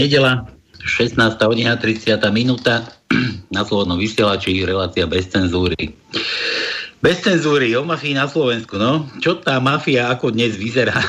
Nedela, 0.00 0.48
16. 0.80 1.36
hodina, 1.44 1.76
30. 1.76 2.16
minúta 2.32 2.88
na 3.54 3.68
Slobodnom 3.68 4.00
vysielači, 4.00 4.64
relácia 4.64 5.04
bez 5.04 5.28
cenzúry. 5.28 5.92
Bez 7.04 7.20
cenzúry, 7.20 7.76
o 7.76 7.84
mafii 7.84 8.16
na 8.16 8.24
Slovensku, 8.24 8.80
no. 8.80 9.04
Čo 9.20 9.44
tá 9.44 9.60
mafia, 9.60 10.08
ako 10.08 10.32
dnes 10.32 10.56
vyzerá? 10.56 10.96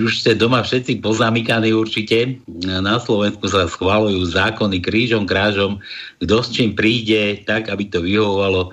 už, 0.00 0.24
ste 0.24 0.32
doma 0.32 0.64
všetci 0.64 1.04
pozamykaní 1.04 1.76
určite. 1.76 2.40
Na 2.56 2.96
Slovensku 2.96 3.44
sa 3.52 3.68
schválujú 3.68 4.32
zákony 4.32 4.80
krížom, 4.80 5.28
krážom. 5.28 5.76
Kto 6.24 6.40
s 6.40 6.56
čím 6.56 6.72
príde, 6.72 7.44
tak, 7.44 7.68
aby 7.68 7.84
to 7.84 8.00
vyhovovalo 8.00 8.72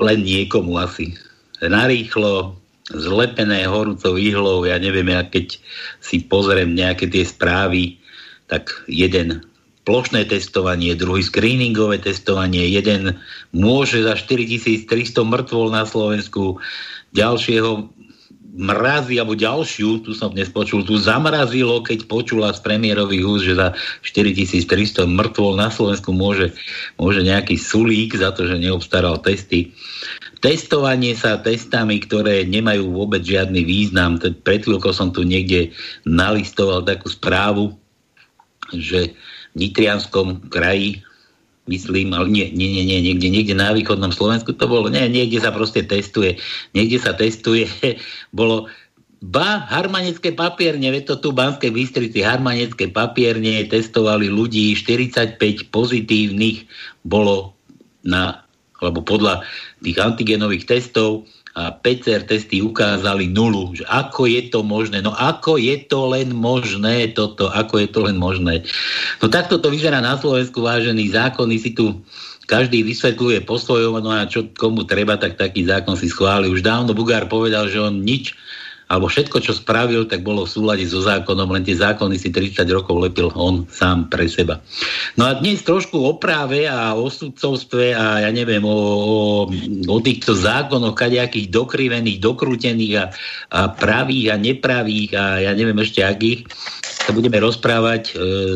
len 0.00 0.24
niekomu 0.24 0.80
asi. 0.80 1.12
Narýchlo, 1.60 2.56
zlepené 2.92 3.68
horúcou 3.68 4.16
ihlou, 4.16 4.64
ja 4.64 4.80
neviem, 4.80 5.12
ja 5.12 5.24
keď 5.24 5.60
si 6.00 6.24
pozriem 6.24 6.72
nejaké 6.72 7.08
tie 7.08 7.24
správy, 7.24 8.00
tak 8.48 8.72
jeden 8.88 9.44
plošné 9.88 10.28
testovanie, 10.28 10.92
druhý 10.92 11.24
screeningové 11.24 12.00
testovanie, 12.00 12.68
jeden 12.68 13.16
môže 13.56 14.04
za 14.04 14.16
4300 14.16 14.84
mŕtvol 15.24 15.72
na 15.72 15.88
Slovensku, 15.88 16.60
ďalšieho 17.16 17.88
mrazí, 18.58 19.16
alebo 19.22 19.38
ďalšiu, 19.38 20.02
tu 20.02 20.12
som 20.12 20.34
dnes 20.34 20.50
počul, 20.50 20.82
tu 20.82 20.98
zamrazilo, 20.98 21.80
keď 21.80 22.10
počula 22.10 22.50
z 22.50 22.60
premiérových 22.60 23.24
úst, 23.24 23.44
že 23.46 23.54
za 23.54 23.68
4300 24.02 25.06
mŕtvol 25.06 25.54
na 25.54 25.70
Slovensku 25.70 26.10
môže, 26.10 26.50
môže 26.98 27.22
nejaký 27.22 27.54
sulík 27.54 28.18
za 28.18 28.34
to, 28.34 28.50
že 28.50 28.58
neobstaral 28.58 29.22
testy. 29.22 29.70
Testovanie 30.38 31.18
sa 31.18 31.40
testami, 31.42 31.98
ktoré 31.98 32.46
nemajú 32.46 32.94
vôbec 32.94 33.26
žiadny 33.26 33.66
význam. 33.66 34.18
Pred 34.20 34.66
chvíľkou 34.66 34.94
som 34.94 35.10
tu 35.10 35.26
niekde 35.26 35.74
nalistoval 36.06 36.86
takú 36.86 37.10
správu, 37.10 37.74
že 38.70 39.14
v 39.52 39.66
Nitrianskom 39.66 40.46
kraji 40.52 41.02
myslím, 41.68 42.16
ale 42.16 42.32
nie, 42.32 42.46
nie, 42.50 42.80
nie, 42.80 42.84
nie, 42.84 42.98
niekde, 43.12 43.28
niekde 43.28 43.54
na 43.54 43.76
východnom 43.76 44.10
Slovensku 44.10 44.56
to 44.56 44.64
bolo, 44.64 44.88
nie, 44.88 45.04
niekde 45.12 45.44
sa 45.44 45.52
proste 45.52 45.84
testuje, 45.84 46.40
niekde 46.72 46.96
sa 46.96 47.12
testuje, 47.12 47.68
bolo 48.32 48.66
Ba, 49.18 49.66
harmanecké 49.66 50.30
papierne, 50.30 50.94
veď 50.94 51.10
to 51.10 51.14
tu 51.18 51.28
v 51.34 51.42
Banskej 51.42 51.74
Bystrici, 51.74 52.22
harmanecké 52.22 52.86
papierne 52.94 53.66
testovali 53.66 54.30
ľudí, 54.30 54.78
45 54.78 55.74
pozitívnych 55.74 56.62
bolo 57.02 57.50
na, 58.06 58.46
alebo 58.78 59.02
podľa 59.02 59.42
tých 59.82 59.98
antigenových 59.98 60.66
testov 60.66 61.28
a 61.58 61.74
PCR 61.74 62.22
testy 62.22 62.62
ukázali 62.62 63.26
nulu. 63.30 63.74
Že 63.74 63.84
ako 63.90 64.30
je 64.30 64.42
to 64.46 64.60
možné? 64.62 65.02
No 65.02 65.10
ako 65.10 65.58
je 65.58 65.74
to 65.90 66.06
len 66.06 66.30
možné 66.30 67.10
toto? 67.14 67.50
Ako 67.50 67.82
je 67.82 67.88
to 67.90 68.06
len 68.06 68.14
možné? 68.14 68.62
No 69.18 69.26
takto 69.26 69.58
to 69.58 69.70
vyzerá 69.70 69.98
na 69.98 70.14
Slovensku, 70.14 70.62
vážený 70.62 71.10
zákony 71.10 71.56
si 71.58 71.74
tu 71.74 71.98
každý 72.48 72.80
vysvetľuje 72.80 73.44
po 73.44 73.60
svojom, 73.60 74.00
no 74.00 74.08
a 74.08 74.24
čo 74.24 74.48
komu 74.56 74.88
treba, 74.88 75.20
tak 75.20 75.36
taký 75.36 75.68
zákon 75.68 76.00
si 76.00 76.08
schváli. 76.08 76.48
Už 76.48 76.64
dávno 76.64 76.96
Bugár 76.96 77.28
povedal, 77.28 77.68
že 77.68 77.76
on 77.76 78.00
nič 78.00 78.32
alebo 78.88 79.04
všetko, 79.04 79.44
čo 79.44 79.52
spravil, 79.52 80.08
tak 80.08 80.24
bolo 80.24 80.48
v 80.48 80.52
súlade 80.56 80.84
so 80.88 81.04
zákonom, 81.04 81.52
len 81.52 81.60
tie 81.60 81.76
zákony 81.76 82.16
si 82.16 82.32
30 82.32 82.64
rokov 82.72 82.96
lepil 82.96 83.28
on 83.36 83.68
sám 83.68 84.08
pre 84.08 84.24
seba. 84.24 84.64
No 85.20 85.28
a 85.28 85.36
dnes 85.36 85.60
trošku 85.60 86.00
o 86.00 86.16
práve 86.16 86.64
a 86.64 86.96
o 86.96 87.12
sudcovstve 87.12 87.92
a 87.92 88.24
ja 88.24 88.30
neviem, 88.32 88.64
o, 88.64 88.72
o, 88.72 89.16
o 89.92 89.96
týchto 90.00 90.32
zákonoch 90.32 90.96
kadejakých 90.96 91.52
dokrivených, 91.52 92.18
dokrútených 92.24 92.94
a, 92.96 93.04
a 93.52 93.60
pravých 93.68 94.32
a 94.32 94.36
nepravých 94.40 95.10
a 95.12 95.24
ja 95.44 95.52
neviem 95.52 95.76
ešte 95.84 96.00
akých, 96.00 96.48
sa 96.80 97.12
budeme 97.12 97.36
rozprávať 97.44 98.02
e, 98.08 98.12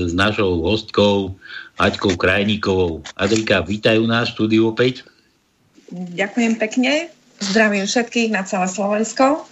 s 0.08 0.12
našou 0.16 0.64
hostkou 0.64 1.36
Aťkou 1.76 2.16
Krajníkovou. 2.16 3.04
Adrika, 3.20 3.60
vítajú 3.60 4.04
nás 4.08 4.32
štúdiu 4.32 4.72
opäť. 4.72 5.04
Ďakujem 5.92 6.56
pekne. 6.56 7.12
Zdravím 7.42 7.84
všetkých 7.84 8.32
na 8.32 8.48
celé 8.48 8.70
Slovensko 8.70 9.51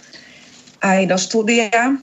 aj 0.81 1.07
do 1.07 1.17
štúdia. 1.17 1.97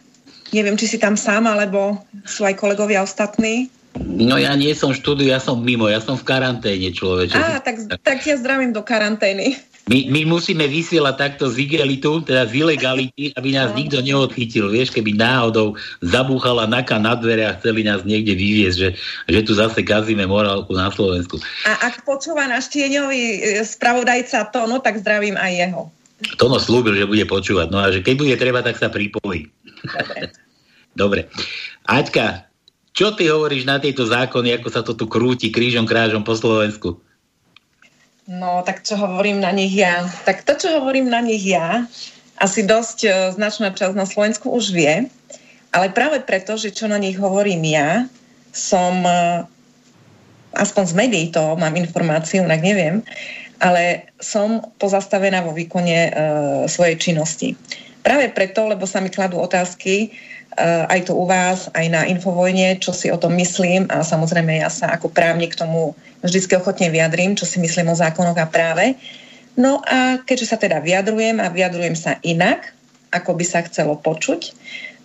Neviem, 0.54 0.80
či 0.80 0.88
si 0.88 0.98
tam 0.98 1.18
sám, 1.18 1.44
alebo 1.44 2.00
sú 2.24 2.48
aj 2.48 2.56
kolegovia 2.56 3.04
ostatní. 3.04 3.68
No 3.98 4.38
ja 4.38 4.54
nie 4.54 4.72
som 4.72 4.94
v 4.94 5.00
štúdiu, 5.00 5.28
ja 5.34 5.42
som 5.42 5.60
mimo, 5.60 5.90
ja 5.90 5.98
som 5.98 6.14
v 6.14 6.24
karanténe 6.24 6.94
človeče. 6.94 7.34
Á, 7.34 7.60
tak, 7.60 7.76
tak 8.00 8.18
ja 8.24 8.38
zdravím 8.38 8.70
do 8.70 8.80
karantény. 8.80 9.58
My, 9.88 10.04
my 10.12 10.28
musíme 10.28 10.68
vysielať 10.68 11.16
takto 11.16 11.48
z 11.48 11.64
igelitu, 11.64 12.20
teda 12.20 12.44
z 12.44 12.60
ilegality, 12.60 13.32
aby 13.32 13.56
nás 13.56 13.72
no. 13.72 13.80
nikto 13.80 14.04
neodchytil. 14.04 14.68
Vieš, 14.68 14.92
keby 14.92 15.16
náhodou 15.16 15.80
zabúchala 16.04 16.68
naka 16.68 17.00
na 17.00 17.16
dvere 17.16 17.48
a 17.48 17.56
chceli 17.56 17.88
nás 17.88 18.04
niekde 18.04 18.36
vyviezť, 18.36 18.76
že, 18.76 18.90
že 19.32 19.40
tu 19.48 19.56
zase 19.56 19.80
kazíme 19.80 20.28
morálku 20.28 20.76
na 20.76 20.92
Slovensku. 20.92 21.40
A 21.64 21.88
ak 21.88 22.04
počúva 22.04 22.44
náš 22.44 22.68
tieňový 22.68 23.40
e, 23.40 23.64
spravodajca 23.64 24.52
to, 24.52 24.68
no 24.68 24.76
tak 24.84 25.00
zdravím 25.00 25.40
aj 25.40 25.52
jeho. 25.56 25.82
Tono 26.38 26.58
slúbil, 26.58 26.98
že 26.98 27.06
bude 27.06 27.22
počúvať. 27.26 27.70
No 27.70 27.78
a 27.78 27.94
že 27.94 28.02
keď 28.02 28.14
bude 28.18 28.34
treba, 28.34 28.60
tak 28.62 28.74
sa 28.74 28.90
pripojí. 28.90 29.46
Dobre. 29.86 30.34
Dobre. 31.00 31.20
Aťka, 31.86 32.50
čo 32.90 33.14
ty 33.14 33.30
hovoríš 33.30 33.62
na 33.62 33.78
tieto 33.78 34.02
zákony, 34.02 34.58
ako 34.58 34.68
sa 34.74 34.82
to 34.82 34.98
tu 34.98 35.06
krúti 35.06 35.54
krížom 35.54 35.86
krážom 35.86 36.26
po 36.26 36.34
Slovensku? 36.34 36.98
No, 38.26 38.60
tak 38.66 38.82
čo 38.82 38.98
hovorím 38.98 39.38
na 39.40 39.54
nich 39.54 39.72
ja? 39.72 40.04
Tak 40.26 40.42
to, 40.42 40.58
čo 40.58 40.82
hovorím 40.82 41.06
na 41.06 41.22
nich 41.22 41.46
ja, 41.46 41.86
asi 42.42 42.66
dosť 42.66 42.98
e, 43.06 43.10
značná 43.32 43.72
časť 43.72 43.94
na 43.94 44.04
Slovensku 44.04 44.50
už 44.50 44.74
vie, 44.74 45.06
ale 45.70 45.94
práve 45.94 46.20
preto, 46.26 46.58
že 46.58 46.74
čo 46.74 46.90
na 46.90 47.00
nich 47.00 47.16
hovorím 47.16 47.64
ja, 47.64 48.04
som 48.52 49.00
e, 49.06 49.46
aspoň 50.58 50.84
z 50.84 50.94
médií 50.98 51.26
to 51.32 51.56
mám 51.56 51.72
informáciu, 51.78 52.44
tak 52.44 52.60
neviem, 52.60 53.00
ale 53.58 54.14
som 54.22 54.62
pozastavená 54.78 55.42
vo 55.42 55.54
výkone 55.54 55.98
e, 56.08 56.10
svojej 56.70 56.96
činnosti. 56.98 57.58
Práve 58.06 58.30
preto, 58.30 58.70
lebo 58.70 58.86
sa 58.86 59.02
mi 59.02 59.10
kladú 59.10 59.42
otázky, 59.42 59.94
e, 60.06 60.08
aj 60.86 61.10
tu 61.10 61.12
u 61.18 61.26
vás, 61.26 61.66
aj 61.74 61.86
na 61.90 62.02
Infovojne, 62.06 62.78
čo 62.78 62.94
si 62.94 63.10
o 63.10 63.18
tom 63.18 63.34
myslím 63.34 63.90
a 63.90 64.06
samozrejme 64.06 64.62
ja 64.62 64.70
sa 64.70 64.94
ako 64.94 65.10
právnik 65.10 65.58
k 65.58 65.66
tomu 65.66 65.98
vždy 66.22 66.54
ochotne 66.58 66.88
vyjadrím, 66.90 67.34
čo 67.34 67.46
si 67.46 67.58
myslím 67.58 67.90
o 67.90 67.98
zákonoch 67.98 68.38
a 68.38 68.46
práve. 68.46 68.94
No 69.58 69.82
a 69.82 70.22
keďže 70.22 70.54
sa 70.54 70.58
teda 70.58 70.78
vyjadrujem 70.78 71.42
a 71.42 71.50
vyjadrujem 71.50 71.98
sa 71.98 72.14
inak, 72.22 72.70
ako 73.10 73.34
by 73.34 73.44
sa 73.44 73.66
chcelo 73.66 73.98
počuť, 73.98 74.54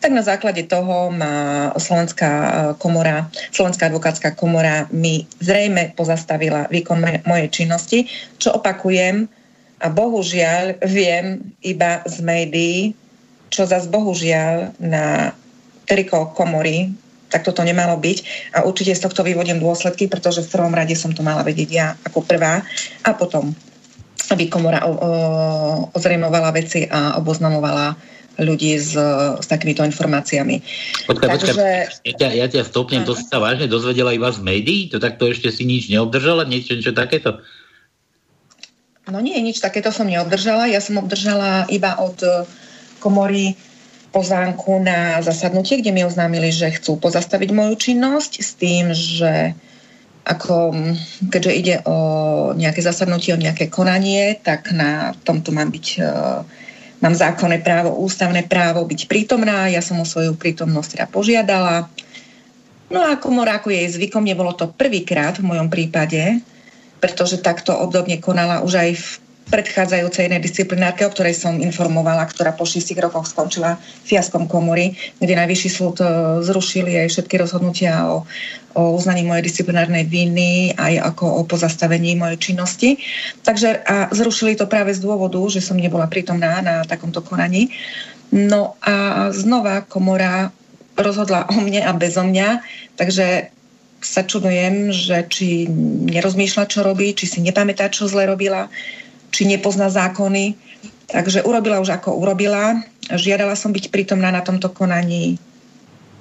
tak 0.03 0.11
na 0.11 0.19
základe 0.19 0.67
toho 0.67 1.15
má 1.15 1.71
Slovenská 1.79 2.31
e, 2.35 2.51
komora, 2.75 3.31
Slovenská 3.55 3.87
advokátska 3.87 4.35
komora 4.35 4.91
mi 4.91 5.23
zrejme 5.39 5.95
pozastavila 5.95 6.67
výkon 6.67 7.23
mojej 7.23 7.47
činnosti, 7.47 8.03
čo 8.35 8.59
opakujem 8.59 9.31
a 9.79 9.87
bohužiaľ 9.87 10.83
viem 10.83 11.55
iba 11.63 12.03
z 12.03 12.19
médií, 12.19 12.91
čo 13.47 13.63
zase 13.63 13.87
bohužiaľ 13.87 14.75
na 14.83 15.31
triko 15.87 16.35
komory 16.35 16.91
tak 17.33 17.49
toto 17.49 17.65
nemalo 17.65 17.97
byť. 17.97 18.17
A 18.53 18.61
určite 18.61 18.93
z 18.93 19.09
tohto 19.09 19.25
vyvodím 19.25 19.57
dôsledky, 19.57 20.05
pretože 20.05 20.45
v 20.45 20.53
prvom 20.53 20.69
rade 20.69 20.93
som 20.93 21.09
to 21.17 21.25
mala 21.25 21.41
vedieť 21.41 21.69
ja 21.73 21.97
ako 22.05 22.21
prvá. 22.21 22.61
A 23.01 23.09
potom 23.17 23.57
aby 24.31 24.47
komora 24.47 24.85
ozrejmovala 25.91 26.55
veci 26.55 26.87
a 26.87 27.19
oboznamovala 27.19 28.12
ľudí 28.37 28.73
s, 28.81 28.97
s 29.39 29.45
takýmito 29.45 29.85
informáciami. 29.85 30.61
Počkaj, 31.05 31.27
Takže... 31.29 31.53
počkaj, 31.53 31.73
ja 32.01 32.13
ťa, 32.17 32.29
ja 32.33 32.47
ťa 32.49 32.61
stopnem, 32.65 33.05
to 33.05 33.13
si 33.13 33.25
sa 33.29 33.37
vážne 33.37 33.69
dozvedela 33.69 34.09
iba 34.09 34.33
z 34.33 34.41
médií? 34.41 34.89
To 34.89 34.97
takto 34.97 35.29
ešte 35.29 35.53
si 35.53 35.69
nič 35.69 35.89
neobdržala? 35.93 36.49
Niečo, 36.49 36.73
niečo 36.73 36.97
takéto? 36.97 37.43
No 39.05 39.19
nie, 39.19 39.35
nič 39.43 39.59
takéto 39.59 39.91
som 39.93 40.09
neobdržala. 40.09 40.71
Ja 40.71 40.79
som 40.81 40.97
obdržala 40.97 41.67
iba 41.67 41.99
od 41.99 42.17
e, 42.23 42.47
komory 43.03 43.53
pozánku 44.15 44.79
na 44.79 45.19
zasadnutie, 45.19 45.81
kde 45.81 45.91
mi 45.91 46.01
oznámili, 46.05 46.53
že 46.53 46.71
chcú 46.71 47.01
pozastaviť 47.01 47.49
moju 47.51 47.73
činnosť 47.75 48.31
s 48.39 48.51
tým, 48.55 48.85
že 48.93 49.57
ako, 50.23 50.71
keďže 51.27 51.51
ide 51.51 51.75
o 51.83 51.97
nejaké 52.55 52.79
zasadnutie, 52.79 53.35
o 53.35 53.41
nejaké 53.41 53.67
konanie, 53.67 54.39
tak 54.39 54.71
na 54.71 55.11
tomto 55.27 55.51
mám 55.51 55.67
byť 55.67 55.87
uh, 55.99 56.47
Mám 57.03 57.19
zákonné 57.19 57.59
právo, 57.59 57.99
ústavné 57.99 58.47
právo 58.47 58.87
byť 58.87 59.11
prítomná, 59.11 59.67
ja 59.67 59.83
som 59.83 59.99
o 59.99 60.07
svoju 60.07 60.39
prítomnosť 60.39 60.95
teda 60.95 61.05
požiadala. 61.11 61.91
No 62.87 63.03
a 63.03 63.19
komora, 63.19 63.59
ako 63.59 63.75
jej 63.75 63.91
zvykom, 63.91 64.23
nebolo 64.23 64.55
to 64.55 64.71
prvýkrát 64.71 65.35
v 65.35 65.51
mojom 65.51 65.67
prípade, 65.67 66.39
pretože 67.03 67.43
takto 67.43 67.75
obdobne 67.75 68.23
konala 68.23 68.63
už 68.63 68.73
aj 68.79 68.89
v 68.95 69.07
predchádzajúcej 69.49 70.27
jednej 70.27 70.41
disciplinárke, 70.43 71.03
o 71.03 71.13
ktorej 71.13 71.35
som 71.35 71.59
informovala, 71.59 72.23
ktorá 72.27 72.55
po 72.55 72.63
šestich 72.63 72.99
rokoch 72.99 73.27
skončila 73.27 73.75
fiaskom 74.07 74.47
komory, 74.47 74.95
kde 75.19 75.33
najvyšší 75.35 75.69
súd 75.69 75.99
e, 75.99 76.05
zrušili 76.43 76.95
aj 77.03 77.07
všetky 77.11 77.35
rozhodnutia 77.39 78.07
o, 78.07 78.23
o 78.73 78.81
uznaní 78.95 79.27
mojej 79.27 79.45
disciplinárnej 79.45 80.07
viny, 80.07 80.73
aj 80.79 81.13
ako 81.13 81.25
o 81.39 81.41
pozastavení 81.43 82.15
mojej 82.15 82.39
činnosti. 82.39 83.01
Takže 83.43 83.83
a 83.83 84.09
zrušili 84.15 84.55
to 84.55 84.65
práve 84.65 84.95
z 84.95 85.03
dôvodu, 85.03 85.39
že 85.51 85.59
som 85.59 85.75
nebola 85.75 86.07
prítomná 86.07 86.63
na 86.63 86.75
takomto 86.87 87.19
konaní. 87.19 87.71
No 88.33 88.79
a 88.81 89.29
znova 89.29 89.85
komora 89.85 90.49
rozhodla 90.97 91.49
o 91.49 91.57
mne 91.61 91.85
a 91.85 91.91
bezo 91.93 92.25
mňa, 92.25 92.65
takže 92.97 93.53
sa 94.03 94.21
čudujem, 94.27 94.91
že 94.91 95.23
či 95.31 95.65
nerozmýšľa, 96.11 96.67
čo 96.67 96.83
robí, 96.83 97.15
či 97.15 97.25
si 97.25 97.39
nepamätá, 97.39 97.87
čo 97.87 98.11
zle 98.11 98.27
robila, 98.27 98.67
či 99.33 99.49
nepozná 99.49 99.89
zákony. 99.89 100.53
Takže 101.09 101.41
urobila 101.41 101.81
už 101.81 101.97
ako 101.97 102.13
urobila. 102.15 102.77
Žiadala 103.09 103.57
som 103.57 103.73
byť 103.73 103.89
prítomná 103.89 104.29
na 104.29 104.45
tomto 104.45 104.69
konaní, 104.69 105.41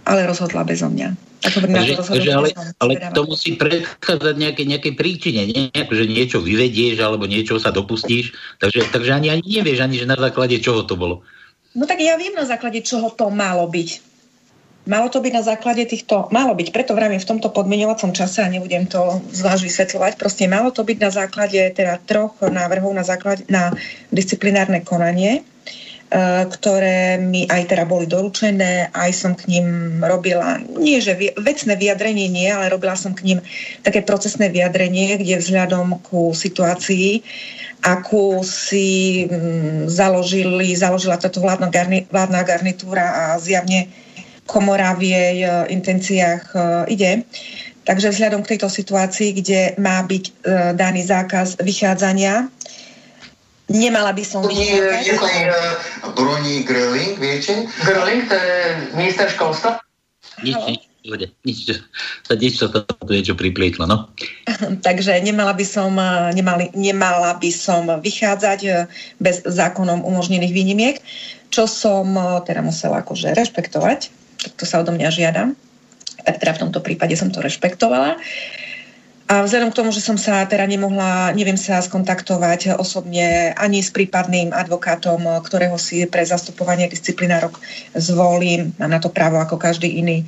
ale 0.08 0.24
rozhodla 0.26 0.64
bezo 0.64 0.88
mňa. 0.88 1.32
Takže, 1.42 1.98
takže 1.98 2.30
ale, 2.38 2.48
ale 2.78 2.92
to 3.10 3.26
musí 3.26 3.58
predchádzať 3.58 4.34
nejaké, 4.38 4.62
nejaké 4.62 4.94
príčine, 4.94 5.42
nie? 5.42 5.74
že 5.74 6.04
niečo 6.06 6.38
vyvedieš 6.38 7.02
alebo 7.02 7.26
niečo 7.26 7.58
sa 7.58 7.74
dopustíš, 7.74 8.30
takže, 8.62 8.86
takže 8.94 9.10
ani, 9.10 9.28
ani 9.34 9.42
nevieš, 9.42 9.82
ani 9.82 9.98
že 9.98 10.06
na 10.06 10.14
základe 10.14 10.62
čoho 10.62 10.86
to 10.86 10.94
bolo. 10.94 11.26
No 11.74 11.82
tak 11.82 11.98
ja 11.98 12.14
viem 12.14 12.38
na 12.38 12.46
základe 12.46 12.78
čoho 12.86 13.10
to 13.10 13.26
malo 13.34 13.66
byť. 13.66 14.11
Malo 14.82 15.06
to 15.06 15.22
byť 15.22 15.30
na 15.30 15.46
základe 15.46 15.86
týchto, 15.86 16.26
malo 16.34 16.58
byť, 16.58 16.74
preto 16.74 16.98
vravím 16.98 17.22
v 17.22 17.30
tomto 17.30 17.54
podmienovacom 17.54 18.10
čase 18.10 18.42
a 18.42 18.50
nebudem 18.50 18.90
to 18.90 19.22
zvlášť 19.30 19.62
vysvetľovať, 19.62 20.12
proste 20.18 20.50
malo 20.50 20.74
to 20.74 20.82
byť 20.82 20.98
na 20.98 21.10
základe 21.14 21.62
teda 21.70 22.02
troch 22.02 22.34
návrhov 22.42 22.90
na, 22.90 23.06
základe, 23.06 23.46
na 23.46 23.70
disciplinárne 24.10 24.82
konanie, 24.82 25.38
e, 25.38 25.42
ktoré 26.50 27.14
mi 27.22 27.46
aj 27.46 27.70
teda 27.70 27.86
boli 27.86 28.10
doručené, 28.10 28.90
aj 28.90 29.10
som 29.14 29.38
k 29.38 29.54
ním 29.54 30.02
robila, 30.02 30.58
nie 30.74 30.98
že 30.98 31.14
vecné 31.38 31.78
vyjadrenie 31.78 32.26
nie, 32.26 32.50
ale 32.50 32.66
robila 32.66 32.98
som 32.98 33.14
k 33.14 33.22
ním 33.22 33.38
také 33.86 34.02
procesné 34.02 34.50
vyjadrenie, 34.50 35.14
kde 35.14 35.38
vzhľadom 35.38 36.02
ku 36.02 36.34
situácii, 36.34 37.22
akú 37.86 38.42
si 38.42 39.30
mm, 39.30 39.86
založili, 39.86 40.74
založila 40.74 41.22
táto 41.22 41.38
vládna, 41.38 41.70
vládna 42.10 42.40
garnitúra 42.42 43.06
a 43.06 43.24
zjavne 43.38 44.01
komora 44.46 44.94
v 44.98 45.02
jej 45.14 45.36
e, 45.46 45.50
intenciách 45.70 46.42
e, 46.52 46.58
ide. 46.90 47.12
Takže 47.82 48.14
vzhľadom 48.14 48.46
k 48.46 48.54
tejto 48.54 48.70
situácii, 48.70 49.42
kde 49.42 49.60
má 49.78 50.02
byť 50.06 50.24
e, 50.26 50.32
daný 50.78 51.02
zákaz 51.06 51.62
vychádzania, 51.62 52.46
nemala 53.70 54.14
by 54.14 54.22
som 54.26 54.46
vychádzať. 54.46 55.02
Je 55.06 55.16
to 55.18 55.28
Broni 56.14 56.62
Gröling, 56.66 57.18
viete? 57.18 57.66
Gröling, 57.86 58.26
to 58.26 58.34
je 58.34 58.58
minister 58.94 59.26
školstva? 59.30 59.82
Nič, 60.42 60.58
nič, 61.02 61.30
nič, 61.42 61.58
sa 62.22 62.34
nič 62.34 62.62
sa 62.62 62.66
to 62.70 62.82
niečo 63.10 63.34
priplietlo, 63.34 63.86
no. 63.86 64.10
Takže 64.86 65.18
nemala 65.22 65.54
by 65.54 65.66
som, 65.66 65.94
nemali, 66.34 66.70
nemala 66.74 67.38
by 67.38 67.50
som 67.50 67.86
vychádzať 67.98 68.60
bez 69.22 69.42
zákonom 69.42 70.02
umožnených 70.02 70.54
výnimiek, 70.54 70.96
čo 71.50 71.66
som 71.66 72.14
teda 72.46 72.62
musela 72.62 73.02
akože 73.02 73.34
rešpektovať 73.34 74.21
to 74.56 74.64
sa 74.66 74.82
odo 74.82 74.90
mňa 74.94 75.08
žiada. 75.12 75.42
Tak 76.22 76.38
teda 76.38 76.52
v 76.54 76.62
tomto 76.68 76.80
prípade 76.82 77.14
som 77.18 77.30
to 77.30 77.42
rešpektovala. 77.42 78.18
A 79.32 79.40
vzhľadom 79.40 79.72
k 79.72 79.78
tomu, 79.80 79.90
že 79.96 80.04
som 80.04 80.20
sa 80.20 80.44
teda 80.44 80.68
nemohla, 80.68 81.32
neviem 81.32 81.56
sa 81.56 81.80
skontaktovať 81.80 82.76
osobne 82.76 83.56
ani 83.56 83.80
s 83.80 83.88
prípadným 83.88 84.52
advokátom, 84.52 85.24
ktorého 85.40 85.80
si 85.80 86.04
pre 86.04 86.20
zastupovanie 86.20 86.84
disciplinárok 86.84 87.56
zvolím, 87.96 88.76
mám 88.76 88.92
na 88.92 89.00
to 89.00 89.08
právo 89.08 89.40
ako 89.40 89.56
každý 89.56 89.88
iný 89.88 90.20
e, 90.20 90.24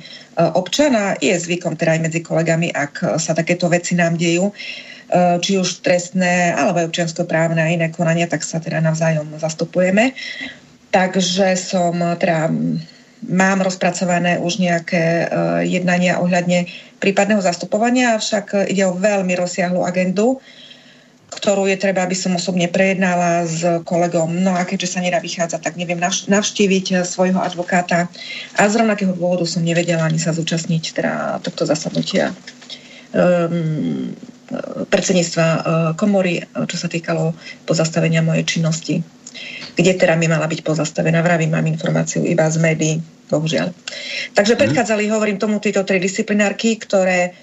občan 0.57 0.97
a 0.97 1.13
je 1.21 1.37
zvykom 1.37 1.77
teda 1.77 1.99
aj 1.99 2.01
medzi 2.01 2.25
kolegami, 2.25 2.73
ak 2.73 3.21
sa 3.21 3.37
takéto 3.37 3.69
veci 3.69 3.93
nám 3.93 4.17
dejú, 4.17 4.49
e, 4.49 4.53
či 5.37 5.61
už 5.61 5.85
trestné 5.85 6.57
alebo 6.57 6.81
aj 6.81 6.89
občianskoprávne 6.89 7.61
a 7.61 7.69
iné 7.69 7.93
konania, 7.93 8.25
tak 8.25 8.41
sa 8.41 8.57
teda 8.57 8.81
navzájom 8.81 9.37
zastupujeme. 9.37 10.17
Takže 10.89 11.53
som 11.59 11.93
teda 12.17 12.49
mám 13.23 13.63
rozpracované 13.63 14.37
už 14.41 14.59
nejaké 14.59 15.25
uh, 15.25 15.27
jednania 15.63 16.19
ohľadne 16.19 16.67
prípadného 16.99 17.39
zastupovania, 17.39 18.15
avšak 18.17 18.67
ide 18.67 18.85
o 18.85 18.97
veľmi 18.97 19.33
rozsiahlu 19.37 19.81
agendu, 19.85 20.41
ktorú 21.35 21.67
je 21.67 21.75
treba, 21.75 22.05
aby 22.05 22.15
som 22.15 22.37
osobne 22.37 22.71
prejednala 22.71 23.43
s 23.43 23.61
kolegom. 23.83 24.31
No 24.39 24.55
a 24.55 24.63
keďže 24.63 24.97
sa 24.97 25.03
nedá 25.03 25.19
vychádzať, 25.19 25.59
tak 25.59 25.75
neviem 25.75 25.99
navštíviť 26.01 26.85
eh, 26.91 26.97
svojho 27.03 27.41
advokáta. 27.41 28.07
A 28.55 28.61
z 28.69 28.73
rovnakého 28.79 29.13
dôvodu 29.13 29.43
som 29.43 29.65
nevedela 29.65 30.05
ani 30.05 30.21
sa 30.21 30.31
zúčastniť 30.31 30.83
teda 30.95 31.13
tohto 31.43 31.67
zasadnutia 31.67 32.31
um, 33.11 34.13
predsedníctva 34.93 35.45
komory, 35.97 36.45
čo 36.69 36.77
sa 36.77 36.85
týkalo 36.85 37.33
pozastavenia 37.65 38.21
mojej 38.21 38.45
činnosti 38.45 39.01
kde 39.75 39.91
teda 39.95 40.15
mi 40.15 40.31
mala 40.31 40.47
byť 40.47 40.63
pozastavená. 40.63 41.19
Vravím, 41.19 41.53
mám 41.53 41.67
informáciu 41.67 42.23
iba 42.23 42.47
z 42.47 42.57
médií, 42.59 42.95
bohužiaľ. 43.27 43.75
Takže 44.33 44.55
mhm. 44.55 44.59
predchádzali, 44.61 45.11
hovorím 45.11 45.37
tomu, 45.37 45.59
tieto 45.59 45.83
tri 45.83 45.99
disciplinárky, 45.99 46.79
ktoré 46.79 47.35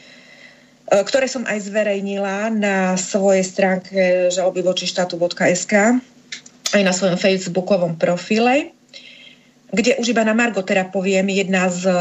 e, 0.89 0.97
ktoré 1.05 1.29
som 1.29 1.45
aj 1.45 1.69
zverejnila 1.69 2.49
na 2.53 2.97
svojej 2.97 3.45
stránke 3.45 4.33
žaloby 4.33 4.65
voči 4.65 4.89
štátu.sk 4.89 6.01
aj 6.73 6.83
na 6.83 6.93
svojom 6.97 7.21
facebookovom 7.21 8.01
profile, 8.01 8.73
kde 9.73 9.97
už 9.97 10.13
iba 10.13 10.21
na 10.21 10.37
Margo 10.37 10.61
teda 10.61 10.93
poviem 10.93 11.33
jedna 11.33 11.73
z, 11.73 11.89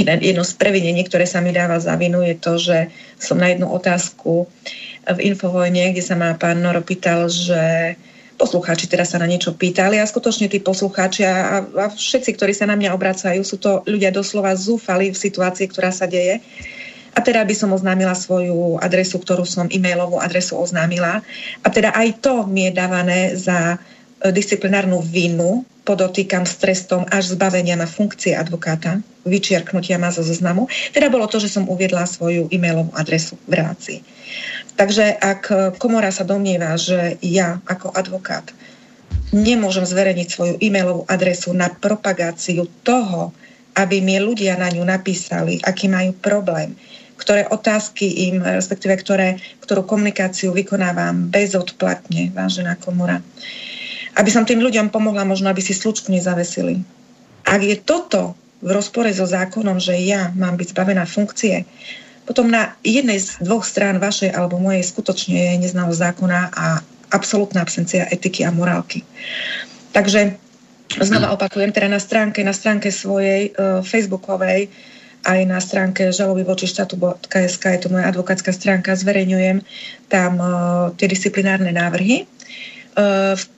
jedna, 0.00 0.16
jedno 0.16 0.44
z 0.44 0.52
previnení, 0.56 1.04
ktoré 1.04 1.28
sa 1.28 1.44
mi 1.44 1.52
dáva 1.52 1.76
za 1.76 2.00
vinu, 2.00 2.24
je 2.24 2.36
to, 2.36 2.56
že 2.56 2.88
som 3.20 3.36
na 3.36 3.52
jednu 3.52 3.68
otázku 3.68 4.48
v 5.08 5.18
Infovojne, 5.32 5.96
kde 5.96 6.04
sa 6.04 6.18
ma 6.18 6.36
pán 6.36 6.60
Noro 6.60 6.84
pýtal, 6.84 7.30
že 7.32 7.96
poslucháči 8.40 8.88
teraz 8.88 9.12
sa 9.12 9.20
na 9.20 9.28
niečo 9.28 9.52
pýtali 9.52 10.00
a 10.00 10.08
skutočne 10.08 10.48
tí 10.48 10.64
poslucháči 10.64 11.28
a, 11.28 11.60
a 11.60 11.84
všetci, 11.92 12.40
ktorí 12.40 12.56
sa 12.56 12.64
na 12.64 12.76
mňa 12.76 12.96
obracajú, 12.96 13.44
sú 13.44 13.60
to 13.60 13.84
ľudia 13.84 14.08
doslova 14.08 14.56
zúfali 14.56 15.12
v 15.12 15.20
situácii, 15.20 15.68
ktorá 15.68 15.92
sa 15.92 16.08
deje. 16.08 16.40
A 17.10 17.20
teda 17.20 17.44
by 17.44 17.52
som 17.52 17.74
oznámila 17.74 18.16
svoju 18.16 18.80
adresu, 18.80 19.20
ktorú 19.20 19.44
som 19.44 19.68
e-mailovú 19.68 20.22
adresu 20.22 20.56
oznámila. 20.56 21.20
A 21.60 21.68
teda 21.68 21.92
aj 21.92 22.22
to 22.22 22.46
mi 22.46 22.70
je 22.70 22.72
dávané 22.72 23.34
za 23.36 23.76
disciplinárnu 24.20 25.00
vinu, 25.00 25.64
podotýkam 25.88 26.44
s 26.44 26.60
trestom 26.60 27.08
až 27.08 27.32
zbavenia 27.32 27.74
na 27.74 27.88
funkcie 27.88 28.36
advokáta, 28.36 29.00
vyčiarknutia 29.24 29.96
ma 29.96 30.12
zo 30.12 30.20
zoznamu. 30.20 30.68
Teda 30.92 31.08
bolo 31.08 31.24
to, 31.24 31.40
že 31.40 31.48
som 31.48 31.64
uviedla 31.64 32.04
svoju 32.04 32.52
e-mailovú 32.52 32.92
adresu 32.92 33.40
v 33.48 33.64
relácii. 33.64 33.98
Takže 34.76 35.16
ak 35.16 35.42
komora 35.80 36.12
sa 36.12 36.28
domnieva, 36.28 36.76
že 36.76 37.16
ja 37.24 37.60
ako 37.64 37.96
advokát 37.96 38.52
nemôžem 39.32 39.86
zverejniť 39.86 40.28
svoju 40.28 40.54
e-mailovú 40.60 41.08
adresu 41.08 41.56
na 41.56 41.72
propagáciu 41.72 42.68
toho, 42.84 43.32
aby 43.78 44.02
mi 44.02 44.18
ľudia 44.18 44.58
na 44.58 44.68
ňu 44.68 44.82
napísali, 44.82 45.62
aký 45.62 45.86
majú 45.86 46.12
problém, 46.18 46.74
ktoré 47.16 47.46
otázky 47.46 48.32
im, 48.32 48.42
respektíve 48.42 48.96
ktoré, 48.98 49.38
ktorú 49.62 49.84
komunikáciu 49.84 50.50
vykonávam 50.56 51.30
bezodplatne, 51.30 52.32
vážená 52.34 52.80
komora. 52.80 53.22
Aby 54.18 54.30
som 54.32 54.46
tým 54.46 54.58
ľuďom 54.58 54.90
pomohla, 54.90 55.22
možno 55.28 55.50
aby 55.50 55.62
si 55.62 55.76
slučku 55.76 56.10
nezavesili. 56.10 56.82
Ak 57.46 57.62
je 57.62 57.78
toto 57.78 58.34
v 58.60 58.70
rozpore 58.74 59.08
so 59.14 59.24
zákonom, 59.24 59.80
že 59.80 59.96
ja 59.96 60.30
mám 60.36 60.60
byť 60.60 60.76
zbavená 60.76 61.08
funkcie, 61.08 61.64
potom 62.28 62.46
na 62.46 62.78
jednej 62.86 63.18
z 63.18 63.42
dvoch 63.42 63.66
strán 63.66 63.98
vašej 63.98 64.30
alebo 64.30 64.60
mojej 64.60 64.86
skutočne 64.86 65.34
je 65.34 65.66
neznalosť 65.66 65.98
zákona 65.98 66.40
a 66.54 66.78
absolútna 67.10 67.66
absencia 67.66 68.06
etiky 68.06 68.46
a 68.46 68.54
morálky. 68.54 69.02
Takže 69.90 70.38
znova 71.02 71.32
opakujem, 71.36 71.74
teda 71.74 71.90
na 71.90 71.98
stránke, 71.98 72.46
na 72.46 72.54
stránke 72.54 72.94
svojej 72.94 73.50
uh, 73.54 73.82
facebookovej 73.82 74.70
aj 75.20 75.40
na 75.44 75.60
stránke 75.60 76.08
žaloby 76.16 76.48
voči 76.48 76.64
štátu.sk, 76.64 77.60
je 77.60 77.80
to 77.82 77.92
moja 77.92 78.08
advokátska 78.08 78.56
stránka, 78.56 78.96
zverejňujem 78.96 79.60
tam 80.08 80.32
uh, 80.40 80.48
tie 80.96 81.10
disciplinárne 81.10 81.74
návrhy, 81.76 82.24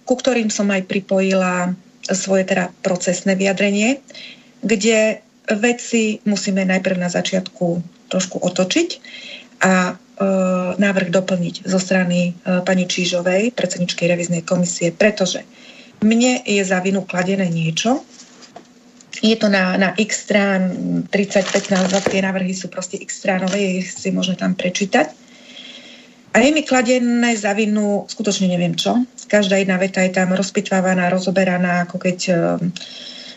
ku 0.05 0.15
ktorým 0.15 0.53
som 0.53 0.69
aj 0.69 0.85
pripojila 0.85 1.73
svoje 2.11 2.45
teda 2.45 2.75
procesné 2.83 3.39
vyjadrenie, 3.39 4.03
kde 4.63 5.23
veci 5.49 6.23
musíme 6.27 6.63
najprv 6.67 6.97
na 6.99 7.11
začiatku 7.11 7.67
trošku 8.11 8.39
otočiť 8.39 8.89
a 9.63 9.75
e, 9.91 9.93
návrh 10.79 11.09
doplniť 11.11 11.55
zo 11.67 11.79
strany 11.79 12.31
e, 12.31 12.61
pani 12.63 12.85
Čížovej, 12.87 13.55
predsedničkej 13.55 14.07
reviznej 14.07 14.43
komisie, 14.45 14.95
pretože 14.95 15.43
mne 16.03 16.43
je 16.43 16.63
za 16.63 16.83
vinu 16.83 17.07
kladené 17.07 17.47
niečo, 17.47 18.03
je 19.23 19.37
to 19.39 19.47
na, 19.47 19.79
na 19.79 19.95
x 19.95 20.27
strán, 20.27 20.63
30, 21.07 21.47
15, 21.55 22.11
tie 22.11 22.21
návrhy 22.25 22.57
sú 22.57 22.67
proste 22.67 22.99
x 22.99 23.23
stránové, 23.23 23.85
ich 23.85 23.95
si 23.95 24.11
môžeme 24.11 24.35
tam 24.35 24.59
prečítať. 24.59 25.15
A 26.33 26.41
je 26.41 26.51
mi 26.53 26.65
kladené 26.65 27.37
za 27.37 27.53
vinu 27.53 28.09
skutočne 28.09 28.49
neviem 28.49 28.73
čo. 28.73 29.05
Každá 29.29 29.61
jedna 29.61 29.77
veta 29.77 30.01
je 30.01 30.17
tam 30.17 30.33
rozpitvávaná, 30.33 31.13
rozoberaná, 31.13 31.85
ako 31.85 31.97
keď 32.01 32.19
uh, 32.33 32.57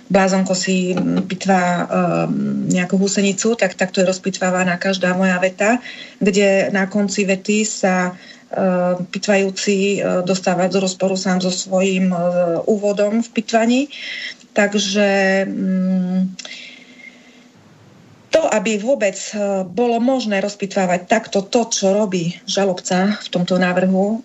blázonko 0.07 0.53
si 0.55 0.95
pitvá 1.27 1.85
um, 1.85 2.69
nejakú 2.71 2.95
húsenicu, 2.95 3.59
tak 3.59 3.73
takto 3.75 3.99
je 3.99 4.09
rozpitvávaná 4.09 4.77
každá 4.77 5.17
moja 5.17 5.35
veta, 5.41 5.81
kde 6.21 6.69
na 6.69 6.85
konci 6.85 7.25
vety 7.25 7.65
sa 7.65 8.13
uh, 8.13 8.95
pitvajúci 9.11 9.99
uh, 9.99 10.21
dostáva 10.21 10.71
do 10.71 10.79
rozporu 10.79 11.17
sám 11.17 11.41
so 11.41 11.51
svojím 11.51 12.13
uh, 12.13 12.61
úvodom 12.69 13.19
v 13.25 13.29
pitvaní. 13.33 13.81
Takže 14.55 15.43
mm, 15.51 16.21
to, 18.35 18.43
aby 18.51 18.75
vôbec 18.75 19.15
e, 19.15 19.63
bolo 19.63 20.03
možné 20.03 20.43
rozpitvávať 20.43 21.07
takto 21.07 21.39
to, 21.39 21.71
čo 21.71 21.95
robí 21.95 22.35
žalobca 22.43 23.15
v 23.15 23.27
tomto 23.31 23.55
návrhu, 23.55 24.03
e, 24.03 24.17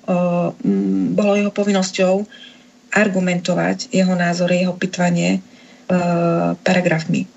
bolo 1.14 1.38
jeho 1.38 1.54
povinnosťou 1.54 2.26
argumentovať 2.90 3.94
jeho 3.94 4.10
názory, 4.18 4.66
jeho 4.66 4.74
pitvanie 4.74 5.38
e, 5.38 5.40
paragrafmi. 6.58 7.30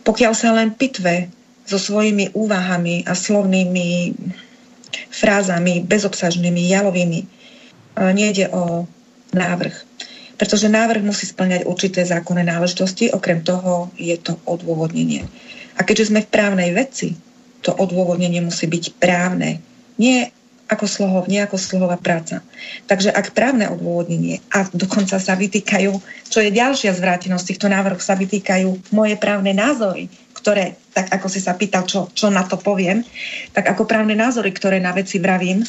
Pokiaľ 0.00 0.32
sa 0.32 0.56
len 0.56 0.72
pitve 0.72 1.28
so 1.68 1.76
svojimi 1.76 2.32
úvahami 2.32 3.04
a 3.04 3.12
slovnými 3.12 4.16
frázami, 5.12 5.84
bezobsažnými, 5.84 6.72
jalovými, 6.72 7.20
nejde 8.16 8.48
o 8.48 8.88
návrh. 9.36 9.76
Pretože 10.40 10.72
návrh 10.72 11.04
musí 11.04 11.28
splňať 11.28 11.68
určité 11.68 12.00
zákonné 12.08 12.40
náležitosti, 12.48 13.12
okrem 13.12 13.44
toho 13.44 13.92
je 14.00 14.16
to 14.16 14.40
odôvodnenie. 14.48 15.28
A 15.78 15.86
keďže 15.86 16.10
sme 16.10 16.26
v 16.26 16.32
právnej 16.34 16.70
veci, 16.74 17.14
to 17.62 17.70
odôvodnenie 17.74 18.42
musí 18.42 18.66
byť 18.66 18.98
právne. 18.98 19.62
Nie 19.98 20.34
ako 20.68 20.84
slov, 20.84 21.24
nie 21.32 21.40
ako 21.40 21.56
slohová 21.56 21.96
práca. 21.96 22.44
Takže 22.84 23.08
ak 23.08 23.32
právne 23.32 23.72
odôvodnenie 23.72 24.44
a 24.52 24.68
dokonca 24.68 25.16
sa 25.16 25.32
vytýkajú, 25.32 25.92
čo 26.28 26.38
je 26.44 26.52
ďalšia 26.52 26.92
zvrátenosť 26.92 27.44
týchto 27.48 27.72
návrhov, 27.72 28.04
sa 28.04 28.12
vytýkajú 28.12 28.92
moje 28.92 29.16
právne 29.16 29.56
názory, 29.56 30.12
ktoré, 30.36 30.76
tak 30.92 31.08
ako 31.08 31.26
si 31.32 31.40
sa 31.40 31.56
pýtal, 31.56 31.88
čo, 31.88 32.12
čo 32.12 32.28
na 32.28 32.44
to 32.44 32.60
poviem, 32.60 33.00
tak 33.56 33.64
ako 33.72 33.88
právne 33.88 34.12
názory, 34.12 34.52
ktoré 34.52 34.76
na 34.76 34.92
veci 34.92 35.16
vravím, 35.16 35.64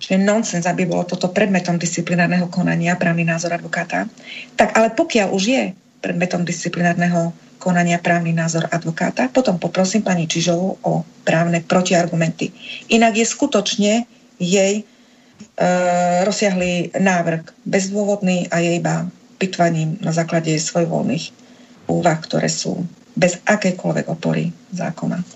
že 0.00 0.16
je 0.16 0.20
nonsens, 0.20 0.64
aby 0.64 0.88
bolo 0.88 1.04
toto 1.04 1.32
predmetom 1.32 1.76
disciplinárneho 1.76 2.48
konania, 2.48 3.00
právny 3.00 3.24
názor 3.24 3.52
advokáta, 3.52 4.08
tak 4.56 4.76
ale 4.76 4.92
pokiaľ 4.92 5.28
už 5.32 5.44
je 5.44 5.64
predmetom 6.00 6.44
disciplinárneho 6.44 7.32
konania 7.58 7.98
právny 7.98 8.30
názor 8.36 8.68
advokáta. 8.70 9.28
Potom 9.32 9.58
poprosím 9.58 10.04
pani 10.04 10.28
Čižovú 10.28 10.78
o 10.84 11.02
právne 11.24 11.64
protiargumenty. 11.64 12.52
Inak 12.92 13.16
je 13.16 13.26
skutočne 13.26 13.92
jej 14.36 14.74
e, 14.80 14.84
rozsiahlý 16.22 16.94
návrh 16.94 17.42
bezdôvodný 17.64 18.46
a 18.52 18.60
je 18.60 18.78
iba 18.78 19.08
pitvaním 19.40 20.00
na 20.00 20.12
základe 20.12 20.52
svojvoľných 20.56 21.24
úvah, 21.88 22.18
ktoré 22.20 22.48
sú 22.48 22.84
bez 23.16 23.40
akékoľvek 23.48 24.06
opory 24.12 24.52
zákona. 24.76 25.35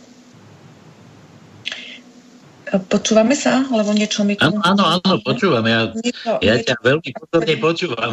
Počúvame 2.70 3.34
sa? 3.34 3.66
Lebo 3.66 3.90
niečo 3.90 4.22
mi... 4.22 4.38
Áno, 4.38 4.62
áno, 4.62 4.84
áno, 5.02 5.18
počúvam. 5.26 5.66
Ja, 5.66 5.90
niečo, 5.90 6.38
ja 6.38 6.54
niečo, 6.54 6.66
ťa 6.70 6.76
veľmi 6.86 7.10
pozorne 7.18 7.54
počúvam. 7.58 8.12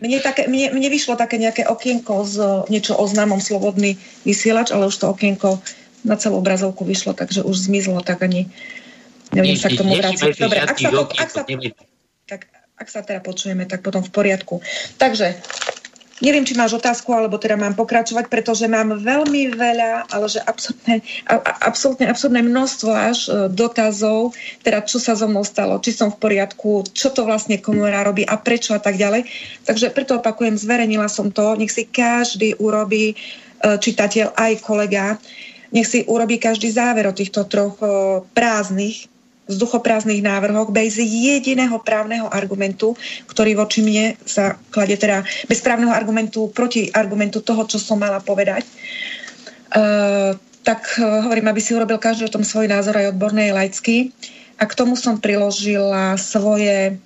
Mne, 0.00 0.18
také, 0.24 0.48
mne, 0.48 0.72
mne 0.72 0.88
vyšlo 0.88 1.20
také 1.20 1.36
nejaké 1.36 1.68
okienko 1.68 2.24
z 2.24 2.36
niečo 2.72 2.96
o 2.96 3.04
známom 3.04 3.40
slobodný 3.40 4.00
vysielač, 4.24 4.72
ale 4.72 4.88
už 4.88 4.96
to 4.96 5.12
okienko 5.12 5.60
na 6.08 6.16
celú 6.16 6.40
obrazovku 6.40 6.88
vyšlo, 6.88 7.12
takže 7.12 7.44
už 7.44 7.68
zmizlo, 7.68 8.00
tak 8.00 8.24
ani 8.24 8.48
neviem 9.36 9.60
sa 9.60 9.68
k 9.68 9.76
tomu 9.76 9.92
vrátiť. 9.92 10.40
Dobre, 10.40 10.60
ak 10.62 10.76
sa, 10.78 10.88
to, 10.88 11.00
ak, 11.04 11.28
sa, 11.28 11.42
tak, 12.24 12.40
ak 12.80 12.88
sa 12.88 13.00
teda 13.04 13.20
počujeme, 13.20 13.68
tak 13.68 13.84
potom 13.84 14.00
v 14.00 14.08
poriadku. 14.08 14.64
Takže 14.96 15.36
Neviem, 16.18 16.42
či 16.42 16.58
máš 16.58 16.74
otázku, 16.74 17.14
alebo 17.14 17.38
teda 17.38 17.54
mám 17.54 17.78
pokračovať, 17.78 18.26
pretože 18.26 18.66
mám 18.66 18.98
veľmi 18.98 19.54
veľa, 19.54 20.10
ale 20.10 20.26
že 20.26 20.42
absolútne, 20.42 20.98
absolútne, 21.62 22.06
absolútne 22.10 22.42
množstvo 22.42 22.90
až 22.90 23.18
e, 23.26 23.30
dotazov, 23.54 24.34
teda 24.66 24.82
čo 24.82 24.98
sa 24.98 25.14
so 25.14 25.30
mnou 25.30 25.46
stalo, 25.46 25.78
či 25.78 25.94
som 25.94 26.10
v 26.10 26.18
poriadku, 26.18 26.90
čo 26.90 27.14
to 27.14 27.22
vlastne 27.22 27.62
komora 27.62 28.02
robí 28.02 28.26
a 28.26 28.34
prečo 28.34 28.74
a 28.74 28.82
tak 28.82 28.98
ďalej. 28.98 29.30
Takže 29.62 29.94
preto 29.94 30.18
opakujem, 30.18 30.58
zverejnila 30.58 31.06
som 31.06 31.30
to, 31.30 31.54
nech 31.54 31.70
si 31.70 31.86
každý 31.86 32.58
urobí, 32.58 33.14
e, 33.14 33.16
čitateľ 33.62 34.34
aj 34.34 34.52
kolega, 34.66 35.22
nech 35.70 35.86
si 35.86 36.02
urobí 36.02 36.42
každý 36.42 36.74
záver 36.74 37.06
o 37.06 37.14
týchto 37.14 37.46
troch 37.46 37.78
e, 37.78 37.86
prázdnych 38.34 39.17
vzduchoprázdnych 39.48 40.20
návrhoch 40.20 40.68
bez 40.68 41.00
jediného 41.00 41.80
právneho 41.80 42.28
argumentu, 42.28 42.94
ktorý 43.26 43.56
voči 43.56 43.80
mne 43.80 44.14
sa 44.28 44.60
kladie 44.70 45.00
teda 45.00 45.24
bez 45.48 45.64
právneho 45.64 45.90
argumentu 45.90 46.52
proti 46.52 46.92
argumentu 46.92 47.40
toho, 47.40 47.64
čo 47.64 47.80
som 47.80 47.98
mala 47.98 48.20
povedať. 48.20 48.62
Uh, 49.72 50.36
tak 50.64 50.84
uh, 51.00 51.24
hovorím, 51.24 51.48
aby 51.48 51.60
si 51.64 51.72
urobil 51.72 51.96
každý 51.96 52.28
o 52.28 52.34
tom 52.34 52.44
svoj 52.44 52.68
názor 52.68 52.96
aj 52.96 53.16
odborný, 53.16 53.48
aj 53.48 53.56
laický. 53.56 53.96
A 54.60 54.68
k 54.68 54.76
tomu 54.76 54.98
som 54.98 55.16
priložila 55.16 56.18
svoje 56.20 56.98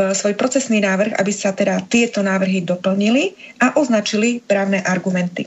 svoj 0.00 0.32
procesný 0.38 0.80
návrh, 0.80 1.18
aby 1.20 1.32
sa 1.34 1.52
teda 1.52 1.84
tieto 1.84 2.24
návrhy 2.24 2.64
doplnili 2.64 3.36
a 3.60 3.76
označili 3.76 4.40
právne 4.40 4.80
argumenty. 4.80 5.44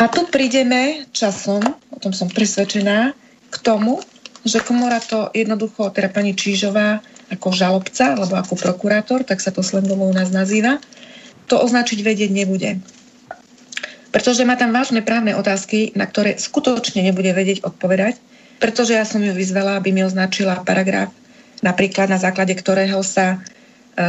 A 0.00 0.08
tu 0.08 0.24
prídeme 0.30 1.04
časom, 1.12 1.60
o 1.90 1.98
tom 1.98 2.14
som 2.14 2.30
presvedčená, 2.30 3.12
k 3.50 3.56
tomu, 3.60 4.00
že 4.44 4.64
komora 4.64 5.00
to 5.00 5.28
jednoducho, 5.36 5.92
teda 5.92 6.08
pani 6.08 6.32
Čížová 6.32 7.04
ako 7.30 7.54
žalobca 7.54 8.18
alebo 8.18 8.34
ako 8.34 8.54
prokurátor, 8.58 9.22
tak 9.22 9.38
sa 9.38 9.54
to 9.54 9.62
slendovo 9.62 10.08
u 10.08 10.14
nás 10.14 10.34
nazýva, 10.34 10.82
to 11.46 11.60
označiť 11.60 11.98
vedieť 12.02 12.30
nebude. 12.32 12.82
Pretože 14.10 14.42
má 14.42 14.58
tam 14.58 14.74
vážne 14.74 15.06
právne 15.06 15.38
otázky, 15.38 15.94
na 15.94 16.06
ktoré 16.10 16.34
skutočne 16.34 17.06
nebude 17.06 17.30
vedieť 17.30 17.62
odpovedať, 17.62 18.18
pretože 18.58 18.98
ja 18.98 19.06
som 19.06 19.22
ju 19.22 19.30
vyzvala, 19.30 19.78
aby 19.78 19.94
mi 19.94 20.02
označila 20.02 20.66
paragraf, 20.66 21.14
napríklad 21.62 22.10
na 22.10 22.18
základe 22.18 22.52
ktorého 22.58 23.00
sa 23.06 23.38
e, 23.38 24.06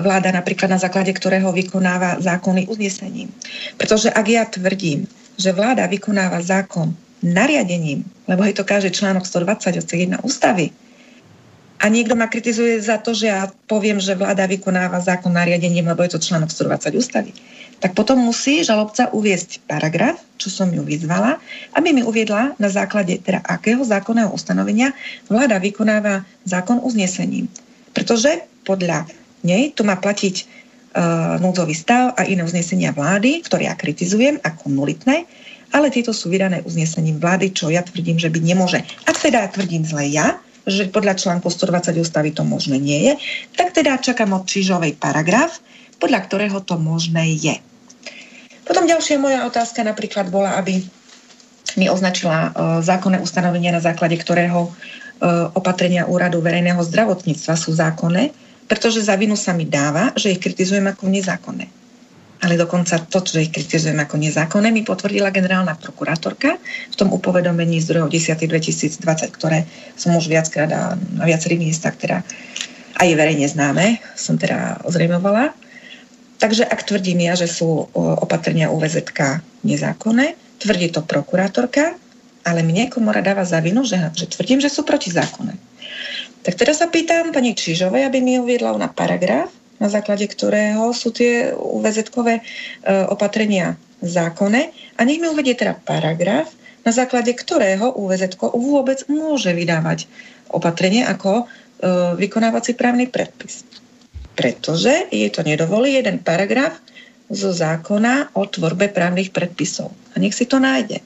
vláda 0.00 0.32
napríklad 0.32 0.72
na 0.72 0.80
základe 0.80 1.12
ktorého 1.12 1.52
vykonáva 1.52 2.18
zákony 2.24 2.66
uznesením. 2.72 3.28
Pretože 3.76 4.08
ak 4.08 4.26
ja 4.26 4.48
tvrdím, 4.48 5.04
že 5.36 5.52
vláda 5.52 5.84
vykonáva 5.86 6.40
zákon 6.40 6.96
nariadením, 7.24 8.04
lebo 8.28 8.44
je 8.44 8.54
to 8.54 8.68
každý 8.68 8.92
článok 8.92 9.24
120 9.24 9.80
odsek 9.80 9.98
1 10.04 10.20
ústavy. 10.20 10.70
A 11.80 11.92
niekto 11.92 12.16
ma 12.16 12.28
kritizuje 12.28 12.80
za 12.80 12.96
to, 12.96 13.12
že 13.12 13.28
ja 13.28 13.48
poviem, 13.68 14.00
že 14.00 14.16
vláda 14.16 14.48
vykonáva 14.48 15.04
zákon 15.04 15.32
nariadením, 15.32 15.84
lebo 15.84 16.00
je 16.04 16.16
to 16.16 16.22
článok 16.22 16.48
120 16.48 16.96
ústavy. 16.96 17.32
Tak 17.82 17.92
potom 17.92 18.16
musí 18.16 18.64
žalobca 18.64 19.12
uviesť 19.12 19.68
paragraf, 19.68 20.16
čo 20.40 20.48
som 20.48 20.72
ju 20.72 20.80
vyzvala, 20.80 21.36
aby 21.76 21.92
mi 21.92 22.00
uviedla 22.00 22.56
na 22.56 22.68
základe 22.72 23.20
teda 23.20 23.44
akého 23.44 23.84
zákonného 23.84 24.32
ustanovenia 24.32 24.96
vláda 25.28 25.60
vykonáva 25.60 26.24
zákon 26.48 26.80
uznesením. 26.80 27.50
Pretože 27.92 28.48
podľa 28.64 29.04
nej 29.44 29.76
tu 29.76 29.84
má 29.84 30.00
platiť 30.00 30.34
uh, 30.40 31.36
núdzový 31.44 31.76
stav 31.76 32.16
a 32.16 32.24
iné 32.24 32.40
uznesenia 32.40 32.96
vlády, 32.96 33.44
ktoré 33.44 33.68
ja 33.68 33.76
kritizujem 33.76 34.40
ako 34.40 34.72
nulitné, 34.72 35.28
ale 35.74 35.90
tieto 35.90 36.14
sú 36.14 36.30
vydané 36.30 36.62
uznesením 36.62 37.18
vlády, 37.18 37.50
čo 37.50 37.66
ja 37.66 37.82
tvrdím, 37.82 38.22
že 38.22 38.30
byť 38.30 38.42
nemôže. 38.46 38.86
Ak 39.10 39.18
teda 39.18 39.50
tvrdím 39.50 39.82
zle 39.82 40.06
ja, 40.06 40.38
že 40.64 40.86
podľa 40.88 41.18
článku 41.18 41.50
120 41.50 41.98
ústavy 41.98 42.30
to 42.30 42.46
možné 42.46 42.78
nie 42.78 43.10
je, 43.10 43.12
tak 43.58 43.74
teda 43.74 43.98
čakám 43.98 44.30
od 44.32 44.46
Čižovej 44.46 44.96
paragraf, 44.96 45.58
podľa 45.98 46.30
ktorého 46.30 46.58
to 46.62 46.78
možné 46.78 47.34
je. 47.34 47.58
Potom 48.64 48.86
ďalšia 48.86 49.20
moja 49.20 49.44
otázka 49.44 49.84
napríklad 49.84 50.30
bola, 50.30 50.56
aby 50.56 50.80
mi 51.74 51.90
označila 51.90 52.38
uh, 52.38 52.50
zákonné 52.80 53.20
ustanovenia, 53.20 53.74
na 53.74 53.82
základe 53.82 54.14
ktorého 54.16 54.70
uh, 54.70 55.52
opatrenia 55.58 56.06
úradu 56.06 56.38
verejného 56.40 56.80
zdravotníctva 56.80 57.54
sú 57.58 57.74
zákonné, 57.74 58.30
pretože 58.70 59.04
za 59.04 59.18
vinu 59.20 59.36
sa 59.36 59.52
mi 59.52 59.68
dáva, 59.68 60.14
že 60.16 60.32
ich 60.32 60.40
kritizujem 60.40 60.86
ako 60.86 61.12
nezákonné 61.12 61.83
ale 62.42 62.58
dokonca 62.58 62.98
to, 62.98 63.22
čo 63.22 63.40
ich 63.40 63.54
kritizujem 63.54 63.96
ako 64.00 64.18
nezákonné, 64.18 64.74
mi 64.74 64.82
potvrdila 64.82 65.30
generálna 65.30 65.78
prokurátorka 65.78 66.58
v 66.90 66.96
tom 66.98 67.14
upovedomení 67.14 67.78
z 67.78 67.94
2.10.2020, 67.94 69.30
ktoré 69.30 69.64
som 69.94 70.12
už 70.18 70.26
viackrát 70.26 70.70
a 70.72 70.96
na 70.96 71.24
viacerých 71.24 71.60
miestach 71.62 71.94
teda 71.94 72.26
aj 72.98 73.08
verejne 73.14 73.46
známe, 73.46 73.98
som 74.14 74.38
teda 74.38 74.82
ozrejmovala. 74.86 75.54
Takže 76.38 76.66
ak 76.66 76.84
tvrdím 76.84 77.24
ja, 77.24 77.34
že 77.38 77.48
sú 77.48 77.88
opatrenia 77.96 78.68
UVZK 78.68 79.40
nezákonné, 79.64 80.36
tvrdí 80.60 80.92
to 80.92 81.00
prokurátorka, 81.00 81.96
ale 82.44 82.60
mne 82.60 82.92
komora 82.92 83.24
dáva 83.24 83.42
za 83.48 83.58
vinu, 83.64 83.82
že, 83.88 83.96
že 84.12 84.28
tvrdím, 84.28 84.60
že 84.60 84.68
sú 84.68 84.84
protizákonné. 84.84 85.56
Tak 86.44 86.60
teraz 86.60 86.84
sa 86.84 86.92
pýtam 86.92 87.32
pani 87.32 87.56
Čižovej, 87.56 88.04
aby 88.04 88.20
mi 88.20 88.36
uviedla 88.36 88.76
na 88.76 88.92
paragraf, 88.92 89.48
na 89.78 89.88
základe 89.90 90.26
ktorého 90.30 90.94
sú 90.94 91.10
tie 91.10 91.50
UVZ-kové 91.54 92.40
e, 92.40 92.42
opatrenia 93.10 93.74
zákonné 94.04 94.70
a 94.96 95.00
nech 95.02 95.18
mi 95.18 95.26
uvedie 95.26 95.56
teda 95.56 95.74
paragraf, 95.80 96.52
na 96.84 96.92
základe 96.92 97.32
ktorého 97.32 97.96
UVZ 97.96 98.36
vôbec 98.38 99.08
môže 99.08 99.50
vydávať 99.50 100.06
opatrenie 100.52 101.02
ako 101.02 101.42
e, 101.42 101.44
vykonávací 102.20 102.76
právny 102.76 103.08
predpis. 103.08 103.64
Pretože 104.34 105.08
je 105.14 105.28
to 105.30 105.46
nedovolí 105.46 105.96
jeden 105.96 106.20
paragraf 106.20 106.76
zo 107.32 107.50
zákona 107.50 108.36
o 108.36 108.44
tvorbe 108.44 108.92
právnych 108.92 109.32
predpisov. 109.32 109.94
A 110.12 110.20
nech 110.20 110.36
si 110.36 110.44
to 110.44 110.60
nájde. 110.60 111.00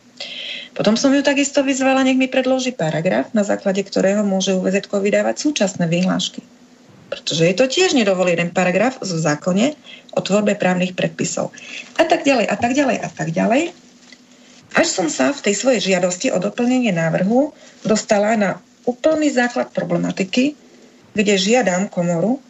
Potom 0.75 0.99
som 0.99 1.15
ju 1.15 1.23
takisto 1.23 1.63
vyzvala, 1.63 2.03
nech 2.03 2.19
mi 2.19 2.27
predloží 2.27 2.75
paragraf, 2.75 3.31
na 3.35 3.47
základe 3.47 3.87
ktorého 3.87 4.27
môže 4.27 4.55
UVZ 4.55 4.91
vydávať 4.91 5.37
súčasné 5.39 5.87
vyhlášky 5.87 6.58
pretože 7.09 7.45
jej 7.49 7.57
to 7.57 7.65
tiež 7.65 7.97
nedovolí 7.97 8.37
jeden 8.37 8.53
paragraf 8.53 9.01
zo 9.01 9.17
zákone 9.17 9.73
o 10.13 10.21
tvorbe 10.21 10.55
právnych 10.55 10.93
predpisov. 10.93 11.51
A 11.97 12.05
tak 12.05 12.25
ďalej, 12.29 12.47
a 12.49 12.57
tak 12.57 12.73
ďalej, 12.77 12.97
a 13.01 13.09
tak 13.09 13.29
ďalej. 13.33 13.63
Až 14.77 14.87
som 14.87 15.09
sa 15.09 15.33
v 15.33 15.49
tej 15.49 15.55
svojej 15.57 15.81
žiadosti 15.93 16.29
o 16.29 16.39
doplnenie 16.39 16.93
návrhu 16.93 17.57
dostala 17.89 18.37
na 18.37 18.61
úplný 18.85 19.33
základ 19.33 19.73
problematiky, 19.73 20.53
kde 21.17 21.35
žiadam 21.41 21.89
komoru, 21.89 22.41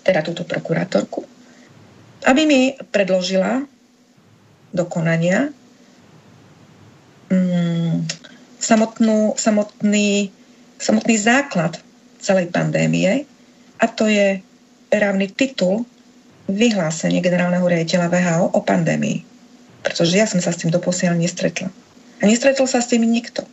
teda 0.00 0.24
túto 0.24 0.44
prokurátorku, 0.48 1.24
aby 2.24 2.42
mi 2.48 2.60
predložila 2.92 3.64
dokonania 4.72 5.52
mm, 7.28 8.04
samotnú, 8.58 9.36
samotný, 9.36 10.32
samotný 10.80 11.16
základ 11.20 11.78
celej 12.18 12.50
pandémie 12.50 13.28
a 13.76 13.86
to 13.90 14.08
je 14.08 14.40
právny 14.88 15.28
titul 15.28 15.84
vyhlásenie 16.46 17.18
generálneho 17.18 17.66
riaditeľa 17.66 18.06
VHO 18.08 18.44
o 18.54 18.60
pandémii. 18.62 19.26
Pretože 19.82 20.14
ja 20.18 20.26
som 20.26 20.38
sa 20.38 20.54
s 20.54 20.62
tým 20.62 20.70
doposiaľ 20.70 21.18
nestretla. 21.18 21.70
A 22.22 22.24
nestretol 22.24 22.64
sa 22.70 22.80
s 22.80 22.90
tým 22.90 23.04
nikto. 23.04 23.44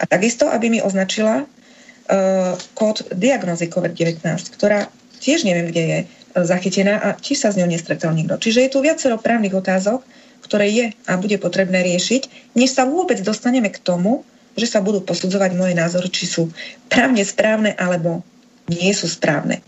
A 0.00 0.02
takisto, 0.04 0.50
aby 0.50 0.68
mi 0.68 0.78
označila 0.82 1.46
uh, 1.46 2.52
kód 2.74 3.06
diagnozy 3.14 3.70
COVID-19, 3.70 4.22
ktorá 4.58 4.90
tiež 5.22 5.46
neviem, 5.46 5.70
kde 5.70 5.82
je 5.82 5.98
uh, 6.04 6.44
zachytená 6.44 7.00
a 7.00 7.08
či 7.16 7.38
sa 7.38 7.54
s 7.54 7.56
ňou 7.56 7.70
nestretol 7.70 8.12
nikto. 8.12 8.36
Čiže 8.36 8.66
je 8.66 8.70
tu 8.70 8.78
viacero 8.84 9.16
právnych 9.16 9.54
otázok, 9.56 10.04
ktoré 10.44 10.66
je 10.70 10.86
a 11.08 11.12
bude 11.16 11.38
potrebné 11.40 11.82
riešiť, 11.82 12.54
než 12.54 12.76
sa 12.76 12.86
vôbec 12.86 13.18
dostaneme 13.24 13.72
k 13.72 13.82
tomu, 13.82 14.22
že 14.58 14.66
sa 14.66 14.82
budú 14.82 15.06
posudzovať 15.06 15.54
moje 15.54 15.74
názory, 15.78 16.10
či 16.10 16.26
sú 16.26 16.50
právne 16.90 17.22
správne 17.22 17.78
alebo 17.78 18.26
nie 18.68 18.92
sú 18.92 19.08
správne. 19.08 19.64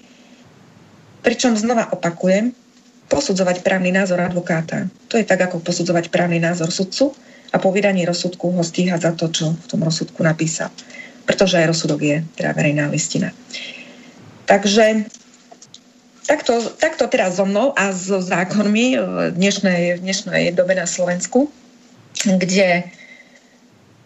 Pričom 1.21 1.57
znova 1.57 1.89
opakujem, 1.93 2.57
posudzovať 3.11 3.67
právny 3.67 3.91
názor 3.91 4.23
advokáta. 4.23 4.87
To 5.11 5.19
je 5.19 5.27
tak, 5.27 5.43
ako 5.43 5.61
posudzovať 5.61 6.15
právny 6.15 6.39
názor 6.39 6.71
sudcu 6.71 7.11
a 7.51 7.59
po 7.59 7.75
vydaní 7.75 8.07
rozsudku 8.07 8.55
ho 8.55 8.63
stíhať 8.63 9.01
za 9.03 9.13
to, 9.19 9.27
čo 9.29 9.47
v 9.51 9.67
tom 9.67 9.83
rozsudku 9.83 10.23
napísal. 10.23 10.71
Pretože 11.27 11.59
aj 11.59 11.75
rozsudok 11.75 12.01
je 12.01 12.17
teda 12.39 12.55
verejná 12.55 12.87
listina. 12.87 13.35
Takže 14.47 15.11
takto, 16.31 16.63
takto 16.79 17.11
teraz 17.11 17.43
so 17.43 17.45
mnou 17.47 17.75
a 17.75 17.91
so 17.91 18.23
zákonmi 18.23 18.87
v 18.95 19.17
dnešnej, 19.35 19.99
dnešnej 19.99 20.55
dobe 20.55 20.79
na 20.79 20.87
Slovensku, 20.87 21.51
kde 22.23 22.87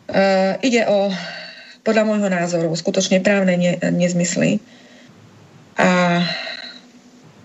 uh, 0.09 0.57
ide 0.65 0.89
o 0.89 1.13
podľa 1.85 2.09
môjho 2.09 2.29
názoru 2.33 2.73
skutočne 2.73 3.21
právne 3.21 3.61
ne, 3.61 3.73
nezmysly. 3.93 4.65
A 5.75 6.23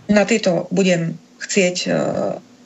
na 0.10 0.24
tieto 0.26 0.70
budem 0.70 1.18
chcieť 1.42 1.78
uh, 1.86 1.94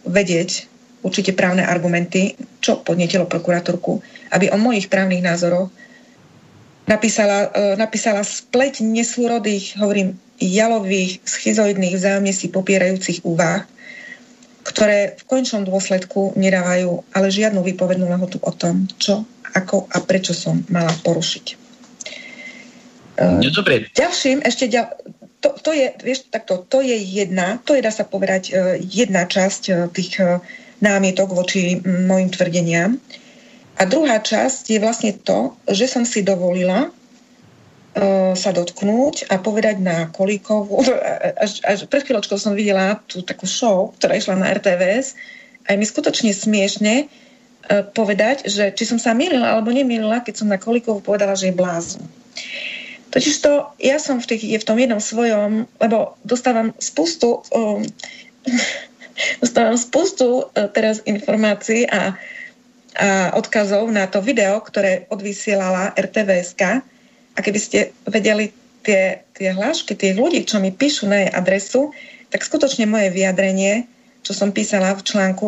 vedieť 0.08 0.67
určite 1.04 1.36
právne 1.36 1.63
argumenty, 1.63 2.36
čo 2.63 2.80
podnetilo 2.80 3.28
prokurátorku, 3.28 3.99
aby 4.32 4.52
o 4.52 4.58
mojich 4.60 4.88
právnych 4.88 5.23
názoroch 5.23 5.71
napísala, 6.88 7.52
uh, 7.52 7.76
napísala 7.76 8.23
spleť 8.23 8.84
nesúrodých, 8.84 9.80
hovorím, 9.80 10.19
jalových, 10.39 11.23
schizoidných, 11.23 11.95
vzájomne 11.95 12.34
si 12.36 12.52
popierajúcich 12.52 13.23
úvah, 13.23 13.63
ktoré 14.63 15.19
v 15.19 15.23
končnom 15.28 15.67
dôsledku 15.67 16.36
nedávajú 16.39 17.04
ale 17.12 17.28
žiadnu 17.28 17.63
výpovednú 17.63 18.08
lehotu 18.08 18.39
o 18.39 18.52
tom, 18.56 18.88
čo, 18.95 19.28
ako 19.54 19.91
a 19.91 19.99
prečo 20.04 20.32
som 20.32 20.63
mala 20.71 20.91
porušiť. 21.04 21.63
No, 23.13 23.45
dobre. 23.54 23.93
Ďalším, 23.93 24.41
ešte 24.41 24.65
ďal, 24.73 24.89
to, 25.43 25.51
to, 25.60 25.71
je, 25.75 25.91
vieš, 25.99 26.32
takto, 26.32 26.63
to 26.63 26.79
je 26.79 26.95
jedna, 26.95 27.60
to 27.67 27.75
je, 27.75 27.84
dá 27.84 27.91
sa 27.91 28.08
povedať, 28.08 28.56
e, 28.56 28.79
jedna 28.79 29.27
časť 29.27 29.62
e, 29.67 29.71
tých 29.91 30.15
e, 30.23 30.39
námietok 30.79 31.36
voči 31.36 31.84
mojim 31.84 32.32
tvrdeniam. 32.32 32.95
A 33.75 33.84
druhá 33.84 34.23
časť 34.23 34.71
je 34.71 34.79
vlastne 34.79 35.12
to, 35.12 35.60
že 35.67 35.91
som 35.91 36.08
si 36.08 36.23
dovolila 36.23 36.88
sa 38.34 38.49
dotknúť 38.49 39.29
a 39.29 39.38
povedať 39.38 39.77
na 39.77 40.10
Kolíkovú. 40.10 40.82
Až, 41.45 41.62
až 41.62 41.86
pred 41.86 42.01
chvíľočkou 42.01 42.41
som 42.41 42.58
videla 42.58 42.97
tú 43.06 43.21
takú 43.21 43.45
show, 43.45 43.93
ktorá 44.01 44.17
išla 44.17 44.34
na 44.34 44.49
RTVS 44.49 45.13
a 45.69 45.73
je 45.73 45.77
mi 45.77 45.86
skutočne 45.86 46.34
smiešne 46.34 47.06
povedať, 47.93 48.49
že 48.49 48.73
či 48.73 48.89
som 48.89 48.97
sa 48.97 49.13
milila 49.13 49.53
alebo 49.53 49.69
nemilila, 49.69 50.25
keď 50.25 50.41
som 50.41 50.49
na 50.49 50.58
Kolíkovú 50.58 51.06
povedala, 51.06 51.38
že 51.38 51.53
je 51.53 51.60
blázon. 51.62 52.01
Totiž 53.13 53.45
to, 53.45 53.69
ja 53.78 54.02
som 54.02 54.17
v, 54.17 54.26
tých, 54.34 54.43
je 54.43 54.58
v 54.58 54.67
tom 54.67 54.78
jednom 54.82 54.97
svojom, 54.97 55.69
lebo 55.78 56.17
dostávam 56.26 56.73
spustu 56.82 57.45
um, 57.54 57.86
dostávam 59.43 59.78
spustu 59.78 60.49
uh, 60.49 60.65
teraz 60.73 61.06
informácií 61.06 61.86
a, 61.86 62.17
a 62.97 63.38
odkazov 63.38 63.86
na 63.93 64.10
to 64.10 64.17
video, 64.17 64.58
ktoré 64.65 65.06
odvysielala 65.13 65.93
RTVSK, 65.93 66.62
a 67.34 67.39
keby 67.41 67.60
ste 67.62 67.80
vedeli 68.06 68.54
tie, 68.86 69.26
tie 69.34 69.49
hlášky 69.54 69.97
tých 69.97 70.17
ľudí, 70.17 70.45
čo 70.45 70.62
mi 70.62 70.69
píšu 70.69 71.10
na 71.10 71.26
jej 71.26 71.32
adresu, 71.34 71.93
tak 72.30 72.45
skutočne 72.45 72.89
moje 72.89 73.10
vyjadrenie, 73.13 73.89
čo 74.26 74.34
som 74.34 74.56
písala 74.56 74.93
v 74.95 75.06
článku 75.06 75.47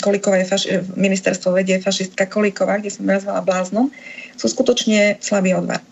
Kolikovej 0.00 0.48
faši- 0.48 0.82
ministerstvo 0.96 1.52
vedie 1.52 1.78
fašistka 1.78 2.26
Kolíková, 2.26 2.80
kde 2.80 2.90
som 2.90 3.04
nazvala 3.04 3.44
bláznom, 3.44 3.92
sú 4.34 4.46
skutočne 4.48 5.20
slabý 5.20 5.54
odvar. 5.54 5.84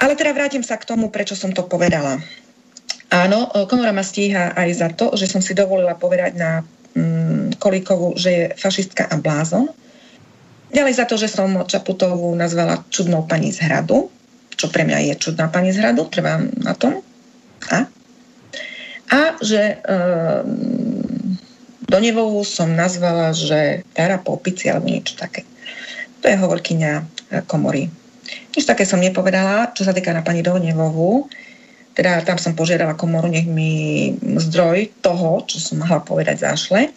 Ale 0.00 0.16
teda 0.16 0.32
vrátim 0.32 0.64
sa 0.64 0.80
k 0.80 0.88
tomu, 0.88 1.12
prečo 1.12 1.36
som 1.36 1.52
to 1.52 1.68
povedala. 1.68 2.18
Áno, 3.10 3.50
komora 3.68 3.92
ma 3.92 4.06
stíha 4.06 4.56
aj 4.56 4.70
za 4.72 4.88
to, 4.94 5.12
že 5.18 5.28
som 5.28 5.44
si 5.44 5.52
dovolila 5.52 5.98
povedať 5.98 6.32
na 6.38 6.64
mm, 6.96 7.60
Kolíkovu, 7.60 8.16
že 8.16 8.30
je 8.30 8.44
fašistka 8.56 9.04
a 9.04 9.20
blázon. 9.20 9.68
Ďalej 10.70 10.94
za 10.94 11.04
to, 11.04 11.18
že 11.18 11.26
som 11.26 11.66
Čaputovú 11.66 12.30
nazvala 12.38 12.86
čudnou 12.88 13.26
pani 13.26 13.50
z 13.50 13.66
hradu, 13.66 14.08
čo 14.54 14.70
pre 14.70 14.86
mňa 14.86 15.10
je 15.10 15.14
čudná 15.18 15.50
pani 15.50 15.74
z 15.74 15.82
hradu, 15.82 16.06
trvám 16.06 16.48
na 16.62 16.72
tom. 16.78 17.02
A, 17.74 17.90
a 19.10 19.20
že 19.42 19.82
e, 19.82 19.96
Donevovú 21.90 22.46
som 22.46 22.70
nazvala, 22.70 23.34
že 23.34 23.82
Tara 23.98 24.22
po 24.22 24.38
opici 24.38 24.70
alebo 24.70 24.86
niečo 24.86 25.18
také. 25.18 25.42
To 26.22 26.30
je 26.30 26.38
hovorkyňa 26.38 26.92
e, 26.94 27.02
komory. 27.50 27.90
Nič 28.50 28.66
také 28.66 28.82
som 28.82 28.98
nepovedala, 28.98 29.70
čo 29.74 29.86
sa 29.86 29.94
týka 29.94 30.10
na 30.10 30.26
pani 30.26 30.42
Donevovú. 30.42 31.30
Teda 31.94 32.22
tam 32.22 32.38
som 32.38 32.54
požiadala 32.54 32.94
komoru, 32.94 33.26
nech 33.26 33.46
mi 33.46 34.14
zdroj 34.18 34.90
toho, 35.02 35.42
čo 35.46 35.58
som 35.58 35.82
mohla 35.82 36.02
povedať, 36.02 36.42
zašle. 36.42 36.90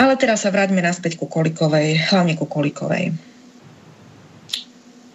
Ale 0.00 0.16
teraz 0.16 0.46
sa 0.46 0.54
vráťme 0.54 0.80
naspäť 0.80 1.20
ku 1.20 1.28
Kolikovej, 1.28 2.08
hlavne 2.08 2.38
ku 2.38 2.48
Kolikovej. 2.48 3.12
E, 3.12 3.12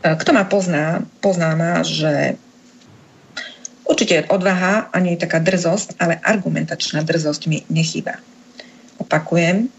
kto 0.03 0.29
ma 0.35 0.45
pozná, 0.45 1.01
pozná 1.23 1.57
ma, 1.57 1.81
že 1.81 2.37
určite 3.89 4.29
odvaha 4.29 4.93
a 4.93 4.95
nie 5.01 5.17
je 5.17 5.23
taká 5.25 5.41
drzosť, 5.41 5.97
ale 5.97 6.21
argumentačná 6.21 7.01
drzosť 7.01 7.41
mi 7.49 7.65
nechýba. 7.71 8.21
Opakujem, 9.01 9.73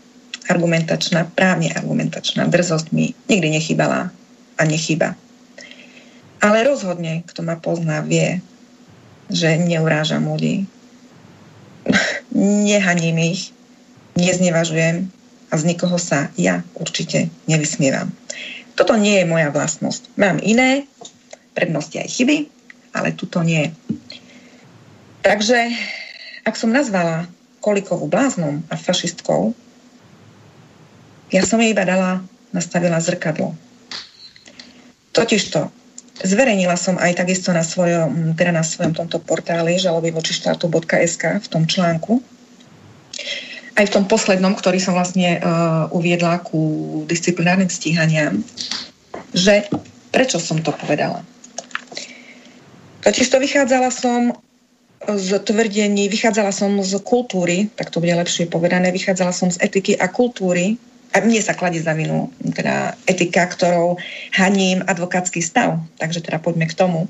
argumentačná, 0.50 1.28
právne 1.38 1.70
argumentačná 1.70 2.50
drzosť 2.50 2.90
mi 2.90 3.14
nikdy 3.30 3.48
nechýbala 3.62 4.10
a 4.56 4.62
nechýba. 4.64 5.14
Ale 6.40 6.64
rozhodne, 6.64 7.24
kto 7.28 7.44
ma 7.44 7.56
pozná, 7.56 8.04
vie, 8.04 8.40
že 9.32 9.56
neurážam 9.56 10.28
ľudí. 10.28 10.68
Nehaním 12.66 13.18
ich, 13.32 13.52
neznevažujem 14.16 15.08
a 15.50 15.54
z 15.54 15.62
nikoho 15.64 15.96
sa 15.96 16.28
ja 16.34 16.64
určite 16.76 17.30
nevysmievam. 17.46 18.10
Toto 18.76 18.92
nie 18.98 19.24
je 19.24 19.30
moja 19.30 19.48
vlastnosť. 19.48 20.20
Mám 20.20 20.44
iné 20.44 20.84
prednosti 21.56 21.96
aj 21.96 22.12
chyby, 22.12 22.36
ale 22.92 23.16
tuto 23.16 23.40
nie. 23.40 23.72
Takže, 25.24 25.72
ak 26.44 26.54
som 26.54 26.70
nazvala 26.70 27.24
Kolikovú 27.64 28.06
bláznom 28.06 28.62
a 28.70 28.78
fašistkou, 28.78 29.56
ja 31.34 31.42
som 31.42 31.58
jej 31.58 31.74
iba 31.74 31.82
dala, 31.82 32.22
nastavila 32.54 33.02
zrkadlo. 33.02 33.58
Totižto, 35.16 35.72
zverejnila 36.20 36.76
som 36.76 37.00
aj 37.00 37.24
takisto 37.24 37.48
na 37.56 37.64
svojom, 37.64 38.36
teda 38.36 38.52
na 38.52 38.60
svojom 38.60 38.92
tomto 38.92 39.16
portáli 39.16 39.80
žaloby 39.80 40.12
voči 40.12 40.36
štátu.sk 40.36 41.40
v 41.40 41.48
tom 41.48 41.64
článku, 41.64 42.20
aj 43.76 43.84
v 43.88 43.94
tom 43.96 44.04
poslednom, 44.04 44.52
ktorý 44.52 44.76
som 44.76 44.92
vlastne 44.92 45.40
uh, 45.40 45.88
uviedla 45.88 46.44
ku 46.44 47.00
disciplinárnym 47.08 47.72
stíhaniam, 47.72 48.44
že 49.32 49.68
prečo 50.12 50.36
som 50.36 50.60
to 50.60 50.72
povedala. 50.76 51.24
Totiž 53.04 53.32
to 53.32 53.40
vychádzala 53.40 53.88
som 53.88 54.36
z 55.04 55.28
tvrdení, 55.44 56.08
vychádzala 56.08 56.52
som 56.52 56.76
z 56.82 56.92
kultúry, 57.04 57.68
tak 57.72 57.92
to 57.92 58.00
bude 58.04 58.16
lepšie 58.16 58.48
povedané, 58.48 58.92
vychádzala 58.92 59.32
som 59.32 59.48
z 59.52 59.60
etiky 59.64 59.96
a 59.96 60.08
kultúry, 60.12 60.80
a 61.16 61.24
mne 61.24 61.40
sa 61.40 61.56
kladie 61.56 61.80
za 61.80 61.96
vinu 61.96 62.28
teda 62.44 62.92
etika, 63.08 63.48
ktorou 63.48 63.96
haním 64.36 64.84
advokátsky 64.84 65.40
stav. 65.40 65.80
Takže 65.96 66.20
teda 66.20 66.36
poďme 66.44 66.68
k 66.68 66.76
tomu. 66.76 67.08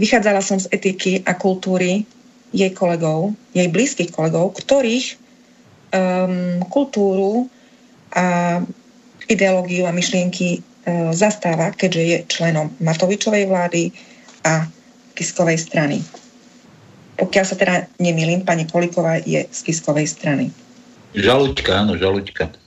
Vychádzala 0.00 0.40
som 0.40 0.56
z 0.56 0.72
etiky 0.72 1.20
a 1.28 1.36
kultúry 1.36 2.08
jej 2.56 2.72
kolegov, 2.72 3.36
jej 3.52 3.68
blízkych 3.68 4.08
kolegov, 4.16 4.56
ktorých 4.56 5.20
um, 5.92 6.64
kultúru 6.72 7.52
a 8.16 8.58
ideológiu 9.28 9.84
a 9.84 9.92
myšlienky 9.92 10.64
uh, 10.64 11.12
zastáva, 11.12 11.76
keďže 11.76 12.02
je 12.02 12.16
členom 12.32 12.72
Matovičovej 12.80 13.44
vlády 13.52 13.92
a 14.48 14.64
Kiskovej 15.12 15.60
strany. 15.60 16.00
Pokiaľ 17.20 17.44
sa 17.44 17.56
teda 17.56 17.84
nemýlim, 18.00 18.48
pani 18.48 18.64
Koliková 18.64 19.20
je 19.20 19.44
z 19.44 19.60
Kiskovej 19.60 20.08
strany. 20.08 20.48
Žaluďka, 21.12 21.84
áno, 21.84 22.00
žaluďka. 22.00 22.65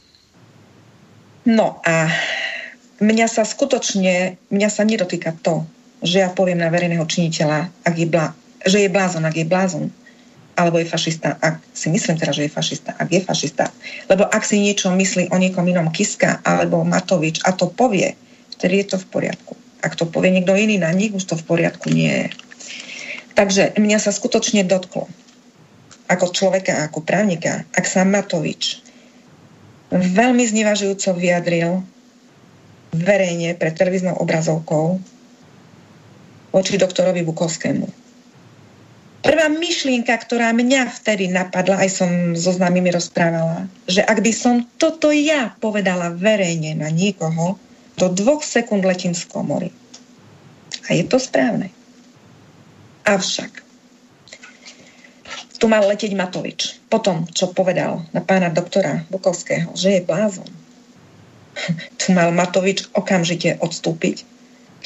No 1.47 1.79
a 1.87 2.11
mňa 2.99 3.27
sa 3.31 3.47
skutočne, 3.47 4.35
mňa 4.51 4.69
sa 4.69 4.83
nedotýka 4.83 5.35
to, 5.39 5.63
že 6.03 6.23
ja 6.23 6.29
poviem 6.31 6.59
na 6.59 6.71
verejného 6.71 7.03
činiteľa, 7.03 7.71
ak 7.83 7.95
je 7.95 8.07
blá, 8.07 8.35
že 8.63 8.83
je 8.83 8.89
blázon, 8.91 9.23
ak 9.23 9.35
je 9.35 9.47
blázon, 9.47 9.85
alebo 10.59 10.75
je 10.75 10.91
fašista, 10.91 11.39
ak 11.39 11.63
si 11.71 11.87
myslím 11.87 12.19
teda, 12.19 12.35
že 12.35 12.47
je 12.47 12.51
fašista, 12.51 12.91
ak 12.99 13.07
je 13.07 13.21
fašista. 13.23 13.71
Lebo 14.11 14.27
ak 14.27 14.43
si 14.43 14.59
niečo 14.59 14.91
myslí 14.91 15.31
o 15.31 15.39
niekom 15.39 15.63
inom 15.63 15.87
Kiska 15.87 16.43
alebo 16.43 16.83
Matovič 16.83 17.39
a 17.47 17.55
to 17.55 17.71
povie, 17.71 18.11
vtedy 18.59 18.83
je 18.83 18.95
to 18.95 18.97
v 18.99 19.07
poriadku. 19.07 19.55
Ak 19.79 19.95
to 19.95 20.03
povie 20.03 20.35
niekto 20.35 20.51
iný 20.59 20.75
na 20.75 20.91
nich, 20.91 21.15
už 21.15 21.23
to 21.23 21.39
v 21.39 21.47
poriadku 21.47 21.87
nie 21.87 22.11
je. 22.11 22.27
Takže 23.39 23.79
mňa 23.79 24.03
sa 24.03 24.11
skutočne 24.11 24.67
dotklo 24.67 25.07
ako 26.11 26.25
človeka, 26.35 26.83
ako 26.83 27.05
právnika, 27.05 27.63
ak 27.71 27.85
sa 27.87 28.03
Matovič 28.03 28.83
veľmi 29.93 30.43
znevažujúco 30.45 31.17
vyjadril 31.17 31.81
verejne 32.93 33.53
pred 33.57 33.73
televíznou 33.73 34.17
obrazovkou 34.17 34.97
voči 36.49 36.75
doktorovi 36.77 37.21
Bukovskému. 37.25 37.85
Prvá 39.19 39.51
myšlienka, 39.51 40.15
ktorá 40.15 40.55
mňa 40.55 40.95
vtedy 40.95 41.27
napadla, 41.27 41.83
aj 41.83 41.89
som 41.91 42.09
so 42.39 42.55
známymi 42.55 42.89
rozprávala, 42.89 43.67
že 43.85 43.99
ak 44.01 44.23
by 44.23 44.31
som 44.31 44.63
toto 44.79 45.11
ja 45.11 45.53
povedala 45.59 46.15
verejne 46.15 46.73
na 46.79 46.87
niekoho, 46.87 47.59
do 47.99 48.07
dvoch 48.07 48.39
sekúnd 48.39 48.87
letím 48.87 49.11
z 49.11 49.27
komory. 49.27 49.69
A 50.87 50.95
je 50.95 51.03
to 51.03 51.19
správne. 51.19 51.67
Avšak 53.03 53.68
tu 55.59 55.67
mal 55.67 55.83
letieť 55.83 56.15
Matovič. 56.15 56.79
Potom, 56.87 57.27
čo 57.29 57.51
povedal 57.51 58.07
na 58.15 58.23
pána 58.23 58.47
doktora 58.47 59.03
Bukovského, 59.11 59.75
že 59.75 59.99
je 59.99 60.07
blázon, 60.07 60.47
tu 61.99 62.15
mal 62.15 62.31
Matovič 62.31 62.87
okamžite 62.95 63.59
odstúpiť, 63.59 64.23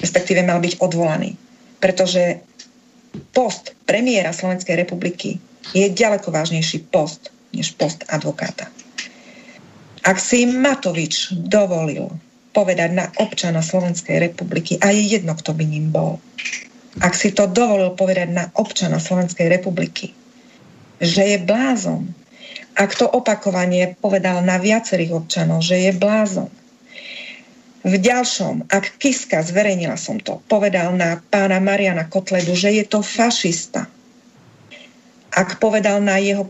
respektíve 0.01 0.41
mal 0.41 0.57
byť 0.59 0.81
odvolaný. 0.81 1.37
Pretože 1.77 2.41
post 3.31 3.77
premiéra 3.85 4.33
Slovenskej 4.33 4.73
republiky 4.73 5.37
je 5.77 5.85
ďaleko 5.87 6.33
vážnejší 6.33 6.89
post 6.89 7.29
než 7.53 7.77
post 7.77 8.01
advokáta. 8.09 8.67
Ak 10.03 10.17
si 10.19 10.43
Matovič 10.49 11.31
dovolil 11.31 12.09
povedať 12.51 12.89
na 12.91 13.05
občana 13.21 13.61
Slovenskej 13.61 14.19
republiky, 14.19 14.75
a 14.81 14.91
je 14.91 15.15
jedno, 15.15 15.37
kto 15.37 15.55
by 15.55 15.63
ním 15.63 15.93
bol, 15.93 16.19
ak 17.01 17.13
si 17.17 17.33
to 17.33 17.49
dovolil 17.49 17.93
povedať 17.97 18.29
na 18.29 18.49
občana 18.53 19.01
Slovenskej 19.01 19.49
republiky, 19.49 20.13
že 21.03 21.35
je 21.35 21.37
blázon, 21.43 22.09
ak 22.73 22.95
to 22.97 23.05
opakovanie 23.05 23.93
povedal 24.01 24.41
na 24.41 24.57
viacerých 24.57 25.13
občanov, 25.13 25.61
že 25.61 25.77
je 25.77 25.91
blázon, 25.93 26.49
v 27.83 27.99
ďalšom, 27.99 28.71
ak 28.71 28.95
Kiska, 28.95 29.43
zverejnila 29.43 29.99
som 29.99 30.15
to, 30.15 30.39
povedal 30.47 30.95
na 30.95 31.19
pána 31.19 31.59
Mariana 31.59 32.07
Kotledu, 32.07 32.55
že 32.55 32.71
je 32.71 32.87
to 32.87 33.03
fašista. 33.03 33.91
Ak 35.35 35.59
povedal 35.59 35.99
na 35.99 36.15
jeho 36.15 36.47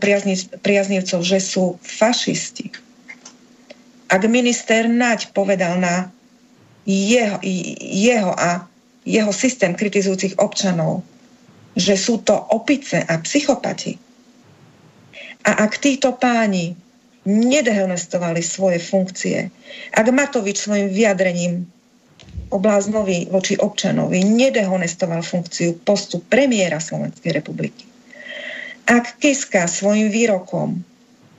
priaznivcov, 0.62 1.20
že 1.26 1.42
sú 1.42 1.74
fašisti. 1.82 2.70
Ak 4.06 4.22
minister 4.30 4.86
Naď 4.86 5.34
povedal 5.34 5.82
na 5.82 6.14
jeho, 6.86 7.42
jeho 7.82 8.30
a 8.30 8.70
jeho 9.02 9.32
systém 9.34 9.74
kritizujúcich 9.74 10.38
občanov, 10.38 11.02
že 11.74 11.98
sú 11.98 12.22
to 12.22 12.38
opice 12.54 13.02
a 13.02 13.18
psychopati. 13.18 13.98
A 15.44 15.68
ak 15.68 15.76
títo 15.80 16.16
páni 16.16 16.76
nedehonestovali 17.24 18.40
svoje 18.44 18.80
funkcie, 18.80 19.48
ak 19.92 20.06
Matovič 20.12 20.60
svojim 20.60 20.88
vyjadrením 20.92 21.68
obláznovi 22.52 23.32
voči 23.32 23.56
občanovi 23.56 24.24
nedehonestoval 24.24 25.24
funkciu 25.24 25.80
postu 25.84 26.20
premiéra 26.20 26.80
Slovenskej 26.80 27.32
republiky, 27.32 27.84
ak 28.84 29.16
Kiska 29.16 29.64
svojim 29.64 30.12
výrokom, 30.12 30.84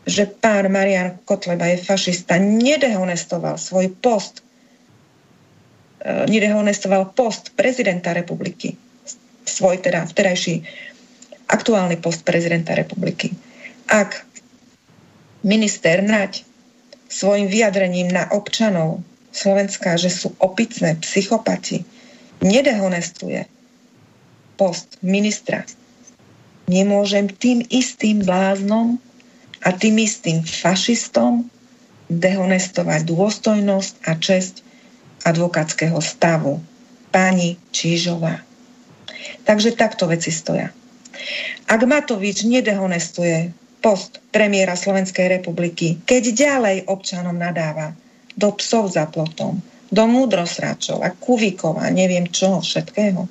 že 0.05 0.25
pán 0.25 0.69
Marian 0.69 1.17
Kotleba 1.25 1.65
je 1.69 1.81
fašista, 1.81 2.37
nedehonestoval 2.41 3.57
svoj 3.57 3.93
post 4.01 4.45
E, 6.05 6.29
nedehonestoval 6.29 7.17
post 7.17 7.49
prezidenta 7.57 8.13
republiky, 8.13 8.77
svoj 9.45 9.81
teda 9.81 10.05
vterajší 10.05 10.61
aktuálny 11.49 11.97
post 11.97 12.21
prezidenta 12.21 12.77
republiky. 12.77 13.33
Ak 13.85 14.25
minister 15.45 16.01
Naď 16.01 16.41
svojim 17.05 17.45
vyjadrením 17.47 18.09
na 18.09 18.27
občanov 18.33 19.05
Slovenska, 19.29 19.93
že 19.99 20.09
sú 20.09 20.33
opicné 20.41 20.97
psychopati, 21.05 21.85
nedehonestuje 22.41 23.45
post 24.55 24.97
ministra, 25.05 25.67
nemôžem 26.65 27.29
tým 27.29 27.61
istým 27.69 28.25
bláznom 28.25 28.97
a 29.61 29.69
tým 29.75 30.01
istým 30.01 30.41
fašistom 30.41 31.45
dehonestovať 32.09 33.01
dôstojnosť 33.05 33.93
a 34.05 34.11
česť 34.17 34.65
advokátskeho 35.25 35.97
stavu, 36.01 36.61
pani 37.09 37.57
Čížová. 37.73 38.41
Takže 39.45 39.73
takto 39.73 40.05
veci 40.05 40.29
stoja. 40.29 40.69
Ak 41.65 41.81
Matovič 41.81 42.45
nedehonestuje 42.45 43.64
post 43.85 44.17
premiéra 44.33 44.73
Slovenskej 44.73 45.29
republiky, 45.29 46.01
keď 46.09 46.33
ďalej 46.33 46.77
občanom 46.89 47.37
nadáva 47.37 47.93
do 48.33 48.49
psov 48.57 48.89
za 48.89 49.05
plotom, 49.05 49.61
do 49.93 50.03
múdrosráčov 50.09 51.05
a 51.05 51.13
kuvíkov 51.13 51.77
a 51.77 51.93
neviem 51.93 52.25
čoho 52.25 52.65
všetkého, 52.65 53.29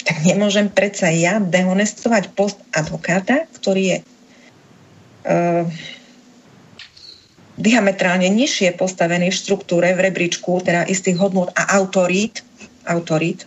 tak 0.00 0.16
nemôžem 0.24 0.72
predsa 0.72 1.12
ja 1.12 1.36
dehonestovať 1.44 2.32
post 2.32 2.56
advokáta, 2.72 3.44
ktorý 3.60 3.82
je 3.84 3.98
uh, 4.00 5.68
diametrálne 7.60 8.32
nižšie 8.32 8.80
postavený 8.80 9.28
v 9.28 9.40
štruktúre, 9.44 9.92
v 9.92 10.08
rebríčku, 10.08 10.64
teda 10.64 10.88
istých 10.88 11.20
hodnot 11.20 11.52
a 11.52 11.76
autorít, 11.76 12.40
autorít 12.88 13.44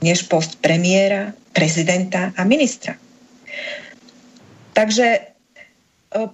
než 0.00 0.24
post 0.28 0.56
premiéra, 0.60 1.36
prezidenta 1.52 2.32
a 2.36 2.44
ministra. 2.48 2.96
Takže 4.74 5.06
e, 5.14 5.20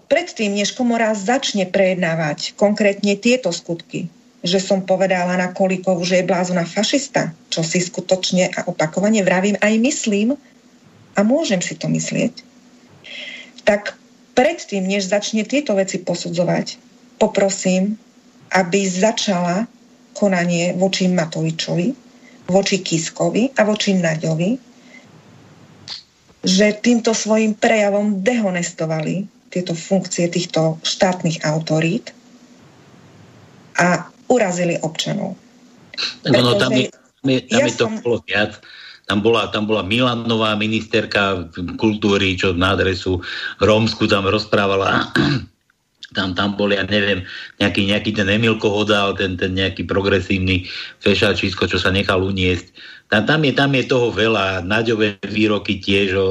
predtým, 0.08 0.56
než 0.56 0.72
komora 0.72 1.12
začne 1.12 1.68
prejednávať 1.68 2.56
konkrétne 2.56 3.14
tieto 3.20 3.52
skutky, 3.52 4.08
že 4.40 4.56
som 4.56 4.88
povedala 4.88 5.36
na 5.36 5.52
Kolikovu, 5.52 6.00
že 6.02 6.24
je 6.24 6.28
blázona 6.28 6.64
fašista, 6.64 7.36
čo 7.52 7.60
si 7.60 7.84
skutočne 7.84 8.48
a 8.56 8.64
opakovane 8.64 9.20
vravím 9.20 9.60
aj 9.60 9.74
myslím 9.76 10.28
a 11.14 11.20
môžem 11.20 11.60
si 11.60 11.76
to 11.76 11.92
myslieť, 11.92 12.40
tak 13.68 14.00
predtým, 14.32 14.88
než 14.88 15.12
začne 15.12 15.44
tieto 15.44 15.76
veci 15.76 16.00
posudzovať, 16.00 16.80
poprosím, 17.20 18.00
aby 18.56 18.88
začala 18.88 19.68
konanie 20.16 20.72
voči 20.74 21.06
Matovičovi, 21.12 21.88
voči 22.48 22.76
Kiskovi 22.80 23.52
a 23.54 23.62
voči 23.68 23.94
Naďovi, 23.94 24.69
že 26.40 26.72
týmto 26.80 27.12
svojim 27.12 27.52
prejavom 27.52 28.24
dehonestovali 28.24 29.28
tieto 29.50 29.76
funkcie 29.76 30.30
týchto 30.30 30.78
štátnych 30.80 31.42
autorít 31.44 32.14
a 33.76 34.08
urazili 34.30 34.78
občanov. 34.80 35.34
No, 36.24 36.54
tam 36.56 36.72
je, 36.72 36.88
tam 36.88 37.26
je, 37.28 37.38
tam 37.44 37.60
ja 37.60 37.66
je 37.66 37.74
to 37.76 37.86
som... 37.90 38.00
bolo 38.00 38.18
viac 38.24 38.56
tam 39.10 39.26
bola, 39.26 39.50
tam 39.50 39.66
bola 39.66 39.82
Milanová 39.82 40.54
ministerka 40.54 41.50
kultúry, 41.82 42.38
čo 42.38 42.54
na 42.54 42.78
adresu 42.78 43.18
Rómsku 43.58 44.06
tam 44.06 44.30
rozprávala 44.30 45.10
tam, 46.16 46.34
tam 46.34 46.54
bol, 46.58 46.70
ja 46.70 46.82
neviem, 46.86 47.22
nejaký, 47.58 47.90
nejaký 47.90 48.10
ten 48.14 48.30
Emil 48.30 48.58
Kohodal, 48.58 49.14
ten, 49.14 49.38
ten 49.38 49.54
nejaký 49.54 49.86
progresívny 49.86 50.66
fešačisko, 51.02 51.70
čo 51.70 51.78
sa 51.78 51.94
nechal 51.94 52.22
uniesť. 52.22 52.70
Tam, 53.10 53.26
tam, 53.26 53.42
je, 53.42 53.52
tam 53.58 53.74
je 53.74 53.90
toho 53.90 54.14
veľa, 54.14 54.62
naďové 54.62 55.18
výroky 55.26 55.82
tiež 55.82 56.14
o, 56.14 56.30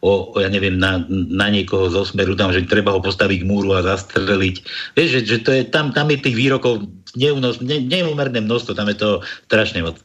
o, 0.00 0.10
o 0.32 0.36
ja 0.40 0.48
neviem, 0.48 0.80
na, 0.80 1.04
na 1.08 1.52
niekoho 1.52 1.92
zo 1.92 2.08
smeru, 2.08 2.32
tam, 2.32 2.48
že 2.48 2.64
treba 2.64 2.96
ho 2.96 3.04
postaviť 3.04 3.44
k 3.44 3.48
múru 3.48 3.76
a 3.76 3.84
zastreliť. 3.84 4.56
Vieš, 4.96 5.08
že, 5.12 5.20
že 5.28 5.38
to 5.44 5.52
je, 5.52 5.68
tam, 5.68 5.92
tam 5.92 6.08
je 6.08 6.24
tých 6.24 6.32
výrokov 6.32 6.88
neúnos, 7.12 7.60
ne, 7.60 7.84
neúmerné 7.84 8.40
množstvo, 8.40 8.72
tam 8.72 8.88
je 8.88 8.96
to 8.96 9.10
strašne 9.52 9.84
moc. 9.84 10.00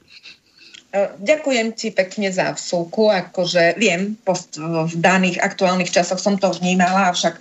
ďakujem 1.24 1.72
ti 1.72 1.96
pekne 1.96 2.36
za 2.36 2.52
vsúku, 2.52 3.08
akože 3.08 3.80
viem, 3.80 4.20
post, 4.28 4.60
v 4.60 4.96
daných 5.00 5.40
aktuálnych 5.40 5.88
časoch 5.88 6.20
som 6.20 6.36
to 6.36 6.52
vnímala, 6.52 7.16
avšak 7.16 7.40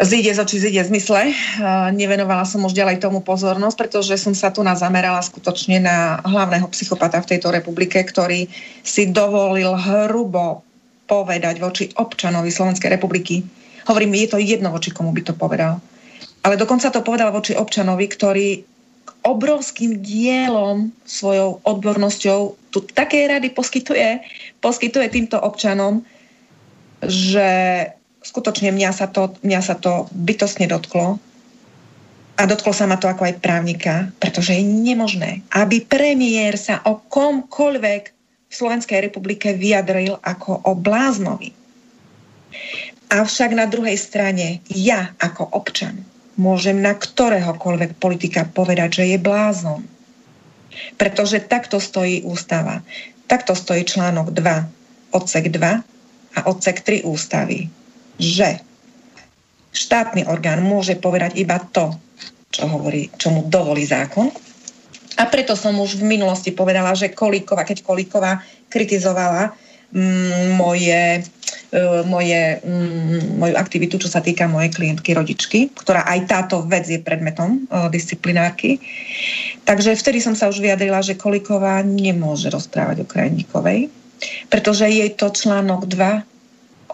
zíde 0.00 0.32
z 0.34 0.40
očí, 0.40 0.56
zíde 0.58 0.84
zmysle. 0.84 1.32
Nevenovala 1.92 2.48
som 2.48 2.64
už 2.64 2.72
ďalej 2.72 3.04
tomu 3.04 3.20
pozornosť, 3.20 3.76
pretože 3.76 4.16
som 4.16 4.32
sa 4.32 4.48
tu 4.48 4.64
zamerala 4.64 5.20
skutočne 5.20 5.80
na 5.80 6.20
hlavného 6.24 6.66
psychopata 6.72 7.20
v 7.20 7.36
tejto 7.36 7.52
republike, 7.52 8.00
ktorý 8.00 8.48
si 8.80 9.12
dovolil 9.12 9.76
hrubo 9.76 10.64
povedať 11.04 11.58
voči 11.60 11.84
občanovi 11.98 12.48
Slovenskej 12.48 12.96
republiky. 12.96 13.44
Hovorím, 13.88 14.14
je 14.14 14.28
to 14.30 14.38
jedno, 14.38 14.70
voči 14.70 14.94
komu 14.94 15.12
by 15.12 15.22
to 15.26 15.34
povedal. 15.34 15.82
Ale 16.40 16.56
dokonca 16.56 16.88
to 16.88 17.04
povedal 17.04 17.34
voči 17.34 17.52
občanovi, 17.52 18.06
ktorý 18.08 18.48
obrovským 19.20 20.00
dielom, 20.00 20.88
svojou 21.04 21.60
odbornosťou 21.68 22.72
tu 22.72 22.78
také 22.96 23.28
rady 23.28 23.52
poskytuje, 23.52 24.24
poskytuje 24.64 25.06
týmto 25.12 25.36
občanom, 25.36 26.00
že 27.04 27.48
skutočne 28.24 28.72
mňa 28.72 28.90
sa 28.92 29.06
to, 29.08 29.34
mňa 29.44 29.60
sa 29.60 29.74
to 29.76 30.08
bytostne 30.12 30.68
dotklo. 30.68 31.20
A 32.40 32.42
dotklo 32.48 32.72
sa 32.72 32.88
ma 32.88 32.96
to 32.96 33.04
ako 33.04 33.28
aj 33.28 33.42
právnika, 33.44 34.08
pretože 34.16 34.56
je 34.56 34.64
nemožné, 34.64 35.44
aby 35.52 35.84
premiér 35.84 36.56
sa 36.56 36.80
o 36.88 36.96
komkoľvek 37.04 38.02
v 38.48 38.52
Slovenskej 38.52 39.04
republike 39.04 39.52
vyjadril 39.52 40.16
ako 40.24 40.64
o 40.64 40.72
bláznovi. 40.72 41.52
Avšak 43.12 43.52
na 43.52 43.68
druhej 43.68 44.00
strane 44.00 44.64
ja 44.72 45.12
ako 45.20 45.52
občan 45.52 46.10
môžem 46.40 46.80
na 46.80 46.96
ktoréhokoľvek 46.96 48.00
politika 48.00 48.48
povedať, 48.48 49.04
že 49.04 49.14
je 49.14 49.18
blázon. 49.20 49.84
Pretože 50.96 51.44
takto 51.44 51.76
stojí 51.76 52.24
ústava. 52.24 52.80
Takto 53.28 53.52
stojí 53.52 53.84
článok 53.84 54.32
2, 54.32 55.12
odsek 55.12 55.52
2 55.52 55.84
a 56.34 56.40
odsek 56.48 56.80
3 56.80 57.04
ústavy. 57.04 57.68
Že 58.20 58.60
štátny 59.72 60.28
orgán 60.28 60.60
môže 60.60 60.94
povedať 61.00 61.40
iba 61.40 61.56
to, 61.72 61.96
čo, 62.52 62.68
hovorí, 62.68 63.08
čo 63.16 63.32
mu 63.32 63.48
dovolí 63.48 63.88
zákon. 63.88 64.28
A 65.16 65.26
preto 65.28 65.56
som 65.56 65.76
už 65.80 66.00
v 66.00 66.16
minulosti 66.16 66.52
povedala, 66.52 66.92
že 66.92 67.12
Kolíková, 67.12 67.64
keď 67.64 67.84
Kolíková 67.84 68.40
kritizovala 68.68 69.52
mm, 69.92 70.56
moje 70.56 71.24
E, 71.70 72.02
moje, 72.02 72.58
mm, 72.66 73.38
moju 73.38 73.54
aktivitu, 73.54 74.02
čo 74.02 74.10
sa 74.10 74.18
týka 74.18 74.50
mojej 74.50 74.74
klientky 74.74 75.14
rodičky, 75.14 75.70
ktorá 75.70 76.02
aj 76.02 76.26
táto 76.26 76.66
vec 76.66 76.90
je 76.90 76.98
predmetom 76.98 77.62
e, 77.70 77.86
disciplinárky. 77.94 78.82
Takže 79.62 79.94
vtedy 79.94 80.18
som 80.18 80.34
sa 80.34 80.50
už 80.50 80.58
vyjadrila, 80.58 80.98
že 80.98 81.14
Koliková 81.14 81.78
nemôže 81.86 82.50
rozprávať 82.50 83.06
o 83.06 83.10
krajníkovej, 83.10 83.86
pretože 84.50 84.82
jej 84.90 85.14
to 85.14 85.30
článok 85.30 85.86
2 85.86 86.26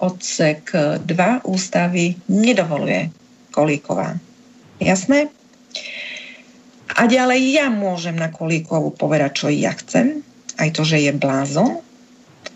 odsek 0.01 0.73
2 1.03 1.47
ústavy 1.49 2.17
nedovoluje 2.29 3.11
Kolíková. 3.51 4.17
Jasné? 4.81 5.33
A 6.97 7.05
ďalej 7.05 7.41
ja 7.53 7.67
môžem 7.69 8.17
na 8.17 8.33
Kolíkovu 8.33 8.97
povedať, 8.97 9.45
čo 9.45 9.47
ja 9.53 9.73
chcem, 9.77 10.25
aj 10.57 10.73
to, 10.73 10.83
že 10.85 11.01
je 11.01 11.13
blázon, 11.13 11.85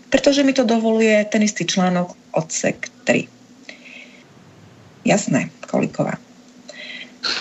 pretože 0.09 0.41
mi 0.41 0.53
to 0.53 0.65
dovoluje 0.65 1.13
ten 1.29 1.45
istý 1.45 1.65
článok 1.65 2.17
odsek 2.33 2.89
3. 3.05 3.25
Jasné, 5.05 5.49
Koliková. 5.65 6.17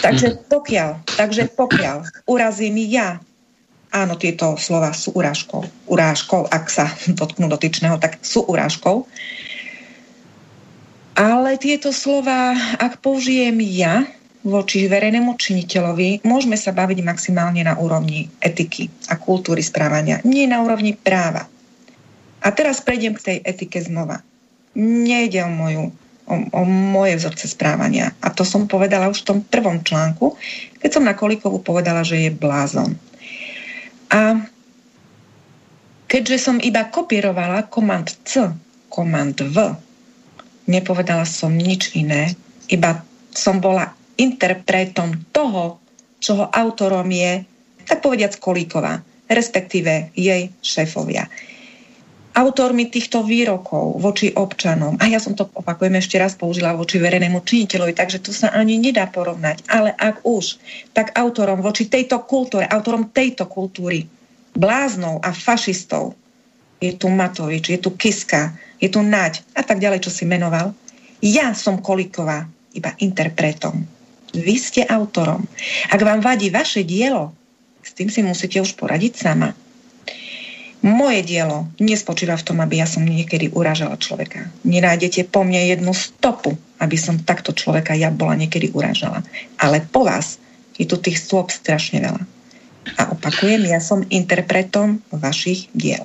Takže 0.05 0.29
mhm. 0.29 0.37
pokiaľ, 0.49 0.91
takže 1.17 1.43
pokiaľ 1.57 2.29
urazím 2.29 2.77
ja, 2.85 3.21
áno, 3.91 4.15
tieto 4.21 4.61
slova 4.61 4.93
sú 4.93 5.17
urážkou, 5.17 5.65
urážkou, 5.89 6.47
ak 6.53 6.65
sa 6.69 6.93
dotknú 7.21 7.49
dotyčného, 7.49 7.97
tak 7.97 8.21
sú 8.21 8.45
urážkou, 8.45 9.09
ale 11.21 11.61
tieto 11.61 11.93
slova, 11.93 12.57
ak 12.81 13.05
použijem 13.05 13.61
ja 13.61 14.09
voči 14.41 14.89
verejnému 14.89 15.37
činiteľovi, 15.37 16.25
môžeme 16.25 16.57
sa 16.57 16.73
baviť 16.73 17.05
maximálne 17.05 17.61
na 17.61 17.77
úrovni 17.77 18.33
etiky 18.41 18.89
a 19.13 19.21
kultúry 19.21 19.61
správania, 19.61 20.25
nie 20.25 20.49
na 20.49 20.65
úrovni 20.65 20.97
práva. 20.97 21.45
A 22.41 22.49
teraz 22.57 22.81
prejdem 22.81 23.13
k 23.21 23.25
tej 23.25 23.37
etike 23.45 23.85
znova. 23.85 24.25
Nejde 24.73 25.45
o, 25.45 25.53
moju, 25.53 25.85
o, 26.25 26.35
o 26.57 26.63
moje 26.65 27.21
vzorce 27.21 27.53
správania. 27.53 28.17
A 28.25 28.33
to 28.33 28.49
som 28.49 28.65
povedala 28.65 29.13
už 29.13 29.21
v 29.21 29.29
tom 29.29 29.39
prvom 29.45 29.85
článku, 29.85 30.41
keď 30.81 30.89
som 30.89 31.05
na 31.05 31.13
Kolikovu 31.13 31.61
povedala, 31.61 32.01
že 32.01 32.17
je 32.17 32.31
blázon. 32.33 32.97
A 34.09 34.41
keďže 36.09 36.49
som 36.49 36.57
iba 36.65 36.89
kopírovala 36.89 37.69
komand 37.69 38.17
C, 38.25 38.57
komand 38.89 39.37
V, 39.37 39.77
nepovedala 40.71 41.27
som 41.27 41.51
nič 41.51 41.99
iné, 41.99 42.39
iba 42.71 43.03
som 43.35 43.59
bola 43.59 43.91
interpretom 44.15 45.27
toho, 45.35 45.83
čoho 46.23 46.47
autorom 46.47 47.11
je, 47.11 47.43
tak 47.89 48.05
povediac 48.05 48.39
Kolíková, 48.39 49.03
respektíve 49.27 50.15
jej 50.15 50.55
šéfovia. 50.63 51.27
Autormi 52.31 52.87
týchto 52.87 53.27
výrokov 53.27 53.99
voči 53.99 54.31
občanom, 54.31 54.95
a 55.03 55.11
ja 55.11 55.19
som 55.19 55.35
to 55.35 55.51
opakujem 55.51 55.99
ešte 55.99 56.15
raz 56.15 56.39
použila 56.39 56.79
voči 56.79 57.03
verejnému 57.03 57.43
činiteľovi, 57.43 57.91
takže 57.91 58.23
to 58.23 58.31
sa 58.31 58.55
ani 58.55 58.79
nedá 58.79 59.11
porovnať, 59.11 59.67
ale 59.67 59.91
ak 59.91 60.23
už, 60.23 60.63
tak 60.95 61.11
autorom 61.19 61.59
voči 61.59 61.91
tejto 61.91 62.23
kultúre, 62.23 62.71
autorom 62.71 63.11
tejto 63.11 63.51
kultúry, 63.51 64.07
bláznou 64.55 65.19
a 65.19 65.35
fašistov, 65.35 66.15
je 66.81 66.97
tu 66.97 67.13
Matovič, 67.13 67.69
je 67.69 67.79
tu 67.79 67.93
Kiska, 67.93 68.57
je 68.81 68.89
tu 68.89 69.05
Naď 69.05 69.45
a 69.53 69.61
tak 69.61 69.79
ďalej, 69.79 70.09
čo 70.09 70.11
si 70.11 70.25
menoval. 70.25 70.73
Ja 71.21 71.53
som 71.53 71.85
Koliková, 71.85 72.49
iba 72.73 72.97
interpretom. 72.97 73.85
Vy 74.33 74.55
ste 74.57 74.83
autorom. 74.89 75.45
Ak 75.93 76.01
vám 76.01 76.25
vadí 76.25 76.49
vaše 76.49 76.81
dielo, 76.87 77.37
s 77.85 77.93
tým 77.93 78.09
si 78.09 78.25
musíte 78.25 78.57
už 78.63 78.79
poradiť 78.81 79.13
sama. 79.21 79.53
Moje 80.81 81.21
dielo 81.29 81.69
nespočíva 81.77 82.41
v 82.41 82.47
tom, 82.47 82.59
aby 82.65 82.81
ja 82.81 82.89
som 82.89 83.05
niekedy 83.05 83.53
uražala 83.53 84.01
človeka. 84.01 84.49
Nenájdete 84.65 85.29
po 85.29 85.45
mne 85.45 85.61
jednu 85.69 85.93
stopu, 85.93 86.57
aby 86.81 86.97
som 86.97 87.21
takto 87.21 87.53
človeka 87.53 87.93
ja 87.93 88.09
bola 88.09 88.33
niekedy 88.33 88.73
uražala. 88.73 89.21
Ale 89.61 89.85
po 89.85 90.09
vás 90.09 90.41
je 90.81 90.89
tu 90.89 90.97
tých 90.97 91.21
stôp 91.21 91.53
strašne 91.53 92.01
veľa. 92.01 92.25
A 92.99 93.13
opakujem, 93.15 93.63
ja 93.69 93.79
som 93.79 94.07
interpretom 94.09 94.99
vašich 95.13 95.71
diel. 95.77 96.03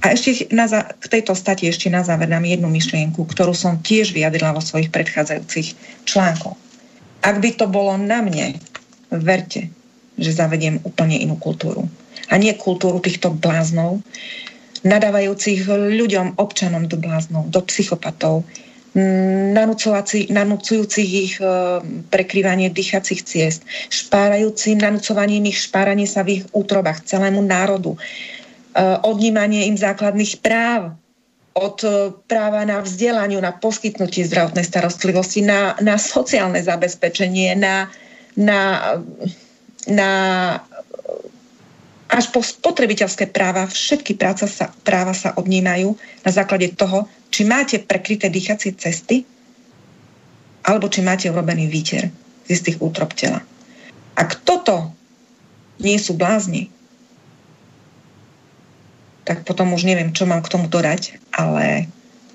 A 0.00 0.16
ešte 0.16 0.48
na 0.50 0.66
k 0.70 1.04
tejto 1.06 1.36
stati 1.36 1.68
ešte 1.68 1.92
na 1.92 2.02
záver 2.02 2.26
dám 2.26 2.46
jednu 2.48 2.66
myšlienku, 2.72 3.22
ktorú 3.28 3.52
som 3.52 3.78
tiež 3.78 4.16
vyjadrila 4.16 4.56
vo 4.56 4.62
svojich 4.64 4.88
predchádzajúcich 4.90 5.68
článkoch. 6.08 6.56
Ak 7.20 7.36
by 7.38 7.50
to 7.54 7.68
bolo 7.68 8.00
na 8.00 8.24
mne, 8.24 8.56
verte, 9.12 9.68
že 10.16 10.32
zavediem 10.32 10.80
úplne 10.86 11.20
inú 11.20 11.36
kultúru 11.36 11.84
a 12.30 12.34
nie 12.38 12.54
kultúru 12.56 13.02
týchto 13.02 13.34
bláznov, 13.34 14.00
nadávajúcich 14.86 15.68
ľuďom, 15.68 16.40
občanom 16.40 16.88
do 16.88 16.96
bláznov, 16.96 17.52
do 17.52 17.60
psychopatov, 17.64 18.46
nanúcujúcich 20.34 21.10
ich 21.10 21.34
e, 21.38 21.46
prekrývanie 22.10 22.74
dýchacích 22.74 23.22
ciest, 23.22 23.62
špárajúci 23.86 24.74
nanúcovaním 24.74 25.46
ich 25.46 25.62
špáranie 25.62 26.10
sa 26.10 26.26
v 26.26 26.42
ich 26.42 26.44
útrobách 26.50 27.06
celému 27.06 27.38
národu, 27.46 27.94
e, 27.94 27.98
odnímanie 29.06 29.70
im 29.70 29.78
základných 29.78 30.42
práv, 30.42 30.98
od 31.54 31.78
e, 31.86 32.10
práva 32.26 32.66
na 32.66 32.82
vzdelaniu, 32.82 33.38
na 33.38 33.54
poskytnutie 33.54 34.26
zdravotnej 34.26 34.66
starostlivosti, 34.66 35.46
na, 35.46 35.78
na 35.78 35.94
sociálne 35.94 36.58
zabezpečenie, 36.58 37.54
na, 37.54 37.86
na, 38.34 38.60
na 39.86 40.10
až 42.10 42.34
po 42.34 42.42
spotrebiteľské 42.42 43.30
práva, 43.30 43.70
všetky 43.70 44.18
práca 44.18 44.50
sa, 44.50 44.74
práva 44.82 45.14
sa 45.14 45.30
odnímajú 45.38 45.94
na 46.26 46.30
základe 46.34 46.74
toho, 46.74 47.06
či 47.30 47.46
máte 47.46 47.78
prekryté 47.78 48.26
dýchacie 48.26 48.74
cesty, 48.74 49.22
alebo 50.66 50.90
či 50.90 51.06
máte 51.06 51.30
urobený 51.30 51.70
výter 51.70 52.10
z 52.44 52.48
istých 52.50 52.82
útrop 52.82 53.14
tela. 53.14 53.46
Ak 54.18 54.42
toto 54.42 54.90
nie 55.78 55.96
sú 56.02 56.18
blázni, 56.18 56.74
tak 59.22 59.46
potom 59.46 59.70
už 59.78 59.86
neviem, 59.86 60.10
čo 60.10 60.26
mám 60.26 60.42
k 60.42 60.50
tomu 60.50 60.66
dodať, 60.66 61.22
ale 61.30 61.86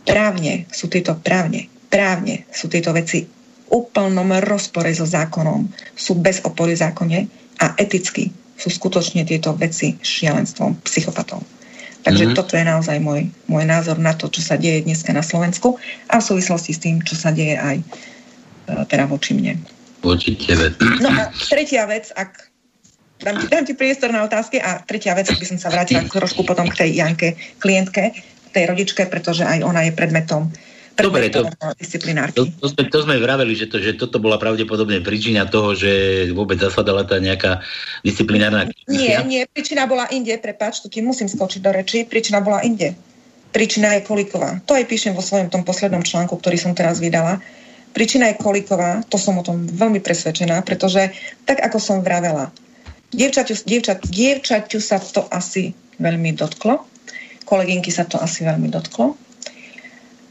právne 0.08 0.64
sú 0.72 0.88
tieto 0.88 1.20
právne, 1.20 1.68
právne 1.92 2.48
sú 2.56 2.72
tieto 2.72 2.96
veci 2.96 3.28
úplnom 3.68 4.40
rozpore 4.40 4.88
so 4.96 5.04
zákonom, 5.04 5.68
sú 6.00 6.16
bez 6.16 6.40
opory 6.48 6.80
zákone 6.80 7.28
a 7.60 7.76
eticky 7.76 8.45
sú 8.56 8.72
skutočne 8.72 9.28
tieto 9.28 9.52
veci 9.56 10.00
šialenstvom 10.00 10.80
psychopatov. 10.88 11.44
Takže 12.06 12.32
mm-hmm. 12.32 12.38
toto 12.38 12.54
je 12.54 12.66
naozaj 12.66 12.98
môj, 13.02 13.34
môj 13.50 13.66
názor 13.66 13.98
na 13.98 14.14
to, 14.14 14.30
čo 14.30 14.46
sa 14.46 14.62
deje 14.62 14.86
dneska 14.86 15.10
na 15.10 15.26
Slovensku 15.26 15.82
a 16.14 16.22
v 16.22 16.24
súvislosti 16.24 16.72
s 16.72 16.80
tým, 16.80 17.02
čo 17.02 17.18
sa 17.18 17.34
deje 17.34 17.58
aj 17.58 17.82
e, 17.82 17.86
teda 18.86 19.10
voči 19.10 19.34
mne. 19.34 19.58
Voči 20.06 20.38
tebe. 20.38 20.70
No 21.02 21.10
a 21.10 21.34
tretia 21.50 21.90
vec, 21.90 22.14
ak 22.14 22.46
dám 23.26 23.42
ti, 23.42 23.46
dám 23.50 23.66
ti 23.66 23.74
priestor 23.74 24.14
na 24.14 24.22
otázky 24.22 24.62
a 24.62 24.86
tretia 24.86 25.18
vec, 25.18 25.34
by 25.34 25.46
som 25.50 25.58
sa 25.58 25.74
vrátila 25.74 26.06
trošku 26.06 26.46
potom 26.46 26.70
k 26.70 26.86
tej 26.86 26.90
Janke, 27.02 27.34
klientke, 27.58 28.14
tej 28.54 28.70
rodičke, 28.70 29.10
pretože 29.10 29.42
aj 29.42 29.66
ona 29.66 29.90
je 29.90 29.92
predmetom 29.98 30.54
Dobre, 30.96 31.28
to, 31.28 31.44
to, 31.52 32.48
to, 32.48 32.68
sme, 32.72 32.84
to 32.88 33.00
sme 33.04 33.16
vraveli, 33.20 33.52
že, 33.52 33.68
to, 33.68 33.84
že 33.84 34.00
toto 34.00 34.24
bola 34.24 34.40
pravdepodobne 34.40 35.04
príčina 35.04 35.44
toho, 35.44 35.76
že 35.76 35.92
vôbec 36.32 36.56
zasadala 36.56 37.04
tá 37.04 37.20
nejaká 37.20 37.60
disciplinárna... 38.00 38.72
Nie, 38.88 39.20
nie, 39.28 39.44
príčina 39.44 39.92
bola 39.92 40.08
inde, 40.08 40.32
prepáč, 40.40 40.80
tu 40.80 40.88
ti 40.88 41.04
musím 41.04 41.28
skočiť 41.28 41.60
do 41.60 41.72
reči, 41.76 42.08
príčina 42.08 42.40
bola 42.40 42.64
inde. 42.64 42.96
Príčina 43.52 43.92
je 44.00 44.08
koliková. 44.08 44.64
To 44.64 44.76
aj 44.76 44.88
píšem 44.88 45.12
vo 45.12 45.24
svojom 45.24 45.52
tom 45.52 45.68
poslednom 45.68 46.00
článku, 46.00 46.40
ktorý 46.40 46.56
som 46.56 46.72
teraz 46.72 47.04
vydala. 47.04 47.44
Príčina 47.92 48.32
je 48.32 48.40
koliková, 48.40 49.04
to 49.12 49.20
som 49.20 49.36
o 49.36 49.44
tom 49.44 49.68
veľmi 49.68 50.00
presvedčená, 50.00 50.64
pretože 50.64 51.12
tak, 51.44 51.60
ako 51.60 51.80
som 51.80 52.04
vravela, 52.04 52.56
dievčaťu, 53.12 53.68
dievčat, 53.68 54.00
dievčaťu 54.08 54.80
sa 54.80 55.00
to 55.00 55.28
asi 55.28 55.76
veľmi 56.00 56.36
dotklo, 56.36 56.84
kolegynky 57.44 57.92
sa 57.92 58.04
to 58.04 58.20
asi 58.20 58.44
veľmi 58.44 58.68
dotklo, 58.72 59.16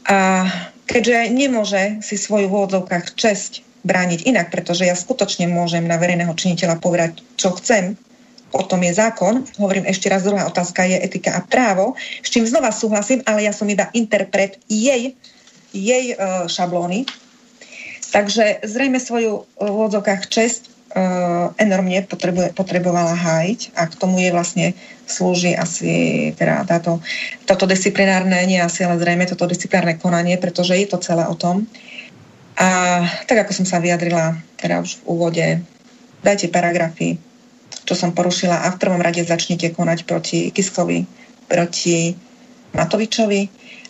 a 0.05 0.45
keďže 0.85 1.33
nemôže 1.33 1.83
si 2.05 2.15
svoju 2.15 2.49
v 2.49 2.55
úvodzovkách 2.55 3.17
česť 3.17 3.65
brániť 3.85 4.25
inak, 4.25 4.49
pretože 4.49 4.85
ja 4.85 4.97
skutočne 4.97 5.45
môžem 5.49 5.85
na 5.85 5.97
verejného 6.01 6.33
činiteľa 6.33 6.81
povedať, 6.81 7.21
čo 7.37 7.53
chcem, 7.57 7.97
o 8.55 8.63
tom 8.63 8.81
je 8.81 8.93
zákon. 8.95 9.43
Hovorím 9.59 9.85
ešte 9.85 10.09
raz, 10.09 10.23
druhá 10.23 10.47
otázka 10.47 10.87
je 10.87 10.97
etika 11.01 11.37
a 11.37 11.45
právo, 11.45 11.93
s 12.23 12.29
čím 12.31 12.47
znova 12.47 12.71
súhlasím, 12.71 13.21
ale 13.27 13.45
ja 13.45 13.53
som 13.53 13.67
iba 13.67 13.91
interpret 13.91 14.57
jej, 14.71 15.13
jej 15.75 16.05
uh, 16.15 16.47
šablóny. 16.47 17.03
Takže 18.15 18.63
zrejme 18.63 19.01
svoju 19.01 19.43
v 19.59 19.67
úvodzovkách 19.67 20.31
česť 20.31 20.74
enormne 21.59 22.07
potrebuje, 22.07 22.55
potrebovala 22.55 23.19
hájiť 23.19 23.75
a 23.75 23.83
k 23.83 23.99
tomu 23.99 24.23
je 24.23 24.31
vlastne 24.31 24.65
slúži 25.03 25.51
asi 25.51 26.31
teda 26.39 26.63
táto, 26.63 27.03
toto 27.43 27.67
disciplinárne, 27.67 28.39
nie 28.47 28.63
asi, 28.63 28.87
ale 28.87 28.95
zrejme 28.95 29.27
toto 29.27 29.43
disciplinárne 29.43 29.99
konanie, 29.99 30.39
pretože 30.39 30.71
je 30.79 30.87
to 30.87 31.03
celé 31.03 31.27
o 31.27 31.35
tom. 31.35 31.67
A 32.55 33.03
tak 33.27 33.43
ako 33.43 33.51
som 33.51 33.67
sa 33.67 33.83
vyjadrila 33.83 34.39
teda 34.55 34.79
už 34.79 35.03
v 35.03 35.05
úvode, 35.11 35.47
dajte 36.23 36.47
paragrafy, 36.47 37.19
čo 37.83 37.93
som 37.93 38.15
porušila 38.15 38.63
a 38.63 38.71
v 38.71 38.79
prvom 38.79 39.03
rade 39.03 39.19
začnite 39.19 39.75
konať 39.75 40.07
proti 40.07 40.47
Kiskovi, 40.55 41.03
proti 41.51 42.15
Matovičovi 42.71 43.41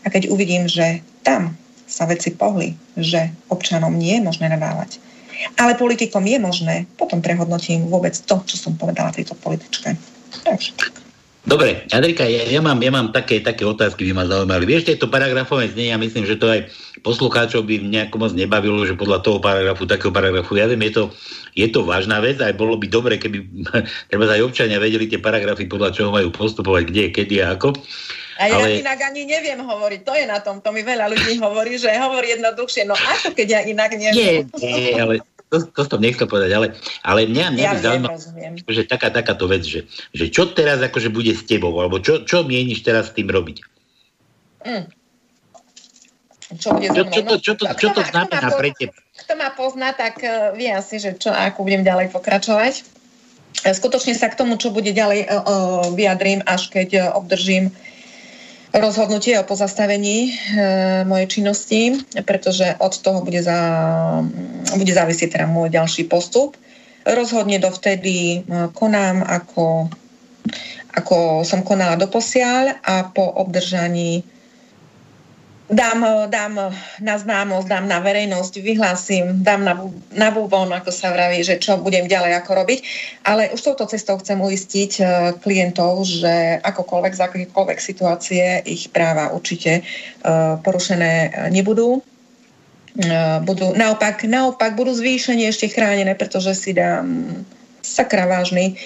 a 0.01 0.09
keď 0.09 0.33
uvidím, 0.33 0.65
že 0.65 1.05
tam 1.21 1.53
sa 1.85 2.09
veci 2.09 2.33
pohli, 2.33 2.73
že 2.97 3.29
občanom 3.53 3.93
nie 3.93 4.17
je 4.17 4.25
možné 4.25 4.49
nadávať, 4.49 4.97
ale 5.59 5.79
politikom 5.79 6.23
je 6.25 6.37
možné, 6.39 6.75
potom 6.99 7.21
prehodnotím 7.21 7.87
vôbec 7.87 8.15
to, 8.15 8.35
čo 8.47 8.55
som 8.57 8.73
povedala 8.75 9.15
tejto 9.15 9.35
političke. 9.39 9.95
Takže 10.43 10.71
Dobre, 11.45 11.85
Adrika, 11.93 12.25
ja, 12.25 12.41
ja, 12.49 12.57
mám, 12.57 12.81
ja 12.81 12.89
mám 12.89 13.13
také, 13.13 13.37
také 13.37 13.61
otázky, 13.61 14.01
by 14.09 14.17
ma 14.17 14.25
zaujímali. 14.25 14.65
Vieš, 14.65 14.89
tieto 14.89 15.05
paragrafové 15.05 15.69
znenia, 15.69 16.01
myslím, 16.01 16.25
že 16.25 16.41
to 16.41 16.49
aj 16.49 16.65
poslucháčov 17.05 17.69
by 17.69 17.85
nejako 17.85 18.17
moc 18.17 18.33
nebavilo, 18.33 18.81
že 18.81 18.97
podľa 18.97 19.21
toho 19.21 19.37
paragrafu, 19.37 19.85
takého 19.85 20.09
paragrafu, 20.09 20.57
ja 20.57 20.65
viem, 20.65 20.81
je 20.89 20.97
to, 20.97 21.03
je 21.53 21.69
to 21.69 21.85
vážna 21.85 22.17
vec, 22.17 22.41
aj 22.41 22.57
bolo 22.57 22.81
by 22.81 22.89
dobre, 22.89 23.21
keby 23.21 23.45
treba 24.09 24.25
aj 24.25 24.41
občania 24.41 24.81
vedeli 24.81 25.05
tie 25.05 25.21
paragrafy, 25.21 25.69
podľa 25.69 25.93
čoho 25.93 26.09
majú 26.09 26.33
postupovať, 26.33 26.89
kde, 26.89 27.03
kedy 27.13 27.45
a 27.45 27.53
ako. 27.53 27.77
A 28.35 28.51
ja 28.51 28.59
ale... 28.59 28.83
inak 28.83 28.99
ani 28.99 29.23
neviem 29.23 29.63
hovoriť, 29.63 29.99
to 30.03 30.13
je 30.15 30.25
na 30.27 30.43
tom, 30.43 30.59
to 30.59 30.75
mi 30.75 30.83
veľa 30.83 31.07
ľudí 31.07 31.39
hovorí, 31.39 31.79
že 31.79 31.95
hovorí 31.95 32.35
jednoduchšie, 32.35 32.83
no 32.83 32.95
ako 32.95 33.31
keď 33.31 33.47
ja 33.47 33.61
inak 33.63 33.95
neviem. 33.95 34.51
Nie, 34.59 34.71
nie, 34.75 34.91
ale 34.99 35.13
to, 35.47 35.63
to 35.71 35.81
som 35.87 36.03
nechcel 36.03 36.27
povedať, 36.27 36.51
ale, 36.51 36.67
ale 37.05 37.31
mňa, 37.31 37.45
mňa 37.55 37.63
ja 37.63 37.71
by 37.71 37.77
zaujímalo, 37.79 38.17
že 38.67 38.81
taká, 38.83 39.07
takáto 39.07 39.47
vec, 39.47 39.63
že, 39.63 39.87
že 40.11 40.27
čo 40.27 40.51
teraz 40.51 40.83
akože 40.83 41.07
bude 41.07 41.31
s 41.31 41.47
tebou, 41.47 41.71
alebo 41.79 42.03
čo, 42.03 42.27
čo 42.27 42.43
mieniš 42.43 42.83
teraz 42.83 43.13
s 43.13 43.15
tým 43.15 43.31
robiť? 43.31 43.57
Mm. 44.65 44.85
Čo 46.59 46.77
bude 46.77 46.87
čo, 46.91 47.03
čo, 47.07 47.21
to, 47.23 47.35
čo, 47.41 47.53
to, 47.57 47.65
čo 47.73 47.87
to 47.95 48.01
znamená 48.03 48.47
pre 48.53 48.69
teba? 48.75 48.93
Kto 49.15 49.33
ma 49.39 49.49
pozná, 49.55 49.95
tak 49.95 50.19
uh, 50.21 50.51
vie 50.53 50.69
asi, 50.69 50.99
že 50.99 51.15
čo, 51.15 51.31
ako 51.31 51.63
budem 51.63 51.87
ďalej 51.87 52.11
pokračovať. 52.11 52.83
Skutočne 53.65 54.13
sa 54.13 54.27
k 54.29 54.37
tomu, 54.37 54.59
čo 54.59 54.69
bude 54.69 54.91
ďalej, 54.91 55.25
uh, 55.25 55.41
uh, 55.41 55.41
vyjadrím, 55.95 56.43
až 56.43 56.69
keď 56.69 56.89
uh, 56.99 57.03
obdržím 57.17 57.71
rozhodnutie 58.75 59.39
o 59.39 59.47
pozastavení 59.47 60.17
e, 60.27 60.31
mojej 61.07 61.27
činnosti, 61.27 61.81
pretože 62.27 62.75
od 62.79 62.93
toho 62.99 63.23
bude, 63.23 63.39
za, 63.39 63.59
bude 64.75 64.91
závisieť 64.91 65.39
teda 65.39 65.47
môj 65.47 65.71
ďalší 65.71 66.11
postup. 66.11 66.59
Rozhodne 67.07 67.57
dovtedy 67.63 68.15
e, 68.15 68.69
konám 68.75 69.23
ako, 69.23 69.87
ako 70.91 71.47
som 71.47 71.63
konala 71.63 71.95
doposiaľ 71.95 72.83
a 72.83 73.07
po 73.07 73.23
obdržaní 73.23 74.34
dám, 75.65 76.29
dám 76.29 76.69
na 77.01 77.15
známosť, 77.17 77.67
dám 77.67 77.85
na 77.89 77.97
verejnosť, 77.97 78.53
vyhlásim, 78.61 79.41
dám 79.41 79.65
na, 79.65 79.73
na 80.13 80.29
bubon, 80.29 80.69
ako 80.69 80.93
sa 80.93 81.09
vraví, 81.09 81.41
že 81.41 81.57
čo 81.57 81.81
budem 81.81 82.05
ďalej 82.05 82.37
ako 82.37 82.51
robiť. 82.53 82.79
Ale 83.25 83.49
už 83.49 83.61
touto 83.61 83.89
cestou 83.89 84.21
chcem 84.21 84.37
uistiť 84.37 84.91
uh, 85.01 85.07
klientov, 85.41 86.05
že 86.05 86.61
akokoľvek, 86.61 87.13
za 87.17 87.25
akékoľvek 87.29 87.79
situácie 87.81 88.61
ich 88.65 88.93
práva 88.93 89.33
určite 89.33 89.81
porušené 90.61 91.45
nebudú. 91.53 92.01
Budú 93.43 93.75
naopak, 93.75 94.23
naopak 94.23 94.73
budú 94.79 94.95
zvýšenie 94.95 95.51
ešte 95.51 95.67
chránené, 95.67 96.15
pretože 96.15 96.55
si 96.55 96.71
dám 96.71 97.27
sakra 97.83 98.23
vážny 98.23 98.79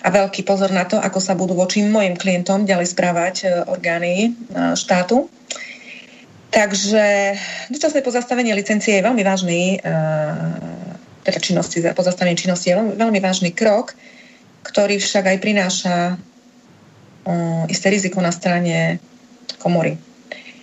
a 0.00 0.14
veľký 0.14 0.46
pozor 0.46 0.70
na 0.70 0.86
to, 0.86 0.94
ako 0.94 1.18
sa 1.18 1.34
budú 1.34 1.58
voči 1.58 1.82
mojim 1.82 2.14
klientom 2.14 2.64
ďalej 2.64 2.94
správať 2.94 3.66
orgány 3.66 4.30
štátu 4.78 5.26
Takže 6.48 7.36
dočasné 7.68 8.00
pozastavenie 8.00 8.56
licencie 8.56 8.96
je 8.96 9.04
veľmi 9.04 9.20
vážny, 9.20 9.84
uh, 9.84 10.56
teda 11.20 11.38
činnosti, 11.44 11.84
pozastavenie 11.92 12.40
činnosti 12.40 12.72
je 12.72 12.76
veľmi, 12.76 12.94
veľmi 12.96 13.20
vážny 13.20 13.52
krok, 13.52 13.92
ktorý 14.64 14.96
však 14.96 15.28
aj 15.28 15.38
prináša 15.44 15.96
uh, 16.16 17.64
isté 17.68 17.92
riziko 17.92 18.24
na 18.24 18.32
strane 18.32 18.96
komory. 19.60 20.00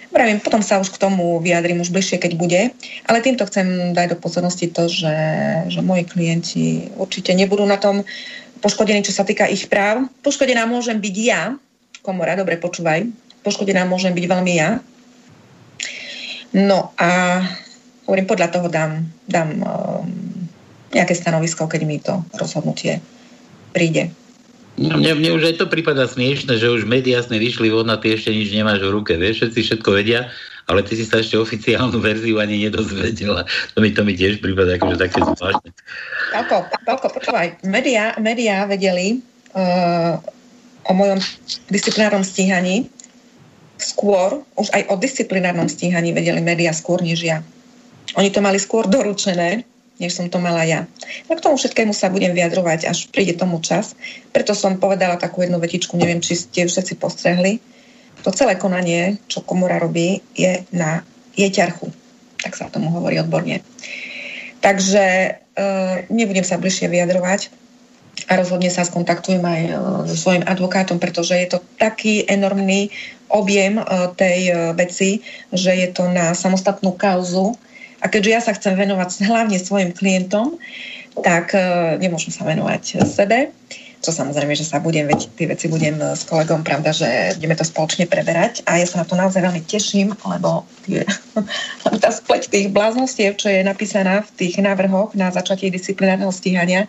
Pravím, 0.10 0.40
potom 0.40 0.64
sa 0.64 0.80
už 0.80 0.96
k 0.96 1.02
tomu 1.02 1.44
vyjadrím 1.44 1.84
už 1.84 1.92
bližšie, 1.92 2.18
keď 2.24 2.32
bude, 2.40 2.62
ale 3.04 3.20
týmto 3.20 3.44
chcem 3.52 3.92
dať 3.92 4.16
do 4.16 4.18
pozornosti 4.18 4.72
to, 4.72 4.88
že, 4.88 5.18
že 5.68 5.84
moji 5.84 6.08
klienti 6.08 6.88
určite 6.96 7.36
nebudú 7.36 7.68
na 7.68 7.76
tom 7.76 8.00
poškodení, 8.64 9.04
čo 9.04 9.12
sa 9.12 9.28
týka 9.28 9.44
ich 9.52 9.68
práv. 9.68 10.08
Poškodená 10.24 10.64
môžem 10.72 11.04
byť 11.04 11.16
ja, 11.20 11.60
komora, 12.00 12.40
dobre 12.40 12.56
počúvaj, 12.56 13.12
poškodená 13.44 13.84
môžem 13.84 14.16
byť 14.16 14.26
veľmi 14.26 14.54
ja, 14.56 14.80
No 16.56 16.96
a 16.96 17.44
hovorím, 18.08 18.28
podľa 18.32 18.48
toho 18.48 18.68
dám, 18.72 19.04
dám 19.28 19.50
um, 19.60 20.08
nejaké 20.96 21.12
stanovisko, 21.12 21.68
keď 21.68 21.82
mi 21.84 22.00
to 22.00 22.24
rozhodnutie 22.40 23.04
príde. 23.76 24.16
No, 24.76 25.00
mne, 25.00 25.20
mne 25.20 25.36
už 25.36 25.44
aj 25.52 25.56
to 25.60 25.72
prípada 25.72 26.08
smiešne, 26.08 26.60
že 26.60 26.68
už 26.68 26.88
médiá 26.88 27.24
sme 27.24 27.40
vyšli 27.40 27.72
von 27.72 27.88
a 27.92 28.00
ty 28.00 28.16
ešte 28.16 28.32
nič 28.32 28.52
nemáš 28.52 28.84
v 28.84 28.92
ruke. 28.92 29.16
Vieš, 29.16 29.52
všetci 29.52 29.60
všetko 29.68 29.90
vedia, 29.96 30.32
ale 30.68 30.84
ty 30.84 31.00
si 31.00 31.08
sa 31.08 31.24
ešte 31.24 31.40
oficiálnu 31.40 32.00
verziu 32.08 32.40
ani 32.40 32.68
nedozvedela. 32.68 33.44
To 33.76 33.80
mi, 33.84 33.92
to 33.92 34.08
mi 34.08 34.16
tiež 34.16 34.40
prípada 34.40 34.76
akože 34.80 35.00
také 35.00 35.24
zvláštne. 35.24 35.72
Palko, 36.32 36.68
Palko, 36.88 37.08
počúvaj. 37.12 37.64
Médiá, 37.68 38.16
médiá 38.20 38.68
vedeli 38.68 39.24
uh, 39.56 40.20
o 40.88 40.92
mojom 40.92 41.20
disciplinárnom 41.72 42.24
stíhaní 42.24 42.92
skôr, 43.78 44.44
už 44.56 44.72
aj 44.72 44.88
o 44.92 44.96
disciplinárnom 44.96 45.68
stíhaní 45.68 46.16
vedeli 46.16 46.40
médiá 46.40 46.72
skôr 46.72 47.04
než 47.04 47.24
ja. 47.24 47.44
Oni 48.16 48.32
to 48.32 48.40
mali 48.40 48.62
skôr 48.62 48.88
doručené, 48.88 49.68
než 50.00 50.12
som 50.16 50.28
to 50.28 50.40
mala 50.40 50.64
ja. 50.64 50.88
No 51.28 51.36
k 51.36 51.44
tomu 51.44 51.56
všetkému 51.56 51.92
sa 51.92 52.12
budem 52.12 52.36
vyjadrovať, 52.36 52.88
až 52.88 53.08
príde 53.12 53.36
tomu 53.36 53.60
čas. 53.64 53.96
Preto 54.32 54.56
som 54.56 54.80
povedala 54.80 55.20
takú 55.20 55.44
jednu 55.44 55.60
vetičku, 55.60 55.96
neviem, 55.96 56.24
či 56.24 56.36
ste 56.36 56.68
všetci 56.68 57.00
postrehli. 57.00 57.60
To 58.24 58.32
celé 58.32 58.56
konanie, 58.56 59.20
čo 59.28 59.44
komora 59.44 59.80
robí, 59.80 60.24
je 60.34 60.64
na 60.72 61.04
jeťarchu. 61.36 61.92
Tak 62.42 62.56
sa 62.56 62.72
tomu 62.72 62.92
hovorí 62.92 63.20
odborne. 63.20 63.62
Takže 64.64 65.06
e, 65.06 65.30
nebudem 66.10 66.42
sa 66.42 66.58
bližšie 66.58 66.90
vyjadrovať 66.90 67.65
a 68.26 68.32
rozhodne 68.42 68.74
sa 68.74 68.82
skontaktujem 68.82 69.44
aj 69.46 69.62
e, 69.62 69.72
so 70.10 70.16
svojím 70.18 70.44
advokátom, 70.50 70.98
pretože 70.98 71.38
je 71.38 71.48
to 71.58 71.60
taký 71.78 72.26
enormný 72.26 72.90
objem 73.30 73.78
e, 73.78 73.84
tej 74.18 74.40
e, 74.50 74.54
veci, 74.74 75.22
že 75.54 75.78
je 75.78 75.88
to 75.94 76.10
na 76.10 76.34
samostatnú 76.34 76.98
kauzu. 76.98 77.54
A 78.02 78.10
keďže 78.10 78.32
ja 78.34 78.42
sa 78.42 78.54
chcem 78.58 78.74
venovať 78.74 79.26
hlavne 79.26 79.58
svojim 79.58 79.90
klientom, 79.96 80.62
tak 81.24 81.56
nemôžem 82.04 82.28
sa 82.28 82.44
venovať 82.44 83.08
sebe. 83.08 83.56
To 84.04 84.12
samozrejme, 84.12 84.52
že 84.52 84.68
sa 84.68 84.84
budem, 84.84 85.08
veď 85.08 85.32
tie 85.34 85.48
veci 85.48 85.72
budem 85.72 85.98
s 85.98 86.28
kolegom, 86.28 86.62
pravda, 86.62 86.92
že 86.92 87.40
budeme 87.40 87.56
to 87.56 87.66
spoločne 87.66 88.06
preberať 88.06 88.62
a 88.68 88.78
ja 88.78 88.86
sa 88.86 89.02
na 89.02 89.08
to 89.08 89.16
naozaj 89.16 89.42
veľmi 89.42 89.64
teším, 89.64 90.12
lebo 90.28 90.68
tie, 90.86 91.08
tá 92.04 92.10
spleť 92.12 92.52
tých 92.52 92.68
bláznostiev, 92.70 93.40
čo 93.40 93.48
je 93.50 93.64
napísaná 93.64 94.22
v 94.28 94.30
tých 94.38 94.60
návrhoch 94.60 95.16
na 95.18 95.32
začatie 95.32 95.72
disciplinárneho 95.72 96.36
stíhania, 96.36 96.86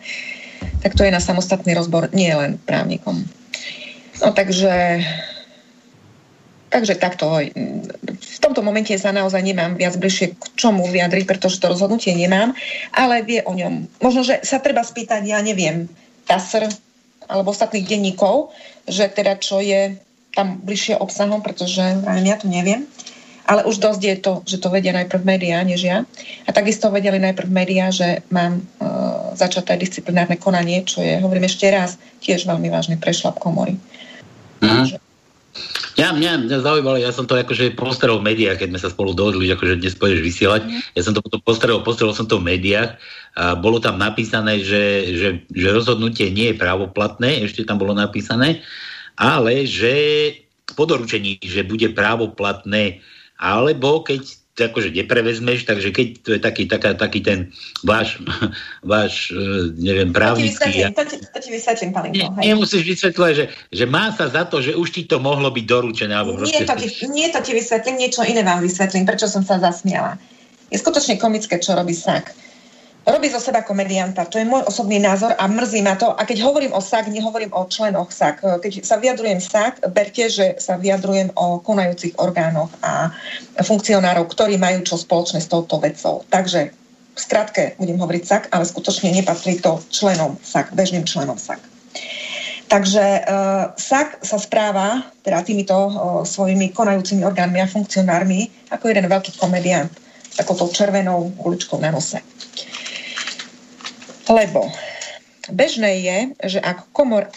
tak 0.81 0.93
to 0.93 1.03
je 1.03 1.11
na 1.11 1.21
samostatný 1.21 1.73
rozbor, 1.73 2.09
nie 2.13 2.31
len 2.31 2.57
právnikom. 2.61 3.25
No 4.21 4.33
takže 4.33 5.03
Takže 6.67 6.99
takto. 6.99 7.39
V 8.19 8.37
tomto 8.43 8.59
momente 8.59 8.91
sa 8.99 9.15
naozaj 9.15 9.39
nemám 9.39 9.79
viac 9.79 9.95
bližšie 9.95 10.35
k 10.35 10.45
čomu 10.59 10.83
vyjadriť, 10.91 11.23
pretože 11.23 11.63
to 11.63 11.71
rozhodnutie 11.71 12.11
nemám, 12.11 12.51
ale 12.91 13.23
vie 13.23 13.39
o 13.47 13.55
ňom. 13.55 13.87
Možno, 14.03 14.27
že 14.27 14.43
sa 14.43 14.59
treba 14.59 14.83
spýtať, 14.83 15.23
ja 15.23 15.39
neviem, 15.39 15.87
TASR 16.27 16.67
alebo 17.31 17.55
ostatných 17.55 17.87
denníkov, 17.87 18.51
že 18.83 19.07
teda 19.07 19.39
čo 19.39 19.63
je 19.63 19.95
tam 20.35 20.59
bližšie 20.59 20.99
obsahom, 20.99 21.39
pretože 21.39 21.81
ja 22.03 22.35
to 22.35 22.51
neviem. 22.51 22.83
Ale 23.47 23.63
už 23.63 23.79
dosť 23.79 24.01
je 24.03 24.15
to, 24.19 24.33
že 24.43 24.59
to 24.59 24.67
vedia 24.67 24.91
najprv 24.91 25.23
médiá, 25.23 25.63
než 25.63 25.87
ja. 25.87 26.03
A 26.43 26.49
takisto 26.51 26.91
vedeli 26.91 27.15
najprv 27.15 27.47
médiá, 27.47 27.87
že 27.95 28.19
mám 28.27 28.59
uh, 28.59 29.31
začaté 29.39 29.79
disciplinárne 29.79 30.35
konanie, 30.35 30.83
čo 30.83 30.99
je, 30.99 31.23
hovorím 31.23 31.47
ešte 31.47 31.71
raz, 31.71 31.95
tiež 32.19 32.43
veľmi 32.43 32.67
vážny 32.67 32.99
prešlap 32.99 33.39
komory. 33.39 33.79
Mm. 34.59 34.99
Ja, 35.97 36.13
mňa, 36.13 36.45
mňa 36.45 36.57
zaujímalo, 36.61 37.01
ja 37.01 37.09
som 37.09 37.25
to 37.25 37.33
akože 37.33 37.73
postaral 37.73 38.21
v 38.21 38.29
médiách, 38.29 38.61
keď 38.61 38.69
sme 38.69 38.83
sa 38.83 38.93
spolu 38.93 39.17
dohodli, 39.17 39.49
akože 39.49 39.81
dnes 39.81 39.97
pôjdeš 39.97 40.21
vysielať. 40.21 40.61
Mm. 40.67 40.81
Ja 40.93 41.01
som 41.01 41.13
to 41.15 41.23
potom 41.25 41.41
postaral, 41.41 41.81
postaral 41.81 42.13
som 42.13 42.29
to 42.29 42.37
v 42.37 42.53
médiách 42.53 42.99
a 43.33 43.57
bolo 43.57 43.81
tam 43.81 43.97
napísané, 43.97 44.61
že, 44.61 45.13
že, 45.15 45.29
že 45.49 45.67
rozhodnutie 45.73 46.29
nie 46.29 46.53
je 46.53 46.59
právoplatné, 46.59 47.47
ešte 47.47 47.65
tam 47.65 47.81
bolo 47.81 47.97
napísané, 47.97 48.61
ale 49.17 49.65
že 49.65 49.93
po 50.77 50.85
doručení, 50.85 51.41
že 51.41 51.65
bude 51.65 51.89
právoplatné, 51.89 53.01
alebo 53.37 54.01
keď 54.01 54.25
akože 54.57 54.89
neprevezmeš, 54.89 55.69
takže 55.69 55.93
keď 55.93 56.07
to 56.25 56.29
je 56.33 56.41
taký, 56.41 56.63
taká, 56.65 56.97
taký 56.97 57.21
ten 57.21 57.53
váš, 57.85 58.17
váš 58.81 59.29
e, 59.29 59.69
neviem, 59.77 60.09
právnický... 60.09 60.89
To 60.97 61.05
ti, 61.05 61.21
to 61.21 61.37
ti 61.37 61.49
vysvetlím, 61.53 61.93
Palinko. 61.93 62.33
Ne, 62.41 62.57
nemusíš 62.57 62.81
vysvetľovať, 62.81 63.33
že, 63.37 63.45
že 63.69 63.85
má 63.85 64.09
sa 64.17 64.25
za 64.25 64.49
to, 64.49 64.57
že 64.57 64.73
už 64.73 64.89
ti 64.89 65.05
to 65.05 65.21
mohlo 65.21 65.53
byť 65.53 65.65
doručené. 65.69 66.13
Alebo 66.17 66.41
nie, 66.41 66.65
to 66.65 66.73
ti, 66.73 66.89
nie 67.05 67.29
to 67.29 67.39
ti 67.45 67.53
vysvetlím, 67.53 68.01
niečo 68.01 68.25
iné 68.25 68.41
vám 68.41 68.65
vysvetlím, 68.65 69.05
prečo 69.05 69.29
som 69.29 69.45
sa 69.45 69.61
zasmiala. 69.61 70.17
Je 70.73 70.81
skutočne 70.81 71.21
komické, 71.21 71.61
čo 71.61 71.77
robí 71.77 71.93
SAK 71.93 72.33
robí 73.07 73.31
zo 73.31 73.39
seba 73.39 73.63
komedianta. 73.63 74.27
To 74.27 74.35
je 74.35 74.43
môj 74.43 74.67
osobný 74.67 74.99
názor 74.99 75.31
a 75.39 75.47
mrzí 75.47 75.79
ma 75.79 75.95
to. 75.95 76.11
A 76.11 76.27
keď 76.27 76.43
hovorím 76.43 76.75
o 76.75 76.83
SAK, 76.83 77.07
nehovorím 77.07 77.55
o 77.55 77.63
členoch 77.71 78.11
SAK. 78.11 78.59
Keď 78.59 78.83
sa 78.83 78.99
vyjadrujem 78.99 79.39
SAK, 79.39 79.87
berte, 79.95 80.27
že 80.27 80.59
sa 80.59 80.75
vyjadrujem 80.75 81.31
o 81.39 81.63
konajúcich 81.63 82.19
orgánoch 82.19 82.69
a 82.83 83.15
funkcionárov, 83.63 84.27
ktorí 84.27 84.59
majú 84.59 84.83
čo 84.83 84.99
spoločné 84.99 85.39
s 85.39 85.47
touto 85.47 85.79
vecou. 85.79 86.27
Takže 86.27 86.75
v 87.17 87.19
skratke 87.19 87.79
budem 87.79 87.97
hovoriť 87.97 88.23
SAK, 88.27 88.43
ale 88.51 88.67
skutočne 88.67 89.09
nepatrí 89.15 89.57
to 89.63 89.79
členom 89.87 90.35
SAK, 90.43 90.75
bežným 90.75 91.07
členom 91.07 91.39
SAK. 91.39 91.63
Takže 92.67 93.23
uh, 93.23 93.71
SAK 93.79 94.27
sa 94.27 94.35
správa 94.35 95.07
teda 95.23 95.39
týmito 95.39 95.71
uh, 95.73 95.91
svojimi 96.27 96.75
konajúcimi 96.75 97.23
orgánmi 97.23 97.63
a 97.63 97.71
funkcionármi 97.71 98.51
ako 98.75 98.91
jeden 98.91 99.07
veľký 99.07 99.39
komediant 99.39 99.87
s 100.27 100.35
takouto 100.35 100.67
červenou 100.67 101.31
uličkou 101.39 101.79
na 101.79 101.95
nose. 101.95 102.19
Lebo 104.27 104.71
bežné 105.51 105.91
je, 106.03 106.17
že 106.57 106.59
ak 106.59 106.91
komor... 106.91 107.27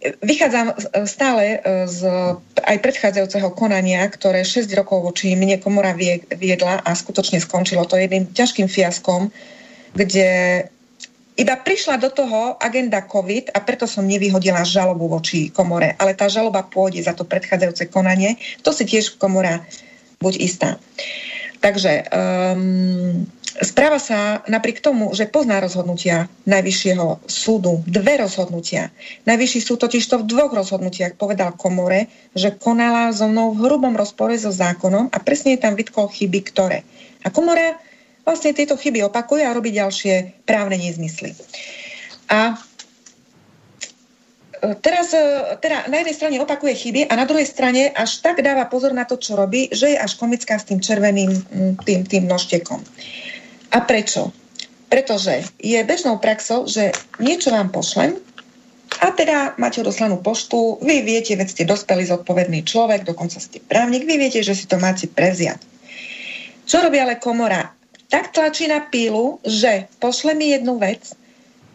Vychádzam 0.00 0.80
stále 1.04 1.60
e, 1.60 1.84
z 1.84 2.08
aj 2.56 2.76
predchádzajúceho 2.80 3.52
konania, 3.52 4.00
ktoré 4.08 4.48
6 4.48 4.64
rokov 4.72 5.04
voči 5.04 5.36
mne 5.36 5.60
komora 5.60 5.92
viedla 6.32 6.80
a 6.80 6.96
skutočne 6.96 7.36
skončilo 7.36 7.84
to 7.84 8.00
jedným 8.00 8.32
ťažkým 8.32 8.64
fiaskom, 8.64 9.28
kde 9.92 10.64
iba 11.36 11.56
prišla 11.56 12.00
do 12.00 12.08
toho 12.08 12.56
agenda 12.60 13.04
COVID 13.04 13.52
a 13.52 13.60
preto 13.60 13.84
som 13.84 14.08
nevyhodila 14.08 14.64
žalobu 14.64 15.08
voči 15.08 15.52
komore. 15.52 15.96
Ale 16.00 16.16
tá 16.16 16.32
žaloba 16.32 16.64
pôjde 16.64 17.04
za 17.04 17.12
to 17.12 17.28
predchádzajúce 17.28 17.92
konanie. 17.92 18.40
To 18.64 18.72
si 18.72 18.88
tiež 18.88 19.20
komora 19.20 19.60
buď 20.20 20.34
istá. 20.36 20.80
Takže 21.60 22.08
um, 22.08 23.28
správa 23.60 24.00
sa 24.00 24.40
napriek 24.48 24.80
tomu, 24.80 25.12
že 25.12 25.28
pozná 25.28 25.60
rozhodnutia 25.60 26.32
Najvyššieho 26.48 27.28
súdu, 27.28 27.84
dve 27.84 28.16
rozhodnutia. 28.16 28.88
Najvyšší 29.28 29.60
súd 29.60 29.78
totiž 29.84 30.04
to 30.08 30.24
v 30.24 30.28
dvoch 30.28 30.56
rozhodnutiach 30.56 31.20
povedal 31.20 31.52
komore, 31.52 32.08
že 32.32 32.56
konala 32.56 33.12
so 33.12 33.28
mnou 33.28 33.52
v 33.52 33.68
hrubom 33.68 33.92
rozpore 33.92 34.32
so 34.40 34.48
zákonom 34.48 35.12
a 35.12 35.16
presne 35.20 35.54
je 35.54 35.60
tam 35.60 35.76
vytkol 35.76 36.08
chyby, 36.08 36.40
ktoré. 36.48 36.80
A 37.20 37.28
komora 37.28 37.76
vlastne 38.24 38.56
tieto 38.56 38.80
chyby 38.80 39.04
opakuje 39.04 39.44
a 39.44 39.52
robí 39.52 39.76
ďalšie 39.76 40.44
právne 40.48 40.80
nezmysly. 40.80 41.36
A 42.32 42.56
teraz 44.80 45.16
e, 45.16 45.20
teda 45.60 45.88
na 45.88 46.04
jednej 46.04 46.16
strane 46.16 46.36
opakuje 46.40 46.74
chyby 46.76 47.00
a 47.08 47.14
na 47.16 47.24
druhej 47.24 47.48
strane 47.48 47.88
až 47.90 48.20
tak 48.20 48.44
dáva 48.44 48.68
pozor 48.68 48.92
na 48.92 49.08
to, 49.08 49.16
čo 49.16 49.36
robí, 49.36 49.72
že 49.72 49.92
je 49.92 49.98
až 49.98 50.14
komická 50.20 50.60
s 50.60 50.68
tým 50.68 50.80
červeným 50.84 51.30
tým, 51.84 52.00
tým 52.04 52.24
nožtekom. 52.28 52.84
A 53.72 53.78
prečo? 53.84 54.34
Pretože 54.90 55.46
je 55.62 55.78
bežnou 55.86 56.18
praxou, 56.18 56.66
že 56.66 56.90
niečo 57.22 57.54
vám 57.54 57.70
pošlem 57.70 58.18
a 59.00 59.14
teda 59.14 59.54
máte 59.56 59.80
odoslanú 59.80 60.18
poštu, 60.18 60.82
vy 60.82 61.06
viete, 61.06 61.38
veď 61.38 61.48
ste 61.48 61.62
dospelý 61.64 62.10
zodpovedný 62.10 62.66
človek, 62.66 63.06
dokonca 63.06 63.38
ste 63.38 63.62
právnik, 63.62 64.02
vy 64.02 64.18
viete, 64.18 64.42
že 64.42 64.52
si 64.58 64.66
to 64.66 64.82
máte 64.82 65.06
prevziať. 65.06 65.62
Čo 66.66 66.82
robí 66.82 66.98
ale 66.98 67.22
komora? 67.22 67.70
Tak 68.10 68.34
tlačí 68.34 68.66
na 68.66 68.82
pílu, 68.82 69.38
že 69.46 69.86
pošle 70.02 70.34
mi 70.34 70.50
jednu 70.50 70.82
vec, 70.82 71.14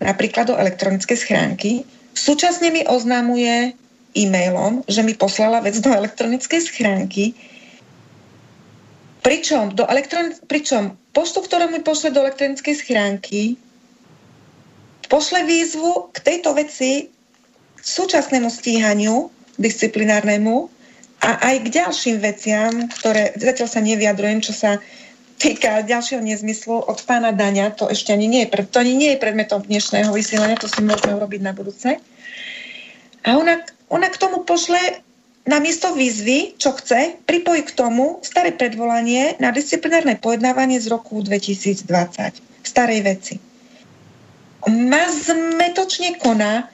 napríklad 0.04 0.52
do 0.52 0.60
elektronickej 0.60 1.16
schránky, 1.16 1.88
súčasne 2.16 2.72
mi 2.72 2.82
oznámuje 2.88 3.76
e-mailom, 4.16 4.88
že 4.88 5.04
mi 5.04 5.14
poslala 5.14 5.60
vec 5.60 5.76
do 5.84 5.92
elektronickej 5.92 6.62
schránky, 6.64 7.36
pričom, 9.20 9.76
do 9.76 9.84
elektron- 9.86 10.40
pričom 10.48 10.96
poštu, 11.12 11.44
ktorú 11.44 11.68
mi 11.68 11.84
pošle 11.84 12.16
do 12.16 12.24
elektronickej 12.24 12.76
schránky, 12.80 13.60
pošle 15.12 15.44
výzvu 15.44 16.10
k 16.16 16.18
tejto 16.24 16.56
veci 16.56 17.12
súčasnému 17.86 18.50
stíhaniu 18.50 19.30
disciplinárnemu 19.60 20.72
a 21.22 21.30
aj 21.52 21.56
k 21.64 21.68
ďalším 21.84 22.18
veciam, 22.20 22.74
ktoré 22.90 23.36
zatiaľ 23.38 23.70
sa 23.70 23.82
nevyjadrujem, 23.84 24.40
čo 24.42 24.54
sa 24.56 24.82
týka 25.36 25.84
ďalšieho 25.84 26.24
nezmyslu 26.24 26.88
od 26.88 27.00
pána 27.04 27.36
Daňa, 27.36 27.76
to 27.76 27.92
ešte 27.92 28.16
ani 28.16 28.28
nie 28.28 28.48
je, 28.48 28.64
to 28.66 28.78
ani 28.80 28.96
nie 28.96 29.10
je 29.16 29.22
predmetom 29.22 29.64
dnešného 29.64 30.12
vysielania, 30.16 30.60
to 30.60 30.72
si 30.72 30.80
môžeme 30.82 31.16
urobiť 31.16 31.42
na 31.44 31.52
budúce. 31.52 32.00
A 33.26 33.30
ona, 33.36 33.60
ona 33.92 34.08
k 34.08 34.22
tomu 34.22 34.48
pošle 34.48 34.80
namiesto 35.46 35.94
výzvy, 35.94 36.58
čo 36.58 36.74
chce, 36.74 37.22
pripojí 37.26 37.66
k 37.66 37.76
tomu 37.78 38.22
staré 38.26 38.54
predvolanie 38.54 39.38
na 39.38 39.54
disciplinárne 39.54 40.18
pojednávanie 40.18 40.82
z 40.82 40.90
roku 40.90 41.22
2020. 41.22 41.86
Starej 42.66 43.02
veci. 43.06 43.36
Ma 44.66 45.06
zmetočne 45.06 46.18
koná, 46.18 46.66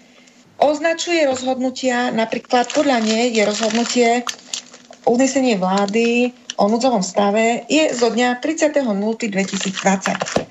označuje 0.62 1.28
rozhodnutia, 1.28 2.16
napríklad 2.16 2.72
podľa 2.72 3.03
nej 3.03 3.36
je 3.36 3.43
rozhodnutie 3.43 4.09
uznesenie 5.03 5.59
vlády 5.59 6.32
o 6.58 6.66
núdzovom 6.68 7.04
stave 7.04 7.64
je 7.70 7.93
zo 7.93 8.12
dňa 8.12 8.39
30.0.2020. 8.43 8.88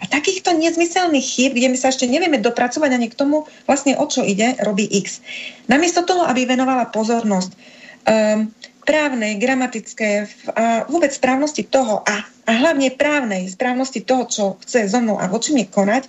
A 0.00 0.04
takýchto 0.08 0.56
nezmyselných 0.56 1.26
chýb, 1.26 1.52
kde 1.56 1.68
my 1.72 1.78
sa 1.80 1.92
ešte 1.92 2.08
nevieme 2.08 2.40
dopracovať 2.40 2.90
ani 2.96 3.08
k 3.08 3.18
tomu, 3.18 3.48
vlastne 3.64 3.96
o 3.96 4.04
čo 4.08 4.24
ide, 4.24 4.56
robí 4.64 4.86
X. 4.86 5.20
Namiesto 5.68 6.06
toho, 6.06 6.24
aby 6.24 6.48
venovala 6.48 6.88
pozornosť 6.88 7.50
um, 7.52 8.48
právnej, 8.84 9.36
gramatické 9.38 10.26
a 10.56 10.88
vôbec 10.88 11.12
správnosti 11.12 11.62
toho 11.68 12.02
a, 12.02 12.24
a 12.48 12.52
hlavne 12.58 12.90
právnej 12.96 13.46
správnosti 13.52 14.00
toho, 14.02 14.24
čo 14.26 14.44
chce 14.64 14.88
so 14.88 14.98
mnou 14.98 15.20
a 15.20 15.28
voči 15.28 15.52
mne 15.52 15.68
konať, 15.68 16.08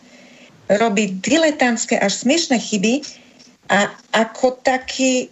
robí 0.79 1.19
diletantské 1.19 1.99
až 1.99 2.23
smiešné 2.23 2.57
chyby 2.57 3.03
a 3.67 3.91
ako 4.15 4.59
taký, 4.63 5.27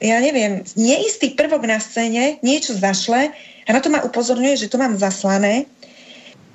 ja 0.00 0.20
neviem, 0.20 0.64
neistý 0.76 1.36
prvok 1.36 1.68
na 1.68 1.76
scéne 1.78 2.40
niečo 2.40 2.72
zašle 2.72 3.32
a 3.68 3.76
na 3.76 3.84
to 3.84 3.92
ma 3.92 4.00
upozorňuje, 4.00 4.64
že 4.64 4.70
to 4.72 4.80
mám 4.80 4.96
zaslané. 4.96 5.68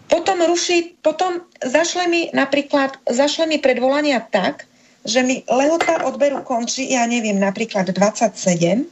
Potom 0.10 0.42
ruší, 0.42 0.98
potom 1.06 1.46
zašle 1.62 2.10
mi 2.10 2.34
napríklad, 2.34 2.98
zašle 3.06 3.46
mi 3.46 3.62
predvolania 3.62 4.20
tak, 4.20 4.66
že 5.06 5.22
mi 5.22 5.46
lehota 5.46 6.04
odberu 6.10 6.42
končí, 6.42 6.90
ja 6.90 7.06
neviem, 7.06 7.38
napríklad 7.38 7.94
27 7.94 8.90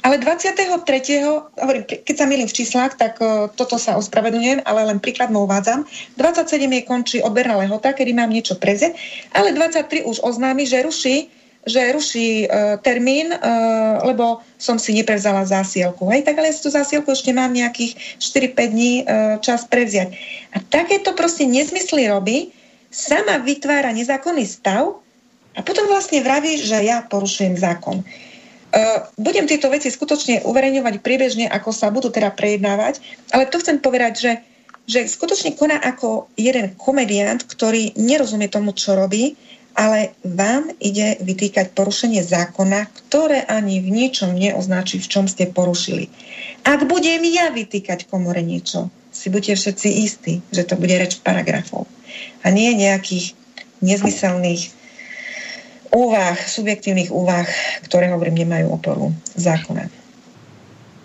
ale 0.00 0.16
23. 0.16 0.80
hovorím, 1.60 1.84
keď 1.84 2.14
sa 2.16 2.24
milím 2.24 2.48
v 2.48 2.56
číslach, 2.56 2.96
tak 2.96 3.20
uh, 3.20 3.52
toto 3.52 3.76
sa 3.76 4.00
ospravedlňujem, 4.00 4.64
ale 4.64 4.88
len 4.88 4.96
príkladmo 4.96 5.44
uvádzam. 5.44 5.84
27 6.16 6.56
je 6.56 6.82
končí 6.88 7.16
odberná 7.20 7.60
lehota, 7.60 7.92
kedy 7.92 8.16
mám 8.16 8.32
niečo 8.32 8.56
prezieť, 8.56 8.96
ale 9.36 9.52
23 9.52 10.08
už 10.08 10.24
oznámi, 10.24 10.64
že 10.64 10.88
ruší 10.88 11.28
že 11.68 11.92
ruší 11.92 12.48
uh, 12.48 12.80
termín, 12.80 13.36
uh, 13.36 14.00
lebo 14.08 14.40
som 14.56 14.80
si 14.80 14.96
neprevzala 14.96 15.44
zásielku. 15.44 16.08
Hej, 16.08 16.24
tak 16.24 16.40
ale 16.40 16.48
ja 16.48 16.56
si 16.56 16.64
tú 16.64 16.72
zásielku 16.72 17.12
ešte 17.12 17.36
mám 17.36 17.52
nejakých 17.52 17.96
4-5 18.16 18.72
dní 18.72 18.92
uh, 19.04 19.36
čas 19.44 19.68
prevziať. 19.68 20.16
A 20.56 20.64
takéto 20.72 21.12
proste 21.12 21.44
nezmysly 21.44 22.08
robí, 22.08 22.48
sama 22.88 23.38
vytvára 23.44 23.92
nezákonný 23.92 24.48
stav, 24.48 24.98
A 25.58 25.66
potom 25.66 25.90
vlastne 25.90 26.22
vraví, 26.22 26.62
že 26.62 26.78
ja 26.78 27.02
porušujem 27.04 27.58
zákon. 27.58 28.00
Uh, 28.00 29.02
budem 29.18 29.50
tieto 29.50 29.66
veci 29.66 29.90
skutočne 29.90 30.46
uverejňovať 30.46 31.02
priebežne, 31.02 31.50
ako 31.50 31.74
sa 31.74 31.90
budú 31.90 32.08
teda 32.08 32.30
prejednávať, 32.30 33.02
ale 33.34 33.50
to 33.50 33.58
chcem 33.58 33.82
povedať, 33.82 34.12
že, 34.14 34.32
že 34.86 35.00
skutočne 35.10 35.58
koná 35.58 35.74
ako 35.82 36.30
jeden 36.38 36.78
komediant, 36.78 37.42
ktorý 37.42 37.98
nerozumie 37.98 38.46
tomu, 38.46 38.70
čo 38.70 38.94
robí, 38.94 39.34
ale 39.74 40.14
vám 40.26 40.70
ide 40.82 41.20
vytýkať 41.22 41.72
porušenie 41.72 42.22
zákona, 42.24 42.90
ktoré 42.90 43.46
ani 43.46 43.78
v 43.78 43.88
ničom 43.90 44.34
neoznačí, 44.34 44.98
v 44.98 45.10
čom 45.10 45.24
ste 45.30 45.50
porušili. 45.50 46.10
Ak 46.66 46.84
budem 46.86 47.22
ja 47.26 47.50
vytýkať 47.54 48.10
komore 48.10 48.42
niečo, 48.42 48.90
si 49.10 49.28
buďte 49.28 49.54
všetci 49.58 49.88
istí, 50.06 50.32
že 50.54 50.62
to 50.66 50.78
bude 50.78 50.94
reč 50.94 51.18
paragrafov 51.20 51.90
a 52.42 52.46
nie 52.50 52.72
nejakých 52.78 53.34
nezmyselných 53.82 54.70
úvah, 55.90 56.38
subjektívnych 56.38 57.10
úvah, 57.10 57.46
ktoré 57.84 58.14
hovorím, 58.14 58.46
nemajú 58.46 58.66
oporu 58.70 59.06
zákona. 59.34 59.99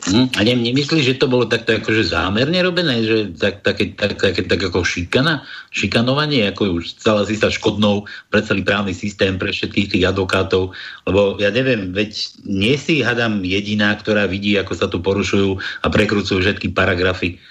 Hm? 0.06 0.30
A 0.38 0.45
ne, 0.45 0.53
nemyslíš, 0.53 1.01
že 1.01 1.18
to 1.18 1.26
bolo 1.26 1.49
takto 1.49 1.82
akože 1.82 2.14
zámerne 2.14 2.62
robené, 2.62 3.01
že 3.01 3.18
tak, 3.41 3.66
také, 3.66 3.89
tak, 3.97 4.22
také, 4.22 4.45
tak 4.45 4.62
ako 4.62 4.86
šikana, 4.86 5.41
šikanovanie, 5.74 6.45
ako 6.53 6.78
už 6.78 7.01
stala 7.01 7.26
si 7.26 7.34
sa 7.34 7.49
škodnou 7.49 8.06
pre 8.30 8.45
celý 8.45 8.62
právny 8.62 8.93
systém, 8.93 9.41
pre 9.41 9.49
všetkých 9.49 9.97
tých 9.97 10.06
advokátov, 10.06 10.78
lebo 11.10 11.41
ja 11.41 11.49
neviem, 11.49 11.89
veď 11.89 12.38
nie 12.45 12.78
si, 12.78 13.01
hadám, 13.01 13.41
jediná, 13.41 13.97
ktorá 13.97 14.30
vidí, 14.30 14.53
ako 14.62 14.74
sa 14.78 14.86
tu 14.86 15.01
porušujú 15.01 15.58
a 15.58 15.88
prekrúcujú 15.89 16.38
všetky 16.45 16.70
paragrafy 16.78 17.41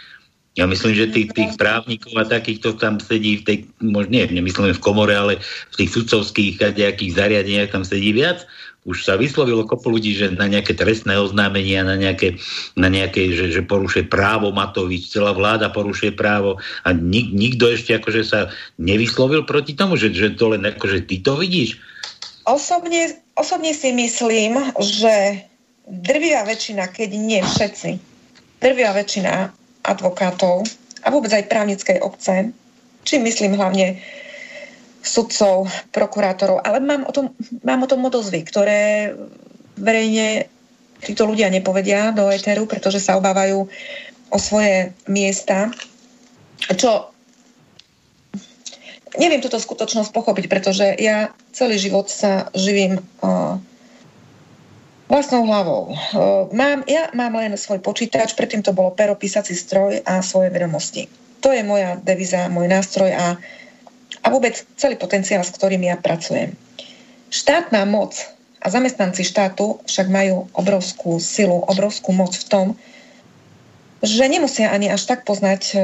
ja 0.54 0.70
myslím, 0.70 0.94
že 0.94 1.10
tých, 1.10 1.34
tých 1.34 1.58
právnikov 1.58 2.14
a 2.14 2.30
takýchto 2.30 2.78
tam 2.78 3.02
sedí 3.02 3.42
v 3.42 3.46
tej, 3.46 3.56
možno 3.82 4.14
nie, 4.14 4.22
nemyslíme 4.30 4.70
v 4.78 4.84
komore, 4.86 5.10
ale 5.10 5.42
v 5.42 5.78
tých 5.82 5.90
sudcovských 5.98 6.62
a 6.62 6.70
nejakých 6.70 7.18
zariadeniach 7.18 7.74
tam 7.74 7.82
sedí 7.82 8.14
viac. 8.14 8.46
Už 8.84 9.08
sa 9.08 9.16
vyslovilo 9.16 9.64
kopu 9.64 9.88
ľudí, 9.88 10.12
že 10.12 10.28
na 10.36 10.44
nejaké 10.44 10.76
trestné 10.76 11.16
oznámenia, 11.16 11.88
na 11.88 11.96
nejaké, 11.96 12.36
na 12.76 12.92
nejaké 12.92 13.32
že, 13.32 13.48
že 13.48 13.64
porušuje 13.64 14.12
právo 14.12 14.52
Matovič, 14.52 15.08
celá 15.08 15.32
vláda 15.32 15.72
porušuje 15.72 16.12
právo 16.12 16.60
a 16.84 16.92
nik, 16.92 17.32
nikto 17.32 17.72
ešte 17.72 17.96
akože 17.96 18.22
sa 18.28 18.52
nevyslovil 18.76 19.48
proti 19.48 19.72
tomu, 19.72 19.96
že, 19.96 20.12
že 20.12 20.36
to 20.36 20.52
len 20.52 20.68
akože 20.68 21.08
ty 21.08 21.16
to 21.24 21.32
vidíš. 21.40 21.80
Osobne, 22.44 23.16
osobne 23.40 23.72
si 23.72 23.88
myslím, 23.88 24.60
že 24.76 25.48
drvia 25.88 26.44
väčšina, 26.44 26.92
keď 26.92 27.10
nie 27.16 27.40
všetci, 27.40 27.96
drvia 28.60 28.92
väčšina 28.92 29.48
advokátov 29.84 30.68
a 31.04 31.06
vôbec 31.08 31.32
aj 31.32 31.48
právnickej 31.48 32.04
obce, 32.04 32.52
či 33.04 33.20
myslím 33.20 33.56
hlavne 33.56 34.00
sudcov, 35.04 35.68
prokurátorov, 35.92 36.64
ale 36.64 36.80
mám 36.80 37.04
o 37.04 37.12
tom, 37.12 37.36
mám 37.60 37.84
o 37.84 37.90
tom 37.90 38.00
odozvy, 38.08 38.40
ktoré 38.40 39.12
verejne 39.76 40.48
títo 41.04 41.28
ľudia 41.28 41.52
nepovedia 41.52 42.10
do 42.16 42.32
éteru, 42.32 42.64
pretože 42.64 43.04
sa 43.04 43.20
obávajú 43.20 43.68
o 44.32 44.38
svoje 44.40 44.96
miesta. 45.04 45.68
Čo 46.64 47.12
neviem 49.20 49.44
túto 49.44 49.60
skutočnosť 49.60 50.10
pochopiť, 50.10 50.44
pretože 50.48 50.96
ja 50.96 51.36
celý 51.52 51.76
život 51.76 52.08
sa 52.08 52.48
živím 52.56 53.04
uh, 53.20 53.60
Vlastnou 55.04 55.44
hlavou. 55.44 55.92
Mám, 56.56 56.88
ja 56.88 57.12
mám 57.12 57.36
len 57.36 57.52
svoj 57.60 57.84
počítač, 57.84 58.32
predtým 58.32 58.64
to 58.64 58.72
bolo 58.72 58.96
pero, 58.96 59.12
písací 59.12 59.52
stroj 59.52 60.00
a 60.00 60.24
svoje 60.24 60.48
vedomosti. 60.48 61.12
To 61.44 61.52
je 61.52 61.60
moja 61.60 62.00
deviza, 62.00 62.48
môj 62.48 62.72
nástroj 62.72 63.12
a, 63.12 63.36
a 64.24 64.32
vôbec 64.32 64.56
celý 64.80 64.96
potenciál, 64.96 65.44
s 65.44 65.52
ktorým 65.52 65.84
ja 65.84 66.00
pracujem. 66.00 66.56
Štátna 67.28 67.84
moc 67.84 68.16
a 68.64 68.66
zamestnanci 68.72 69.20
štátu 69.20 69.84
však 69.84 70.08
majú 70.08 70.48
obrovskú 70.56 71.20
silu, 71.20 71.60
obrovskú 71.68 72.16
moc 72.16 72.32
v 72.32 72.48
tom, 72.48 72.66
že 74.04 74.28
nemusia 74.28 74.72
ani 74.72 74.92
až 74.92 75.08
tak 75.08 75.24
poznať 75.24 75.62
e, 75.72 75.76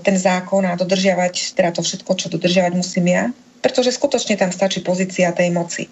ten 0.00 0.16
zákon 0.16 0.64
a 0.64 0.76
dodržiavať 0.76 1.52
teda 1.56 1.76
to 1.76 1.84
všetko, 1.84 2.10
čo 2.16 2.32
dodržiavať 2.32 2.72
musím 2.76 3.12
ja, 3.12 3.24
pretože 3.60 3.92
skutočne 3.92 4.40
tam 4.40 4.52
stačí 4.52 4.80
pozícia 4.80 5.32
tej 5.36 5.52
moci. 5.52 5.84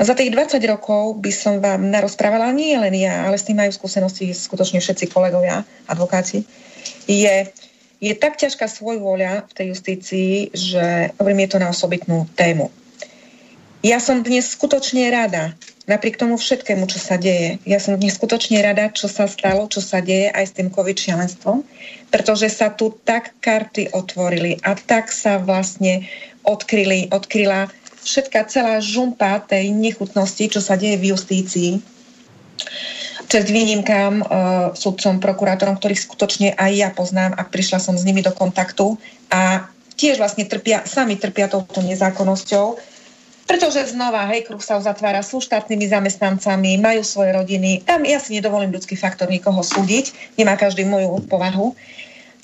Za 0.00 0.16
tých 0.16 0.32
20 0.32 0.56
rokov 0.72 1.20
by 1.20 1.32
som 1.32 1.60
vám 1.60 1.92
narozprávala 1.92 2.48
nie 2.56 2.72
len 2.80 2.96
ja, 2.96 3.28
ale 3.28 3.36
s 3.36 3.44
tým 3.44 3.60
majú 3.60 3.70
skúsenosti 3.70 4.32
skutočne 4.32 4.80
všetci 4.80 5.12
kolegovia, 5.12 5.68
advokáti. 5.84 6.48
Je, 7.04 7.52
je 8.02 8.18
tak 8.18 8.34
ťažká 8.34 8.66
svojvôľa 8.66 9.46
v 9.46 9.52
tej 9.54 9.66
justícii, 9.78 10.50
že 10.50 11.14
hovorím, 11.22 11.46
je 11.46 11.50
to 11.54 11.62
na 11.62 11.70
osobitnú 11.70 12.26
tému. 12.34 12.74
Ja 13.82 14.02
som 14.02 14.26
dnes 14.26 14.50
skutočne 14.50 15.06
rada, 15.10 15.54
napriek 15.86 16.18
tomu 16.18 16.34
všetkému, 16.38 16.86
čo 16.90 16.98
sa 16.98 17.14
deje. 17.18 17.62
Ja 17.62 17.78
som 17.78 17.94
dnes 17.94 18.18
skutočne 18.18 18.58
rada, 18.62 18.90
čo 18.90 19.06
sa 19.06 19.30
stalo, 19.30 19.70
čo 19.70 19.78
sa 19.78 20.02
deje 20.02 20.34
aj 20.34 20.44
s 20.50 20.54
tým 20.54 20.70
COVID 20.70 20.98
šialenstvom, 20.98 21.62
pretože 22.10 22.50
sa 22.50 22.74
tu 22.74 22.94
tak 23.06 23.38
karty 23.38 23.94
otvorili 23.94 24.58
a 24.66 24.74
tak 24.74 25.10
sa 25.14 25.38
vlastne 25.38 26.06
odkryli, 26.42 27.10
odkryla 27.10 27.70
všetká 28.02 28.50
celá 28.50 28.82
žumpa 28.82 29.38
tej 29.46 29.70
nechutnosti, 29.70 30.42
čo 30.50 30.58
sa 30.58 30.74
deje 30.74 30.98
v 30.98 31.14
justícii, 31.14 31.70
čest 33.32 33.48
výnimkám 33.48 34.14
uh, 34.20 34.26
sudcom, 34.76 35.16
prokurátorom, 35.16 35.80
ktorých 35.80 36.04
skutočne 36.04 36.52
aj 36.52 36.70
ja 36.76 36.92
poznám 36.92 37.32
a 37.40 37.48
prišla 37.48 37.80
som 37.80 37.96
s 37.96 38.04
nimi 38.04 38.20
do 38.20 38.28
kontaktu 38.28 39.00
a 39.32 39.72
tiež 39.96 40.20
vlastne 40.20 40.44
trpia, 40.44 40.84
sami 40.84 41.16
trpia 41.16 41.48
touto 41.48 41.80
nezákonnosťou, 41.80 42.76
pretože 43.48 43.96
znova, 43.96 44.28
hej, 44.28 44.44
kruh 44.44 44.60
sa 44.60 44.76
uzatvára, 44.76 45.24
sú 45.24 45.40
štátnymi 45.40 45.88
zamestnancami, 45.88 46.76
majú 46.76 47.00
svoje 47.00 47.32
rodiny. 47.32 47.80
Tam 47.88 48.04
ja 48.04 48.20
si 48.20 48.36
nedovolím 48.36 48.72
ľudský 48.76 49.00
faktor 49.00 49.32
nikoho 49.32 49.64
súdiť, 49.64 50.36
nemá 50.36 50.60
každý 50.60 50.84
moju 50.84 51.24
povahu. 51.24 51.72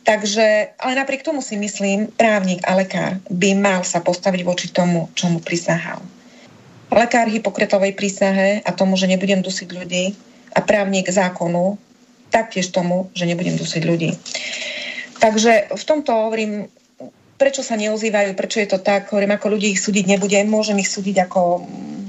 Takže, 0.09 0.73
ale 0.81 0.93
napriek 0.97 1.21
tomu 1.21 1.45
si 1.45 1.61
myslím, 1.61 2.09
právnik 2.17 2.65
a 2.65 2.73
lekár 2.73 3.21
by 3.29 3.53
mal 3.53 3.85
sa 3.85 4.01
postaviť 4.01 4.41
voči 4.41 4.67
tomu, 4.73 5.13
čo 5.13 5.29
mu 5.29 5.45
prisahal. 5.45 6.01
Lekár 6.89 7.29
Hipokretovej 7.29 7.93
prísahe 7.93 8.65
a 8.65 8.73
tomu, 8.73 8.97
že 8.97 9.05
nebudem 9.05 9.45
dusiť 9.45 9.69
ľudí 9.69 10.17
a 10.55 10.61
právnik 10.65 11.09
zákonu 11.09 11.77
taktiež 12.29 12.69
tomu, 12.69 13.09
že 13.17 13.25
nebudem 13.25 13.57
dusiť 13.57 13.83
ľudí. 13.85 14.11
Takže 15.19 15.73
v 15.75 15.85
tomto 15.85 16.13
hovorím, 16.13 16.69
prečo 17.41 17.65
sa 17.65 17.75
neozývajú, 17.75 18.37
prečo 18.37 18.61
je 18.61 18.69
to 18.69 18.79
tak, 18.79 19.09
hovorím, 19.11 19.35
ako 19.35 19.57
ľudí 19.57 19.75
ich 19.75 19.83
súdiť 19.83 20.05
nebudem, 20.17 20.47
môžem 20.47 20.79
ich 20.79 20.91
súdiť 20.93 21.27
ako, 21.27 21.65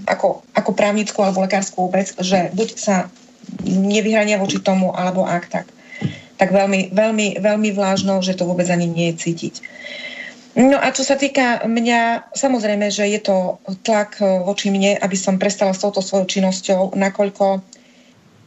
ako, 0.05 0.27
ako 0.53 0.71
právnickú 0.75 1.23
alebo 1.23 1.41
lekárskú 1.41 1.87
vec, 1.89 2.13
že 2.19 2.51
buď 2.53 2.69
sa 2.75 2.95
nevyhrania 3.65 4.37
voči 4.37 4.61
tomu, 4.61 4.93
alebo 4.93 5.25
ak 5.25 5.45
tak 5.49 5.67
tak 6.39 6.55
veľmi, 6.55 6.95
veľmi, 6.95 7.43
veľmi 7.43 7.69
vlážno, 7.75 8.23
že 8.23 8.39
to 8.39 8.47
vôbec 8.47 8.63
ani 8.71 8.87
nie 8.87 9.11
je 9.11 9.27
cítiť. 9.27 9.55
No 10.55 10.79
a 10.79 10.89
čo 10.95 11.03
sa 11.03 11.19
týka 11.19 11.67
mňa, 11.67 12.31
samozrejme, 12.31 12.87
že 12.89 13.05
je 13.11 13.19
to 13.21 13.59
tlak 13.83 14.17
voči 14.23 14.71
mne, 14.71 14.95
aby 14.97 15.19
som 15.19 15.37
prestala 15.37 15.75
s 15.75 15.83
touto 15.83 15.99
svojou 15.99 16.25
činnosťou, 16.25 16.95
nakoľko 16.95 17.68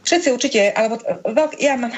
všetci 0.03 0.27
určite, 0.35 0.59
alebo 0.75 0.99
veľk, 1.23 1.59
ja 1.63 1.79
mám, 1.79 1.91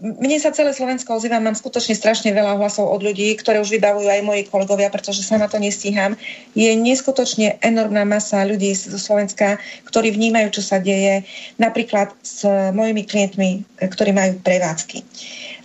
mne 0.00 0.36
sa 0.40 0.48
celé 0.50 0.72
Slovensko 0.72 1.20
ozýva, 1.20 1.44
mám 1.44 1.52
skutočne 1.52 1.92
strašne 1.92 2.32
veľa 2.32 2.56
hlasov 2.56 2.88
od 2.88 3.04
ľudí, 3.04 3.36
ktoré 3.36 3.60
už 3.60 3.68
vybavujú 3.76 4.08
aj 4.08 4.24
moji 4.24 4.42
kolegovia, 4.48 4.88
pretože 4.88 5.20
sa 5.20 5.36
na 5.36 5.44
to 5.44 5.60
nestíham. 5.60 6.16
Je 6.56 6.72
neskutočne 6.72 7.60
enormná 7.60 8.08
masa 8.08 8.48
ľudí 8.48 8.72
zo 8.72 8.96
Slovenska, 8.96 9.60
ktorí 9.84 10.16
vnímajú, 10.16 10.56
čo 10.56 10.62
sa 10.64 10.80
deje, 10.80 11.28
napríklad 11.60 12.16
s 12.24 12.48
mojimi 12.72 13.04
klientmi, 13.04 13.50
ktorí 13.76 14.16
majú 14.16 14.40
prevádzky. 14.40 15.04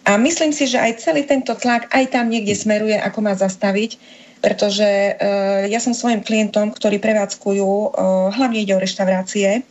A 0.05 0.19
myslím 0.21 0.53
si, 0.53 0.69
že 0.69 0.77
aj 0.77 1.01
celý 1.01 1.25
tento 1.25 1.55
tlak 1.57 1.89
aj 1.89 2.13
tam 2.13 2.29
niekde 2.29 2.53
smeruje, 2.53 2.99
ako 2.99 3.25
má 3.25 3.33
zastaviť, 3.33 3.97
pretože 4.43 4.85
uh, 4.85 5.65
ja 5.65 5.79
som 5.81 5.95
svojim 5.95 6.21
klientom, 6.21 6.71
ktorí 6.71 6.99
prevádzkujú, 7.01 7.69
uh, 7.69 7.89
hlavne 8.35 8.61
ide 8.61 8.75
o 8.75 8.81
reštaurácie 8.81 9.63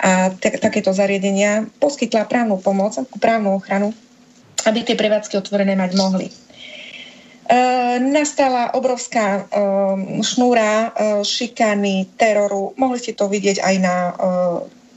a 0.00 0.32
takéto 0.40 0.92
zariadenia, 0.92 1.68
poskytla 1.78 2.28
právnu 2.28 2.60
pomoc, 2.60 2.96
právnu 3.20 3.56
ochranu, 3.56 3.94
aby 4.66 4.84
tie 4.84 4.96
prevádzky 4.98 5.40
otvorené 5.40 5.76
mať 5.76 5.96
mohli. 5.96 6.28
Uh, 7.50 7.98
nastala 7.98 8.70
obrovská 8.78 9.42
uh, 9.42 9.98
šnúra 10.22 10.72
uh, 10.72 10.90
šikany, 11.26 12.06
teroru. 12.14 12.78
Mohli 12.78 12.98
ste 13.02 13.12
to 13.18 13.26
vidieť 13.26 13.58
aj 13.58 13.74
na 13.82 13.96
uh, 14.14 14.14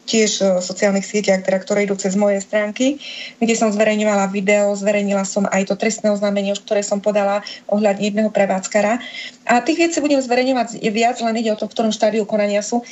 tiež 0.03 0.31
v 0.39 0.59
e, 0.59 0.63
sociálnych 0.63 1.07
sieťach, 1.07 1.43
teda, 1.43 1.59
ktoré 1.63 1.87
idú 1.87 1.95
cez 1.95 2.13
moje 2.19 2.43
stránky, 2.43 2.99
kde 3.39 3.55
som 3.55 3.71
zverejňovala 3.71 4.31
video, 4.31 4.75
zverejnila 4.75 5.23
som 5.23 5.47
aj 5.47 5.71
to 5.71 5.75
trestné 5.79 6.11
oznámenie, 6.11 6.53
ktoré 6.55 6.83
som 6.83 6.99
podala 6.99 7.41
ohľadne 7.71 8.03
jedného 8.07 8.31
prevádzkara. 8.31 8.99
A 9.47 9.53
tých 9.63 9.79
vecí 9.89 9.97
budem 10.03 10.19
zverejňovať 10.19 10.79
viac, 10.91 11.17
len 11.23 11.39
ide 11.39 11.51
o 11.51 11.59
to, 11.59 11.67
v 11.67 11.73
ktorom 11.73 11.95
štádiu 11.95 12.27
konania 12.27 12.61
sú. 12.61 12.83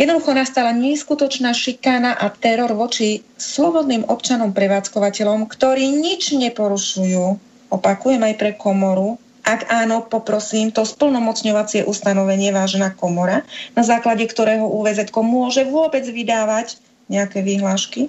Jednoducho 0.00 0.32
nastala 0.32 0.72
neskutočná 0.72 1.52
šikána 1.52 2.16
a 2.16 2.32
teror 2.32 2.72
voči 2.72 3.20
slobodným 3.36 4.08
občanom 4.08 4.56
prevádzkovateľom, 4.56 5.44
ktorí 5.44 5.92
nič 5.92 6.32
neporušujú, 6.32 7.36
opakujem 7.68 8.22
aj 8.24 8.34
pre 8.40 8.56
komoru, 8.56 9.20
Ak 9.50 9.66
áno, 9.66 10.06
poprosím 10.06 10.70
to 10.70 10.86
splnomocňovacie 10.86 11.82
ustanovenie, 11.82 12.54
vážená 12.54 12.94
komora, 12.94 13.42
na 13.74 13.82
základe 13.82 14.22
ktorého 14.30 14.62
UVZ 14.62 15.10
môže 15.26 15.66
vôbec 15.66 16.06
vydávať 16.06 16.78
nejaké 17.10 17.42
výhlášky. 17.42 18.06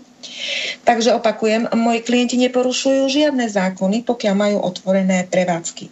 Takže 0.86 1.18
opakujem, 1.18 1.66
moji 1.74 2.06
klienti 2.06 2.38
neporušujú 2.38 3.10
žiadne 3.10 3.50
zákony, 3.50 4.06
pokiaľ 4.06 4.36
majú 4.38 4.58
otvorené 4.62 5.26
prevádzky. 5.26 5.90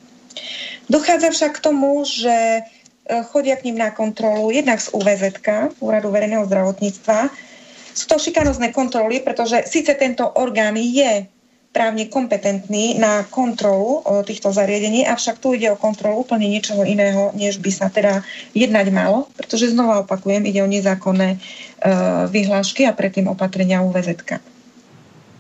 Dochádza 0.86 1.34
však 1.34 1.58
k 1.58 1.64
tomu, 1.66 2.06
že 2.06 2.62
e, 2.62 2.62
chodia 3.34 3.58
k 3.58 3.74
ním 3.74 3.82
na 3.82 3.90
kontrolu 3.90 4.54
jednak 4.54 4.78
z 4.78 4.94
UVZ, 4.94 5.42
Úradu 5.82 6.14
verejného 6.14 6.46
zdravotníctva. 6.46 7.34
Sú 7.98 8.06
to 8.06 8.22
šikanozné 8.22 8.70
kontroly, 8.70 9.18
pretože 9.26 9.66
síce 9.66 9.98
tento 9.98 10.30
orgán 10.38 10.78
je 10.78 11.26
právne 11.70 12.10
kompetentný 12.10 12.98
na 12.98 13.22
kontrolu 13.30 14.02
týchto 14.26 14.50
zariadení, 14.50 15.06
avšak 15.06 15.38
tu 15.38 15.54
ide 15.54 15.70
o 15.70 15.78
kontrolu 15.78 16.26
úplne 16.26 16.50
niečoho 16.50 16.82
iného, 16.82 17.30
než 17.38 17.62
by 17.62 17.70
sa 17.70 17.88
teda 17.94 18.26
jednať 18.58 18.90
malo, 18.90 19.30
pretože 19.38 19.70
znova 19.70 20.02
opakujem, 20.02 20.50
ide 20.50 20.66
o 20.66 20.70
nezákonné 20.70 21.30
e, 21.36 21.38
vyhlášky 22.26 22.90
a 22.90 22.98
predtým 22.98 23.30
opatrenia 23.30 23.86
UVZ. 23.86 24.18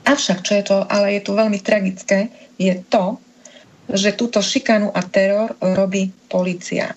Avšak, 0.06 0.46
čo 0.46 0.54
je 0.54 0.64
to, 0.70 0.78
ale 0.86 1.18
je 1.18 1.22
tu 1.26 1.34
veľmi 1.34 1.58
tragické, 1.66 2.30
je 2.62 2.78
to, 2.88 3.18
že 3.90 4.14
túto 4.14 4.38
šikanu 4.42 4.94
a 4.94 5.02
teror 5.02 5.58
robí 5.58 6.14
policia. 6.30 6.94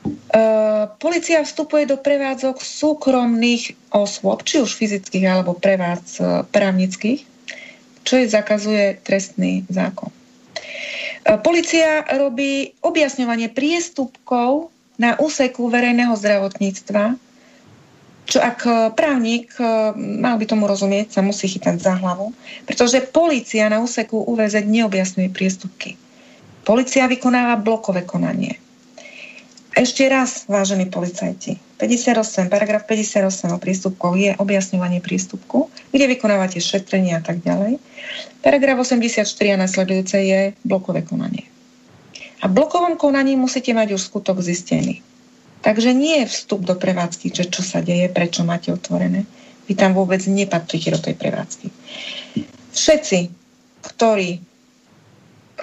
Uh, 0.00 0.88
policia 0.96 1.44
vstupuje 1.44 1.84
do 1.84 2.00
prevádzok 2.00 2.56
súkromných 2.64 3.92
osôb, 3.92 4.40
či 4.48 4.64
už 4.64 4.72
fyzických 4.72 5.28
alebo 5.28 5.52
prevádz 5.52 6.08
uh, 6.18 6.26
právnických, 6.48 7.29
čo 8.10 8.18
je 8.18 8.26
zakazuje 8.26 8.98
trestný 9.06 9.62
zákon. 9.70 10.10
E, 10.10 10.14
Polícia 11.46 12.02
robí 12.10 12.74
objasňovanie 12.82 13.54
priestupkov 13.54 14.74
na 14.98 15.14
úseku 15.14 15.70
verejného 15.70 16.18
zdravotníctva, 16.18 17.14
čo 18.26 18.38
ak 18.42 18.58
právnik 18.98 19.54
e, 19.62 19.94
mal 19.94 20.42
by 20.42 20.44
tomu 20.50 20.66
rozumieť, 20.66 21.14
sa 21.14 21.22
musí 21.22 21.46
chytať 21.46 21.78
za 21.78 21.94
hlavu, 22.02 22.34
pretože 22.66 22.98
policia 23.14 23.70
na 23.70 23.78
úseku 23.78 24.26
UVZ 24.26 24.66
neobjasňuje 24.66 25.30
priestupky. 25.30 25.94
Polícia 26.66 27.06
vykonáva 27.06 27.62
blokové 27.62 28.02
konanie. 28.02 28.58
Ešte 29.70 30.02
raz, 30.10 30.50
vážení 30.50 30.90
policajti, 30.90 31.69
58, 31.80 32.52
paragraf 32.52 32.84
58 32.84 33.56
o 33.56 33.58
prístupkoch 33.58 34.12
je 34.12 34.36
objasňovanie 34.36 35.00
prístupku, 35.00 35.72
kde 35.88 36.12
vykonávate 36.12 36.60
šetrenie 36.60 37.16
a 37.16 37.24
tak 37.24 37.40
ďalej. 37.40 37.80
Paragraf 38.44 38.84
84 38.84 39.24
a 39.24 39.56
nasledujúce 39.56 40.16
je 40.20 40.40
blokové 40.60 41.00
konanie. 41.00 41.48
A 42.44 42.48
v 42.48 42.52
blokovom 42.52 43.00
konaní 43.00 43.32
musíte 43.40 43.72
mať 43.72 43.96
už 43.96 44.12
skutok 44.12 44.44
zistený. 44.44 45.00
Takže 45.60 45.92
nie 45.96 46.24
je 46.24 46.32
vstup 46.32 46.68
do 46.68 46.76
prevádzky, 46.76 47.32
že 47.32 47.48
čo 47.48 47.64
sa 47.64 47.80
deje, 47.80 48.12
prečo 48.12 48.44
máte 48.44 48.72
otvorené. 48.72 49.24
Vy 49.68 49.76
tam 49.76 49.96
vôbec 49.96 50.20
nepatríte 50.28 50.92
do 50.92 51.00
tej 51.00 51.16
prevádzky. 51.16 51.68
Všetci, 52.76 53.18
ktorí 53.84 54.40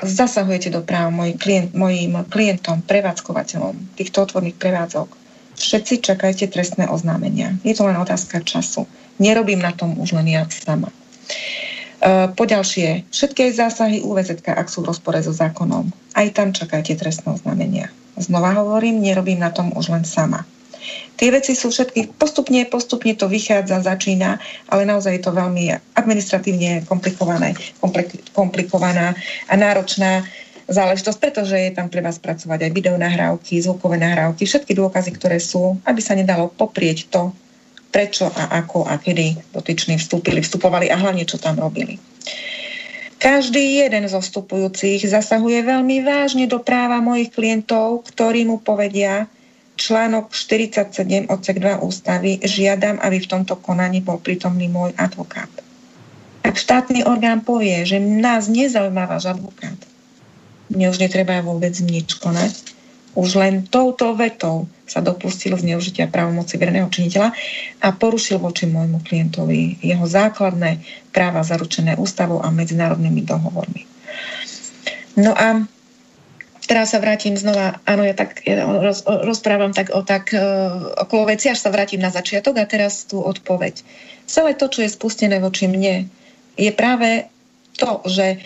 zasahujete 0.02 0.70
do 0.70 0.86
práv 0.86 1.10
mojim, 1.10 1.38
klient, 1.38 1.74
mojim 1.74 2.14
klientom, 2.30 2.86
prevádzkovateľom 2.86 3.98
týchto 3.98 4.30
otvorných 4.30 4.58
prevádzok, 4.58 5.27
všetci 5.58 6.06
čakajte 6.06 6.46
trestné 6.48 6.88
oznámenia. 6.88 7.58
Je 7.66 7.74
to 7.74 7.84
len 7.90 7.98
otázka 7.98 8.46
času. 8.46 8.86
Nerobím 9.18 9.60
na 9.60 9.74
tom 9.74 9.98
už 9.98 10.14
len 10.14 10.30
ja 10.30 10.46
sama. 10.48 10.94
E, 10.94 10.96
poďalšie, 12.32 13.10
všetky 13.10 13.50
zásahy 13.50 14.06
UVZ, 14.06 14.46
ak 14.46 14.70
sú 14.70 14.86
v 14.86 14.94
rozpore 14.94 15.18
so 15.26 15.34
zákonom, 15.34 15.90
aj 16.14 16.28
tam 16.38 16.54
čakajte 16.54 16.94
trestné 16.96 17.34
oznámenia. 17.34 17.90
Znova 18.18 18.54
hovorím, 18.54 19.02
nerobím 19.02 19.42
na 19.42 19.50
tom 19.50 19.74
už 19.74 19.90
len 19.90 20.06
sama. 20.06 20.46
Tie 21.18 21.34
veci 21.34 21.58
sú 21.58 21.74
všetky 21.74 22.16
postupne, 22.22 22.62
postupne 22.70 23.12
to 23.18 23.26
vychádza, 23.26 23.82
začína, 23.82 24.38
ale 24.70 24.86
naozaj 24.86 25.18
je 25.18 25.24
to 25.26 25.34
veľmi 25.34 25.74
administratívne 25.98 26.86
komplikované, 26.86 27.58
komplikovaná 28.32 29.18
a 29.50 29.54
náročná 29.58 30.24
záležitosť, 30.68 31.20
pretože 31.20 31.56
je 31.56 31.72
tam 31.72 31.88
treba 31.88 32.12
spracovať 32.12 32.68
aj 32.68 32.72
videonahrávky, 32.76 33.64
zvukové 33.64 33.98
nahrávky, 33.98 34.44
všetky 34.44 34.76
dôkazy, 34.76 35.12
ktoré 35.16 35.40
sú, 35.40 35.80
aby 35.88 36.02
sa 36.04 36.14
nedalo 36.14 36.52
poprieť 36.52 37.08
to, 37.08 37.32
prečo 37.88 38.28
a 38.28 38.62
ako 38.62 38.84
a 38.84 39.00
kedy 39.00 39.56
dotyční 39.56 39.98
vstúpili, 39.98 40.44
vstupovali 40.44 40.92
a 40.92 41.00
hlavne 41.00 41.24
čo 41.24 41.40
tam 41.40 41.56
robili. 41.58 41.98
Každý 43.18 43.82
jeden 43.82 44.06
zo 44.06 44.22
vstupujúcich 44.22 45.02
zasahuje 45.02 45.66
veľmi 45.66 46.06
vážne 46.06 46.46
do 46.46 46.62
práva 46.62 47.02
mojich 47.02 47.34
klientov, 47.34 48.06
ktorí 48.14 48.46
mu 48.46 48.62
povedia, 48.62 49.26
článok 49.74 50.30
47 50.30 51.26
odsek 51.26 51.58
2 51.58 51.82
ústavy 51.82 52.38
žiadam, 52.46 53.02
aby 53.02 53.18
v 53.18 53.30
tomto 53.30 53.58
konaní 53.58 54.06
bol 54.06 54.22
prítomný 54.22 54.70
môj 54.70 54.94
advokát. 55.02 55.50
Ak 56.46 56.62
štátny 56.62 57.10
orgán 57.10 57.42
povie, 57.42 57.82
že 57.90 57.98
nás 57.98 58.46
nezaujíma 58.50 59.10
váš 59.10 59.34
advokát, 59.34 59.78
mne 60.72 60.92
už 60.92 60.98
netreba 61.00 61.40
vôbec 61.44 61.74
nič 61.80 62.20
konať, 62.20 62.78
už 63.18 63.30
len 63.34 63.66
touto 63.66 64.14
vetou 64.14 64.70
sa 64.86 65.02
dopustil 65.02 65.58
zneužitia 65.58 66.06
právomoci 66.08 66.56
verejného 66.56 66.88
činiteľa 66.88 67.34
a 67.82 67.88
porušil 67.92 68.38
voči 68.38 68.70
môjmu 68.70 69.02
klientovi 69.02 69.82
jeho 69.82 70.06
základné 70.06 70.80
práva 71.12 71.42
zaručené 71.42 71.98
ústavou 71.98 72.40
a 72.46 72.54
medzinárodnými 72.54 73.26
dohovormi. 73.26 73.84
No 75.18 75.34
a 75.34 75.66
teraz 76.70 76.94
sa 76.94 77.02
vrátim 77.02 77.34
znova, 77.34 77.82
áno, 77.90 78.06
ja 78.06 78.14
tak 78.14 78.46
ja 78.46 78.64
roz, 78.64 79.02
rozprávam 79.02 79.74
tak 79.74 79.92
o 79.98 80.06
tak 80.06 80.30
uh, 80.38 80.94
okolo 81.10 81.34
veci, 81.34 81.50
až 81.50 81.58
sa 81.58 81.74
vrátim 81.74 81.98
na 81.98 82.14
začiatok 82.14 82.62
a 82.62 82.70
teraz 82.70 83.10
tú 83.10 83.18
odpoveď. 83.26 83.82
Celé 84.30 84.54
to, 84.54 84.70
čo 84.70 84.86
je 84.86 84.94
spustené 84.94 85.42
voči 85.42 85.66
mne, 85.66 86.06
je 86.54 86.70
práve 86.70 87.26
to, 87.82 88.06
že 88.06 88.46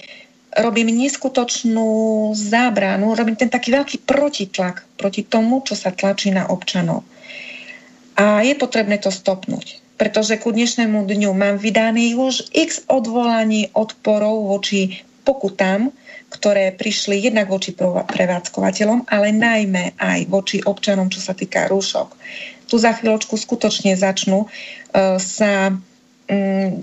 robím 0.57 0.91
neskutočnú 0.91 2.31
zábranu, 2.35 3.15
robím 3.15 3.39
ten 3.39 3.47
taký 3.47 3.71
veľký 3.71 4.03
protitlak 4.03 4.83
proti 4.99 5.23
tomu, 5.23 5.63
čo 5.63 5.79
sa 5.79 5.95
tlačí 5.95 6.31
na 6.31 6.47
občanov. 6.51 7.07
A 8.19 8.43
je 8.43 8.53
potrebné 8.59 8.99
to 8.99 9.07
stopnúť, 9.07 9.79
pretože 9.95 10.35
ku 10.43 10.51
dnešnému 10.51 11.07
dňu 11.07 11.31
mám 11.31 11.55
vydaný 11.55 12.19
už 12.19 12.51
x 12.51 12.83
odvolaní 12.91 13.71
odporov 13.71 14.51
voči 14.51 14.99
pokutám, 15.23 15.95
ktoré 16.31 16.71
prišli 16.75 17.27
jednak 17.27 17.51
voči 17.51 17.75
prevádzkovateľom, 18.07 19.07
ale 19.07 19.35
najmä 19.35 19.99
aj 19.99 20.19
voči 20.31 20.63
občanom, 20.63 21.11
čo 21.11 21.19
sa 21.19 21.35
týka 21.35 21.67
rúšok. 21.67 22.15
Tu 22.71 22.79
za 22.79 22.95
chvíľočku 22.95 23.35
skutočne 23.35 23.99
začnú 23.99 24.47
uh, 24.47 25.19
sa 25.19 25.75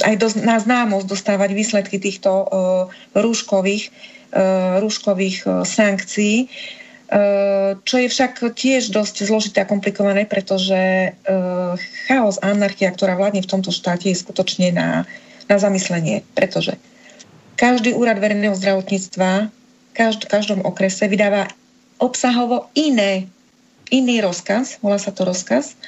aj 0.04 0.14
do, 0.20 0.28
na 0.44 0.60
známosť 0.60 1.06
dostávať 1.08 1.50
výsledky 1.56 1.96
týchto 1.96 2.30
uh, 2.30 2.46
rúškových, 3.16 3.88
uh, 4.36 4.76
rúškových 4.84 5.38
uh, 5.48 5.52
sankcií, 5.64 6.48
čo 7.88 7.96
je 7.96 8.04
však 8.04 8.52
tiež 8.52 8.92
dosť 8.92 9.24
zložité 9.32 9.64
a 9.64 9.70
komplikované, 9.72 10.28
pretože 10.28 11.16
chaos 12.04 12.36
a 12.44 12.52
anarchia, 12.52 12.92
ktorá 12.92 13.16
vládne 13.16 13.40
v 13.40 13.48
tomto 13.48 13.72
štáte, 13.72 14.12
je 14.12 14.20
skutočne 14.20 14.76
na, 14.76 15.08
na 15.48 15.56
zamyslenie, 15.56 16.20
pretože 16.36 16.76
každý 17.56 17.96
úrad 17.96 18.20
verejného 18.20 18.52
zdravotníctva 18.52 19.48
v 19.48 19.92
každ- 19.96 20.28
každom 20.28 20.60
okrese 20.68 21.08
vydáva 21.08 21.48
obsahovo 21.96 22.68
iné, 22.76 23.24
iný 23.88 24.20
rozkaz, 24.20 24.76
volá 24.84 25.00
sa 25.00 25.08
to 25.08 25.24
rozkaz, 25.24 25.80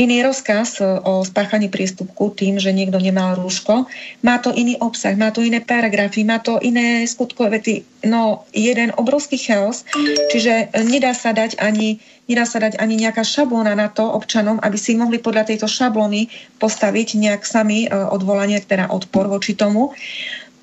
iný 0.00 0.24
rozkaz 0.24 0.80
e, 0.80 0.88
o 1.04 1.20
spáchaní 1.20 1.68
priestupku 1.68 2.32
tým, 2.32 2.56
že 2.56 2.72
niekto 2.72 2.96
nemal 2.96 3.36
rúško. 3.36 3.84
Má 4.24 4.40
to 4.40 4.56
iný 4.56 4.80
obsah, 4.80 5.12
má 5.12 5.28
to 5.28 5.44
iné 5.44 5.60
paragrafy, 5.60 6.24
má 6.24 6.40
to 6.40 6.56
iné 6.64 7.04
skutkové 7.04 7.60
vety. 7.60 7.84
No, 8.08 8.48
jeden 8.56 8.96
obrovský 8.96 9.36
chaos, 9.36 9.84
čiže 10.32 10.72
nedá 10.88 11.12
sa 11.12 11.36
dať 11.36 11.60
ani, 11.60 12.00
nedá 12.24 12.48
sa 12.48 12.64
dať 12.64 12.80
ani 12.80 12.96
nejaká 12.96 13.20
šablóna 13.20 13.76
na 13.76 13.92
to 13.92 14.08
občanom, 14.08 14.56
aby 14.64 14.80
si 14.80 14.96
mohli 14.96 15.20
podľa 15.20 15.52
tejto 15.52 15.68
šablóny 15.68 16.32
postaviť 16.56 17.20
nejak 17.20 17.44
sami 17.44 17.84
e, 17.84 17.88
odvolanie, 17.92 18.56
teda 18.64 18.88
odpor 18.88 19.28
voči 19.28 19.52
tomu. 19.52 19.92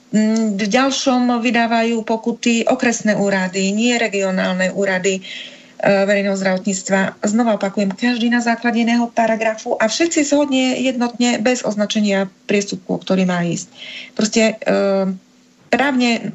Mm, 0.07 0.57
v 0.57 0.65
ďalšom 0.65 1.43
vydávajú 1.43 2.01
pokuty 2.01 2.65
okresné 2.65 3.13
úrady, 3.13 3.75
nie 3.75 3.93
regionálne 3.99 4.73
úrady 4.73 5.19
e, 5.19 5.21
verejného 5.84 6.38
zdravotníctva. 6.38 7.21
Znova 7.21 7.61
opakujem, 7.61 7.93
každý 7.93 8.34
na 8.34 8.41
základe 8.41 8.82
iného 8.82 9.09
paragrafu 9.13 9.78
a 9.78 9.86
všetci 9.86 10.25
zhodne 10.25 10.82
jednotne 10.82 11.38
bez 11.38 11.61
označenia 11.61 12.30
priestupku, 12.49 12.97
ktorý 12.97 13.30
má 13.30 13.45
ísť. 13.45 13.67
Proste 14.17 14.57
e, 14.57 15.13
právne, 15.68 16.34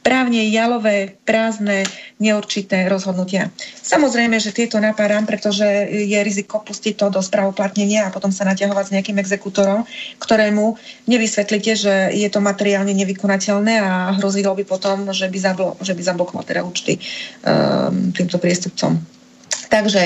právne 0.00 0.46
jalové, 0.48 1.16
prázdne, 1.24 1.84
neurčité 2.20 2.86
rozhodnutia. 2.86 3.50
Samozrejme, 3.80 4.36
že 4.38 4.54
tieto 4.54 4.78
napáram, 4.78 5.24
pretože 5.24 5.64
je 5.90 6.18
riziko 6.20 6.60
pustiť 6.62 6.94
to 6.96 7.06
do 7.08 7.20
správoplatnenia 7.20 8.08
a 8.08 8.14
potom 8.14 8.30
sa 8.30 8.46
naťahovať 8.46 8.84
s 8.86 8.94
nejakým 8.94 9.18
exekútorom, 9.18 9.84
ktorému 10.20 10.76
nevysvetlíte, 11.08 11.72
že 11.76 11.94
je 12.14 12.28
to 12.28 12.44
materiálne 12.44 12.92
nevykonateľné 12.94 13.74
a 13.80 14.14
hrozilo 14.16 14.54
by 14.54 14.64
potom, 14.64 15.10
že 15.10 15.26
by, 15.26 15.38
zablo, 15.40 15.68
že 15.80 15.96
by 15.96 16.02
zablokoval 16.04 16.44
teda 16.46 16.62
účty 16.62 17.00
um, 17.42 18.12
týmto 18.14 18.38
priestupcom. 18.38 19.00
Takže 19.70 20.02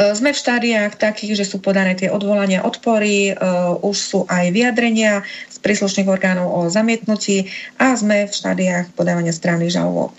E, 0.00 0.14
sme 0.14 0.30
v 0.30 0.40
štádiách 0.40 0.94
takých, 0.96 1.42
že 1.42 1.48
sú 1.48 1.58
podané 1.58 1.98
tie 1.98 2.08
odvolania 2.08 2.62
odpory, 2.62 3.34
uh, 3.34 3.74
už 3.82 3.96
sú 3.96 4.20
aj 4.30 4.54
vyjadrenia 4.54 5.26
príslušných 5.60 6.08
orgánov 6.08 6.48
o 6.48 6.60
zamietnutí 6.68 7.48
a 7.76 7.96
sme 7.96 8.28
v 8.28 8.32
štádiách 8.32 8.92
podávania 8.96 9.32
správnych 9.32 9.72
žalob. 9.72 10.12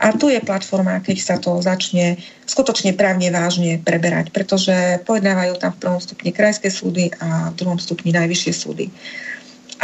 A 0.00 0.16
tu 0.16 0.32
je 0.32 0.40
platforma, 0.40 1.04
keď 1.04 1.16
sa 1.20 1.36
to 1.36 1.60
začne 1.60 2.16
skutočne 2.48 2.96
právne 2.96 3.28
vážne 3.28 3.76
preberať, 3.76 4.32
pretože 4.32 4.72
pojednávajú 5.04 5.60
tam 5.60 5.76
v 5.76 5.80
prvom 5.84 6.00
stupni 6.00 6.32
krajské 6.32 6.72
súdy 6.72 7.12
a 7.20 7.52
v 7.52 7.58
druhom 7.60 7.76
stupni 7.76 8.08
najvyššie 8.16 8.52
súdy. 8.56 8.88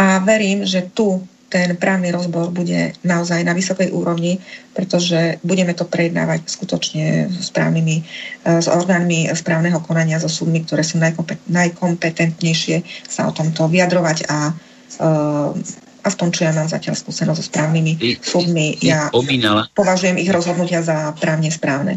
A 0.00 0.24
verím, 0.24 0.64
že 0.64 0.88
tu 0.96 1.20
ten 1.52 1.76
právny 1.76 2.08
rozbor 2.08 2.48
bude 2.48 2.96
naozaj 3.04 3.44
na 3.44 3.52
vysokej 3.52 3.92
úrovni, 3.92 4.40
pretože 4.72 5.36
budeme 5.44 5.76
to 5.76 5.84
prejednávať 5.84 6.48
skutočne 6.48 7.28
s 7.28 7.52
právnymi, 7.52 8.00
eh, 8.00 8.56
s 8.56 8.72
orgánmi 8.72 9.28
správneho 9.36 9.84
konania, 9.84 10.16
so 10.16 10.32
súdmi, 10.32 10.64
ktoré 10.64 10.80
sú 10.80 10.96
najkompetentnejšie 11.52 13.04
sa 13.04 13.28
o 13.28 13.36
tomto 13.36 13.68
vyjadrovať 13.68 14.32
a 14.32 14.56
uh, 15.00 15.54
aspoň 16.02 16.28
čo 16.34 16.40
ja 16.44 16.52
mám 16.52 16.68
zatiaľ 16.68 16.98
skúsenosť 16.98 17.38
so 17.38 17.46
správnymi 17.46 17.92
ty, 17.96 18.08
súdmi, 18.18 18.76
ty, 18.76 18.90
ja 18.90 19.08
spomínala. 19.08 19.70
považujem 19.72 20.18
ich 20.18 20.30
rozhodnutia 20.30 20.82
za 20.82 21.14
právne 21.16 21.48
správne. 21.48 21.96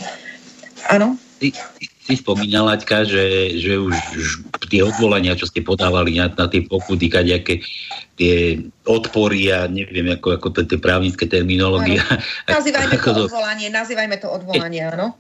Áno? 0.86 1.18
Ty, 1.41 1.52
ty, 1.52 1.86
ty 1.89 2.14
spomínala, 2.14 2.78
Aťka, 2.78 3.04
že, 3.04 3.58
že 3.58 3.82
už, 3.82 3.96
už 3.98 4.28
tie 4.70 4.86
odvolania, 4.86 5.36
čo 5.36 5.50
ste 5.50 5.66
podávali 5.66 6.22
na, 6.22 6.30
na 6.30 6.46
tie 6.46 6.62
pokuty, 6.64 7.10
kadejaké 7.10 7.66
tie 8.16 8.62
odpory 8.88 9.52
a 9.52 9.68
neviem, 9.68 10.16
ako, 10.16 10.39
ako 10.39 10.48
to 10.54 10.60
tie 10.64 10.80
právnické 10.80 11.28
terminológie. 11.28 12.00
Nazývajme 12.48 12.96
to 13.02 13.12
odvolanie, 13.28 13.68
nazývajme 13.74 14.16
to 14.22 14.28
odvolanie, 14.30 14.82
áno 14.86 15.18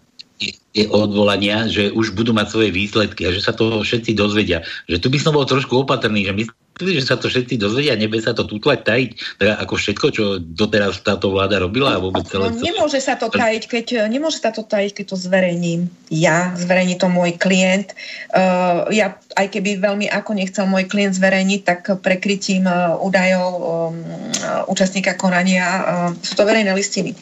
odvolania, 0.91 1.63
že 1.71 1.95
už 1.95 2.11
budú 2.11 2.35
mať 2.35 2.51
svoje 2.51 2.69
výsledky 2.75 3.23
a 3.23 3.31
že 3.31 3.39
sa 3.39 3.55
to 3.55 3.79
všetci 3.79 4.11
dozvedia. 4.11 4.67
Že 4.91 4.97
tu 4.99 5.07
by 5.07 5.19
som 5.23 5.31
bol 5.31 5.47
trošku 5.47 5.87
opatrný, 5.87 6.27
že 6.27 6.35
myslíte, 6.35 6.64
že 6.75 7.03
sa 7.07 7.15
to 7.15 7.31
všetci 7.31 7.55
dozvedia, 7.55 7.95
nebe 7.95 8.19
sa 8.19 8.35
to 8.35 8.43
tutlať, 8.43 8.83
tajiť, 8.83 9.09
teda 9.39 9.53
ako 9.63 9.73
všetko, 9.79 10.07
čo 10.11 10.23
doteraz 10.43 10.99
táto 10.99 11.31
vláda 11.31 11.63
robila 11.63 11.95
a 11.95 12.03
vôbec 12.03 12.27
celé... 12.27 12.51
No, 12.51 12.59
nemôže 12.59 12.99
sa 12.99 13.15
to 13.15 13.31
tajiť, 13.31 13.63
keď, 13.63 13.85
nemôže 14.11 14.43
sa 14.43 14.51
to 14.51 14.59
tajiť, 14.67 14.91
keď 14.91 15.05
to 15.11 15.17
zverejním 15.17 15.87
ja, 16.11 16.53
zverejní 16.53 17.01
to 17.01 17.09
môj 17.09 17.33
klient. 17.39 17.97
Uh, 18.29 18.85
ja, 18.93 19.17
aj 19.33 19.47
keby 19.49 19.81
veľmi 19.81 20.05
ako 20.11 20.37
nechcel 20.37 20.69
môj 20.69 20.85
klient 20.85 21.17
zverejniť, 21.17 21.61
tak 21.65 21.81
prekrytím 22.03 22.69
uh, 22.69 22.99
údajov 23.01 23.49
um, 23.55 23.63
uh, 23.63 24.69
účastníka 24.69 25.17
konania. 25.17 25.65
Uh, 25.65 26.09
sú 26.21 26.37
to 26.37 26.45
verejné 26.45 26.75
listiny. 26.77 27.17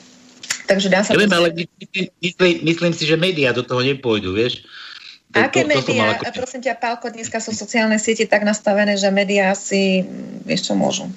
Takže 0.67 0.87
dá 0.91 1.03
sa... 1.03 1.15
Neviem, 1.15 1.35
ale 1.35 1.47
myslím, 2.23 2.55
myslím 2.63 2.93
si, 2.95 3.03
že 3.07 3.19
médiá 3.19 3.51
do 3.51 3.63
toho 3.63 3.83
nepôjdu, 3.83 4.35
vieš. 4.35 4.63
To, 5.33 5.41
Aké 5.41 5.65
to, 5.65 5.69
to 5.69 5.71
médiá? 5.73 6.13
Ako... 6.21 6.45
Prosím 6.45 6.61
ťa, 6.61 6.77
Pálko, 6.77 7.09
dneska 7.09 7.41
sú 7.41 7.57
sociálne 7.57 7.97
siete 7.97 8.29
tak 8.29 8.45
nastavené, 8.45 8.93
že 8.93 9.09
médiá 9.09 9.57
si, 9.57 10.05
vieš 10.45 10.69
čo, 10.69 10.73
môžu. 10.77 11.09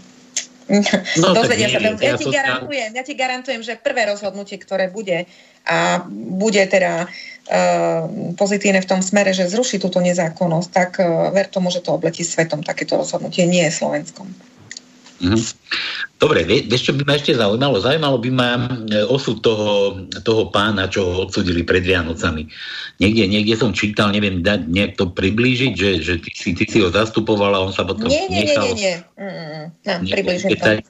No, 1.23 1.31
Dozvedia 1.31 1.71
sa. 1.71 1.79
Ja 1.79 2.19
ti, 2.19 2.27
garantujem, 2.27 2.91
ja 2.91 3.03
ti 3.07 3.15
garantujem, 3.15 3.63
že 3.63 3.79
prvé 3.79 4.11
rozhodnutie, 4.11 4.59
ktoré 4.59 4.91
bude 4.91 5.31
a 5.63 6.03
bude 6.11 6.59
teda 6.67 7.07
uh, 7.07 8.03
pozitívne 8.35 8.83
v 8.83 8.91
tom 8.91 8.99
smere, 8.99 9.31
že 9.31 9.47
zruší 9.47 9.79
túto 9.79 10.03
nezákonnosť, 10.03 10.69
tak 10.75 10.91
uh, 10.99 11.31
ver 11.31 11.47
tomu, 11.47 11.71
že 11.71 11.87
to 11.87 11.95
obletí 11.95 12.27
svetom 12.27 12.67
takéto 12.67 12.99
rozhodnutie, 12.99 13.47
nie 13.47 13.63
je 13.63 13.79
Slovenskom. 13.79 14.27
Mm-hmm. 15.17 15.43
Dobre, 16.17 16.45
vieš, 16.45 16.89
čo 16.89 16.93
by 16.97 17.03
ma 17.09 17.15
ešte 17.17 17.37
zaujímalo? 17.37 17.77
Zaujímalo 17.81 18.17
by 18.21 18.31
ma 18.33 18.49
e, 18.89 19.05
osud 19.05 19.41
toho, 19.41 20.01
toho 20.25 20.49
pána, 20.49 20.89
čo 20.89 21.05
ho 21.05 21.13
odsudili 21.29 21.65
pred 21.65 21.85
Vianocami. 21.85 22.49
Niekde, 23.01 23.25
niekde 23.29 23.55
som 23.57 23.77
čítal, 23.77 24.13
neviem, 24.13 24.41
da, 24.41 24.57
nejak 24.57 24.97
to 24.97 25.09
priblížiť, 25.13 25.73
že, 25.77 25.91
že 26.01 26.15
ty, 26.21 26.31
si, 26.33 26.51
ty 26.57 26.65
si 26.65 26.81
ho 26.81 26.89
zastupoval 26.89 27.53
a 27.53 27.65
on 27.65 27.73
sa 27.73 27.85
potom 27.85 28.09
nie, 28.09 28.29
nie, 28.29 28.45
nechal... 28.49 28.65
Nie, 28.73 28.73
nie, 28.73 28.81
nie, 28.81 28.97
mm, 29.21 29.65
no, 29.85 30.09
priblížim 30.09 30.51
to. 30.57 30.85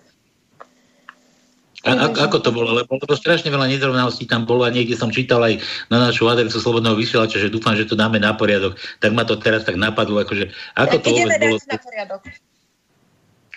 A, 1.87 2.11
ako, 2.11 2.19
ako 2.19 2.37
to 2.43 2.51
bolo? 2.51 2.71
Lebo 2.75 2.99
to 2.99 3.15
strašne 3.15 3.47
veľa 3.47 3.71
nezrovnalostí 3.71 4.27
tam 4.27 4.43
bolo 4.43 4.67
a 4.67 4.75
niekde 4.75 4.99
som 4.99 5.15
čítal 5.15 5.39
aj 5.39 5.63
na 5.87 6.03
našu 6.03 6.27
adresu 6.27 6.59
Slobodného 6.59 6.99
vysielača, 6.99 7.39
že 7.39 7.47
dúfam, 7.47 7.79
že 7.79 7.87
to 7.87 7.95
dáme 7.95 8.19
na 8.19 8.35
poriadok. 8.35 8.75
Tak 8.99 9.15
ma 9.15 9.23
to 9.23 9.39
teraz 9.39 9.63
tak 9.63 9.79
napadlo, 9.79 10.19
akože 10.19 10.51
ako 10.75 10.99
tak 10.99 11.03
to 11.07 11.09
vôbec 11.15 11.39
bolo... 11.39 11.57
na 11.63 11.79
poriadok. 11.79 12.23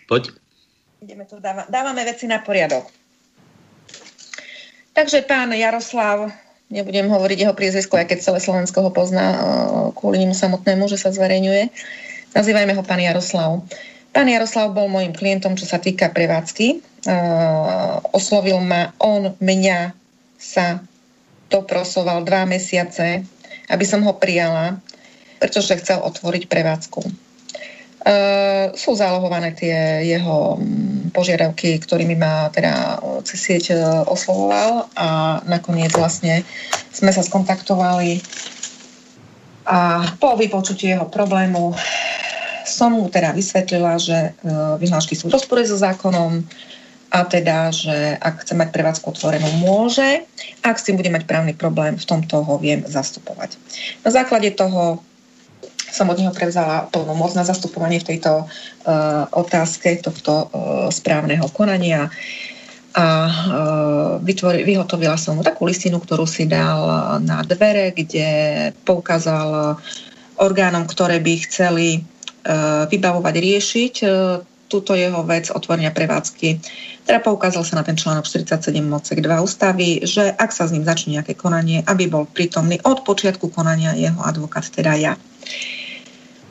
Poď. 0.05 0.23
Ideme 0.99 1.23
tu, 1.23 1.39
dáva, 1.39 1.63
dávame 1.71 2.03
veci 2.03 2.27
na 2.27 2.43
poriadok. 2.43 2.83
Takže 4.91 5.23
pán 5.23 5.55
Jaroslav, 5.55 6.27
nebudem 6.67 7.07
hovoriť 7.07 7.37
jeho 7.47 7.55
priezvisko, 7.55 7.95
aj 7.95 8.11
keď 8.11 8.19
celé 8.19 8.39
Slovensko 8.43 8.83
ho 8.83 8.91
pozná 8.91 9.39
kvôli 9.95 10.19
nemu 10.19 10.35
samotnému, 10.35 10.91
že 10.91 10.99
sa 10.99 11.15
zverejňuje. 11.15 11.71
Nazývajme 12.35 12.75
ho 12.75 12.83
pán 12.83 12.99
Jaroslav. 12.99 13.63
Pán 14.11 14.27
Jaroslav 14.27 14.75
bol 14.75 14.91
môjim 14.91 15.15
klientom, 15.15 15.55
čo 15.55 15.63
sa 15.63 15.79
týka 15.79 16.11
prevádzky. 16.11 16.83
Uh, 17.07 18.03
oslovil 18.11 18.59
ma, 18.59 18.91
on 18.99 19.39
mňa 19.39 19.95
sa 20.35 20.83
doprosoval 21.47 22.27
dva 22.27 22.43
mesiace, 22.43 23.23
aby 23.71 23.85
som 23.87 24.03
ho 24.03 24.19
prijala, 24.19 24.83
pretože 25.39 25.79
chcel 25.79 26.03
otvoriť 26.03 26.51
prevádzku. 26.51 27.28
Uh, 27.99 28.71
sú 28.79 28.95
zálohované 28.95 29.51
tie 29.51 30.07
jeho 30.07 30.55
um, 30.55 31.11
požiadavky, 31.11 31.83
ktorými 31.83 32.15
ma 32.15 32.47
teda 32.47 32.95
cez 33.27 33.39
sieť 33.43 33.65
uh, 33.75 34.07
oslovoval 34.07 34.87
a 34.95 35.39
nakoniec 35.43 35.91
vlastne 35.91 36.47
sme 36.95 37.11
sa 37.11 37.19
skontaktovali 37.19 38.23
a 39.67 40.07
po 40.15 40.39
vypočutí 40.39 40.95
jeho 40.95 41.11
problému 41.11 41.75
som 42.63 42.95
mu 42.95 43.11
teda 43.11 43.35
vysvetlila, 43.35 43.99
že 43.99 44.31
uh, 44.31 44.79
vyhlášky 44.79 45.19
sú 45.19 45.27
v 45.27 45.35
rozpore 45.35 45.67
so 45.67 45.75
zákonom 45.75 46.39
a 47.09 47.25
teda, 47.25 47.73
že 47.73 48.15
ak 48.21 48.45
chce 48.45 48.53
mať 48.53 48.69
prevádzku 48.69 49.09
otvorenú, 49.09 49.49
môže. 49.59 50.23
Ak 50.61 50.77
s 50.77 50.85
tým 50.85 50.95
bude 50.95 51.09
mať 51.09 51.25
právny 51.25 51.57
problém, 51.57 51.97
v 51.97 52.05
tomto 52.05 52.45
ho 52.45 52.55
viem 52.61 52.85
zastupovať. 52.85 53.57
Na 54.05 54.13
základe 54.13 54.53
toho 54.53 55.01
som 55.91 56.09
od 56.09 56.17
neho 56.17 56.33
prevzala 56.33 56.87
plnú 56.89 57.13
moc 57.17 57.33
na 57.33 57.43
zastupovanie 57.43 57.99
v 58.01 58.15
tejto 58.15 58.45
uh, 58.45 59.25
otázke 59.33 59.99
tohto 59.99 60.47
uh, 60.47 60.49
správneho 60.93 61.45
konania 61.51 62.09
a 62.89 63.05
uh, 63.29 64.13
vytvori, 64.21 64.65
vyhotovila 64.65 65.13
som 65.17 65.37
mu 65.37 65.43
takú 65.45 65.69
listinu, 65.69 66.01
ktorú 66.01 66.25
si 66.25 66.49
dal 66.49 66.81
na 67.21 67.45
dvere, 67.45 67.93
kde 67.93 68.27
poukázal 68.81 69.77
orgánom, 70.41 70.89
ktoré 70.89 71.21
by 71.21 71.33
chceli 71.45 72.01
vybavovať, 72.89 73.35
riešiť 73.35 73.93
túto 74.69 74.93
jeho 74.93 75.25
vec 75.25 75.49
otvorenia 75.49 75.89
prevádzky. 75.89 76.61
Teda 77.03 77.19
poukázal 77.19 77.65
sa 77.65 77.81
na 77.81 77.83
ten 77.83 77.97
článok 77.97 78.29
47 78.29 78.69
odsek 78.93 79.19
2 79.25 79.41
ústavy, 79.41 80.05
že 80.05 80.29
ak 80.29 80.53
sa 80.53 80.69
s 80.69 80.71
ním 80.71 80.85
začne 80.85 81.19
nejaké 81.19 81.33
konanie, 81.33 81.81
aby 81.89 82.05
bol 82.05 82.29
prítomný 82.29 82.77
od 82.85 83.01
počiatku 83.01 83.49
konania 83.49 83.97
jeho 83.97 84.21
advokát, 84.21 84.69
teda 84.69 84.93
ja. 84.93 85.13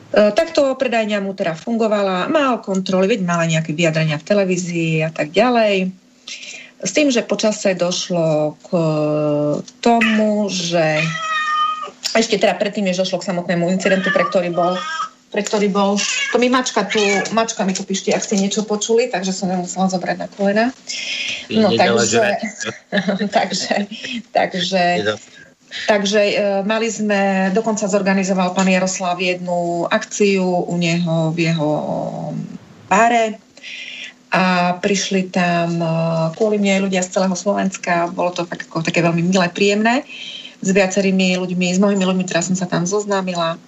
E, 0.09 0.33
takto 0.33 0.73
predajňa 0.73 1.21
mu 1.21 1.37
teda 1.37 1.53
fungovala, 1.53 2.25
mal 2.33 2.61
kontroly, 2.65 3.05
veď 3.05 3.21
mala 3.21 3.45
nejaké 3.45 3.77
vyjadrenia 3.77 4.17
v 4.17 4.27
televízii 4.27 4.93
a 5.05 5.11
tak 5.13 5.29
ďalej. 5.29 5.93
S 6.79 6.91
tým, 6.95 7.11
že 7.11 7.27
počase 7.27 7.75
došlo 7.75 8.55
k 8.63 8.69
tomu, 9.83 10.47
že 10.47 11.03
ešte 12.15 12.41
teda 12.41 12.57
predtým, 12.57 12.87
než 12.89 13.03
došlo 13.03 13.21
k 13.21 13.29
samotnému 13.29 13.69
incidentu, 13.69 14.09
pre 14.09 14.25
ktorý 14.25 14.49
bol 14.49 14.73
pre 15.29 15.45
ktorý 15.45 15.69
bol, 15.69 15.93
to 16.33 16.41
mi 16.41 16.49
mačka 16.49 16.81
tu, 16.89 16.97
mačka 17.37 17.61
mi 17.61 17.77
tu 17.77 17.85
píšte, 17.85 18.09
ak 18.09 18.25
ste 18.25 18.41
niečo 18.41 18.65
počuli, 18.65 19.13
takže 19.13 19.29
som 19.29 19.45
ju 19.45 19.61
musela 19.61 19.85
zobrať 19.85 20.17
na 20.17 20.27
kolena. 20.33 20.65
No 21.53 21.69
takže, 21.81 22.25
takže, 23.29 23.75
takže, 24.33 24.83
Takže 25.69 26.21
e, 26.21 26.33
mali 26.65 26.89
sme, 26.89 27.53
dokonca 27.53 27.85
zorganizoval 27.85 28.57
pán 28.57 28.65
Jaroslav 28.65 29.21
jednu 29.21 29.85
akciu 29.85 30.65
u 30.65 30.75
neho 30.77 31.29
v 31.29 31.53
jeho 31.53 31.71
bare 32.89 33.37
a 34.33 34.73
prišli 34.81 35.29
tam 35.29 35.77
e, 35.77 35.87
kvôli 36.33 36.57
mne 36.57 36.89
ľudia 36.89 37.05
z 37.05 37.13
celého 37.13 37.37
Slovenska. 37.37 38.09
Bolo 38.09 38.33
to 38.33 38.49
fakt 38.49 38.65
ako 38.65 38.81
také 38.81 39.05
veľmi 39.05 39.29
milé, 39.29 39.45
príjemné 39.53 40.01
s 40.59 40.69
viacerými 40.73 41.37
ľuďmi, 41.39 41.67
s 41.71 41.79
mnohými 41.79 42.03
ľuďmi, 42.03 42.25
teraz 42.25 42.49
som 42.49 42.57
sa 42.57 42.67
tam 42.67 42.83
zoznámila. 42.83 43.61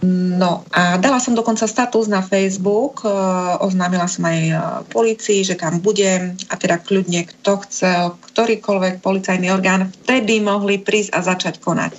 No 0.00 0.64
a 0.72 0.96
dala 0.96 1.20
som 1.20 1.36
dokonca 1.36 1.68
status 1.68 2.08
na 2.08 2.24
Facebook, 2.24 3.04
e, 3.04 3.12
oznámila 3.60 4.08
som 4.08 4.24
aj 4.24 4.38
e, 4.48 4.54
policii, 4.88 5.44
že 5.44 5.60
tam 5.60 5.76
budem 5.84 6.40
a 6.48 6.56
teda 6.56 6.80
kľudne 6.80 7.28
kto 7.28 7.60
chcel, 7.68 8.16
ktorýkoľvek 8.32 9.04
policajný 9.04 9.52
orgán, 9.52 9.92
vtedy 9.92 10.40
mohli 10.40 10.80
prísť 10.80 11.12
a 11.12 11.20
začať 11.20 11.60
konať. 11.60 11.92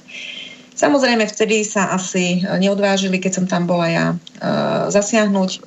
Samozrejme, 0.74 1.30
vtedy 1.30 1.62
sa 1.62 1.94
asi 1.94 2.42
neodvážili, 2.42 3.22
keď 3.22 3.32
som 3.38 3.46
tam 3.46 3.70
bola 3.70 3.86
ja, 3.86 4.06
e, 4.18 4.50
zasiahnuť. 4.90 5.62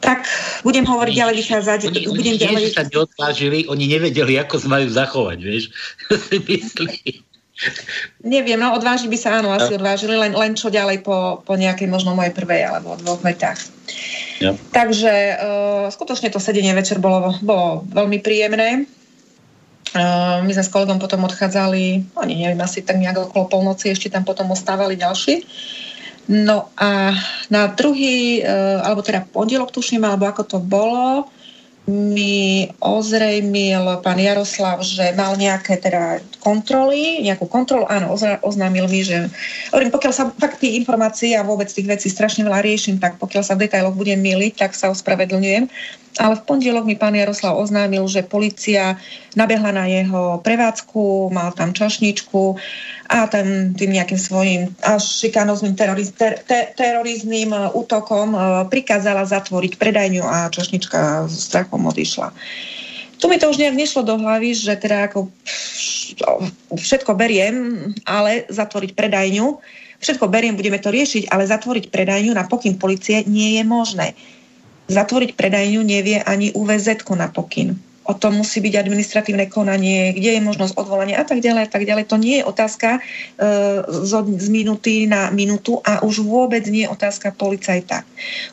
Tak 0.00 0.24
budem 0.64 0.88
hovoriť 0.88 1.14
ďalej, 1.14 1.36
vychádzať. 1.36 1.80
Oni, 1.92 2.00
budem 2.08 2.34
oni 2.40 2.44
ďalej... 2.48 2.72
sa 2.72 2.88
neodvážili, 2.88 3.68
oni 3.68 3.84
nevedeli, 3.92 4.40
ako 4.40 4.56
sa 4.56 4.68
majú 4.72 4.88
zachovať, 4.88 5.38
vieš. 5.44 5.68
myslí. 6.48 7.31
Neviem, 8.22 8.58
no 8.58 8.74
odvážili 8.74 9.14
by 9.14 9.18
sa, 9.18 9.38
áno, 9.38 9.54
asi 9.54 9.74
odvážili, 9.74 10.14
len, 10.14 10.34
len 10.34 10.54
čo 10.54 10.70
ďalej 10.70 11.02
po, 11.02 11.42
po 11.42 11.54
nejakej 11.54 11.86
možno 11.90 12.14
mojej 12.14 12.34
prvej 12.34 12.66
alebo 12.66 12.98
dvoch 12.98 13.22
vetách. 13.22 13.58
Ja. 14.42 14.54
Takže 14.74 15.14
uh, 15.14 15.86
skutočne 15.90 16.30
to 16.30 16.42
sedenie 16.42 16.74
večer 16.74 16.98
bolo, 16.98 17.34
bolo 17.42 17.86
veľmi 17.90 18.18
príjemné. 18.22 18.86
Uh, 19.92 20.40
my 20.42 20.50
sme 20.50 20.64
s 20.64 20.72
kolegom 20.72 20.96
potom 20.96 21.22
odchádzali, 21.28 22.16
ani 22.16 22.34
neviem, 22.40 22.62
asi 22.64 22.80
tak 22.80 22.96
nejak 22.96 23.30
okolo 23.30 23.50
polnoci, 23.50 23.92
ešte 23.92 24.08
tam 24.10 24.24
potom 24.24 24.50
ostávali 24.50 24.96
ďalší. 24.96 25.44
No 26.30 26.70
a 26.78 27.12
na 27.50 27.62
druhý, 27.74 28.40
uh, 28.40 28.82
alebo 28.86 29.02
teda 29.02 29.26
pondelok 29.28 29.74
tuším, 29.74 30.02
alebo 30.06 30.26
ako 30.26 30.42
to 30.46 30.58
bolo, 30.62 31.28
mi 31.90 32.70
ozrejmil 32.78 33.98
pán 34.06 34.14
Jaroslav, 34.14 34.86
že 34.86 35.10
mal 35.18 35.34
nejaké 35.34 35.82
teda 35.82 36.22
kontroly, 36.38 37.18
nejakú 37.26 37.50
kontrolu, 37.50 37.90
áno, 37.90 38.14
oznámil 38.46 38.86
mi, 38.86 39.02
že 39.02 39.26
hovorím, 39.74 39.90
pokiaľ 39.90 40.12
sa 40.14 40.30
fakt 40.30 40.62
tých 40.62 40.78
informácií 40.78 41.34
a 41.34 41.42
vôbec 41.42 41.66
tých 41.66 41.90
vecí 41.90 42.06
strašne 42.06 42.46
veľa 42.46 42.62
riešim, 42.62 43.02
tak 43.02 43.18
pokiaľ 43.18 43.42
sa 43.42 43.58
v 43.58 43.66
detailoch 43.66 43.98
budem 43.98 44.22
miliť, 44.22 44.62
tak 44.62 44.78
sa 44.78 44.94
ospravedlňujem. 44.94 45.66
Ale 46.22 46.34
v 46.38 46.46
pondelok 46.46 46.86
mi 46.86 46.94
pán 46.94 47.18
Jaroslav 47.18 47.58
oznámil, 47.58 48.06
že 48.06 48.22
policia 48.22 49.00
nabehla 49.34 49.72
na 49.72 49.84
jeho 49.88 50.40
prevádzku, 50.44 51.32
mal 51.32 51.52
tam 51.56 51.72
čašničku 51.72 52.56
a 53.08 53.26
tam 53.28 53.76
tým 53.76 53.90
nejakým 53.92 54.20
svojim 54.20 54.60
až 54.84 55.02
šikanóznym 55.24 55.76
teroriz, 55.76 56.12
ter, 56.12 56.40
ter, 56.44 56.72
terorizným 56.76 57.52
uh, 57.52 57.72
útokom 57.72 58.36
uh, 58.36 58.64
prikázala 58.68 59.24
zatvoriť 59.24 59.76
predajňu 59.80 60.24
a 60.24 60.52
čašnička 60.52 61.28
s 61.28 61.48
strachom 61.48 61.88
odišla. 61.88 62.32
Tu 63.22 63.30
mi 63.30 63.38
to 63.38 63.54
už 63.54 63.62
nejak 63.62 63.78
nešlo 63.78 64.02
do 64.02 64.18
hlavy, 64.18 64.50
že 64.50 64.74
teda 64.74 65.06
ako 65.06 65.30
všetko 66.74 67.14
beriem, 67.14 67.78
ale 68.02 68.42
zatvoriť 68.50 68.98
predajňu, 68.98 69.62
všetko 70.02 70.26
beriem, 70.26 70.58
budeme 70.58 70.82
to 70.82 70.90
riešiť, 70.90 71.30
ale 71.30 71.46
zatvoriť 71.46 71.86
predajňu 71.94 72.34
na 72.34 72.42
pokyn 72.50 72.74
policie 72.74 73.22
nie 73.30 73.62
je 73.62 73.62
možné. 73.62 74.18
Zatvoriť 74.90 75.38
predajňu 75.38 75.80
nevie 75.86 76.18
ani 76.18 76.50
UVZ 76.50 77.06
na 77.14 77.30
pokyn 77.30 77.78
o 78.12 78.14
tom 78.20 78.44
musí 78.44 78.60
byť 78.60 78.74
administratívne 78.76 79.48
konanie, 79.48 80.12
kde 80.12 80.36
je 80.36 80.40
možnosť 80.44 80.76
odvolania 80.76 81.16
a 81.16 81.24
tak 81.24 81.40
ďalej 81.40 81.62
a 81.64 81.70
tak 81.72 81.88
ďalej. 81.88 82.04
To 82.12 82.20
nie 82.20 82.38
je 82.38 82.44
otázka 82.44 82.88
e, 82.96 83.00
z, 83.88 84.12
z 84.36 84.48
minúty 84.52 85.08
na 85.08 85.32
minútu 85.32 85.80
a 85.80 86.04
už 86.04 86.20
vôbec 86.20 86.62
nie 86.68 86.84
je 86.84 86.92
otázka 86.92 87.32
policajta. 87.32 88.04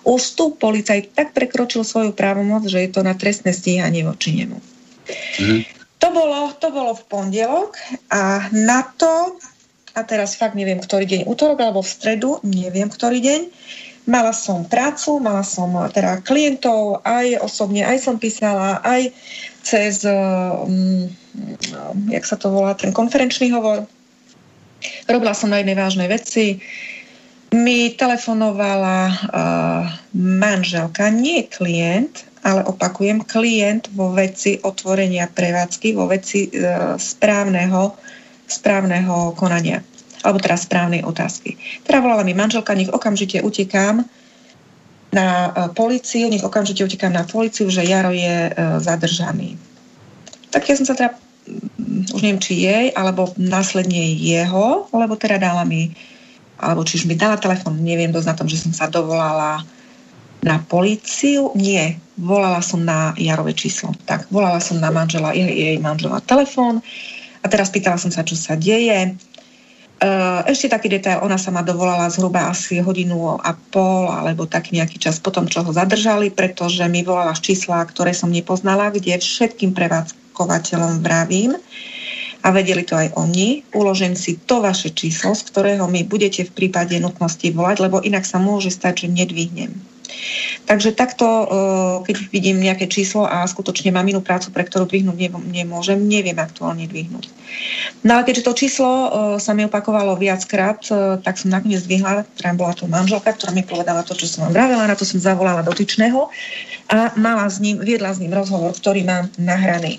Už 0.08 0.22
tu 0.40 0.56
policajt 0.56 1.12
tak 1.12 1.36
prekročil 1.36 1.84
svoju 1.84 2.16
právomoc, 2.16 2.64
že 2.72 2.80
je 2.80 2.90
to 2.90 3.04
na 3.04 3.12
trestné 3.14 3.52
stíhanie 3.52 4.08
voči 4.08 4.40
nemu. 4.40 4.58
Mm. 5.44 5.62
To, 6.00 6.08
bolo, 6.16 6.56
to 6.56 6.72
bolo 6.72 6.96
v 6.96 7.04
pondelok 7.12 7.76
a 8.08 8.48
na 8.56 8.88
to, 8.96 9.36
a 9.92 10.08
teraz 10.08 10.40
fakt 10.40 10.56
neviem, 10.56 10.80
ktorý 10.80 11.04
deň, 11.04 11.22
útorok 11.28 11.60
alebo 11.60 11.84
v 11.84 11.92
stredu, 11.92 12.40
neviem, 12.48 12.88
ktorý 12.88 13.20
deň, 13.20 13.42
Mala 14.10 14.34
som 14.34 14.66
prácu, 14.66 15.22
mala 15.22 15.46
som 15.46 15.70
teda 15.94 16.26
klientov, 16.26 17.06
aj 17.06 17.46
osobne, 17.46 17.86
aj 17.86 18.02
som 18.02 18.18
písala, 18.18 18.82
aj 18.82 19.14
cez, 19.64 20.06
um, 20.06 21.10
jak 22.10 22.26
sa 22.26 22.36
to 22.36 22.50
volá, 22.50 22.74
ten 22.74 22.96
konferenčný 22.96 23.52
hovor. 23.54 23.86
Robila 25.06 25.36
som 25.36 25.52
na 25.52 25.60
jednej 25.60 25.76
vážnej 25.76 26.08
veci. 26.08 26.64
Mi 27.50 27.98
telefonovala 27.98 29.10
manželka, 30.14 31.10
nie 31.10 31.50
klient, 31.50 32.24
ale 32.46 32.62
opakujem, 32.64 33.26
klient 33.26 33.90
vo 33.98 34.14
veci 34.14 34.62
otvorenia 34.62 35.28
prevádzky, 35.28 35.98
vo 35.98 36.08
veci 36.08 36.48
uh, 36.48 36.96
správneho, 36.96 37.98
správneho 38.48 39.34
konania 39.36 39.84
alebo 40.24 40.40
teraz 40.40 40.68
správnej 40.68 41.04
otázky. 41.08 41.56
Teda 41.88 42.04
volala 42.04 42.28
mi 42.28 42.36
manželka, 42.36 42.76
nech 42.76 42.92
okamžite 42.92 43.40
utekám 43.40 44.04
na 45.10 45.50
e, 45.50 45.52
policiu, 45.74 46.30
nech 46.30 46.46
okamžite 46.46 46.86
utekám 46.86 47.14
na 47.14 47.26
policiu, 47.26 47.70
že 47.70 47.86
Jaro 47.86 48.14
je 48.14 48.50
e, 48.50 48.52
zadržaný. 48.80 49.58
Tak 50.50 50.70
ja 50.70 50.76
som 50.78 50.86
sa 50.86 50.94
teda, 50.94 51.12
mm, 51.50 52.14
už 52.14 52.22
neviem, 52.22 52.42
či 52.42 52.54
jej, 52.66 52.86
alebo 52.94 53.34
následne 53.38 54.14
jeho, 54.18 54.90
lebo 54.94 55.18
teda 55.18 55.42
dala 55.42 55.66
mi, 55.66 55.94
alebo 56.62 56.86
či 56.86 57.02
už 57.02 57.10
mi 57.10 57.18
dala 57.18 57.42
telefon, 57.42 57.82
neviem 57.82 58.14
dosť 58.14 58.28
na 58.30 58.38
tom, 58.38 58.48
že 58.50 58.62
som 58.62 58.74
sa 58.74 58.86
dovolala 58.86 59.66
na 60.46 60.62
policiu. 60.70 61.52
Nie, 61.58 61.98
volala 62.16 62.62
som 62.62 62.84
na 62.84 63.18
Jarové 63.18 63.58
číslo. 63.58 63.96
Tak, 64.06 64.30
volala 64.30 64.62
som 64.62 64.78
na 64.78 64.94
manžela, 64.94 65.34
jej, 65.34 65.50
jej 65.50 65.78
manžela 65.82 66.24
telefón 66.24 66.86
a 67.40 67.46
teraz 67.48 67.72
pýtala 67.72 67.96
som 67.96 68.12
sa, 68.12 68.24
čo 68.24 68.36
sa 68.36 68.60
deje. 68.60 69.16
Eh, 70.00 70.42
ešte 70.48 70.72
taký 70.72 70.88
detail, 70.88 71.20
ona 71.20 71.36
sa 71.36 71.52
ma 71.52 71.60
dovolala 71.60 72.08
zhruba 72.08 72.48
asi 72.48 72.80
hodinu 72.80 73.36
a 73.36 73.52
pol 73.52 74.08
alebo 74.08 74.48
taký 74.48 74.80
nejaký 74.80 74.96
čas 74.96 75.20
potom, 75.20 75.44
čo 75.44 75.60
ho 75.60 75.76
zadržali, 75.76 76.32
pretože 76.32 76.88
mi 76.88 77.04
volala 77.04 77.36
z 77.36 77.52
čísla, 77.52 77.84
ktoré 77.84 78.16
som 78.16 78.32
nepoznala, 78.32 78.96
kde 78.96 79.20
všetkým 79.20 79.76
prevádzkovateľom 79.76 81.04
vravím 81.04 81.60
a 82.40 82.48
vedeli 82.56 82.88
to 82.88 82.96
aj 82.96 83.12
oni, 83.20 83.68
uložím 83.76 84.16
si 84.16 84.40
to 84.40 84.64
vaše 84.64 84.96
číslo, 84.96 85.36
z 85.36 85.44
ktorého 85.52 85.84
mi 85.92 86.08
budete 86.08 86.48
v 86.48 86.56
prípade 86.56 86.96
nutnosti 86.96 87.52
volať, 87.52 87.84
lebo 87.84 88.00
inak 88.00 88.24
sa 88.24 88.40
môže 88.40 88.72
stať, 88.72 89.04
že 89.04 89.08
nedvihnem. 89.12 89.76
Takže 90.70 90.94
takto, 90.94 91.26
e, 91.26 91.46
keď 92.06 92.16
vidím 92.30 92.62
nejaké 92.62 92.86
číslo 92.86 93.26
a 93.26 93.42
skutočne 93.50 93.90
mám 93.90 94.06
inú 94.06 94.22
prácu, 94.22 94.54
pre 94.54 94.62
ktorú 94.66 94.86
dvihnúť 94.86 95.34
nemôžem, 95.50 95.98
neviem 95.98 96.38
aktuálne 96.38 96.86
dvihnúť. 96.86 97.26
No 98.06 98.16
ale 98.16 98.24
keďže 98.30 98.46
to 98.46 98.54
číslo 98.54 98.90
e, 98.90 99.08
sa 99.42 99.58
mi 99.58 99.66
opakovalo 99.66 100.14
viackrát, 100.16 100.80
e, 100.88 101.18
tak 101.26 101.42
som 101.42 101.50
nakoniec 101.50 101.82
zdvihla, 101.82 102.26
ktorá 102.38 102.54
bola 102.54 102.74
tu 102.78 102.86
manželka, 102.86 103.34
ktorá 103.34 103.52
mi 103.54 103.66
povedala 103.66 104.06
to, 104.06 104.14
čo 104.14 104.30
som 104.30 104.46
vám 104.48 104.54
vravela, 104.56 104.90
na 104.90 104.94
to 104.94 105.04
som 105.04 105.18
zavolala 105.18 105.66
dotyčného 105.66 106.30
a 106.94 107.14
mala 107.18 107.50
s 107.50 107.58
ním, 107.58 107.82
viedla 107.82 108.14
s 108.14 108.22
ním 108.22 108.34
rozhovor, 108.34 108.74
ktorý 108.78 109.06
mám 109.06 109.30
nahraný. 109.42 109.98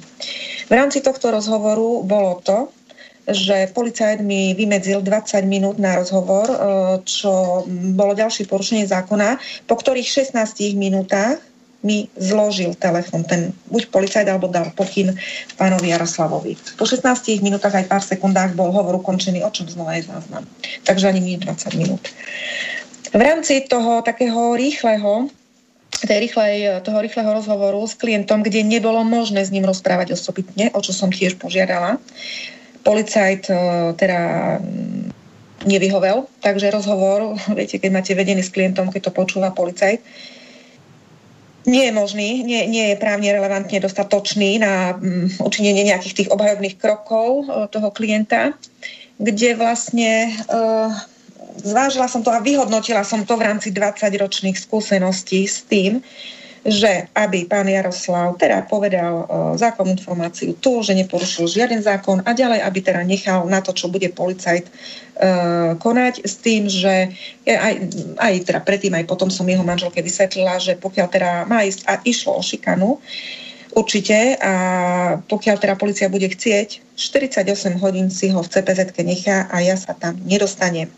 V 0.70 0.72
rámci 0.72 1.02
tohto 1.02 1.34
rozhovoru 1.34 2.06
bolo 2.06 2.38
to, 2.46 2.70
že 3.30 3.70
policajt 3.70 4.20
mi 4.20 4.52
vymedzil 4.54 5.02
20 5.02 5.46
minút 5.46 5.78
na 5.78 5.96
rozhovor, 5.98 6.46
e, 6.50 6.56
čo 7.06 7.64
bolo 7.94 8.12
ďalšie 8.14 8.50
porušenie 8.50 8.86
zákona, 8.86 9.38
po 9.66 9.74
ktorých 9.78 10.34
16 10.34 10.74
minútach 10.74 11.38
mi 11.80 12.12
zložil 12.12 12.76
telefon, 12.76 13.24
ten 13.24 13.56
buď 13.72 13.88
policajt 13.88 14.28
alebo 14.28 14.52
dal 14.52 14.68
pokyn 14.76 15.16
pánovi 15.56 15.96
Jaroslavovi. 15.96 16.76
Po 16.76 16.84
16 16.84 17.40
minútach 17.40 17.72
aj 17.72 17.88
pár 17.88 18.04
sekundách 18.04 18.52
bol 18.52 18.68
hovor 18.68 19.00
ukončený, 19.00 19.40
o 19.40 19.48
čom 19.48 19.64
znova 19.64 19.96
je 19.96 20.04
záznam. 20.04 20.44
Takže 20.84 21.08
ani 21.08 21.20
nie 21.24 21.36
20 21.40 21.80
minút. 21.80 22.04
V 23.10 23.20
rámci 23.20 23.64
toho 23.64 24.04
takého 24.04 24.54
rýchleho 24.60 25.32
tej 26.00 26.18
rýchlej, 26.28 26.80
toho 26.80 26.98
rýchleho 27.02 27.28
rozhovoru 27.28 27.84
s 27.84 27.98
klientom, 27.98 28.40
kde 28.40 28.64
nebolo 28.64 29.04
možné 29.04 29.44
s 29.44 29.52
ním 29.52 29.68
rozprávať 29.68 30.16
osobitne, 30.16 30.72
o 30.72 30.80
čo 30.80 30.96
som 30.96 31.12
tiež 31.12 31.36
požiadala, 31.36 32.00
policajt 32.82 33.50
e, 33.50 33.56
teda 33.94 34.20
nevyhovel, 35.64 36.24
takže 36.40 36.72
rozhovor, 36.72 37.36
viete, 37.58 37.76
keď 37.78 37.90
máte 37.92 38.12
vedený 38.16 38.42
s 38.44 38.52
klientom, 38.52 38.88
keď 38.88 39.10
to 39.10 39.16
počúva 39.16 39.52
policajt, 39.52 40.00
nie 41.68 41.84
je 41.84 41.92
možný, 41.92 42.40
nie, 42.40 42.64
nie 42.72 42.84
je 42.92 42.96
právne 42.96 43.28
relevantne 43.36 43.84
dostatočný 43.84 44.64
na 44.64 44.96
um, 44.96 45.28
učinenie 45.44 45.92
nejakých 45.92 46.24
tých 46.24 46.32
obhajobných 46.32 46.80
krokov 46.80 47.44
uh, 47.44 47.68
toho 47.68 47.92
klienta, 47.92 48.56
kde 49.20 49.60
vlastne 49.60 50.32
uh, 50.48 50.88
zvážila 51.60 52.08
som 52.08 52.24
to 52.24 52.32
a 52.32 52.40
vyhodnotila 52.40 53.04
som 53.04 53.28
to 53.28 53.36
v 53.36 53.44
rámci 53.44 53.76
20-ročných 53.76 54.56
skúseností 54.56 55.44
s 55.44 55.60
tým, 55.68 56.00
že 56.60 57.08
aby 57.16 57.48
pán 57.48 57.64
Jaroslav 57.64 58.36
teda 58.36 58.68
povedal 58.68 59.24
uh, 59.24 59.26
zákonnú 59.56 59.96
informáciu 59.96 60.52
tu, 60.60 60.84
že 60.84 60.92
neporušil 60.92 61.48
žiaden 61.48 61.80
zákon 61.80 62.20
a 62.20 62.36
ďalej, 62.36 62.60
aby 62.60 62.78
teda 62.84 63.00
nechal 63.00 63.48
na 63.48 63.64
to, 63.64 63.72
čo 63.72 63.88
bude 63.88 64.12
policajt 64.12 64.68
uh, 64.68 65.72
konať 65.80 66.20
s 66.20 66.34
tým, 66.44 66.68
že 66.68 67.16
aj, 67.48 67.74
aj 68.20 68.34
teda 68.44 68.60
predtým, 68.60 68.92
aj 68.92 69.08
potom 69.08 69.32
som 69.32 69.48
jeho 69.48 69.64
manželke 69.64 70.04
vysvetlila, 70.04 70.60
že 70.60 70.76
pokiaľ 70.76 71.06
teda 71.08 71.30
má 71.48 71.64
ísť 71.64 71.80
a 71.88 71.96
išlo 72.04 72.36
o 72.36 72.42
šikanu, 72.44 73.00
Určite 73.70 74.34
a 74.42 74.54
pokiaľ 75.30 75.56
teda 75.62 75.74
policia 75.78 76.10
bude 76.10 76.26
chcieť, 76.26 76.98
48 76.98 77.78
hodín 77.78 78.10
si 78.10 78.26
ho 78.34 78.42
v 78.42 78.50
CPZ 78.50 78.90
nechá 79.06 79.46
a 79.46 79.62
ja 79.62 79.78
sa 79.78 79.94
tam 79.94 80.18
nedostanem. 80.26 80.90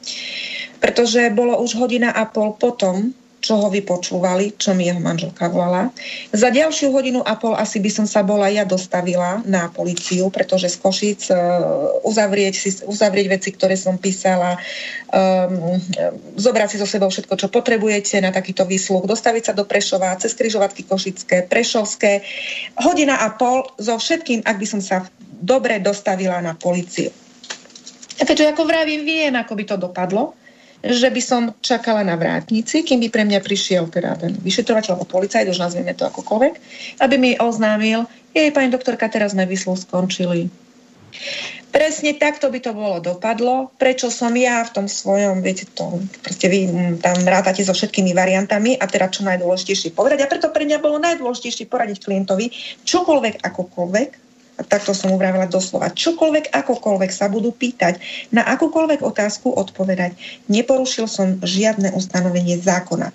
Pretože 0.80 1.28
bolo 1.36 1.60
už 1.60 1.76
hodina 1.76 2.16
a 2.16 2.24
pol 2.24 2.56
potom, 2.56 3.12
čo 3.42 3.58
ho 3.58 3.68
vypočúvali, 3.68 4.54
čo 4.54 4.70
mi 4.70 4.86
jeho 4.86 5.02
manželka 5.02 5.50
volala. 5.50 5.90
Za 6.30 6.54
ďalšiu 6.54 6.94
hodinu 6.94 7.26
a 7.26 7.34
pol 7.34 7.58
asi 7.58 7.82
by 7.82 7.90
som 7.90 8.06
sa 8.06 8.22
bola 8.22 8.46
ja 8.46 8.62
dostavila 8.62 9.42
na 9.42 9.66
policiu, 9.66 10.30
pretože 10.30 10.70
z 10.70 10.76
Košic 10.78 11.22
uh, 11.34 12.06
uzavrieť, 12.06 12.54
si, 12.54 12.70
uzavrieť 12.86 13.26
veci, 13.26 13.50
ktoré 13.50 13.74
som 13.74 13.98
písala, 13.98 14.54
um, 15.10 15.74
zobrať 16.38 16.68
si 16.70 16.76
so 16.78 16.86
sebou 16.86 17.10
všetko, 17.10 17.34
čo 17.34 17.50
potrebujete 17.50 18.22
na 18.22 18.30
takýto 18.30 18.62
výsluch, 18.62 19.10
dostaviť 19.10 19.50
sa 19.50 19.52
do 19.58 19.66
Prešova, 19.66 20.14
cez 20.22 20.38
križovatky 20.38 20.86
Košické, 20.86 21.50
Prešovské. 21.50 22.22
Hodina 22.78 23.26
a 23.26 23.34
pol 23.34 23.66
so 23.82 23.98
všetkým, 23.98 24.46
ak 24.46 24.56
by 24.62 24.66
som 24.70 24.78
sa 24.78 25.02
dobre 25.26 25.82
dostavila 25.82 26.38
na 26.38 26.54
policiu. 26.54 27.10
A 28.20 28.22
keďže 28.22 28.54
ako 28.54 28.70
vravím, 28.70 29.02
viem, 29.02 29.34
ako 29.34 29.58
by 29.58 29.64
to 29.66 29.76
dopadlo, 29.82 30.38
že 30.82 31.08
by 31.08 31.22
som 31.22 31.42
čakala 31.62 32.02
na 32.02 32.18
vrátnici, 32.18 32.82
kým 32.82 32.98
by 33.06 33.08
pre 33.08 33.22
mňa 33.22 33.38
prišiel 33.38 33.86
teda 33.86 34.18
ten 34.18 34.34
vyšetrovateľ 34.34 34.98
alebo 34.98 35.06
policajt, 35.06 35.46
už 35.46 35.62
nazvieme 35.62 35.94
to 35.94 36.10
akokoľvek, 36.10 36.54
aby 36.98 37.14
mi 37.16 37.30
oznámil, 37.38 38.10
jej 38.34 38.50
pani 38.50 38.68
doktorka, 38.74 39.06
teraz 39.06 39.32
sme 39.32 39.46
vyslu 39.46 39.78
skončili. 39.78 40.50
Presne 41.72 42.16
takto 42.16 42.52
by 42.52 42.60
to 42.60 42.72
bolo 42.76 43.00
dopadlo. 43.00 43.72
Prečo 43.80 44.12
som 44.12 44.32
ja 44.36 44.60
v 44.60 44.72
tom 44.76 44.86
svojom, 44.88 45.40
viete 45.40 45.64
to, 45.72 46.04
proste 46.20 46.48
vy 46.48 46.68
tam 47.00 47.16
rátate 47.24 47.64
so 47.64 47.72
všetkými 47.72 48.12
variantami 48.12 48.76
a 48.76 48.84
teda 48.84 49.08
čo 49.08 49.24
najdôležitejšie 49.24 49.96
povedať. 49.96 50.24
A 50.24 50.28
preto 50.28 50.52
pre 50.52 50.68
mňa 50.68 50.84
bolo 50.84 51.00
najdôležitejšie 51.00 51.68
poradiť 51.68 52.04
klientovi 52.04 52.52
čokoľvek, 52.84 53.40
akokoľvek, 53.40 54.08
takto 54.66 54.96
som 54.96 55.14
upravila 55.14 55.46
doslova, 55.46 55.92
čokoľvek, 55.92 56.50
akokoľvek 56.52 57.10
sa 57.10 57.30
budú 57.30 57.50
pýtať, 57.54 57.98
na 58.34 58.42
akúkoľvek 58.46 59.02
otázku 59.02 59.52
odpovedať. 59.52 60.14
Neporušil 60.48 61.06
som 61.06 61.38
žiadne 61.42 61.94
ustanovenie 61.94 62.58
zákona. 62.58 63.10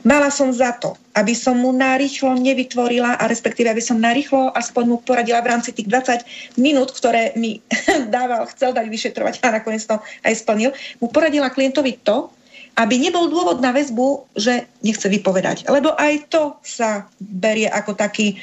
Mala 0.00 0.32
som 0.32 0.48
za 0.48 0.72
to, 0.80 0.96
aby 1.12 1.36
som 1.36 1.60
mu 1.60 1.76
narýchlo 1.76 2.32
nevytvorila 2.32 3.20
a 3.20 3.24
respektíve, 3.28 3.68
aby 3.68 3.84
som 3.84 4.00
narýchlo 4.00 4.48
aspoň 4.56 4.84
mu 4.88 4.96
poradila 5.04 5.44
v 5.44 5.50
rámci 5.52 5.76
tých 5.76 5.92
20 5.92 6.56
minút, 6.56 6.96
ktoré 6.96 7.36
mi 7.36 7.60
dával, 8.14 8.48
chcel 8.48 8.72
dať 8.72 8.86
vyšetrovať 8.88 9.44
a 9.44 9.60
nakoniec 9.60 9.84
to 9.84 10.00
aj 10.24 10.34
splnil, 10.40 10.72
mu 11.04 11.12
poradila 11.12 11.52
klientovi 11.52 12.00
to, 12.00 12.32
aby 12.80 12.96
nebol 12.96 13.28
dôvod 13.28 13.60
na 13.60 13.76
väzbu, 13.76 14.30
že 14.40 14.64
nechce 14.80 15.04
vypovedať. 15.04 15.68
Lebo 15.68 15.92
aj 15.92 16.32
to 16.32 16.56
sa 16.64 17.04
berie 17.20 17.68
ako 17.68 17.92
taký 17.92 18.40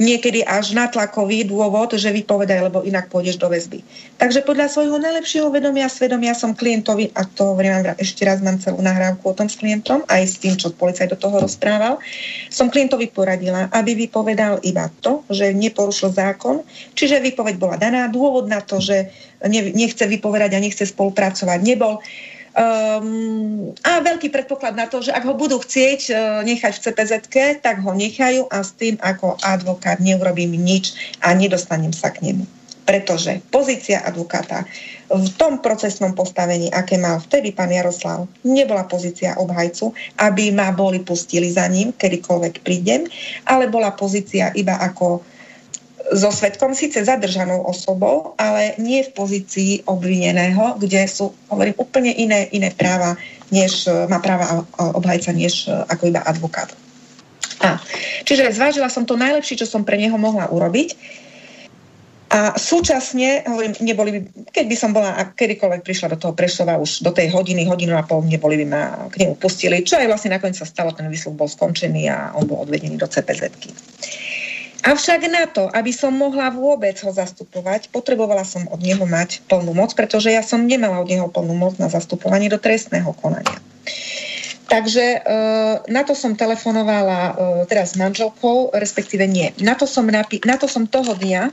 niekedy 0.00 0.40
až 0.42 0.72
natlakový 0.72 1.44
dôvod, 1.44 1.94
že 1.94 2.08
vypovedaj, 2.08 2.72
lebo 2.72 2.80
inak 2.82 3.12
pôjdeš 3.12 3.36
do 3.36 3.52
väzby. 3.52 3.84
Takže 4.16 4.40
podľa 4.42 4.72
svojho 4.72 4.96
najlepšieho 4.96 5.52
vedomia 5.52 5.86
a 5.86 5.92
svedomia 5.92 6.32
som 6.32 6.56
klientovi, 6.56 7.12
a 7.12 7.26
to 7.28 7.52
hovorím 7.52 7.92
ešte 8.00 8.24
raz, 8.24 8.40
mám 8.40 8.56
celú 8.58 8.80
nahrávku 8.80 9.22
o 9.30 9.36
tom 9.36 9.46
s 9.46 9.60
klientom, 9.60 10.02
aj 10.08 10.22
s 10.24 10.36
tým, 10.40 10.56
čo 10.56 10.72
policaj 10.72 11.12
do 11.12 11.18
toho 11.18 11.42
rozprával, 11.42 12.00
som 12.48 12.72
klientovi 12.72 13.12
poradila, 13.12 13.68
aby 13.70 13.94
vypovedal 14.08 14.64
iba 14.64 14.88
to, 15.04 15.22
že 15.28 15.52
neporušil 15.52 16.14
zákon, 16.14 16.64
čiže 16.96 17.20
výpoveď 17.20 17.54
bola 17.60 17.76
daná, 17.76 18.08
dôvod 18.08 18.48
na 18.48 18.64
to, 18.64 18.80
že 18.80 19.12
nechce 19.50 20.06
vypovedať 20.06 20.54
a 20.54 20.62
nechce 20.62 20.86
spolupracovať 20.86 21.58
nebol. 21.62 21.98
Um, 22.52 23.72
a 23.80 24.04
veľký 24.04 24.28
predpoklad 24.28 24.76
na 24.76 24.84
to, 24.84 25.00
že 25.00 25.08
ak 25.08 25.24
ho 25.24 25.32
budú 25.32 25.56
chcieť 25.56 26.00
uh, 26.12 26.16
nechať 26.44 26.72
v 26.76 26.82
cpz 26.84 27.12
tak 27.64 27.80
ho 27.80 27.96
nechajú 27.96 28.44
a 28.52 28.60
s 28.60 28.76
tým 28.76 29.00
ako 29.00 29.40
advokát 29.40 29.96
neurobím 30.04 30.60
nič 30.60 31.16
a 31.24 31.32
nedostanem 31.32 31.96
sa 31.96 32.12
k 32.12 32.28
nemu. 32.28 32.44
Pretože 32.84 33.40
pozícia 33.48 34.04
advokáta 34.04 34.68
v 35.08 35.28
tom 35.40 35.64
procesnom 35.64 36.12
postavení, 36.12 36.68
aké 36.68 37.00
mal 37.00 37.24
vtedy 37.24 37.56
pán 37.56 37.72
Jaroslav, 37.72 38.28
nebola 38.44 38.84
pozícia 38.84 39.32
obhajcu, 39.40 39.96
aby 40.20 40.52
ma 40.52 40.76
boli 40.76 41.00
pustili 41.00 41.48
za 41.48 41.64
ním, 41.72 41.96
kedykoľvek 41.96 42.60
prídem, 42.60 43.08
ale 43.48 43.72
bola 43.72 43.96
pozícia 43.96 44.52
iba 44.52 44.76
ako 44.76 45.24
so 46.10 46.30
svetkom, 46.34 46.74
síce 46.74 47.04
zadržanou 47.04 47.62
osobou, 47.62 48.34
ale 48.34 48.74
nie 48.82 49.06
v 49.06 49.14
pozícii 49.14 49.70
obvineného, 49.86 50.74
kde 50.82 51.06
sú, 51.06 51.30
hovorím, 51.46 51.78
úplne 51.78 52.10
iné, 52.10 52.50
iné 52.50 52.74
práva, 52.74 53.14
než 53.54 53.86
e, 53.86 54.10
má 54.10 54.18
práva 54.18 54.66
obhajca, 54.78 55.30
než 55.30 55.68
e, 55.68 55.70
ako 55.70 56.10
iba 56.10 56.20
advokát. 56.26 56.74
A, 57.62 57.78
čiže 58.26 58.50
zvážila 58.50 58.90
som 58.90 59.06
to 59.06 59.14
najlepšie, 59.14 59.62
čo 59.62 59.70
som 59.70 59.86
pre 59.86 59.94
neho 59.94 60.18
mohla 60.18 60.50
urobiť. 60.50 60.98
A 62.32 62.56
súčasne, 62.56 63.44
hovorím, 63.44 63.76
neboli 63.84 64.10
by, 64.16 64.20
keď 64.56 64.64
by 64.64 64.76
som 64.80 64.96
bola 64.96 65.12
a 65.20 65.28
kedykoľvek 65.28 65.84
prišla 65.84 66.16
do 66.16 66.18
toho 66.18 66.32
Prešova 66.32 66.80
už 66.80 67.04
do 67.04 67.12
tej 67.12 67.28
hodiny, 67.28 67.68
hodinu 67.68 67.92
a 67.92 68.08
pol, 68.08 68.24
neboli 68.24 68.56
by 68.64 68.66
ma 68.72 68.82
k 69.12 69.20
nemu 69.20 69.36
pustili, 69.36 69.84
čo 69.84 70.00
aj 70.00 70.08
vlastne 70.08 70.32
nakoniec 70.32 70.56
sa 70.56 70.64
stalo, 70.64 70.96
ten 70.96 71.12
výsluh 71.12 71.36
bol 71.36 71.44
skončený 71.44 72.08
a 72.08 72.32
on 72.32 72.48
bol 72.48 72.64
odvedený 72.64 72.96
do 72.96 73.04
cpz 73.04 73.52
-ky. 73.52 73.68
Avšak 74.82 75.30
na 75.30 75.46
to, 75.46 75.70
aby 75.70 75.94
som 75.94 76.10
mohla 76.10 76.50
vôbec 76.50 76.98
ho 77.06 77.10
zastupovať, 77.14 77.86
potrebovala 77.94 78.42
som 78.42 78.66
od 78.66 78.82
neho 78.82 79.06
mať 79.06 79.46
plnú 79.46 79.70
moc, 79.78 79.94
pretože 79.94 80.34
ja 80.34 80.42
som 80.42 80.66
nemala 80.66 80.98
od 80.98 81.06
neho 81.06 81.30
plnú 81.30 81.54
moc 81.54 81.78
na 81.78 81.86
zastupovanie 81.86 82.50
do 82.50 82.58
trestného 82.58 83.14
konania. 83.14 83.62
Takže 84.66 85.04
e, 85.04 85.18
na 85.86 86.02
to 86.02 86.18
som 86.18 86.34
telefonovala 86.34 87.20
e, 87.22 87.32
teraz 87.70 87.94
s 87.94 88.00
manželkou, 88.00 88.74
respektíve 88.74 89.22
nie. 89.28 89.54
Na 89.62 89.78
to, 89.78 89.86
som 89.86 90.08
napi- 90.08 90.42
na 90.42 90.58
to 90.58 90.66
som 90.66 90.90
toho 90.90 91.14
dňa, 91.14 91.52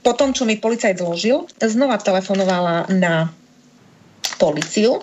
po 0.00 0.14
tom, 0.14 0.32
čo 0.32 0.46
mi 0.46 0.56
policajt 0.56 1.02
zložil, 1.02 1.50
znova 1.58 1.98
telefonovala 1.98 2.88
na 2.88 3.34
policiu 4.38 5.02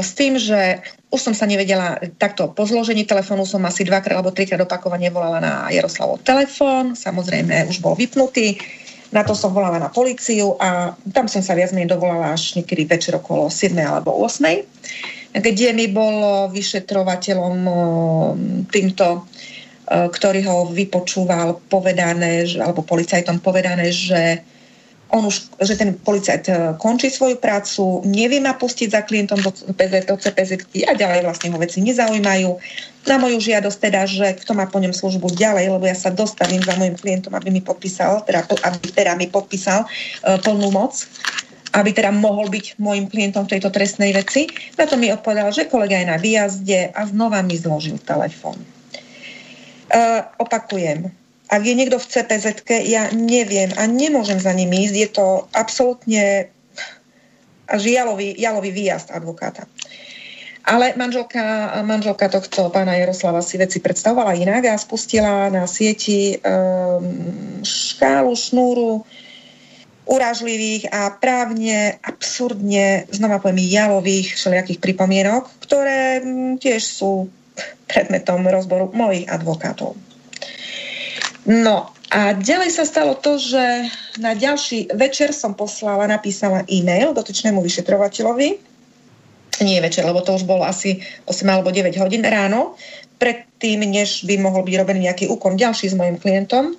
s 0.00 0.10
tým, 0.16 0.40
že 0.40 0.82
už 1.14 1.30
som 1.30 1.34
sa 1.34 1.46
nevedela, 1.46 2.02
takto 2.18 2.50
po 2.50 2.66
zložení 2.66 3.06
telefónu 3.06 3.46
som 3.46 3.62
asi 3.62 3.86
dvakrát 3.86 4.18
alebo 4.18 4.34
trikrát 4.34 4.58
opakovane 4.58 5.06
volala 5.14 5.38
na 5.38 5.54
Jaroslavov 5.70 6.26
telefón, 6.26 6.98
samozrejme 6.98 7.70
už 7.70 7.78
bol 7.78 7.94
vypnutý, 7.94 8.58
na 9.14 9.22
to 9.22 9.38
som 9.38 9.54
volala 9.54 9.78
na 9.78 9.94
policiu 9.94 10.58
a 10.58 10.98
tam 11.14 11.30
som 11.30 11.38
sa 11.38 11.54
viac 11.54 11.70
menej 11.70 11.94
dovolala 11.94 12.34
až 12.34 12.58
niekedy 12.58 12.82
večer 12.90 13.14
okolo 13.14 13.46
7 13.46 13.78
alebo 13.78 14.10
8, 14.26 15.38
kde 15.38 15.68
mi 15.70 15.86
bol 15.86 16.50
vyšetrovateľom 16.50 17.56
týmto 18.74 19.30
ktorý 19.84 20.40
ho 20.48 20.58
vypočúval, 20.72 21.60
povedané, 21.68 22.48
alebo 22.56 22.80
policajtom 22.80 23.44
povedané, 23.44 23.92
že 23.92 24.40
on 25.12 25.28
už, 25.28 25.60
že 25.60 25.76
ten 25.76 25.94
policajt 25.94 26.44
e, 26.48 26.52
končí 26.80 27.12
svoju 27.12 27.36
prácu, 27.36 28.00
nevie 28.08 28.40
ma 28.40 28.56
pustiť 28.56 28.88
za 28.88 29.00
klientom 29.04 29.38
do, 29.44 29.52
do 30.08 30.14
CPZ 30.16 30.64
a 30.88 30.92
ďalej 30.96 31.20
vlastne 31.28 31.52
ho 31.52 31.58
veci 31.60 31.84
nezaujímajú. 31.84 32.50
Na 33.04 33.20
moju 33.20 33.36
žiadosť 33.36 33.78
teda, 33.78 34.08
že 34.08 34.26
kto 34.40 34.56
má 34.56 34.64
po 34.64 34.80
ňom 34.80 34.96
službu 34.96 35.36
ďalej, 35.36 35.76
lebo 35.76 35.84
ja 35.84 35.92
sa 35.92 36.08
dostavím 36.08 36.64
za 36.64 36.72
môjim 36.80 36.96
klientom, 36.96 37.36
aby 37.36 37.52
mi 37.52 37.60
podpísal, 37.60 38.24
teda, 38.24 38.48
aby 38.48 38.88
teda 38.90 39.12
mi 39.20 39.28
podpísal 39.28 39.84
uh, 39.84 40.40
plnú 40.40 40.72
moc 40.72 41.04
aby 41.74 41.90
teda 41.90 42.14
mohol 42.14 42.46
byť 42.46 42.78
môjim 42.78 43.10
klientom 43.10 43.50
v 43.50 43.58
tejto 43.58 43.74
trestnej 43.74 44.14
veci. 44.14 44.46
Na 44.78 44.86
to 44.86 44.94
mi 44.94 45.10
odpovedal, 45.10 45.50
že 45.50 45.66
kolega 45.66 45.98
je 45.98 46.06
na 46.06 46.22
výjazde 46.22 46.94
a 46.94 47.02
znova 47.02 47.42
mi 47.42 47.58
zložil 47.58 47.98
telefón. 47.98 48.54
Uh, 49.90 50.22
opakujem, 50.38 51.10
ak 51.48 51.62
je 51.62 51.74
niekto 51.76 52.00
v 52.00 52.08
cpz 52.08 52.44
ja 52.88 53.12
neviem 53.12 53.70
a 53.76 53.84
nemôžem 53.84 54.40
za 54.40 54.52
ním 54.56 54.72
ísť. 54.72 54.94
Je 54.96 55.08
to 55.12 55.26
absolútne 55.52 56.48
až 57.68 57.82
jalový, 57.84 58.36
jalový 58.36 58.70
výjazd 58.72 59.12
advokáta. 59.12 59.68
Ale 60.64 60.96
manželka, 60.96 61.76
manželka 61.84 62.32
tohto 62.32 62.72
pána 62.72 62.96
Jaroslava 62.96 63.44
si 63.44 63.60
veci 63.60 63.84
predstavovala 63.84 64.32
inak 64.32 64.72
a 64.72 64.80
spustila 64.80 65.52
na 65.52 65.68
sieti 65.68 66.40
um, 66.40 67.04
škálu, 67.60 68.32
šnúru 68.32 69.04
urážlivých 70.08 70.88
a 70.88 71.12
právne 71.20 72.00
absurdne, 72.00 73.04
znova 73.12 73.44
poviem, 73.44 73.60
jalových 73.60 74.40
všelijakých 74.40 74.80
pripomienok, 74.80 75.52
ktoré 75.68 76.24
um, 76.24 76.56
tiež 76.56 76.80
sú 76.80 77.28
predmetom 77.84 78.48
rozboru 78.48 78.88
mojich 78.96 79.28
advokátov. 79.28 79.92
No 81.44 81.92
a 82.08 82.32
ďalej 82.32 82.70
sa 82.72 82.88
stalo 82.88 83.18
to, 83.18 83.36
že 83.36 83.90
na 84.16 84.32
ďalší 84.32 84.94
večer 84.96 85.36
som 85.36 85.52
poslala, 85.52 86.08
napísala 86.08 86.64
e-mail 86.70 87.12
dotyčnému 87.12 87.60
vyšetrovateľovi. 87.60 88.48
Nie 89.62 89.78
večer, 89.84 90.02
lebo 90.02 90.24
to 90.24 90.34
už 90.34 90.48
bolo 90.48 90.66
asi 90.66 91.04
8 91.28 91.46
alebo 91.46 91.70
9 91.70 91.94
hodín 92.00 92.26
ráno, 92.26 92.74
predtým, 93.22 93.86
než 93.86 94.26
by 94.26 94.40
mohol 94.40 94.66
byť 94.66 94.74
robený 94.82 95.06
nejaký 95.06 95.30
úkon 95.30 95.54
ďalší 95.54 95.92
s 95.92 95.94
mojim 95.94 96.18
klientom 96.18 96.74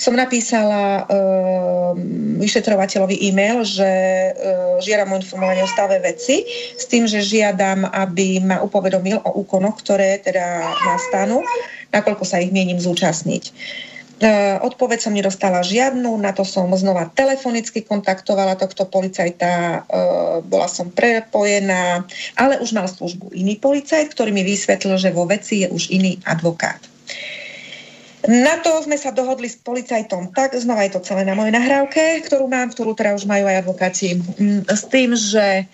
som 0.00 0.16
napísala 0.16 1.04
uh, 1.04 1.92
vyšetrovateľovi 2.40 3.20
e-mail, 3.20 3.60
že 3.68 3.84
uh, 3.84 4.80
žiadam 4.80 5.12
o 5.12 5.20
informovanie 5.20 5.60
o 5.60 5.68
stave 5.68 6.00
veci 6.00 6.48
s 6.72 6.88
tým, 6.88 7.04
že 7.04 7.20
žiadam, 7.20 7.84
aby 7.84 8.40
ma 8.40 8.64
upovedomil 8.64 9.20
o 9.20 9.44
úkonoch, 9.44 9.76
ktoré 9.84 10.16
teda 10.24 10.72
nastanú, 10.88 11.44
nakoľko 11.92 12.24
sa 12.24 12.40
ich 12.40 12.48
mienim 12.48 12.80
zúčastniť. 12.80 13.52
Odpoveď 14.60 14.98
som 15.00 15.16
nedostala 15.16 15.64
žiadnu, 15.64 16.12
na 16.20 16.36
to 16.36 16.44
som 16.44 16.68
znova 16.76 17.08
telefonicky 17.08 17.80
kontaktovala 17.80 18.60
tohto 18.60 18.84
policajta, 18.84 19.50
e, 19.50 19.78
bola 20.44 20.68
som 20.68 20.92
prepojená, 20.92 22.04
ale 22.36 22.60
už 22.60 22.76
mal 22.76 22.84
službu 22.84 23.32
iný 23.32 23.56
policajt, 23.56 24.12
ktorý 24.12 24.28
mi 24.36 24.44
vysvetlil, 24.44 25.00
že 25.00 25.16
vo 25.16 25.24
veci 25.24 25.64
je 25.64 25.72
už 25.72 25.88
iný 25.88 26.20
advokát. 26.28 26.84
Na 28.28 28.60
to 28.60 28.84
sme 28.84 29.00
sa 29.00 29.16
dohodli 29.16 29.48
s 29.48 29.56
policajtom 29.56 30.36
tak, 30.36 30.52
znova 30.52 30.84
je 30.84 30.92
to 30.92 31.00
celé 31.00 31.24
na 31.24 31.32
mojej 31.32 31.56
nahrávke, 31.56 32.20
ktorú 32.28 32.44
mám, 32.44 32.68
ktorú 32.68 32.92
teda 32.92 33.16
už 33.16 33.24
majú 33.24 33.48
aj 33.48 33.64
advokáti, 33.64 34.20
s 34.68 34.84
tým, 34.92 35.16
že 35.16 35.64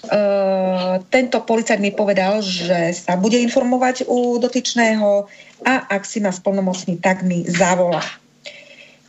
Uh, 0.00 1.04
tento 1.12 1.44
policajt 1.44 1.76
mi 1.76 1.92
povedal, 1.92 2.40
že 2.40 2.96
sa 2.96 3.20
bude 3.20 3.36
informovať 3.36 4.08
u 4.08 4.40
dotyčného 4.40 5.28
a 5.64 5.90
ak 5.90 6.02
si 6.06 6.20
ma 6.20 6.32
splnomocní, 6.32 6.98
tak 6.98 7.22
mi 7.22 7.44
zavolá. 7.46 8.02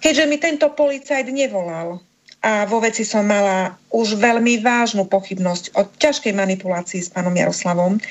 Keďže 0.02 0.26
mi 0.26 0.38
tento 0.42 0.68
policajt 0.74 1.30
nevolal 1.30 2.02
a 2.42 2.66
vo 2.66 2.82
veci 2.82 3.06
som 3.06 3.22
mala 3.22 3.78
už 3.94 4.18
veľmi 4.18 4.66
vážnu 4.66 5.06
pochybnosť 5.06 5.78
o 5.78 5.86
ťažkej 5.86 6.34
manipulácii 6.34 7.06
s 7.06 7.14
pánom 7.14 7.38
Jaroslavom, 7.38 8.02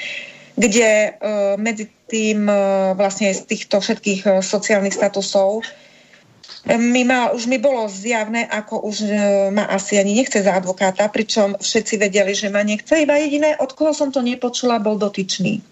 kde 0.55 0.91
uh, 1.19 1.59
medzi 1.59 1.91
tým 2.07 2.47
uh, 2.47 2.95
vlastne 2.95 3.35
z 3.35 3.43
týchto 3.43 3.83
všetkých 3.83 4.23
uh, 4.27 4.33
sociálnych 4.39 4.95
statusov 4.95 5.67
mi 6.69 7.09
ma, 7.09 7.33
už 7.33 7.49
mi 7.49 7.57
bolo 7.57 7.89
zjavné, 7.89 8.45
ako 8.45 8.85
už 8.85 8.97
e, 9.01 9.09
ma 9.49 9.65
asi 9.73 9.97
ani 9.97 10.13
nechce 10.13 10.45
za 10.45 10.53
advokáta, 10.53 11.09
pričom 11.09 11.57
všetci 11.57 11.95
vedeli, 11.97 12.37
že 12.37 12.53
ma 12.53 12.61
nechce. 12.61 13.01
Iba 13.01 13.17
jediné, 13.17 13.57
od 13.57 13.73
koho 13.73 13.97
som 13.97 14.13
to 14.13 14.21
nepočula, 14.21 14.77
bol 14.77 15.01
dotyčný. 15.01 15.65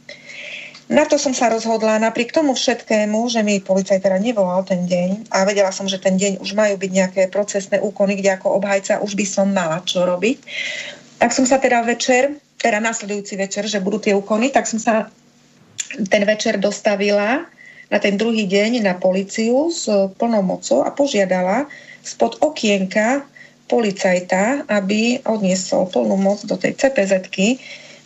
Na 0.89 1.05
to 1.05 1.21
som 1.21 1.37
sa 1.37 1.53
rozhodla, 1.53 2.01
napriek 2.01 2.33
tomu 2.33 2.57
všetkému, 2.57 3.29
že 3.29 3.45
mi 3.45 3.61
policajt 3.61 4.01
teda 4.01 4.17
nevolal 4.17 4.65
ten 4.65 4.89
deň 4.89 5.29
a 5.29 5.45
vedela 5.45 5.69
som, 5.69 5.85
že 5.85 6.01
ten 6.01 6.17
deň 6.17 6.41
už 6.41 6.57
majú 6.57 6.81
byť 6.81 6.91
nejaké 6.91 7.23
procesné 7.29 7.77
úkony, 7.77 8.17
kde 8.17 8.41
ako 8.41 8.57
obhajca 8.57 9.05
už 9.05 9.13
by 9.13 9.27
som 9.29 9.53
mala 9.53 9.85
čo 9.85 10.09
robiť. 10.09 10.41
Tak 11.21 11.31
som 11.37 11.45
sa 11.45 11.61
teda 11.61 11.85
večer, 11.85 12.41
teda 12.57 12.81
nasledujúci 12.81 13.37
večer, 13.37 13.69
že 13.69 13.85
budú 13.85 14.01
tie 14.01 14.17
úkony, 14.17 14.49
tak 14.49 14.65
som 14.65 14.81
sa 14.81 15.13
ten 16.09 16.25
večer 16.25 16.57
dostavila 16.57 17.45
na 17.93 17.99
ten 18.01 18.17
druhý 18.17 18.49
deň 18.49 18.81
na 18.81 18.97
policiu 18.97 19.69
s 19.69 19.89
plnou 20.17 20.41
mocou 20.41 20.89
a 20.89 20.93
požiadala 20.93 21.69
spod 22.01 22.41
okienka 22.41 23.29
policajta, 23.69 24.65
aby 24.73 25.21
odniesol 25.29 25.85
plnú 25.93 26.17
moc 26.17 26.41
do 26.49 26.57
tej 26.57 26.81
cpz 26.81 27.29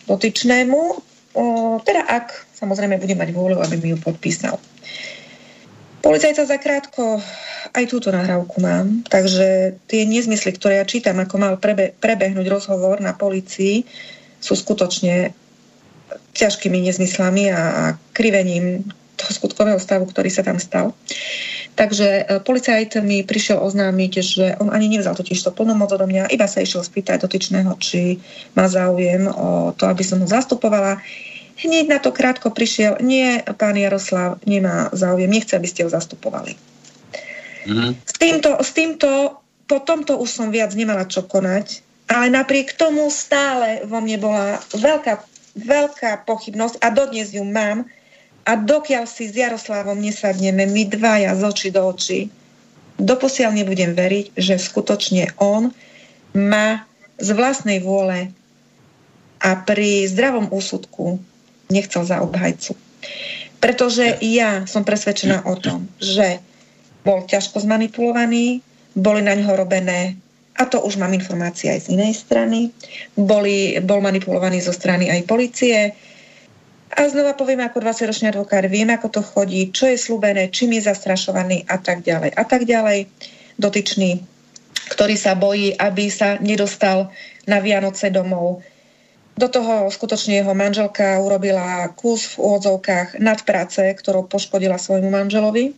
dotyčnému, 0.03 0.99
teda 1.87 2.03
ak 2.11 2.27
samozrejme 2.63 2.95
bude 2.95 3.19
mať 3.19 3.29
vôľu, 3.35 3.59
aby 3.59 3.75
mi 3.75 3.91
ju 3.91 3.99
podpísal. 3.99 4.55
Policajt 6.03 6.35
sa 6.39 6.45
zakrátko 6.47 7.19
aj 7.71 7.83
túto 7.87 8.11
nahrávku 8.11 8.59
mám, 8.59 9.03
takže 9.07 9.79
tie 9.87 10.03
nezmysly, 10.03 10.51
ktoré 10.55 10.79
ja 10.79 10.85
čítam, 10.87 11.19
ako 11.19 11.35
mal 11.39 11.53
prebe, 11.59 11.95
prebehnúť 11.95 12.47
rozhovor 12.47 12.99
na 12.99 13.15
policii, 13.15 13.87
sú 14.43 14.53
skutočne 14.55 15.31
ťažkými 16.35 16.83
nezmyslami 16.91 17.47
a, 17.51 17.61
a 17.61 17.83
krivením 18.11 18.83
toho 19.15 19.31
skutkového 19.31 19.79
stavu, 19.79 20.03
ktorý 20.09 20.27
sa 20.27 20.43
tam 20.43 20.59
stal. 20.59 20.91
Takže 21.73 22.07
e, 22.07 22.23
policajt 22.43 22.99
mi 23.01 23.23
prišiel 23.23 23.61
oznámiť, 23.61 24.11
že 24.19 24.45
on 24.59 24.69
ani 24.69 24.91
nevzal 24.91 25.15
totiž 25.15 25.39
to 25.39 25.55
plnú 25.55 25.73
moc 25.73 25.89
odo 25.89 26.05
mňa, 26.05 26.29
iba 26.33 26.45
sa 26.45 26.61
išiel 26.61 26.83
spýtať 26.83 27.23
dotyčného, 27.23 27.71
či 27.79 28.19
má 28.53 28.67
záujem 28.67 29.25
o 29.31 29.71
to, 29.73 29.87
aby 29.87 30.03
som 30.03 30.21
ho 30.21 30.27
zastupovala. 30.27 30.99
Hneď 31.63 31.85
na 31.87 31.99
to 32.03 32.11
krátko 32.11 32.51
prišiel, 32.51 32.99
nie, 32.99 33.39
pán 33.55 33.79
Jaroslav 33.79 34.43
nemá 34.43 34.91
záujem, 34.91 35.31
nechce, 35.31 35.55
aby 35.55 35.67
ste 35.67 35.87
ho 35.87 35.89
zastupovali. 35.89 36.59
Mm-hmm. 37.63 37.91
S, 38.03 38.15
týmto, 38.19 38.49
s 38.59 38.71
týmto, 38.75 39.39
po 39.63 39.79
tomto 39.79 40.19
už 40.19 40.27
som 40.27 40.51
viac 40.51 40.75
nemala 40.75 41.07
čo 41.07 41.23
konať, 41.23 41.79
ale 42.11 42.27
napriek 42.27 42.75
tomu 42.75 43.07
stále 43.07 43.87
vo 43.87 44.03
mne 44.03 44.19
bola 44.19 44.59
veľká, 44.75 45.23
veľká 45.55 46.27
pochybnosť 46.27 46.83
a 46.83 46.87
dodnes 46.91 47.31
ju 47.31 47.47
mám, 47.47 47.87
a 48.43 48.59
dokiaľ 48.59 49.07
si 49.07 49.31
s 49.31 49.39
Jaroslavom 49.39 49.95
nesadneme 49.95 50.67
my 50.67 50.83
dvaja 50.91 51.31
z 51.39 51.41
očí 51.47 51.69
do 51.71 51.81
očí, 51.87 52.27
doposiaľ 52.99 53.55
nebudem 53.55 53.95
veriť, 53.95 54.35
že 54.35 54.59
skutočne 54.59 55.31
on 55.39 55.71
má 56.35 56.83
z 57.17 57.29
vlastnej 57.31 57.79
vôle 57.79 58.35
a 59.39 59.49
pri 59.63 60.07
zdravom 60.11 60.51
úsudku 60.51 61.23
nechcel 61.73 62.05
za 62.05 62.21
obhajcu. 62.21 62.77
Pretože 63.57 64.21
ja 64.21 64.69
som 64.69 64.85
presvedčená 64.85 65.49
o 65.49 65.57
tom, 65.57 65.89
že 65.97 66.37
bol 67.01 67.25
ťažko 67.25 67.65
zmanipulovaný, 67.65 68.61
boli 68.93 69.25
na 69.25 69.33
ňo 69.33 69.57
robené, 69.57 70.21
a 70.53 70.69
to 70.69 70.85
už 70.85 71.01
mám 71.01 71.17
informácie 71.17 71.73
aj 71.73 71.89
z 71.89 71.97
inej 71.97 72.13
strany, 72.13 72.69
boli, 73.17 73.81
bol 73.81 74.05
manipulovaný 74.05 74.61
zo 74.61 74.69
strany 74.69 75.09
aj 75.09 75.25
policie, 75.25 75.97
a 76.93 77.09
znova 77.09 77.33
poviem, 77.33 77.65
ako 77.65 77.81
20-ročný 77.81 78.29
advokát, 78.29 78.69
viem, 78.69 78.85
ako 78.93 79.09
to 79.09 79.21
chodí, 79.25 79.73
čo 79.73 79.89
je 79.89 79.97
slúbené, 79.97 80.53
čím 80.53 80.77
je 80.77 80.85
zastrašovaný 80.85 81.65
a 81.65 81.81
tak 81.81 82.05
ďalej. 82.05 82.37
A 82.37 82.43
tak 82.45 82.69
ďalej. 82.69 83.09
Dotyčný, 83.57 84.21
ktorý 84.93 85.17
sa 85.17 85.33
bojí, 85.33 85.73
aby 85.73 86.13
sa 86.13 86.37
nedostal 86.37 87.09
na 87.49 87.57
Vianoce 87.65 88.13
domov. 88.13 88.61
Do 89.33 89.49
toho 89.49 89.89
skutočne 89.89 90.45
jeho 90.45 90.53
manželka 90.53 91.17
urobila 91.17 91.89
kus 91.97 92.37
v 92.37 92.45
úvodzovkách 92.45 93.17
nadpráce, 93.17 93.89
ktorou 93.97 94.29
poškodila 94.29 94.77
svojmu 94.77 95.09
manželovi. 95.09 95.73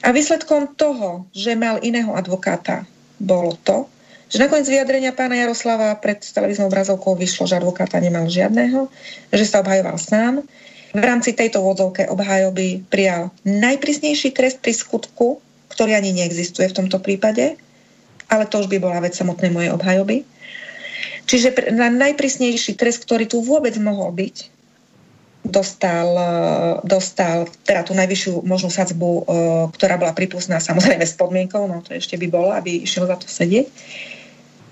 A 0.00 0.08
výsledkom 0.08 0.72
toho, 0.72 1.28
že 1.36 1.52
mal 1.52 1.84
iného 1.84 2.16
advokáta, 2.16 2.88
bolo 3.20 3.60
to, 3.60 3.84
že 4.32 4.40
nakoniec 4.40 4.66
vyjadrenia 4.66 5.12
pána 5.12 5.36
Jaroslava 5.36 5.94
pred 6.00 6.18
televíznou 6.18 6.72
obrazovkou 6.72 7.12
vyšlo, 7.14 7.44
že 7.44 7.60
advokáta 7.60 8.00
nemal 8.00 8.24
žiadneho, 8.26 8.88
že 9.30 9.44
sa 9.44 9.60
obhajoval 9.60 10.00
sám. 10.00 10.42
V 10.94 11.02
rámci 11.02 11.36
tejto 11.36 11.60
vodzovke 11.60 12.08
obhajoby 12.08 12.88
prijal 12.88 13.30
najprísnejší 13.44 14.32
trest 14.32 14.58
pri 14.64 14.72
skutku, 14.72 15.44
ktorý 15.70 15.94
ani 15.94 16.14
neexistuje 16.14 16.70
v 16.70 16.76
tomto 16.82 16.98
prípade, 17.04 17.58
ale 18.30 18.48
to 18.48 18.62
už 18.64 18.70
by 18.70 18.78
bola 18.80 18.98
vec 19.04 19.12
samotnej 19.12 19.52
mojej 19.52 19.70
obhajoby. 19.74 20.26
Čiže 21.24 21.72
na 21.72 21.88
najprísnejší 21.88 22.76
trest, 22.76 23.04
ktorý 23.04 23.24
tu 23.28 23.40
vôbec 23.40 23.74
mohol 23.80 24.12
byť, 24.12 24.54
dostal, 25.44 26.08
dostal 26.82 27.44
teda 27.68 27.84
tú 27.84 27.92
najvyššiu 27.92 28.48
možnú 28.48 28.72
sadzbu, 28.72 29.08
e, 29.12 29.22
ktorá 29.76 30.00
bola 30.00 30.16
pripustná 30.16 30.56
samozrejme 30.56 31.04
s 31.04 31.14
podmienkou, 31.20 31.68
no 31.68 31.84
to 31.84 31.92
ešte 31.92 32.16
by 32.16 32.26
bolo, 32.32 32.48
aby 32.56 32.80
išiel 32.80 33.04
za 33.04 33.20
to 33.20 33.28
sedieť. 33.28 33.68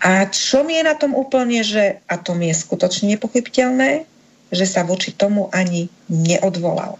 A 0.02 0.26
čo 0.26 0.66
mi 0.66 0.80
je 0.80 0.82
na 0.82 0.98
tom 0.98 1.14
úplne, 1.14 1.62
že, 1.62 2.02
a 2.10 2.18
to 2.18 2.34
mi 2.34 2.50
je 2.50 2.58
skutočne 2.58 3.14
nepochybiteľné, 3.14 4.02
že 4.50 4.66
sa 4.66 4.82
voči 4.82 5.14
tomu 5.14 5.46
ani 5.54 5.86
neodvolal. 6.10 6.98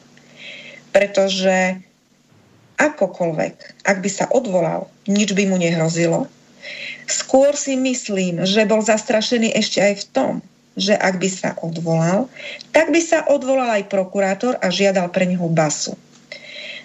Pretože 0.95 1.83
akokoľvek, 2.79 3.83
ak 3.83 3.97
by 3.99 4.11
sa 4.13 4.31
odvolal, 4.31 4.87
nič 5.11 5.35
by 5.35 5.51
mu 5.51 5.59
nehrozilo. 5.59 6.31
Skôr 7.07 7.55
si 7.59 7.75
myslím, 7.77 8.47
že 8.47 8.69
bol 8.69 8.81
zastrašený 8.81 9.53
ešte 9.55 9.83
aj 9.83 9.95
v 10.01 10.05
tom, 10.15 10.33
že 10.79 10.97
ak 10.97 11.21
by 11.21 11.29
sa 11.29 11.51
odvolal, 11.61 12.33
tak 12.73 12.89
by 12.89 13.01
sa 13.03 13.29
odvolal 13.29 13.83
aj 13.83 13.91
prokurátor 13.93 14.57
a 14.57 14.73
žiadal 14.73 15.13
pre 15.13 15.29
neho 15.29 15.45
basu. 15.53 15.93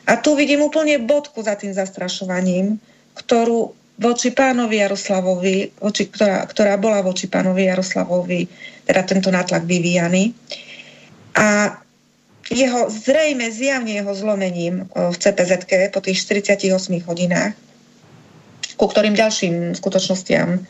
A 0.07 0.15
tu 0.19 0.35
vidím 0.39 0.63
úplne 0.63 0.99
bodku 1.03 1.43
za 1.43 1.59
tým 1.59 1.75
zastrašovaním, 1.75 2.79
ktorú 3.15 3.75
voči 3.97 4.29
pánovi 4.31 4.79
Jaroslavovi, 4.79 5.81
voči, 5.81 6.07
ktorá, 6.07 6.45
ktorá 6.45 6.77
bola 6.77 7.01
voči 7.01 7.27
pánovi 7.27 7.67
Jaroslavovi, 7.67 8.41
teda 8.85 9.01
tento 9.03 9.29
nátlak 9.33 9.65
vyvíjaný. 9.65 10.31
A 11.35 11.75
jeho 12.47 12.87
zrejme, 12.87 13.51
zjavne 13.51 13.99
jeho 13.99 14.13
zlomením 14.15 14.87
v 14.87 15.15
cpz 15.17 15.67
po 15.91 15.99
tých 15.99 16.23
48 16.23 16.71
hodinách, 17.03 17.51
ku 18.77 18.85
ktorým 18.85 19.17
ďalším 19.17 19.73
skutočnostiam, 19.73 20.63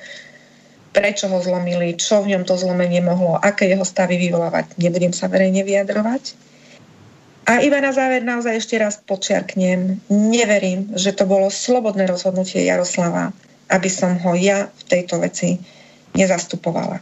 prečo 0.96 1.30
ho 1.30 1.38
zlomili, 1.44 1.94
čo 2.00 2.24
v 2.26 2.34
ňom 2.34 2.44
to 2.48 2.58
zlomenie 2.58 3.04
mohlo, 3.04 3.38
aké 3.38 3.70
jeho 3.70 3.86
stavy 3.86 4.18
vyvolávať, 4.18 4.80
nebudem 4.82 5.14
sa 5.14 5.30
verejne 5.30 5.62
vyjadrovať. 5.62 6.34
A 7.48 7.64
iba 7.64 7.80
na 7.80 7.96
záver 7.96 8.28
naozaj 8.28 8.60
ešte 8.60 8.76
raz 8.76 9.00
počiarknem, 9.00 10.04
neverím, 10.12 10.92
že 11.00 11.16
to 11.16 11.24
bolo 11.24 11.48
slobodné 11.48 12.04
rozhodnutie 12.10 12.66
Jaroslava, 12.68 13.32
aby 13.72 13.88
som 13.88 14.20
ho 14.20 14.36
ja 14.36 14.68
v 14.68 14.84
tejto 14.84 15.22
veci 15.24 15.56
nezastupovala. 16.18 17.00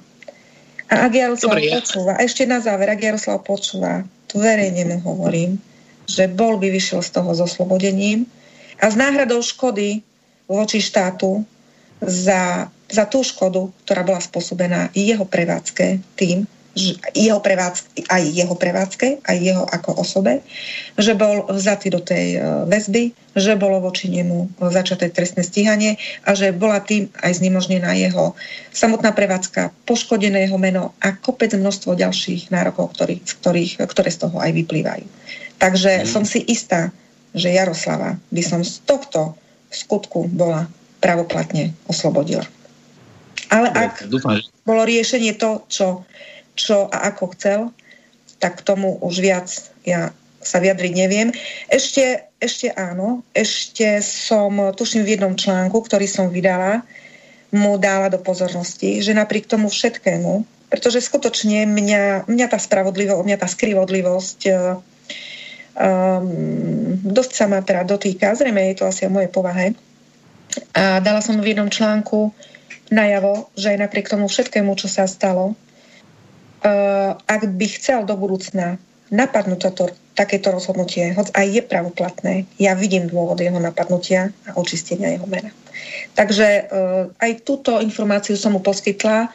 A 0.85 0.93
ak 1.09 1.11
Jaroslav 1.17 1.57
Dobre, 1.57 1.73
počúva, 1.73 2.13
a 2.13 2.21
ešte 2.21 2.45
na 2.45 2.61
záver, 2.61 2.93
ak 2.93 3.01
Jaroslav 3.01 3.41
počúva, 3.41 4.05
tu 4.29 4.37
verejne 4.37 4.85
mu 4.85 4.97
hovorím, 5.01 5.57
že 6.05 6.29
bol 6.29 6.61
by 6.61 6.69
vyšiel 6.69 7.01
z 7.01 7.09
toho 7.09 7.33
zoslobodením 7.33 8.29
a 8.77 8.85
s 8.91 8.95
náhradou 8.99 9.41
škody 9.41 10.05
voči 10.45 10.81
štátu 10.81 11.43
za, 12.01 12.69
za 12.89 13.03
tú 13.09 13.25
škodu, 13.25 13.71
ktorá 13.85 14.05
bola 14.05 14.21
spôsobená 14.21 14.93
jeho 14.93 15.25
prevádzke 15.25 16.01
tým, 16.19 16.45
jeho 17.15 17.39
prevádzke, 17.39 18.03
aj 18.11 18.23
jeho 18.35 18.55
prevádzke, 18.59 19.07
aj 19.23 19.37
jeho 19.39 19.63
ako 19.63 19.95
osobe, 19.95 20.43
že 20.99 21.15
bol 21.15 21.47
vzatý 21.47 21.87
do 21.87 22.03
tej 22.03 22.35
e, 22.35 22.39
väzby, 22.67 23.15
že 23.31 23.55
bolo 23.55 23.79
voči 23.79 24.11
nemu 24.11 24.59
začaté 24.59 25.07
trestné 25.07 25.47
stíhanie 25.47 25.95
a 26.27 26.35
že 26.35 26.51
bola 26.51 26.83
tým 26.83 27.07
aj 27.23 27.39
znemožnená 27.39 27.95
jeho 27.95 28.35
samotná 28.75 29.15
prevádzka, 29.15 29.71
poškodené 29.87 30.51
jeho 30.51 30.59
meno 30.59 30.91
a 30.99 31.15
kopec 31.15 31.55
množstvo 31.55 31.95
ďalších 31.95 32.51
nárokov, 32.51 32.91
ktorý, 32.91 33.23
z 33.23 33.33
ktorých, 33.39 33.71
ktoré 33.87 34.09
z 34.11 34.27
toho 34.27 34.37
aj 34.43 34.51
vyplývajú. 34.51 35.07
Takže 35.55 36.03
mm. 36.03 36.07
som 36.11 36.27
si 36.27 36.43
istá, 36.43 36.91
že 37.31 37.55
Jaroslava 37.55 38.19
by 38.35 38.43
som 38.43 38.59
z 38.67 38.83
tohto 38.83 39.39
skutku 39.75 40.31
bola 40.31 40.71
pravoplatne 41.03 41.75
oslobodila. 41.85 42.47
Ale 43.51 43.69
ak 43.69 44.09
bolo 44.65 44.81
riešenie 44.87 45.37
to, 45.37 45.61
čo 45.69 46.07
čo 46.55 46.87
a 46.87 47.11
ako 47.11 47.23
chcel, 47.35 47.59
tak 48.39 48.63
k 48.63 48.65
tomu 48.65 48.95
už 49.03 49.19
viac 49.19 49.47
ja 49.83 50.15
sa 50.41 50.57
vyjadriť 50.63 50.93
neviem. 50.95 51.29
Ešte, 51.67 52.31
ešte 52.39 52.71
áno, 52.73 53.21
ešte 53.35 53.99
som, 54.01 54.71
tuším 54.73 55.03
v 55.03 55.19
jednom 55.19 55.35
článku, 55.35 55.77
ktorý 55.83 56.07
som 56.07 56.31
vydala, 56.31 56.81
mu 57.53 57.77
dala 57.77 58.09
do 58.09 58.19
pozornosti, 58.19 59.03
že 59.03 59.15
napriek 59.15 59.49
tomu 59.49 59.69
všetkému, 59.69 60.45
pretože 60.71 61.05
skutočne 61.05 61.69
mňa, 61.69 62.29
mňa 62.29 62.47
tá 62.49 62.59
spravodlivosť, 62.59 63.25
mňa 63.25 63.37
tá 63.37 63.47
skrivodlivosť 63.47 64.39
um, 65.75 66.95
dosť 67.03 67.31
sa 67.35 67.45
ma 67.51 67.59
teda 67.61 67.83
dotýka, 67.83 68.35
zrejme 68.35 68.71
je 68.71 68.81
to 68.81 68.85
asi 68.87 69.05
o 69.05 69.13
mojej 69.13 69.31
povahe. 69.31 69.75
A 70.71 71.03
dala 71.03 71.19
som 71.19 71.35
v 71.39 71.51
jednom 71.51 71.67
článku 71.67 72.31
najavo, 72.91 73.51
že 73.59 73.75
aj 73.75 73.81
napriek 73.87 74.07
tomu 74.07 74.31
všetkému, 74.31 74.71
čo 74.79 74.87
sa 74.87 75.03
stalo, 75.05 75.53
uh, 75.53 77.11
ak 77.27 77.41
by 77.55 77.67
chcel 77.75 78.07
do 78.07 78.15
budúcna 78.15 78.79
napadnúť 79.11 79.59
toto, 79.69 79.91
takéto 80.15 80.55
rozhodnutie, 80.55 81.11
hoď 81.11 81.27
aj 81.35 81.47
je 81.51 81.61
pravoplatné, 81.61 82.33
ja 82.55 82.71
vidím 82.71 83.11
dôvod 83.11 83.35
jeho 83.35 83.59
napadnutia 83.59 84.31
a 84.47 84.55
očistenia 84.55 85.11
jeho 85.11 85.27
mena. 85.27 85.51
Takže 86.15 86.47
uh, 86.47 87.11
aj 87.19 87.43
túto 87.43 87.83
informáciu 87.83 88.39
som 88.39 88.55
mu 88.55 88.63
poskytla, 88.63 89.27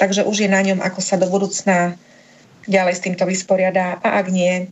takže 0.00 0.24
už 0.24 0.48
je 0.48 0.48
na 0.48 0.64
ňom, 0.64 0.80
ako 0.80 1.04
sa 1.04 1.20
do 1.20 1.28
budúcna 1.28 2.00
ďalej 2.64 2.94
s 2.96 3.04
týmto 3.04 3.28
vysporiada 3.28 4.00
a 4.00 4.22
ak 4.22 4.26
nie, 4.32 4.70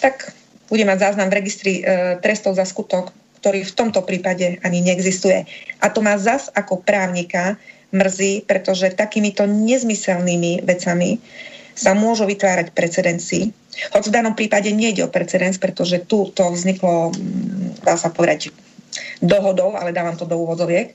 tak 0.00 0.32
bude 0.70 0.86
mať 0.86 0.98
záznam 1.10 1.28
v 1.28 1.38
registri 1.42 1.72
uh, 1.82 2.16
trestov 2.22 2.54
za 2.54 2.64
skutok, 2.64 3.10
ktorý 3.42 3.66
v 3.66 3.76
tomto 3.76 4.06
prípade 4.06 4.62
ani 4.62 4.80
neexistuje. 4.80 5.44
A 5.82 5.90
to 5.90 6.00
má 6.00 6.14
zas 6.16 6.48
ako 6.54 6.80
právnika 6.80 7.58
mrzí, 7.90 8.46
pretože 8.46 8.94
takýmito 8.94 9.44
nezmyselnými 9.50 10.62
vecami 10.62 11.18
sa 11.74 11.96
môžu 11.96 12.28
vytvárať 12.28 12.76
precedenci. 12.76 13.50
Hoď 13.90 14.02
v 14.10 14.14
danom 14.14 14.34
prípade 14.36 14.68
nejde 14.70 15.06
o 15.06 15.12
precedens, 15.12 15.56
pretože 15.56 16.04
tu 16.04 16.28
to 16.30 16.52
vzniklo, 16.52 17.10
mm, 17.10 17.82
dá 17.82 17.96
sa 17.96 18.12
povedať, 18.12 18.52
dohodou, 19.22 19.72
ale 19.78 19.94
dávam 19.94 20.18
to 20.18 20.28
do 20.28 20.36
úvodoviek. 20.36 20.92
E, 20.92 20.94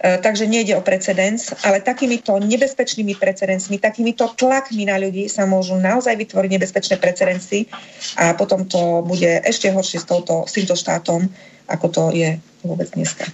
takže 0.00 0.48
nejde 0.48 0.72
o 0.76 0.82
precedens, 0.82 1.52
ale 1.60 1.84
takýmito 1.84 2.40
nebezpečnými 2.40 3.20
precedensmi, 3.20 3.76
takýmito 3.76 4.32
tlakmi 4.32 4.88
na 4.88 4.96
ľudí 4.96 5.28
sa 5.28 5.44
môžu 5.44 5.76
naozaj 5.76 6.16
vytvoriť 6.16 6.50
nebezpečné 6.56 6.96
precedenci 6.96 7.68
a 8.16 8.32
potom 8.32 8.64
to 8.64 9.04
bude 9.04 9.28
ešte 9.44 9.68
horšie 9.68 10.00
s, 10.00 10.06
touto, 10.08 10.48
s 10.48 10.56
týmto 10.56 10.72
štátom, 10.72 11.28
ako 11.68 11.86
to 11.92 12.02
je 12.16 12.40
vôbec 12.64 12.88
dneska. 12.96 13.28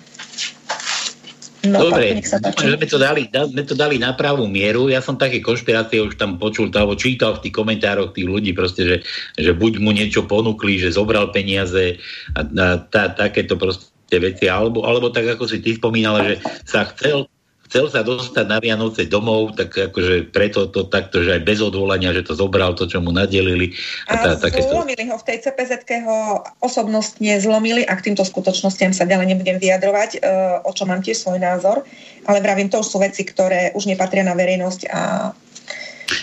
No, 1.67 1.91
Dobre, 1.91 2.23
že 2.23 2.79
sme 2.79 2.87
to, 2.87 2.99
dali, 2.99 3.27
sme 3.27 3.63
to 3.67 3.75
dali 3.75 3.99
na 3.99 4.15
pravú 4.15 4.47
mieru. 4.47 4.87
Ja 4.87 5.03
som 5.03 5.19
také 5.19 5.43
konšpirácie 5.43 5.99
už 5.99 6.15
tam 6.15 6.39
počul, 6.39 6.71
alebo 6.71 6.95
čítal 6.95 7.35
v 7.35 7.49
tých 7.49 7.55
komentároch 7.59 8.15
tých 8.15 8.27
ľudí, 8.31 8.55
proste, 8.55 8.87
že, 8.87 8.97
že 9.35 9.51
buď 9.51 9.83
mu 9.83 9.91
niečo 9.91 10.31
ponúkli, 10.31 10.79
že 10.79 10.95
zobral 10.95 11.35
peniaze 11.35 11.99
a, 12.39 12.47
a 12.47 12.67
tá, 12.87 13.11
takéto 13.11 13.59
proste 13.59 13.96
veci, 14.11 14.47
alebo, 14.47 14.87
alebo 14.87 15.11
tak, 15.11 15.27
ako 15.27 15.51
si 15.51 15.59
ty 15.59 15.75
spomínala, 15.75 16.23
že 16.23 16.35
sa 16.63 16.87
chcel 16.95 17.27
chcel 17.67 17.91
sa 17.91 18.07
dostať 18.07 18.47
na 18.47 18.63
Vianoce 18.63 19.11
domov, 19.11 19.59
tak 19.59 19.75
akože 19.75 20.31
preto 20.31 20.71
to 20.71 20.87
takto, 20.87 21.27
že 21.27 21.35
aj 21.35 21.43
bez 21.43 21.59
odvolania, 21.59 22.15
že 22.15 22.23
to 22.23 22.39
zobral 22.39 22.79
to, 22.79 22.87
čo 22.87 23.03
mu 23.03 23.11
nadelili. 23.11 23.75
A, 24.07 24.23
tá, 24.23 24.31
a 24.39 24.41
takéto... 24.41 24.71
zlomili 24.71 25.11
ho 25.11 25.19
v 25.19 25.27
tej 25.27 25.39
CPZ 25.43 25.83
ho 26.07 26.47
osobnostne 26.63 27.43
zlomili 27.43 27.83
a 27.83 27.99
k 27.99 28.11
týmto 28.11 28.23
skutočnostiam 28.23 28.95
sa 28.95 29.03
ďalej 29.03 29.35
nebudem 29.35 29.59
vyjadrovať, 29.59 30.11
e, 30.17 30.19
o 30.63 30.71
čo 30.71 30.87
mám 30.87 31.03
tiež 31.03 31.19
svoj 31.19 31.43
názor, 31.43 31.83
ale 32.31 32.39
vravím, 32.39 32.71
to 32.71 32.79
už 32.79 32.87
sú 32.87 33.03
veci, 33.03 33.27
ktoré 33.27 33.75
už 33.75 33.91
nepatria 33.91 34.23
na 34.23 34.39
verejnosť 34.39 34.81
a 34.87 35.01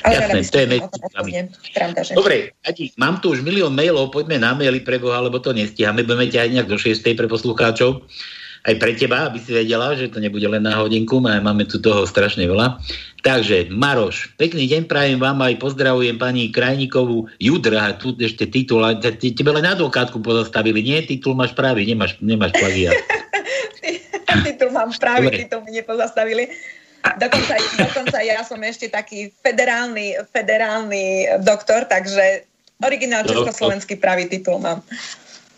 ale 0.03 0.13
Jasné, 0.15 0.39
to 0.47 0.57
je 0.59 0.67
Pravda, 1.75 1.99
že... 2.03 2.13
Dobre, 2.15 2.55
Adi, 2.63 2.91
mám 2.95 3.19
tu 3.19 3.35
už 3.35 3.43
milión 3.43 3.75
mailov, 3.75 4.11
poďme 4.11 4.39
na 4.39 4.55
maily 4.55 4.79
pre 4.83 4.99
Boha, 4.99 5.19
lebo 5.19 5.39
to 5.39 5.51
nestíhame, 5.51 6.07
budeme 6.07 6.31
ťahať 6.31 6.49
nejak 6.55 6.69
do 6.69 6.77
6. 6.79 7.03
pre 7.03 7.27
poslucháčov 7.27 8.03
aj 8.63 8.79
pre 8.79 8.95
teba, 8.95 9.27
aby 9.27 9.43
si 9.43 9.51
vedela, 9.51 9.91
že 9.91 10.07
to 10.07 10.23
nebude 10.23 10.47
len 10.47 10.63
na 10.63 10.79
hodinku, 10.79 11.19
máme 11.19 11.67
tu 11.67 11.83
toho 11.83 12.07
strašne 12.07 12.47
veľa. 12.47 12.79
Takže, 13.19 13.71
Maroš, 13.71 14.35
pekný 14.39 14.67
deň 14.71 14.87
prajem 14.87 15.19
vám 15.19 15.39
aj 15.43 15.59
pozdravujem 15.59 16.15
pani 16.15 16.47
Krajníkovú 16.47 17.27
Judra, 17.43 17.95
tu 17.99 18.15
ešte 18.15 18.47
titul, 18.47 18.83
tebe 19.03 19.51
len 19.51 19.67
advokátku 19.67 20.23
pozastavili, 20.23 20.79
nie? 20.79 21.03
Titul 21.03 21.35
máš 21.35 21.51
pravý, 21.51 21.83
nemáš, 21.83 22.15
nemáš 22.23 22.55
plagiat. 22.55 22.95
titul 24.47 24.71
mám 24.71 24.91
pravý, 24.95 25.27
titul 25.43 25.59
mi 25.67 25.75
nepozastavili. 25.75 26.47
Dokonca, 27.03 27.53
dokonca 27.75 28.17
ja 28.23 28.39
som 28.47 28.63
ešte 28.63 28.87
taký 28.87 29.27
federálny, 29.43 30.23
federálny 30.31 31.35
doktor, 31.43 31.83
takže 31.83 32.47
originál 32.79 33.27
československý 33.27 33.99
pravý 33.99 34.31
titul 34.31 34.63
mám. 34.63 34.79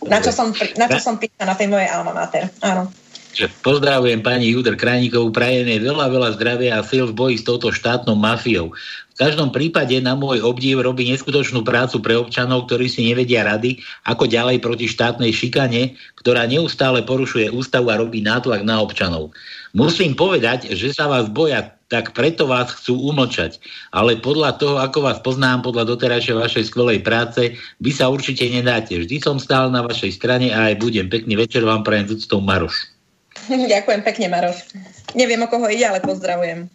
Na 0.06 0.22
čo 0.22 0.34
som, 0.34 0.54
na 0.78 0.90
čo 0.90 1.00
som 1.02 1.22
písala 1.22 1.54
na 1.54 1.56
tej 1.58 1.70
mojej 1.70 1.90
alma 1.90 2.14
mater. 2.14 2.50
Áno. 2.66 2.90
Pozdravujem 3.36 4.24
pani 4.24 4.48
Judr 4.48 4.80
Krajníkovú, 4.80 5.28
prajem 5.36 5.68
jej 5.68 5.82
veľa, 5.84 6.08
veľa 6.08 6.30
zdravia 6.40 6.80
a 6.80 6.86
sil 6.88 7.12
v 7.12 7.18
boji 7.18 7.36
s 7.36 7.44
touto 7.44 7.68
štátnou 7.68 8.16
mafiou. 8.16 8.72
V 9.16 9.16
každom 9.20 9.52
prípade 9.52 9.96
na 10.00 10.16
môj 10.16 10.44
obdiv 10.44 10.80
robí 10.80 11.08
neskutočnú 11.12 11.64
prácu 11.64 12.00
pre 12.00 12.16
občanov, 12.20 12.68
ktorí 12.68 12.88
si 12.88 13.04
nevedia 13.04 13.44
rady, 13.44 13.80
ako 14.08 14.28
ďalej 14.28 14.64
proti 14.64 14.88
štátnej 14.88 15.36
šikane, 15.36 16.00
ktorá 16.20 16.48
neustále 16.48 17.04
porušuje 17.04 17.52
ústavu 17.52 17.92
a 17.92 18.00
robí 18.00 18.24
nátlak 18.24 18.64
na 18.64 18.80
občanov. 18.80 19.36
Musím 19.76 20.16
povedať, 20.16 20.72
že 20.72 20.96
sa 20.96 21.12
vás 21.12 21.28
boja 21.28 21.76
tak 21.86 22.18
preto 22.18 22.50
vás 22.50 22.74
chcú 22.74 22.98
umlčať. 23.14 23.62
Ale 23.94 24.18
podľa 24.18 24.58
toho, 24.58 24.76
ako 24.82 25.06
vás 25.06 25.22
poznám, 25.22 25.62
podľa 25.62 25.94
doterajšej 25.94 26.36
vašej 26.36 26.64
skvelej 26.74 27.06
práce, 27.06 27.54
vy 27.78 27.92
sa 27.94 28.10
určite 28.10 28.42
nedáte. 28.50 28.98
Vždy 28.98 29.22
som 29.22 29.38
stál 29.38 29.70
na 29.70 29.86
vašej 29.86 30.18
strane 30.18 30.50
a 30.50 30.74
aj 30.74 30.82
budem. 30.82 31.06
Pekný 31.06 31.38
večer 31.38 31.62
vám 31.62 31.86
prajem 31.86 32.10
z 32.10 32.14
úctou 32.22 32.42
Maroš. 32.42 32.90
Ďakujem 33.74 34.02
pekne, 34.02 34.28
Maroš. 34.34 34.74
Neviem, 35.14 35.46
o 35.46 35.48
koho 35.48 35.70
ide, 35.70 35.86
ale 35.86 36.02
pozdravujem. 36.02 36.66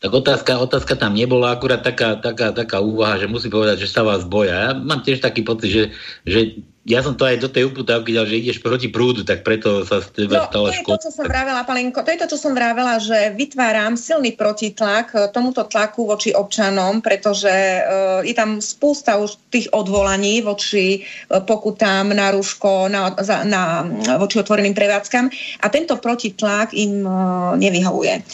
Tak 0.00 0.10
otázka, 0.16 0.56
otázka 0.56 0.96
tam 0.96 1.12
nebola, 1.12 1.52
akurát 1.52 1.84
taká, 1.84 2.16
taká, 2.16 2.56
taká 2.56 2.80
úvaha, 2.80 3.20
že 3.20 3.28
musí 3.28 3.52
povedať, 3.52 3.84
že 3.84 3.92
sa 3.92 4.00
vás 4.00 4.24
boja. 4.24 4.56
Ja 4.56 4.68
mám 4.72 5.04
tiež 5.04 5.20
taký 5.20 5.44
pocit, 5.44 5.68
že, 5.68 5.84
že 6.24 6.64
ja 6.88 7.04
som 7.04 7.12
to 7.12 7.28
aj 7.28 7.44
do 7.44 7.52
tej 7.52 7.68
uputávky 7.68 8.16
dal, 8.16 8.24
že 8.24 8.40
ideš 8.40 8.64
proti 8.64 8.88
prúdu, 8.88 9.20
tak 9.20 9.44
preto 9.44 9.84
sa 9.84 10.00
z 10.00 10.24
teba 10.24 10.40
no, 10.40 10.44
stala 10.48 10.68
škoda. 10.72 10.96
To 10.96 11.04
je 11.04 11.04
to, 11.04 11.04
čo 11.04 11.12
som 11.12 11.26
vravela, 11.28 11.60
Palinko, 11.68 12.00
to 12.00 12.08
je 12.08 12.20
to, 12.24 12.28
čo 12.32 12.38
som 12.40 12.52
vravela, 12.56 12.96
že 12.96 13.36
vytváram 13.36 14.00
silný 14.00 14.32
protitlak 14.32 15.12
eh, 15.12 15.28
tomuto 15.28 15.68
tlaku 15.68 16.08
voči 16.08 16.32
občanom, 16.32 17.04
pretože 17.04 17.52
uh, 17.52 18.24
je 18.24 18.32
tam 18.32 18.64
spústa 18.64 19.20
už 19.20 19.36
tých 19.52 19.68
odvolaní 19.76 20.40
voči 20.40 21.04
uh, 21.04 21.44
pokutám 21.44 22.16
na 22.16 22.32
rúško, 22.32 22.88
na, 22.88 23.12
za, 23.20 23.44
na, 23.44 23.84
voči 24.16 24.40
otvoreným 24.40 24.72
prevádzkam 24.72 25.28
a 25.60 25.66
tento 25.68 26.00
protitlak 26.00 26.72
im 26.72 27.04
uh, 27.04 27.60
nevyhovuje. 27.60 28.24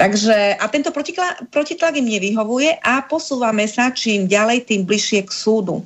Takže, 0.00 0.56
a 0.56 0.64
tento 0.72 0.88
protitlak, 0.88 1.52
protitlak 1.52 2.00
im 2.00 2.08
nevyhovuje 2.08 2.80
a 2.80 3.04
posúvame 3.04 3.68
sa 3.68 3.92
čím 3.92 4.24
ďalej, 4.24 4.72
tým 4.72 4.88
bližšie 4.88 5.28
k 5.28 5.30
súdu. 5.36 5.84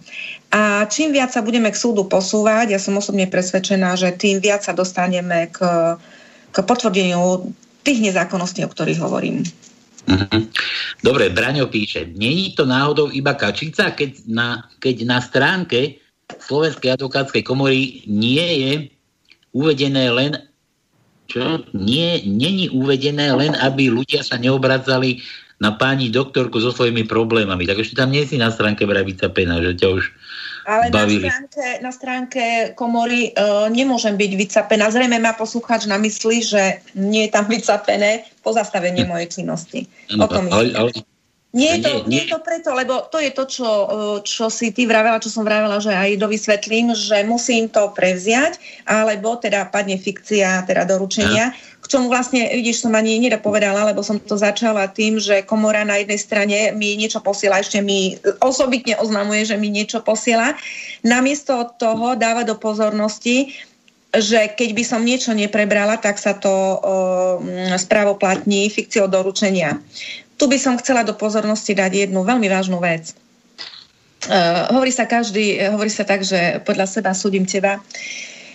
A 0.54 0.86
čím 0.86 1.10
viac 1.10 1.34
sa 1.34 1.42
budeme 1.42 1.66
k 1.74 1.80
súdu 1.80 2.06
posúvať, 2.06 2.70
ja 2.70 2.78
som 2.78 2.94
osobne 2.94 3.26
presvedčená, 3.26 3.98
že 3.98 4.14
tým 4.14 4.38
viac 4.38 4.62
sa 4.62 4.70
dostaneme 4.70 5.50
k, 5.50 5.58
k 6.54 6.56
potvrdeniu 6.62 7.50
tých 7.82 7.98
nezákonností, 7.98 8.62
o 8.62 8.70
ktorých 8.70 9.02
hovorím. 9.02 9.42
Mhm. 10.06 10.54
Dobre, 11.02 11.34
Braňo 11.34 11.66
píše, 11.66 12.06
není 12.14 12.54
to 12.54 12.68
náhodou 12.68 13.10
iba 13.10 13.34
kačica, 13.34 13.90
keď 13.90 14.30
na, 14.30 14.62
keď 14.78 14.96
na 15.02 15.18
stránke 15.18 15.98
Slovenskej 16.44 16.96
advokátskej 16.96 17.42
komory 17.42 18.06
nie 18.06 18.46
je 18.62 18.72
uvedené 19.52 20.08
len 20.14 20.38
čo? 21.24 21.64
Nie, 21.72 22.20
není 22.20 22.68
uvedené 22.68 23.32
len, 23.32 23.56
aby 23.56 23.88
ľudia 23.88 24.20
sa 24.20 24.36
neobracali 24.36 25.24
na 25.56 25.72
pani 25.72 26.12
doktorku 26.12 26.60
so 26.60 26.68
svojimi 26.68 27.08
problémami. 27.08 27.64
Tak 27.64 27.80
ešte 27.80 27.96
tam 27.96 28.12
nie 28.12 28.28
si 28.28 28.36
na 28.36 28.52
stránke 28.52 28.84
Vravica 28.84 29.32
Pena, 29.32 29.62
že 29.64 29.72
ťa 29.72 29.88
už 29.88 30.04
ale 30.64 30.90
na 30.90 31.04
stránke, 31.06 31.66
na 31.80 31.92
stránke 31.92 32.44
komory 32.74 33.32
uh, 33.36 33.68
nemôžem 33.68 34.16
byť 34.16 34.32
vycapená. 34.36 34.88
Zrejme 34.88 35.20
má 35.20 35.36
poslucháč 35.36 35.84
na 35.84 36.00
mysli, 36.00 36.40
že 36.40 36.80
nie 36.96 37.28
je 37.28 37.30
tam 37.32 37.46
vycapené 37.46 38.24
pozastavenie 38.40 39.04
mojej 39.04 39.40
činnosti. 39.40 39.86
No, 40.12 40.24
o 40.24 40.28
tom 40.28 40.48
ale, 40.48 40.72
ale, 40.76 40.90
Nie 41.54 41.78
je, 41.78 41.86
to, 41.86 41.92
nie, 42.10 42.26
je 42.26 42.34
to 42.34 42.42
preto, 42.42 42.74
lebo 42.74 43.06
to 43.06 43.22
je 43.22 43.30
to, 43.30 43.46
čo, 43.46 43.68
čo 44.26 44.50
si 44.50 44.74
ty 44.74 44.90
vravela, 44.90 45.22
čo 45.22 45.30
som 45.30 45.46
vravela, 45.46 45.78
že 45.78 45.94
aj 45.94 46.18
dovysvetlím, 46.18 46.98
že 46.98 47.22
musím 47.22 47.70
to 47.70 47.94
prevziať, 47.94 48.58
alebo 48.90 49.38
teda 49.38 49.70
padne 49.70 49.94
fikcia, 49.94 50.66
teda 50.66 50.82
doručenia. 50.82 51.54
Ja. 51.54 51.78
K 51.78 51.86
čomu 51.86 52.10
vlastne, 52.10 52.50
vidíš, 52.50 52.82
som 52.82 52.98
ani 52.98 53.22
nedopovedala, 53.22 53.86
lebo 53.86 54.02
som 54.02 54.18
to 54.18 54.34
začala 54.34 54.90
tým, 54.90 55.22
že 55.22 55.46
komora 55.46 55.86
na 55.86 56.02
jednej 56.02 56.18
strane 56.18 56.58
mi 56.74 56.98
niečo 56.98 57.22
posiela, 57.22 57.62
ešte 57.62 57.78
mi 57.78 58.18
osobitne 58.42 58.98
oznamuje, 58.98 59.46
že 59.46 59.54
mi 59.54 59.70
niečo 59.70 60.02
posiela. 60.02 60.58
Namiesto 61.06 61.70
toho 61.78 62.18
dáva 62.18 62.42
do 62.42 62.58
pozornosti, 62.58 63.54
že 64.14 64.50
keď 64.54 64.70
by 64.74 64.84
som 64.86 65.02
niečo 65.02 65.34
neprebrala, 65.34 65.98
tak 65.98 66.22
sa 66.22 66.38
to 66.38 66.50
uh, 66.50 67.74
správoplatní 67.74 68.70
fikciou 68.70 69.10
doručenia. 69.10 69.78
Tu 70.34 70.44
by 70.50 70.58
som 70.58 70.78
chcela 70.78 71.06
do 71.06 71.14
pozornosti 71.14 71.74
dať 71.74 72.08
jednu 72.08 72.26
veľmi 72.26 72.50
vážnu 72.50 72.82
vec. 72.82 73.14
Uh, 74.24 74.72
hovorí 74.72 74.88
sa 74.88 75.04
každý, 75.04 75.60
hovorí 75.68 75.92
sa 75.92 76.02
tak, 76.02 76.24
že 76.24 76.64
podľa 76.64 76.88
seba 76.88 77.12
súdim 77.12 77.44
teba. 77.44 77.84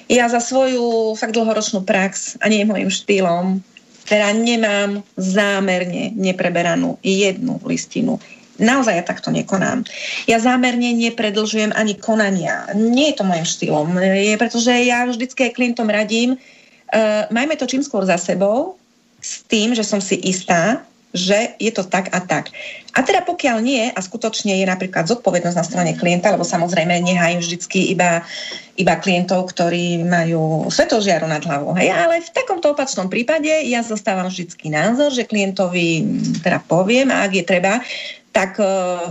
Ja 0.09 0.25
za 0.25 0.41
svoju 0.41 1.13
fakt 1.13 1.37
dlhoročnú 1.37 1.85
prax 1.85 2.41
a 2.41 2.49
nie 2.49 2.65
môjim 2.65 2.89
štýlom, 2.89 3.61
teda 4.09 4.33
nemám 4.33 5.05
zámerne 5.13 6.09
nepreberanú 6.17 6.97
jednu 7.05 7.61
listinu. 7.61 8.17
Naozaj 8.57 8.97
ja 8.97 9.05
takto 9.05 9.29
nekonám. 9.29 9.85
Ja 10.25 10.41
zámerne 10.41 10.91
nepredlžujem 10.97 11.71
ani 11.77 11.95
konania. 11.95 12.65
Nie 12.73 13.13
je 13.13 13.21
to 13.21 13.29
môjim 13.29 13.45
štýlom. 13.45 13.87
Je, 14.01 14.35
pretože 14.35 14.73
ja 14.73 15.05
vždycky 15.05 15.53
klientom 15.53 15.87
radím, 15.87 16.35
uh, 16.35 17.29
majme 17.29 17.53
to 17.55 17.69
čím 17.69 17.85
skôr 17.85 18.01
za 18.09 18.17
sebou, 18.17 18.81
s 19.21 19.45
tým, 19.45 19.77
že 19.77 19.85
som 19.85 20.01
si 20.01 20.17
istá, 20.17 20.81
že 21.09 21.57
je 21.57 21.71
to 21.73 21.81
tak 21.81 22.13
a 22.13 22.21
tak. 22.21 22.53
A 22.93 23.01
teda 23.01 23.25
pokiaľ 23.25 23.57
nie, 23.65 23.89
a 23.89 23.97
skutočne 23.97 24.61
je 24.61 24.65
napríklad 24.65 25.09
zodpovednosť 25.09 25.57
na 25.57 25.65
strane 25.65 25.91
klienta, 25.97 26.29
lebo 26.29 26.45
samozrejme 26.45 27.01
nehajú 27.01 27.41
vždycky 27.41 27.89
iba, 27.89 28.21
iba 28.77 28.93
klientov, 29.01 29.49
ktorí 29.49 30.05
majú 30.05 30.69
svetožiaru 30.69 31.25
nad 31.25 31.41
hlavou. 31.41 31.73
Hej, 31.73 31.89
ale 31.93 32.21
v 32.21 32.29
takomto 32.29 32.77
opačnom 32.77 33.09
prípade 33.09 33.49
ja 33.49 33.81
zostávam 33.81 34.29
vždycky 34.29 34.69
názor, 34.69 35.09
že 35.09 35.25
klientovi 35.25 36.05
teda 36.45 36.61
poviem, 36.69 37.09
a 37.09 37.25
ak 37.25 37.31
je 37.41 37.45
treba, 37.45 37.81
tak 38.29 38.61
uh, 38.61 39.09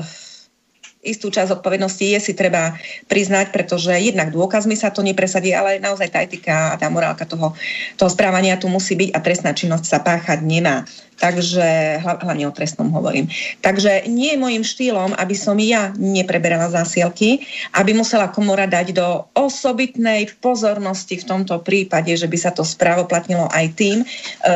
istú 1.03 1.31
časť 1.31 1.63
odpovednosti 1.63 2.03
je 2.03 2.19
si 2.19 2.33
treba 2.35 2.75
priznať, 3.07 3.55
pretože 3.55 3.95
jednak 3.95 4.35
dôkazmi 4.35 4.75
sa 4.75 4.91
to 4.91 5.07
nepresadí, 5.07 5.55
ale 5.55 5.79
naozaj 5.79 6.11
tá 6.11 6.19
etika 6.27 6.75
a 6.75 6.79
tá 6.79 6.91
morálka 6.91 7.23
toho, 7.23 7.55
toho 7.95 8.11
správania 8.11 8.59
tu 8.59 8.67
musí 8.67 8.99
byť 8.99 9.11
a 9.15 9.19
trestná 9.23 9.55
činnosť 9.55 9.85
sa 9.87 9.99
páchať 10.03 10.43
nemá. 10.43 10.83
Takže 11.19 11.99
hlavne 11.99 12.47
o 12.47 12.55
trestnom 12.55 12.95
hovorím. 12.95 13.27
Takže 13.59 14.07
nie 14.07 14.39
je 14.39 14.43
môjim 14.43 14.63
štýlom, 14.63 15.19
aby 15.19 15.35
som 15.35 15.59
ja 15.59 15.91
nepreberala 15.99 16.71
zásielky, 16.71 17.43
aby 17.75 17.91
musela 17.91 18.31
komora 18.31 18.71
dať 18.71 18.95
do 18.95 19.27
osobitnej 19.35 20.31
pozornosti 20.39 21.19
v 21.19 21.27
tomto 21.27 21.59
prípade, 21.67 22.15
že 22.15 22.31
by 22.31 22.39
sa 22.39 22.55
to 22.55 22.63
správoplatnilo 22.63 23.51
aj 23.51 23.67
tým, 23.75 23.99
e, 24.03 24.07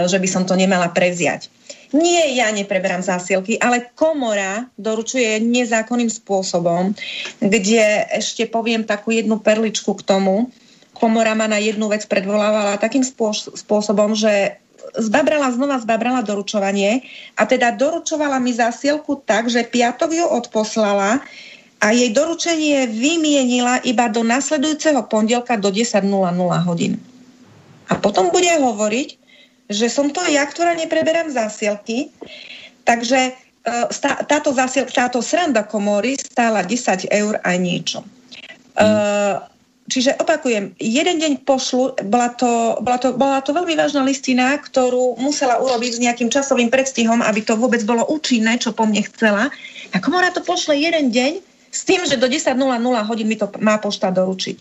že 0.06 0.23
by 0.23 0.28
som 0.31 0.47
to 0.47 0.55
nemala 0.55 0.86
prevziať. 0.94 1.51
Nie 1.93 2.32
ja 2.32 2.48
nepreberám 2.48 3.05
zásielky, 3.05 3.60
ale 3.60 3.93
komora 3.93 4.64
doručuje 4.81 5.44
nezákonným 5.44 6.09
spôsobom, 6.09 6.97
kde 7.36 8.09
ešte 8.09 8.48
poviem 8.48 8.89
takú 8.89 9.12
jednu 9.12 9.36
perličku 9.40 9.93
k 10.01 10.02
tomu. 10.02 10.48
Komora 10.97 11.36
ma 11.36 11.44
na 11.44 11.60
jednu 11.60 11.93
vec 11.93 12.09
predvolávala 12.09 12.81
takým 12.81 13.05
spôsobom, 13.52 14.16
že 14.16 14.56
zbabrala, 14.97 15.52
znova 15.52 15.81
zbabrala 15.81 16.20
doručovanie 16.24 17.05
a 17.36 17.44
teda 17.44 17.73
doručovala 17.77 18.40
mi 18.40 18.52
zásielku 18.52 19.24
tak, 19.24 19.48
že 19.52 19.64
piatok 19.64 20.10
ju 20.12 20.27
odposlala 20.27 21.20
a 21.82 21.86
jej 21.90 22.14
doručenie 22.14 22.86
vymienila 22.86 23.82
iba 23.82 24.06
do 24.06 24.23
nasledujúceho 24.23 25.02
pondelka 25.10 25.59
do 25.59 25.69
10.00 25.69 26.06
hodín. 26.69 27.02
A 27.90 27.98
potom 27.98 28.31
bude 28.31 28.48
hovoriť, 28.48 29.22
že 29.73 29.89
som 29.89 30.09
to 30.12 30.23
ja, 30.28 30.44
ktorá 30.47 30.77
nepreberám 30.77 31.32
zásielky, 31.32 32.12
takže 32.85 33.32
e, 33.32 33.32
táto, 34.28 34.53
zásiel, 34.53 34.86
táto 34.89 35.24
sranda 35.24 35.66
komory 35.66 36.16
stála 36.20 36.62
10 36.65 37.09
eur 37.11 37.35
aj 37.43 37.57
niečo. 37.59 38.01
Mm. 38.78 39.53
Čiže 39.93 40.16
opakujem, 40.23 40.78
jeden 40.78 41.16
deň 41.19 41.32
pošlu, 41.43 41.99
bola 42.07 42.32
to, 42.32 42.81
bola, 42.81 42.99
to, 43.03 43.09
bola 43.12 43.44
to 43.44 43.51
veľmi 43.51 43.74
vážna 43.74 44.07
listina, 44.07 44.55
ktorú 44.57 45.20
musela 45.20 45.59
urobiť 45.59 45.99
s 45.99 46.03
nejakým 46.03 46.31
časovým 46.31 46.70
predstihom, 46.70 47.20
aby 47.20 47.43
to 47.44 47.59
vôbec 47.59 47.82
bolo 47.82 48.07
účinné, 48.09 48.57
čo 48.57 48.70
po 48.70 48.86
mne 48.89 49.05
chcela. 49.11 49.51
A 49.93 49.97
komora 50.01 50.31
to 50.31 50.40
pošle 50.40 50.78
jeden 50.78 51.11
deň 51.11 51.44
s 51.69 51.82
tým, 51.82 52.09
že 52.09 52.16
do 52.16 52.24
10.00 52.24 52.57
hodín 53.05 53.28
mi 53.28 53.36
to 53.36 53.53
má 53.59 53.77
pošta 53.77 54.09
doručiť. 54.15 54.57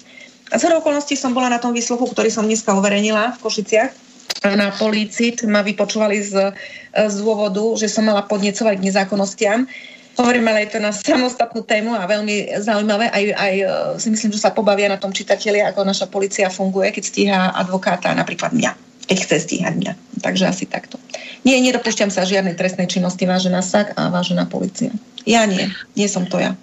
A 0.51 0.59
z 0.59 0.67
okolností 0.67 1.15
som 1.15 1.31
bola 1.31 1.47
na 1.47 1.63
tom 1.63 1.71
výsluchu, 1.71 2.11
ktorý 2.11 2.27
som 2.27 2.43
dneska 2.43 2.75
uverejnila 2.75 3.39
v 3.39 3.41
Košiciach 3.45 4.10
na 4.41 4.73
polícii, 4.73 5.37
ma 5.45 5.61
vypočúvali 5.61 6.21
z, 6.23 6.55
z 6.93 7.15
dôvodu, 7.21 7.77
že 7.77 7.91
som 7.91 8.07
mala 8.07 8.25
podnecovať 8.25 8.75
k 8.79 8.85
nezákonnostiam. 8.89 9.59
Hovorím, 10.19 10.51
ale 10.51 10.67
je 10.67 10.75
to 10.75 10.79
na 10.83 10.91
samostatnú 10.91 11.63
tému 11.63 11.95
a 11.95 12.03
veľmi 12.03 12.59
zaujímavé. 12.59 13.07
Aj, 13.09 13.23
aj 13.31 13.53
e, 13.55 13.65
si 13.95 14.11
myslím, 14.11 14.35
že 14.35 14.43
sa 14.43 14.51
pobavia 14.51 14.91
na 14.91 14.99
tom 14.99 15.15
čitatelia, 15.15 15.71
ako 15.71 15.87
naša 15.87 16.11
policia 16.11 16.51
funguje, 16.51 16.91
keď 16.91 17.03
stíha 17.03 17.39
advokáta, 17.55 18.11
napríklad 18.11 18.51
mňa, 18.51 18.75
keď 19.07 19.17
chce 19.23 19.35
stíhať 19.47 19.73
mňa. 19.79 19.93
Takže 20.19 20.51
asi 20.51 20.67
takto. 20.67 20.99
Nie, 21.47 21.63
nedopúšťam 21.63 22.11
sa 22.11 22.27
žiadnej 22.27 22.59
trestnej 22.59 22.91
činnosti, 22.91 23.23
vážená 23.23 23.63
SAK 23.63 23.95
a 23.95 24.11
vážená 24.11 24.51
policia. 24.51 24.91
Ja 25.23 25.47
nie, 25.47 25.71
nie 25.95 26.11
som 26.11 26.27
to 26.27 26.43
ja. 26.43 26.59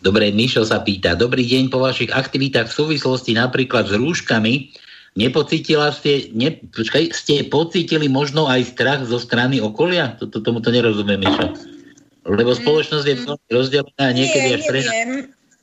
Dobre, 0.00 0.32
Mišo 0.32 0.64
sa 0.64 0.80
pýta. 0.80 1.12
Dobrý 1.12 1.44
deň 1.44 1.68
po 1.68 1.80
vašich 1.80 2.08
aktivitách 2.08 2.72
v 2.72 2.76
súvislosti 2.76 3.36
napríklad 3.36 3.88
s 3.88 3.94
rúškami 3.96 4.72
Nepocítila 5.18 5.90
ste, 5.90 6.30
ne, 6.38 6.54
počkaj, 6.70 7.10
ste 7.10 7.42
pocítili 7.50 8.06
možno 8.06 8.46
aj 8.46 8.78
strach 8.78 9.02
zo 9.02 9.18
strany 9.18 9.58
okolia? 9.58 10.14
Toto, 10.14 10.38
tomu 10.38 10.62
to 10.62 10.70
nerozumiem, 10.70 11.18
Miša. 11.18 11.46
Lebo 12.30 12.54
spoločnosť 12.54 13.06
je 13.10 13.16
veľmi 13.26 13.50
rozdelená 13.50 14.04
a 14.06 14.14
niekedy 14.14 14.46
nie, 14.46 14.54
až 14.54 14.62
pre... 14.70 14.78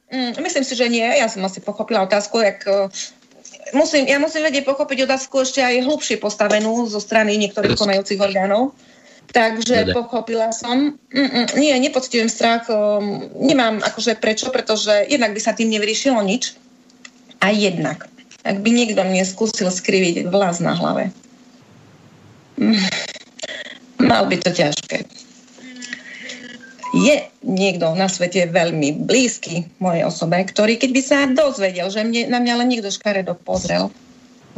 Mm, 0.08 0.32
myslím 0.44 0.66
si, 0.68 0.74
že 0.76 0.88
nie. 0.92 1.04
Ja 1.04 1.32
som 1.32 1.48
asi 1.48 1.64
pochopila 1.64 2.04
otázku, 2.04 2.44
jak 2.44 2.60
uh, 2.68 2.92
musím, 3.72 4.04
ja 4.08 4.20
musím 4.20 4.44
vedieť 4.44 4.68
pochopiť 4.68 5.08
otázku 5.08 5.44
ešte 5.44 5.64
aj 5.64 5.84
hlubšie 5.84 6.20
postavenú 6.20 6.88
zo 6.92 7.00
strany 7.00 7.40
niektorých 7.40 7.80
konajúcich 7.80 8.20
orgánov. 8.20 8.76
Takže 9.28 9.88
Dede. 9.88 9.94
pochopila 9.96 10.56
som. 10.56 10.96
Mm-mm, 11.12 11.56
nie, 11.60 11.76
nepocitujem 11.76 12.32
strach. 12.32 12.68
Um, 12.72 13.28
nemám 13.36 13.84
akože 13.84 14.16
prečo, 14.20 14.52
pretože 14.52 15.08
jednak 15.12 15.36
by 15.36 15.42
sa 15.44 15.52
tým 15.52 15.68
nevyriešilo 15.72 16.20
nič. 16.24 16.56
A 17.44 17.52
jednak 17.52 18.08
ak 18.48 18.64
by 18.64 18.70
niekto 18.72 19.02
mne 19.04 19.28
skúsil 19.28 19.68
skriviť 19.68 20.32
vlas 20.32 20.64
na 20.64 20.72
hlave. 20.72 21.12
Mal 24.00 24.24
by 24.26 24.36
to 24.40 24.50
ťažké. 24.56 25.04
Je 26.96 27.16
niekto 27.44 27.92
na 28.00 28.08
svete 28.08 28.48
veľmi 28.48 29.06
blízky 29.06 29.68
mojej 29.84 30.08
osobe, 30.08 30.40
ktorý 30.40 30.80
keď 30.80 30.90
by 30.96 31.02
sa 31.04 31.28
dozvedel, 31.28 31.92
že 31.92 32.02
mne, 32.08 32.32
na 32.32 32.40
mňa 32.40 32.54
len 32.64 32.68
niekto 32.72 32.90
škaredo 32.90 33.36
pozrel, 33.36 33.92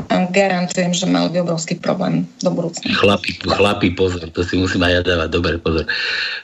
garantujem, 0.08 0.96
že 0.96 1.04
mal 1.10 1.28
by 1.28 1.44
obrovský 1.44 1.76
problém 1.76 2.24
do 2.40 2.54
budúcna. 2.54 2.88
Chlapi, 2.96 3.44
chlapi, 3.44 3.90
pozor, 3.92 4.24
to 4.32 4.48
si 4.48 4.56
musím 4.56 4.88
aj 4.88 4.94
ja 4.96 5.02
dávať. 5.04 5.30
Dobre, 5.34 5.56
pozor. 5.60 5.84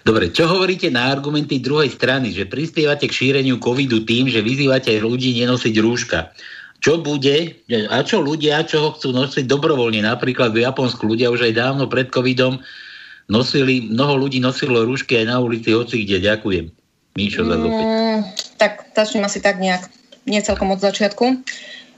Dobre, 0.04 0.34
čo 0.34 0.50
hovoríte 0.50 0.92
na 0.92 1.08
argumenty 1.08 1.64
druhej 1.64 1.94
strany, 1.94 2.36
že 2.36 2.50
prispievate 2.50 3.08
k 3.08 3.16
šíreniu 3.16 3.62
covidu 3.64 4.04
tým, 4.04 4.28
že 4.28 4.44
vyzývate 4.44 4.92
ľudí 5.00 5.32
nenosiť 5.40 5.76
rúška? 5.80 6.36
Čo 6.86 7.02
bude 7.02 7.66
a 7.90 7.98
čo 8.06 8.22
ľudia, 8.22 8.62
čo 8.62 8.78
ho 8.78 8.90
chcú 8.94 9.10
nosiť 9.10 9.50
dobrovoľne. 9.50 10.06
Napríklad 10.06 10.54
v 10.54 10.70
Japonsku 10.70 11.10
ľudia 11.10 11.34
už 11.34 11.50
aj 11.50 11.58
dávno 11.58 11.90
pred 11.90 12.14
covidom 12.14 12.62
nosili, 13.26 13.90
mnoho 13.90 14.22
ľudí 14.22 14.38
nosilo 14.38 14.86
rúšky 14.86 15.18
aj 15.18 15.34
na 15.34 15.42
ulici, 15.42 15.74
hoci 15.74 16.06
kde. 16.06 16.22
Ďakujem. 16.22 16.70
Míšo, 17.18 17.42
za 17.42 17.58
mm, 17.58 18.22
Tak, 18.62 18.94
začnem 18.94 19.26
asi 19.26 19.42
tak 19.42 19.58
nejak, 19.58 19.90
nie 20.30 20.38
celkom 20.46 20.78
od 20.78 20.78
začiatku. 20.78 21.26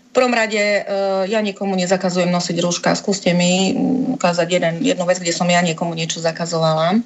V 0.07 0.11
prvom 0.15 0.31
rade 0.31 0.55
uh, 0.55 1.27
ja 1.27 1.43
nikomu 1.43 1.75
nezakazujem 1.75 2.31
nosiť 2.31 2.55
rúška. 2.63 2.95
Skúste 2.95 3.35
mi 3.35 3.75
ukázať 4.15 4.47
jeden, 4.47 4.73
jednu 4.87 5.03
vec, 5.03 5.19
kde 5.19 5.35
som 5.35 5.51
ja 5.51 5.59
niekomu 5.59 5.99
niečo 5.99 6.23
zakazovala. 6.23 7.03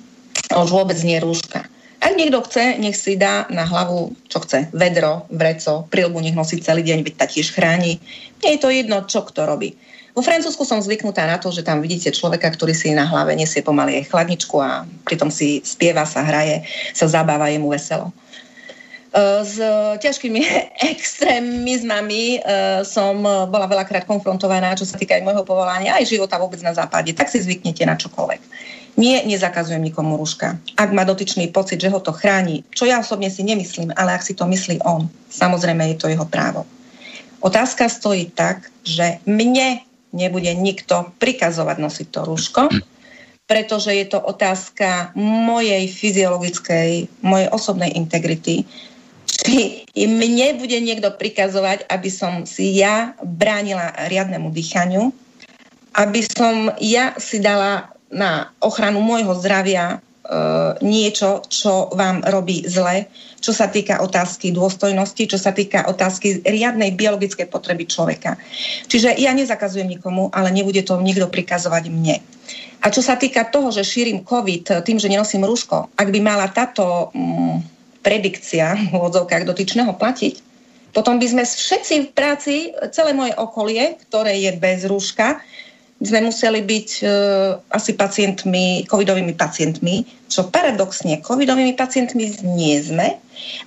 Už 0.54 0.70
vôbec 0.70 1.02
nie 1.02 1.18
rúška. 1.18 1.66
Ak 2.02 2.18
niekto 2.18 2.42
chce, 2.42 2.82
nech 2.82 2.98
si 2.98 3.14
dá 3.14 3.46
na 3.54 3.62
hlavu, 3.62 4.18
čo 4.26 4.42
chce. 4.42 4.74
Vedro, 4.74 5.30
vreco, 5.30 5.86
prilbu 5.86 6.18
nech 6.18 6.34
nosí 6.34 6.58
celý 6.58 6.82
deň, 6.82 7.06
veď 7.06 7.16
tiež 7.30 7.54
chráni. 7.54 8.02
Nie 8.42 8.58
je 8.58 8.60
to 8.60 8.74
jedno, 8.74 9.06
čo 9.06 9.22
kto 9.22 9.46
robí. 9.46 9.78
Vo 10.12 10.26
Francúzsku 10.26 10.68
som 10.68 10.84
zvyknutá 10.84 11.24
na 11.24 11.40
to, 11.40 11.54
že 11.56 11.64
tam 11.64 11.80
vidíte 11.80 12.12
človeka, 12.12 12.52
ktorý 12.52 12.76
si 12.76 12.92
na 12.92 13.08
hlave 13.08 13.32
nesie 13.32 13.64
pomaly 13.64 14.02
aj 14.02 14.12
chladničku 14.12 14.60
a 14.60 14.84
pritom 15.08 15.32
si 15.32 15.64
spieva, 15.64 16.04
sa 16.04 16.26
hraje, 16.26 16.68
sa 16.92 17.08
zabáva, 17.08 17.48
je 17.48 17.62
mu 17.64 17.72
veselo. 17.72 18.12
E, 19.14 19.46
s 19.46 19.56
ťažkými 20.04 20.42
extrémizmami 20.98 22.24
e, 22.36 22.40
som 22.84 23.24
bola 23.24 23.70
veľakrát 23.72 24.04
konfrontovaná, 24.04 24.76
čo 24.76 24.84
sa 24.84 25.00
týka 25.00 25.16
aj 25.16 25.24
môjho 25.24 25.48
povolania, 25.48 25.96
aj 25.96 26.12
života 26.12 26.36
vôbec 26.36 26.60
na 26.60 26.76
západe. 26.76 27.16
Tak 27.16 27.32
si 27.32 27.40
zvyknete 27.40 27.88
na 27.88 27.96
čokoľvek. 27.96 28.42
Nie, 29.00 29.24
nezakazujem 29.24 29.82
nikomu 29.82 30.20
rúška. 30.20 30.60
Ak 30.76 30.92
má 30.92 31.08
dotyčný 31.08 31.48
pocit, 31.48 31.80
že 31.80 31.88
ho 31.88 32.04
to 32.04 32.12
chráni, 32.12 32.68
čo 32.76 32.84
ja 32.84 33.00
osobne 33.00 33.32
si 33.32 33.42
nemyslím, 33.42 33.96
ale 33.96 34.14
ak 34.14 34.24
si 34.26 34.36
to 34.36 34.44
myslí 34.44 34.84
on, 34.84 35.08
samozrejme 35.32 35.96
je 35.96 35.98
to 35.98 36.12
jeho 36.12 36.28
právo. 36.28 36.68
Otázka 37.42 37.90
stojí 37.90 38.30
tak, 38.36 38.70
že 38.84 39.18
mne 39.26 39.82
nebude 40.12 40.52
nikto 40.54 41.10
prikazovať 41.18 41.78
nosiť 41.80 42.08
to 42.12 42.22
rúško, 42.28 42.64
pretože 43.48 43.92
je 43.96 44.06
to 44.12 44.20
otázka 44.20 45.16
mojej 45.18 45.88
fyziologickej, 45.88 47.08
mojej 47.24 47.50
osobnej 47.50 47.96
integrity. 47.96 48.68
Či 49.26 49.88
mne 50.06 50.60
bude 50.60 50.78
niekto 50.78 51.10
prikazovať, 51.16 51.88
aby 51.88 52.10
som 52.12 52.46
si 52.46 52.78
ja 52.78 53.16
bránila 53.24 53.96
riadnemu 54.12 54.52
dýchaniu, 54.52 55.10
aby 55.98 56.22
som 56.22 56.70
ja 56.80 57.16
si 57.18 57.42
dala 57.42 57.92
na 58.12 58.52
ochranu 58.60 59.00
môjho 59.00 59.34
zdravia 59.40 59.98
e, 59.98 59.98
niečo, 60.84 61.42
čo 61.48 61.90
vám 61.96 62.22
robí 62.28 62.64
zle, 62.68 63.08
čo 63.42 63.56
sa 63.56 63.72
týka 63.72 64.04
otázky 64.04 64.54
dôstojnosti, 64.54 65.24
čo 65.26 65.40
sa 65.40 65.56
týka 65.56 65.88
otázky 65.90 66.46
riadnej 66.46 66.94
biologickej 66.94 67.48
potreby 67.50 67.90
človeka. 67.90 68.38
Čiže 68.86 69.18
ja 69.18 69.34
nezakazujem 69.34 69.88
nikomu, 69.88 70.30
ale 70.30 70.54
nebude 70.54 70.84
to 70.86 71.00
nikto 71.02 71.32
prikazovať 71.32 71.84
mne. 71.90 72.22
A 72.82 72.90
čo 72.90 73.02
sa 73.02 73.18
týka 73.18 73.48
toho, 73.50 73.70
že 73.70 73.86
šírim 73.86 74.26
COVID 74.28 74.86
tým, 74.86 74.98
že 74.98 75.10
nenosím 75.10 75.46
rúško, 75.46 75.94
ak 75.96 76.08
by 76.10 76.20
mala 76.22 76.50
táto 76.50 77.10
mm, 77.14 77.58
predikcia 78.02 78.94
v 78.94 78.98
odzovkách 78.98 79.46
dotyčného 79.46 79.94
platiť, 79.98 80.52
potom 80.92 81.18
by 81.18 81.28
sme 81.28 81.44
všetci 81.48 81.96
v 82.04 82.10
práci, 82.12 82.56
celé 82.92 83.16
moje 83.16 83.32
okolie, 83.40 83.96
ktoré 84.08 84.36
je 84.44 84.52
bez 84.60 84.84
rúška, 84.84 85.40
sme 86.02 86.20
museli 86.26 86.66
byť 86.66 86.90
e, 87.00 87.06
asi 87.70 87.94
pacientmi, 87.94 88.90
covidovými 88.90 89.38
pacientmi, 89.38 90.02
čo 90.26 90.50
paradoxne 90.50 91.22
covidovými 91.22 91.78
pacientmi 91.78 92.42
nie 92.58 92.82
sme. 92.82 93.22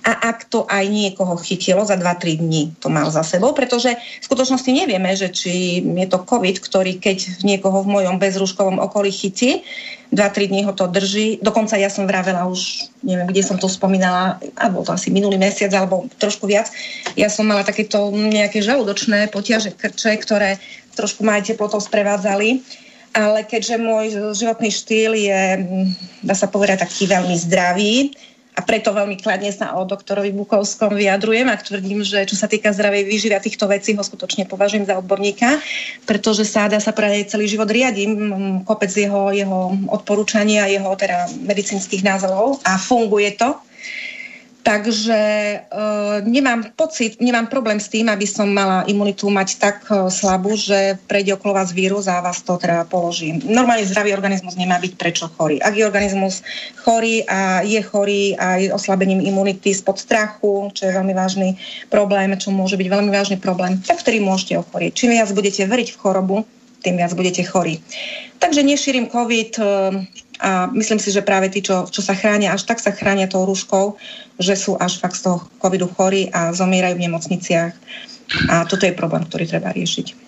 A 0.07 0.31
ak 0.31 0.47
to 0.47 0.63
aj 0.71 0.87
niekoho 0.87 1.35
chytilo 1.35 1.83
za 1.83 1.99
2-3 1.99 2.39
dní, 2.39 2.75
to 2.79 2.87
mal 2.87 3.11
za 3.11 3.27
sebou, 3.27 3.51
pretože 3.51 3.91
v 3.95 4.23
skutočnosti 4.23 4.71
nevieme, 4.71 5.11
že 5.15 5.31
či 5.31 5.83
je 5.83 6.07
to 6.07 6.23
covid, 6.23 6.59
ktorý 6.63 6.95
keď 6.99 7.43
niekoho 7.43 7.83
v 7.83 7.91
mojom 7.99 8.15
bezrúškovom 8.15 8.79
okolí 8.79 9.11
chytí, 9.11 9.67
2-3 10.15 10.47
dní 10.47 10.61
ho 10.63 10.71
to 10.71 10.87
drží. 10.87 11.43
Dokonca 11.43 11.75
ja 11.75 11.91
som 11.91 12.07
vravela 12.07 12.47
už, 12.47 12.87
neviem, 13.03 13.27
kde 13.27 13.43
som 13.43 13.59
to 13.59 13.67
spomínala, 13.67 14.39
alebo 14.55 14.85
to 14.85 14.95
asi 14.95 15.11
minulý 15.11 15.35
mesiac, 15.35 15.73
alebo 15.75 16.07
trošku 16.21 16.47
viac. 16.47 16.71
Ja 17.19 17.27
som 17.27 17.49
mala 17.49 17.67
takéto 17.67 18.13
nejaké 18.15 18.63
žalúdočné 18.63 19.27
potiaže 19.27 19.75
krče, 19.75 20.15
ktoré 20.23 20.61
trošku 20.95 21.21
ma 21.27 21.37
aj 21.37 21.51
teplotou 21.51 21.83
sprevádzali. 21.83 22.63
Ale 23.15 23.47
keďže 23.47 23.79
môj 23.79 24.05
životný 24.35 24.71
štýl 24.71 25.15
je, 25.15 25.41
dá 26.19 26.35
sa 26.35 26.51
povedať, 26.51 26.83
taký 26.83 27.07
veľmi 27.07 27.35
zdravý, 27.47 28.11
a 28.55 28.63
preto 28.63 28.95
veľmi 28.95 29.19
kladne 29.19 29.51
sa 29.51 29.75
o 29.75 29.83
doktorovi 29.83 30.31
Bukovskom 30.31 30.95
vyjadrujem 30.95 31.51
a 31.51 31.59
tvrdím, 31.59 32.07
že 32.07 32.23
čo 32.23 32.39
sa 32.39 32.47
týka 32.47 32.71
zdravej 32.71 33.03
výživy 33.03 33.33
a 33.35 33.43
týchto 33.43 33.67
vecí 33.67 33.91
ho 33.91 33.99
skutočne 33.99 34.47
považujem 34.47 34.87
za 34.87 34.95
odborníka, 34.95 35.59
pretože 36.07 36.47
sa 36.47 36.71
dá 36.71 36.79
sa 36.79 36.95
povedať 36.95 37.35
celý 37.35 37.51
život 37.51 37.67
riadím 37.67 38.15
kopec 38.63 38.87
jeho, 38.95 39.35
jeho 39.35 39.75
odporúčania, 39.91 40.71
jeho 40.71 40.87
teda 40.95 41.27
medicínskych 41.43 41.99
názorov 41.99 42.63
a 42.63 42.79
funguje 42.79 43.35
to. 43.35 43.59
Takže 44.65 45.13
e, 45.13 45.57
nemám 46.25 46.73
pocit, 46.73 47.21
nemám 47.21 47.45
problém 47.53 47.77
s 47.77 47.85
tým, 47.85 48.09
aby 48.09 48.25
som 48.25 48.49
mala 48.49 48.81
imunitu 48.89 49.29
mať 49.29 49.61
tak 49.61 49.85
e, 49.93 50.09
slabú, 50.09 50.57
že 50.57 50.97
prejde 51.05 51.37
okolo 51.37 51.61
vás 51.61 51.69
vírus 51.69 52.09
a 52.09 52.17
vás 52.17 52.41
to 52.41 52.57
teda 52.57 52.81
položí. 52.89 53.45
Normálne 53.45 53.85
zdravý 53.85 54.17
organizmus 54.17 54.57
nemá 54.57 54.81
byť 54.81 54.97
prečo 54.97 55.29
chorý. 55.37 55.61
Ak 55.61 55.77
je 55.77 55.85
organizmus 55.85 56.41
chorý 56.81 57.21
a 57.29 57.61
je 57.61 57.77
chorý 57.85 58.33
aj 58.41 58.73
oslabením 58.73 59.21
imunity 59.21 59.69
spod 59.69 60.01
strachu, 60.01 60.73
čo 60.73 60.89
je 60.89 60.97
veľmi 60.97 61.13
vážny 61.13 61.61
problém, 61.93 62.33
čo 62.33 62.49
môže 62.49 62.73
byť 62.73 62.89
veľmi 62.89 63.13
vážny 63.13 63.37
problém, 63.37 63.77
tak 63.85 64.01
vtedy 64.01 64.17
môžete 64.17 64.65
ochorieť. 64.65 64.97
Čím 64.97 65.13
viac 65.13 65.29
budete 65.29 65.61
veriť 65.61 65.93
v 65.93 65.99
chorobu, 66.01 66.41
tým 66.81 66.97
viac 66.97 67.13
budete 67.13 67.45
chorí. 67.45 67.81
Takže 68.41 68.65
nešírim 68.65 69.09
COVID, 69.13 69.51
e, 69.57 69.63
a 70.39 70.67
myslím 70.75 70.99
si, 70.99 71.11
že 71.11 71.23
práve 71.23 71.47
tí, 71.47 71.63
čo, 71.63 71.87
čo 71.87 72.03
sa 72.03 72.11
chránia, 72.11 72.51
až 72.51 72.67
tak 72.67 72.83
sa 72.83 72.91
chránia 72.91 73.31
tou 73.31 73.47
rúškou, 73.47 73.95
že 74.39 74.55
sú 74.59 74.75
až 74.75 74.99
fakt 74.99 75.15
z 75.15 75.31
toho 75.31 75.47
covidu 75.63 75.87
chorí 75.87 76.27
a 76.35 76.51
zomierajú 76.51 76.99
v 76.99 77.05
nemocniciach. 77.07 77.73
A 78.49 78.65
toto 78.67 78.83
je 78.83 78.97
problém, 78.97 79.23
ktorý 79.23 79.45
treba 79.47 79.71
riešiť. 79.71 80.25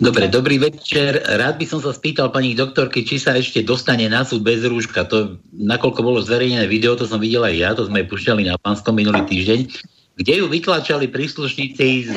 Dobre, 0.00 0.32
dobrý 0.32 0.56
večer. 0.56 1.20
Rád 1.20 1.60
by 1.60 1.66
som 1.68 1.84
sa 1.84 1.92
spýtal 1.92 2.32
pani 2.32 2.56
doktorky, 2.56 3.04
či 3.04 3.20
sa 3.20 3.36
ešte 3.36 3.60
dostane 3.60 4.08
na 4.08 4.24
súd 4.24 4.40
bez 4.40 4.64
rúška. 4.64 5.04
To, 5.12 5.36
nakoľko 5.52 6.00
bolo 6.00 6.24
zverejnené 6.24 6.64
video, 6.64 6.96
to 6.96 7.04
som 7.04 7.20
videl 7.20 7.44
aj 7.44 7.54
ja, 7.60 7.70
to 7.76 7.84
sme 7.84 8.08
pušťali 8.08 8.48
na 8.48 8.56
Pánskom 8.56 8.96
minulý 8.96 9.20
týždeň, 9.28 9.60
kde 10.16 10.34
ju 10.40 10.48
vytlačali 10.48 11.04
príslušníci 11.12 12.16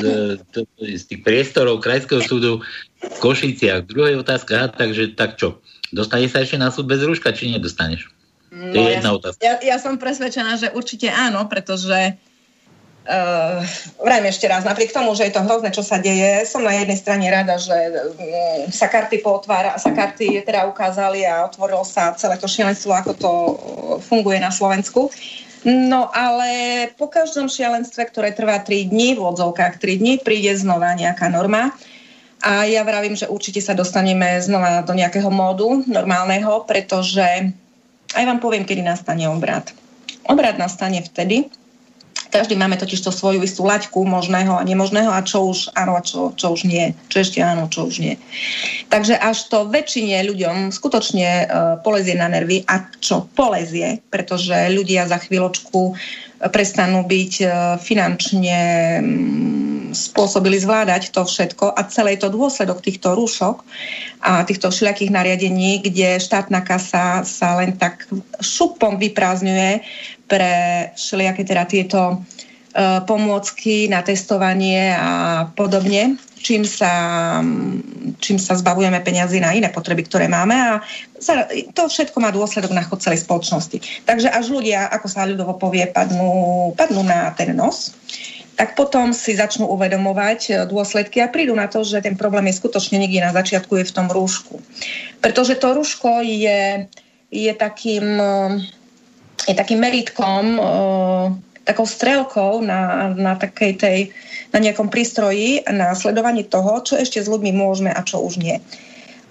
z 0.80 1.02
tých 1.04 1.20
priestorov 1.20 1.84
Krajského 1.84 2.24
súdu 2.24 2.64
v 3.04 3.16
Košiciach. 3.20 3.84
Druhá 3.84 4.16
otázka, 4.16 4.72
takže 4.72 5.12
tak 5.12 5.36
čo? 5.36 5.60
Dostane 5.94 6.26
sa 6.26 6.42
ešte 6.42 6.58
na 6.58 6.74
súd 6.74 6.90
bez 6.90 6.98
rúška, 7.06 7.30
či 7.30 7.54
nedostaneš? 7.54 8.10
No, 8.50 8.74
to 8.74 8.78
je 8.82 8.90
jedna 8.98 9.10
ja, 9.10 9.14
otázka. 9.14 9.40
Ja, 9.42 9.54
ja 9.62 9.76
som 9.78 9.94
presvedčená, 9.94 10.58
že 10.58 10.74
určite 10.74 11.08
áno, 11.10 11.46
pretože 11.46 12.18
Uh, 13.04 13.60
vrajme 14.00 14.32
ešte 14.32 14.48
raz, 14.48 14.64
napriek 14.64 14.88
tomu, 14.88 15.12
že 15.12 15.28
je 15.28 15.36
to 15.36 15.44
hrozné, 15.44 15.68
čo 15.76 15.84
sa 15.84 16.00
deje, 16.00 16.48
som 16.48 16.64
na 16.64 16.72
jednej 16.72 16.96
strane 16.96 17.28
rada, 17.28 17.60
že 17.60 17.76
um, 17.76 18.72
sa 18.72 18.88
karty 18.88 19.20
potvára, 19.20 19.76
sa 19.76 19.92
karty 19.92 20.40
teda 20.40 20.64
ukázali 20.64 21.20
a 21.28 21.44
otvorilo 21.44 21.84
sa 21.84 22.16
celé 22.16 22.40
to 22.40 22.48
šialenstvo, 22.48 22.96
ako 22.96 23.12
to 23.12 23.28
uh, 23.28 23.52
funguje 24.00 24.40
na 24.40 24.48
Slovensku. 24.48 25.12
No 25.68 26.08
ale 26.16 26.88
po 26.96 27.12
každom 27.12 27.52
šialenstve, 27.52 28.08
ktoré 28.08 28.32
trvá 28.32 28.64
3 28.64 28.88
dní, 28.88 29.20
v 29.20 29.24
odzovkách 29.36 29.76
3 29.76 30.00
dní, 30.00 30.12
príde 30.24 30.56
znova 30.56 30.96
nejaká 30.96 31.28
norma. 31.28 31.76
A 32.44 32.68
ja 32.68 32.84
vravím, 32.84 33.16
že 33.16 33.24
určite 33.24 33.64
sa 33.64 33.72
dostaneme 33.72 34.36
znova 34.44 34.84
do 34.84 34.92
nejakého 34.92 35.32
módu 35.32 35.80
normálneho, 35.88 36.68
pretože 36.68 37.24
aj 38.12 38.24
vám 38.28 38.38
poviem, 38.38 38.68
kedy 38.68 38.84
nastane 38.84 39.24
obrad. 39.24 39.72
Obrad 40.28 40.60
nastane 40.60 41.00
vtedy, 41.00 41.48
každý 42.34 42.58
máme 42.58 42.74
totiž 42.74 42.98
to 42.98 43.14
svoju 43.14 43.46
istú 43.46 43.62
laťku 43.62 44.02
možného 44.02 44.58
a 44.58 44.66
nemožného 44.66 45.06
a 45.06 45.22
čo 45.22 45.54
už 45.54 45.70
áno 45.78 45.94
a 45.94 46.02
čo, 46.02 46.34
čo 46.34 46.50
už 46.50 46.66
nie. 46.66 46.90
Čo 47.06 47.22
ešte 47.22 47.38
áno, 47.38 47.70
čo 47.70 47.86
už 47.86 48.02
nie. 48.02 48.18
Takže 48.90 49.14
až 49.14 49.46
to 49.46 49.70
väčšine 49.70 50.18
ľuďom 50.26 50.74
skutočne 50.74 51.28
uh, 51.30 51.46
polezie 51.78 52.18
na 52.18 52.26
nervy 52.26 52.66
a 52.66 52.90
čo 52.98 53.30
polezie, 53.38 54.02
pretože 54.10 54.50
ľudia 54.74 55.06
za 55.06 55.22
chvíľočku 55.22 55.94
prestanú 56.52 57.04
byť 57.06 57.32
uh, 57.44 57.50
finančne 57.80 58.60
um, 59.00 59.92
spôsobili 59.94 60.58
zvládať 60.58 61.14
to 61.14 61.22
všetko 61.22 61.70
a 61.72 61.80
celé 61.86 62.18
to 62.18 62.28
dôsledok 62.28 62.82
týchto 62.82 63.14
rúšok 63.14 63.62
a 64.26 64.42
týchto 64.42 64.68
všelijakých 64.68 65.14
nariadení, 65.14 65.80
kde 65.80 66.18
štátna 66.18 66.60
kasa 66.66 67.22
sa 67.22 67.48
len 67.62 67.78
tak 67.78 68.04
šupom 68.42 68.98
vyprázdňuje 68.98 69.70
pre 70.26 70.52
všelijaké 70.98 71.42
teda 71.46 71.64
tieto 71.64 72.00
pomôcky 73.06 73.86
na 73.86 74.02
testovanie 74.02 74.90
a 74.98 75.46
podobne, 75.54 76.18
čím 76.44 76.66
sa, 76.66 76.90
čím 78.18 78.36
sa 78.36 78.58
zbavujeme 78.58 79.00
peniazy 79.00 79.38
na 79.38 79.54
iné 79.54 79.70
potreby, 79.70 80.04
ktoré 80.04 80.26
máme 80.26 80.52
a 80.52 80.82
to 81.72 81.88
všetko 81.88 82.20
má 82.20 82.34
dôsledok 82.34 82.74
na 82.76 82.84
chod 82.84 83.00
celej 83.00 83.24
spoločnosti. 83.24 84.04
Takže 84.04 84.28
až 84.28 84.52
ľudia, 84.52 84.90
ako 84.92 85.06
sa 85.08 85.24
ľudovo 85.24 85.56
povie, 85.56 85.88
padnú, 85.88 86.74
padnú 86.76 87.00
na 87.06 87.32
ten 87.32 87.54
nos, 87.56 87.96
tak 88.54 88.78
potom 88.78 89.10
si 89.10 89.34
začnú 89.34 89.66
uvedomovať 89.66 90.40
e, 90.46 90.52
dôsledky 90.70 91.18
a 91.18 91.26
prídu 91.26 91.58
na 91.58 91.66
to, 91.66 91.82
že 91.82 92.06
ten 92.06 92.14
problém 92.14 92.46
je 92.50 92.58
skutočne 92.62 93.02
niekde 93.02 93.18
na 93.18 93.34
začiatku, 93.34 93.82
je 93.82 93.90
v 93.90 93.94
tom 93.94 94.06
rúšku. 94.06 94.62
Pretože 95.18 95.58
to 95.58 95.74
rúško 95.74 96.22
je, 96.22 96.86
je 97.34 97.52
takým, 97.54 98.06
e, 98.14 98.34
je 99.50 99.54
takým 99.58 99.82
meritkom, 99.82 100.44
takou 101.64 101.88
strelkou 101.88 102.60
na, 102.60 103.10
na 103.16 103.34
takej 103.34 103.72
tej, 103.80 103.98
na 104.52 104.60
nejakom 104.60 104.92
prístroji 104.92 105.64
na 105.72 105.96
sledovanie 105.96 106.44
toho, 106.44 106.84
čo 106.84 106.94
ešte 107.00 107.24
s 107.24 107.26
ľuďmi 107.26 107.50
môžeme 107.56 107.90
a 107.90 108.00
čo 108.04 108.20
už 108.20 108.38
nie. 108.38 108.60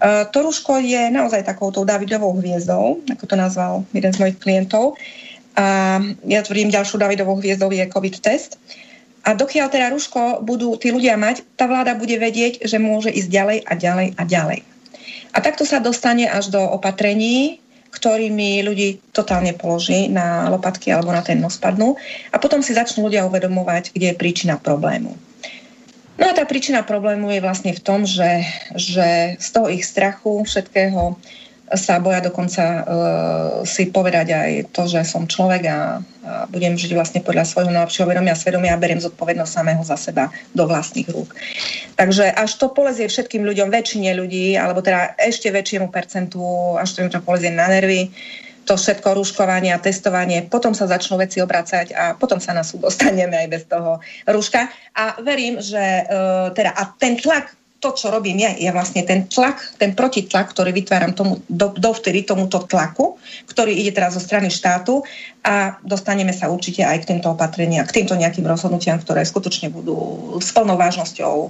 To 0.03 0.37
rúško 0.43 0.83
je 0.83 1.07
naozaj 1.07 1.47
takouto 1.47 1.87
Davidovou 1.87 2.35
hviezdou, 2.35 2.99
ako 3.07 3.23
to 3.23 3.35
nazval 3.39 3.87
jeden 3.95 4.11
z 4.11 4.19
mojich 4.19 4.41
klientov. 4.41 4.99
A 5.55 6.01
ja 6.27 6.43
tvrdím, 6.43 6.75
ďalšou 6.75 6.99
Davidovou 6.99 7.39
hviezdou 7.39 7.71
je 7.71 7.87
COVID 7.87 8.19
test. 8.19 8.59
A 9.23 9.31
dokiaľ 9.31 9.71
teda 9.71 9.95
Ruško 9.95 10.43
budú 10.43 10.75
tí 10.75 10.91
ľudia 10.91 11.15
mať, 11.15 11.47
tá 11.55 11.71
vláda 11.71 11.95
bude 11.95 12.19
vedieť, 12.19 12.67
že 12.67 12.75
môže 12.75 13.07
ísť 13.07 13.29
ďalej 13.31 13.57
a 13.63 13.73
ďalej 13.79 14.07
a 14.19 14.23
ďalej. 14.27 14.59
A 15.31 15.37
takto 15.39 15.63
sa 15.63 15.79
dostane 15.79 16.27
až 16.27 16.51
do 16.51 16.59
opatrení, 16.59 17.62
ktorými 17.93 18.65
ľudí 18.65 19.13
totálne 19.13 19.53
položí 19.53 20.09
na 20.09 20.49
lopatky 20.49 20.89
alebo 20.89 21.13
na 21.13 21.21
ten 21.21 21.37
nos 21.37 21.61
padnú. 21.61 21.93
A 22.33 22.41
potom 22.41 22.65
si 22.65 22.73
začnú 22.73 23.05
ľudia 23.05 23.29
uvedomovať, 23.29 23.93
kde 23.93 24.11
je 24.11 24.19
príčina 24.19 24.57
problému. 24.57 25.13
No 26.13 26.29
a 26.29 26.33
tá 26.33 26.45
príčina 26.45 26.85
problému 26.85 27.29
je 27.33 27.41
vlastne 27.41 27.73
v 27.73 27.81
tom, 27.81 28.05
že, 28.05 28.45
že 28.77 29.37
z 29.37 29.47
toho 29.49 29.69
ich 29.69 29.85
strachu 29.85 30.45
všetkého 30.45 31.17
sa 31.71 32.03
boja 32.03 32.19
dokonca 32.19 32.63
uh, 32.63 32.83
si 33.63 33.87
povedať 33.87 34.35
aj 34.35 34.51
to, 34.75 34.83
že 34.83 35.07
som 35.07 35.23
človek 35.23 35.63
a, 35.63 35.71
a 35.71 35.79
budem 36.51 36.75
žiť 36.75 36.91
vlastne 36.91 37.23
podľa 37.23 37.47
svojho 37.47 37.71
najlepšieho 37.71 38.03
vedomia 38.03 38.35
a 38.35 38.39
svedomia 38.39 38.75
a 38.75 38.81
beriem 38.81 38.99
zodpovednosť 38.99 39.51
samého 39.51 39.81
za 39.81 39.95
seba 39.95 40.27
do 40.51 40.67
vlastných 40.67 41.07
rúk. 41.07 41.31
Takže 41.95 42.35
až 42.35 42.51
to 42.59 42.67
polezie 42.67 43.07
všetkým 43.07 43.47
ľuďom, 43.47 43.71
väčšine 43.71 44.11
ľudí, 44.11 44.59
alebo 44.59 44.83
teda 44.83 45.15
ešte 45.15 45.49
väčšiemu 45.49 45.87
percentu, 45.87 46.43
až 46.75 46.99
to 46.99 47.07
im 47.07 47.09
to 47.09 47.23
polezie 47.23 47.49
na 47.49 47.71
nervy, 47.71 48.11
to 48.63 48.79
všetko 48.79 49.19
rúškovanie 49.19 49.75
a 49.75 49.79
testovanie, 49.79 50.47
potom 50.47 50.71
sa 50.71 50.87
začnú 50.87 51.19
veci 51.19 51.43
obracať 51.43 51.91
a 51.95 52.03
potom 52.15 52.39
sa 52.39 52.55
na 52.55 52.63
súd 52.63 52.83
dostaneme 52.87 53.35
aj 53.39 53.47
bez 53.47 53.63
toho 53.67 53.99
rúška. 54.27 54.71
A 54.95 55.19
verím, 55.23 55.59
že 55.63 55.79
uh, 55.79 56.51
teda 56.51 56.75
a 56.75 56.83
ten 56.95 57.19
tlak 57.19 57.55
to, 57.83 57.91
čo 57.91 58.07
robím 58.07 58.39
ja, 58.39 58.55
je 58.55 58.71
vlastne 58.71 59.03
ten 59.03 59.27
tlak, 59.27 59.75
ten 59.75 59.91
protitlak, 59.91 60.55
ktorý 60.55 60.71
vytváram 60.71 61.11
tomu, 61.11 61.43
do, 61.51 61.75
dovtedy 61.75 62.23
tomuto 62.23 62.63
tlaku, 62.63 63.19
ktorý 63.51 63.75
ide 63.75 63.91
teraz 63.91 64.15
zo 64.15 64.23
strany 64.23 64.47
štátu 64.47 65.03
a 65.43 65.75
dostaneme 65.83 66.31
sa 66.31 66.47
určite 66.47 66.87
aj 66.87 67.03
k 67.03 67.09
týmto 67.11 67.35
opatreniam, 67.35 67.83
k 67.83 67.99
týmto 67.99 68.15
nejakým 68.15 68.47
rozhodnutiam, 68.47 68.95
ktoré 69.03 69.27
skutočne 69.27 69.67
budú 69.67 69.99
s 70.39 70.55
plnou 70.55 70.79
vážnosťou 70.79 71.33
o, 71.35 71.47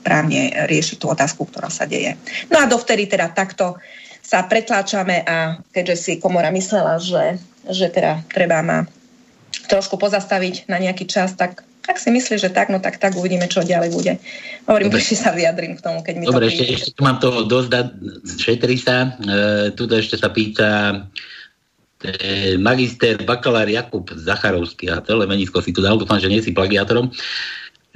právne 0.00 0.64
riešiť 0.64 0.96
tú 0.96 1.12
otázku, 1.12 1.44
ktorá 1.44 1.68
sa 1.68 1.84
deje. 1.84 2.16
No 2.48 2.56
a 2.56 2.64
dovtedy 2.64 3.04
teda 3.04 3.28
takto 3.36 3.76
sa 4.24 4.48
pretláčame 4.48 5.28
a 5.28 5.60
keďže 5.76 5.96
si 6.00 6.12
komora 6.16 6.48
myslela, 6.56 6.96
že, 6.96 7.36
že 7.68 7.92
teda 7.92 8.24
treba 8.32 8.64
ma 8.64 8.88
trošku 9.68 10.00
pozastaviť 10.00 10.72
na 10.72 10.80
nejaký 10.80 11.04
čas, 11.04 11.36
tak 11.36 11.62
ak 11.86 11.98
si 11.98 12.10
myslíš, 12.10 12.40
že 12.46 12.50
tak, 12.50 12.68
no 12.68 12.82
tak 12.82 12.98
tak 12.98 13.14
uvidíme, 13.14 13.46
čo 13.46 13.62
ďalej 13.62 13.90
bude. 13.94 14.12
Hovorím, 14.66 14.90
že 14.98 15.14
sa 15.14 15.30
vyjadrím 15.30 15.78
k 15.78 15.84
tomu, 15.84 16.02
keď 16.02 16.14
mi 16.18 16.24
Dobre, 16.26 16.50
to 16.50 16.52
ešte, 16.52 16.64
ešte 16.74 16.90
tu 16.98 17.00
mám 17.06 17.18
toho 17.22 17.46
dosť, 17.46 17.70
šetri 18.38 18.76
sa. 18.76 19.14
E, 19.22 19.70
tu 19.72 19.86
ešte 19.86 20.18
sa 20.18 20.28
pýta 20.34 20.68
e, 22.02 22.58
magister, 22.58 23.22
bakalár 23.22 23.70
Jakub 23.70 24.10
Zacharovský 24.10 24.90
a 24.90 25.02
celé 25.02 25.24
menisko 25.30 25.62
si 25.62 25.70
tu 25.70 25.80
dal, 25.80 25.98
dúfam, 25.98 26.18
že 26.18 26.30
nie 26.30 26.42
si 26.42 26.50
plagiátorom. 26.50 27.10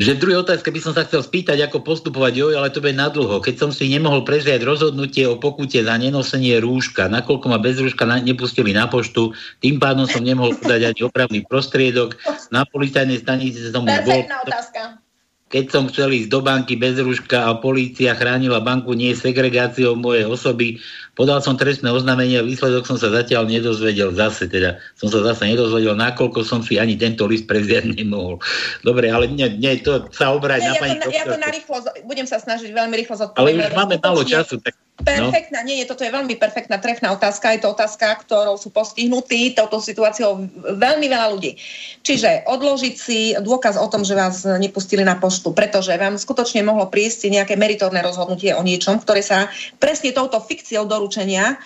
Že 0.01 0.17
v 0.17 0.21
druhej 0.25 0.39
otázke 0.41 0.73
by 0.73 0.81
som 0.81 0.97
sa 0.97 1.05
chcel 1.05 1.21
spýtať, 1.21 1.61
ako 1.69 1.85
postupovať, 1.85 2.33
joj, 2.33 2.57
ale 2.57 2.73
to 2.73 2.81
bude 2.81 2.97
nadlho. 2.97 3.45
Keď 3.45 3.55
som 3.61 3.69
si 3.69 3.85
nemohol 3.93 4.25
prežiať 4.25 4.65
rozhodnutie 4.65 5.29
o 5.29 5.37
pokute 5.37 5.77
za 5.77 5.95
nenosenie 6.01 6.57
rúška, 6.57 7.13
nakoľko 7.13 7.47
ma 7.53 7.61
bez 7.61 7.77
rúška 7.77 8.09
na, 8.09 8.17
nepustili 8.17 8.73
na 8.73 8.89
poštu, 8.89 9.37
tým 9.61 9.77
pádom 9.77 10.09
som 10.09 10.25
nemohol 10.25 10.57
podať 10.57 10.97
ani 10.97 11.01
opravný 11.05 11.45
prostriedok. 11.45 12.17
Na 12.49 12.65
policajnej 12.65 13.21
stanici 13.21 13.61
som 13.61 13.85
už 13.85 14.01
bol... 14.09 14.25
otázka 14.25 15.05
keď 15.51 15.65
som 15.67 15.85
chcel 15.91 16.15
ísť 16.15 16.31
do 16.31 16.41
banky 16.47 16.79
bez 16.79 16.95
rúška 17.03 17.51
a 17.51 17.59
polícia 17.59 18.15
chránila 18.15 18.63
banku 18.63 18.95
nie 18.95 19.11
segregáciou 19.19 19.99
mojej 19.99 20.23
osoby, 20.23 20.79
podal 21.19 21.43
som 21.43 21.59
trestné 21.59 21.91
oznámenie 21.91 22.39
a 22.39 22.47
výsledok 22.47 22.87
som 22.87 22.95
sa 22.95 23.11
zatiaľ 23.11 23.51
nedozvedel 23.51 24.15
zase, 24.15 24.47
teda 24.47 24.79
som 24.95 25.11
sa 25.11 25.27
zase 25.27 25.51
nedozvedel, 25.51 25.99
nakoľko 25.99 26.47
som 26.47 26.63
si 26.63 26.79
ani 26.79 26.95
tento 26.95 27.27
list 27.27 27.51
prezviať 27.51 27.99
nemohol. 27.99 28.39
Dobre, 28.87 29.11
ale 29.11 29.27
nie, 29.27 29.51
nie 29.59 29.83
to 29.83 30.07
sa 30.15 30.31
obrať 30.31 30.63
na 30.63 30.75
ja 30.79 30.81
pani... 30.81 30.95
To, 31.03 31.11
ja 31.11 31.27
to 31.27 31.37
na 31.43 31.51
rýchlo, 31.51 31.83
budem 32.07 32.31
sa 32.31 32.39
snažiť 32.39 32.71
veľmi 32.71 32.95
rýchlo 32.95 33.19
zodpovedať. 33.19 33.43
Ale 33.43 33.75
už 33.75 33.75
máme 33.75 33.95
málo 33.99 34.23
času, 34.23 34.63
tak 34.63 34.79
Perfektná, 35.01 35.65
no. 35.65 35.67
nie, 35.67 35.81
nie, 35.81 35.89
toto 35.89 36.05
je 36.05 36.13
veľmi 36.13 36.37
perfektná 36.37 36.77
trefná 36.77 37.13
otázka. 37.17 37.57
Je 37.57 37.65
to 37.65 37.73
otázka, 37.73 38.21
ktorou 38.21 38.61
sú 38.61 38.69
postihnutí 38.69 39.57
touto 39.57 39.81
situáciou 39.81 40.45
veľmi 40.77 41.07
veľa 41.09 41.27
ľudí. 41.33 41.57
Čiže 42.05 42.45
odložiť 42.45 42.95
si 42.95 43.19
dôkaz 43.41 43.81
o 43.81 43.89
tom, 43.89 44.05
že 44.05 44.17
vás 44.17 44.45
nepustili 44.45 45.01
na 45.05 45.17
poštu, 45.17 45.57
pretože 45.57 45.97
vám 45.97 46.21
skutočne 46.21 46.61
mohlo 46.65 46.89
prísť 46.89 47.33
nejaké 47.33 47.57
meritorné 47.57 48.05
rozhodnutie 48.05 48.53
o 48.53 48.63
niečom, 48.65 49.01
ktoré 49.01 49.25
sa 49.25 49.49
presne 49.81 50.13
touto 50.13 50.37
fikciou 50.41 50.85
doručenia, 50.85 51.57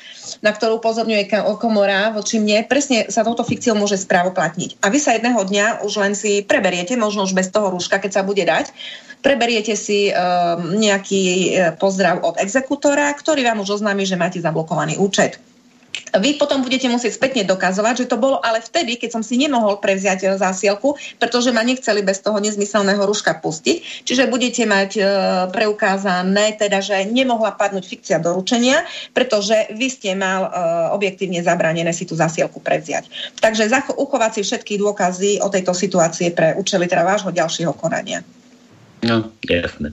na 0.41 0.51
ktorú 0.55 0.79
pozorňuje 0.79 1.31
komora 1.59 2.15
voči 2.15 2.39
mne, 2.39 2.67
presne 2.67 3.11
sa 3.11 3.27
touto 3.27 3.43
fikciou 3.43 3.75
môže 3.75 3.99
správoplatniť. 3.99 4.79
A 4.83 4.91
vy 4.91 4.99
sa 5.03 5.15
jedného 5.15 5.43
dňa 5.43 5.83
už 5.83 5.93
len 5.99 6.13
si 6.15 6.43
preberiete, 6.47 6.95
možno 6.95 7.27
už 7.27 7.35
bez 7.35 7.51
toho 7.51 7.71
rúška, 7.71 7.99
keď 7.99 8.11
sa 8.21 8.23
bude 8.23 8.43
dať, 8.47 8.71
preberiete 9.25 9.73
si 9.73 10.13
uh, 10.13 10.61
nejaký 10.61 11.25
uh, 11.25 11.41
pozdrav 11.81 12.21
od 12.21 12.37
exekútora, 12.37 13.09
ktorý 13.17 13.49
vám 13.49 13.65
už 13.65 13.81
oznámi, 13.81 14.05
že 14.05 14.21
máte 14.21 14.37
zablokovaný 14.39 15.01
účet. 15.01 15.41
Vy 16.15 16.39
potom 16.39 16.63
budete 16.63 16.87
musieť 16.87 17.19
spätne 17.19 17.43
dokazovať, 17.43 18.07
že 18.07 18.11
to 18.11 18.19
bolo 18.19 18.39
ale 18.39 18.63
vtedy, 18.63 18.95
keď 18.95 19.19
som 19.19 19.23
si 19.27 19.35
nemohol 19.35 19.83
prevziať 19.83 20.21
e, 20.23 20.27
zásielku, 20.39 20.95
pretože 21.19 21.51
ma 21.51 21.67
nechceli 21.67 22.07
bez 22.07 22.23
toho 22.23 22.39
nezmyselného 22.39 23.03
ruška 23.03 23.35
pustiť. 23.43 24.07
Čiže 24.07 24.31
budete 24.31 24.63
mať 24.63 24.91
e, 24.95 25.03
preukázané, 25.51 26.55
teda, 26.55 26.79
že 26.79 27.03
nemohla 27.11 27.59
padnúť 27.59 27.85
fikcia 27.91 28.23
doručenia, 28.23 28.87
pretože 29.11 29.75
vy 29.75 29.91
ste 29.91 30.15
mal 30.15 30.47
e, 30.47 30.51
objektívne 30.95 31.43
zabranené 31.43 31.91
si 31.91 32.07
tú 32.07 32.15
zásielku 32.15 32.63
prevziať. 32.63 33.11
Takže 33.43 33.67
uchovať 33.95 34.39
si 34.39 34.41
všetky 34.47 34.79
dôkazy 34.79 35.43
o 35.43 35.51
tejto 35.51 35.75
situácie 35.75 36.31
pre 36.31 36.55
účely 36.55 36.87
teda 36.87 37.03
vášho 37.03 37.35
ďalšieho 37.35 37.75
konania. 37.75 38.23
No, 39.05 39.29
jasné. 39.45 39.93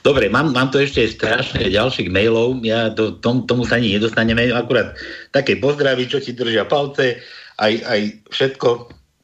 Dobre, 0.00 0.32
mám, 0.32 0.56
mám 0.56 0.72
tu 0.72 0.80
ešte 0.80 1.04
strašne 1.04 1.68
ďalších 1.68 2.08
mailov, 2.08 2.64
ja 2.64 2.88
do, 2.88 3.12
tom, 3.12 3.44
tomu 3.44 3.68
sa 3.68 3.76
ani 3.76 4.00
nedostaneme, 4.00 4.48
akurát 4.48 4.96
také 5.28 5.60
pozdravy, 5.60 6.08
čo 6.08 6.24
ti 6.24 6.32
držia 6.32 6.64
palce, 6.64 7.20
aj, 7.60 7.72
aj 7.84 8.00
všetko. 8.32 8.68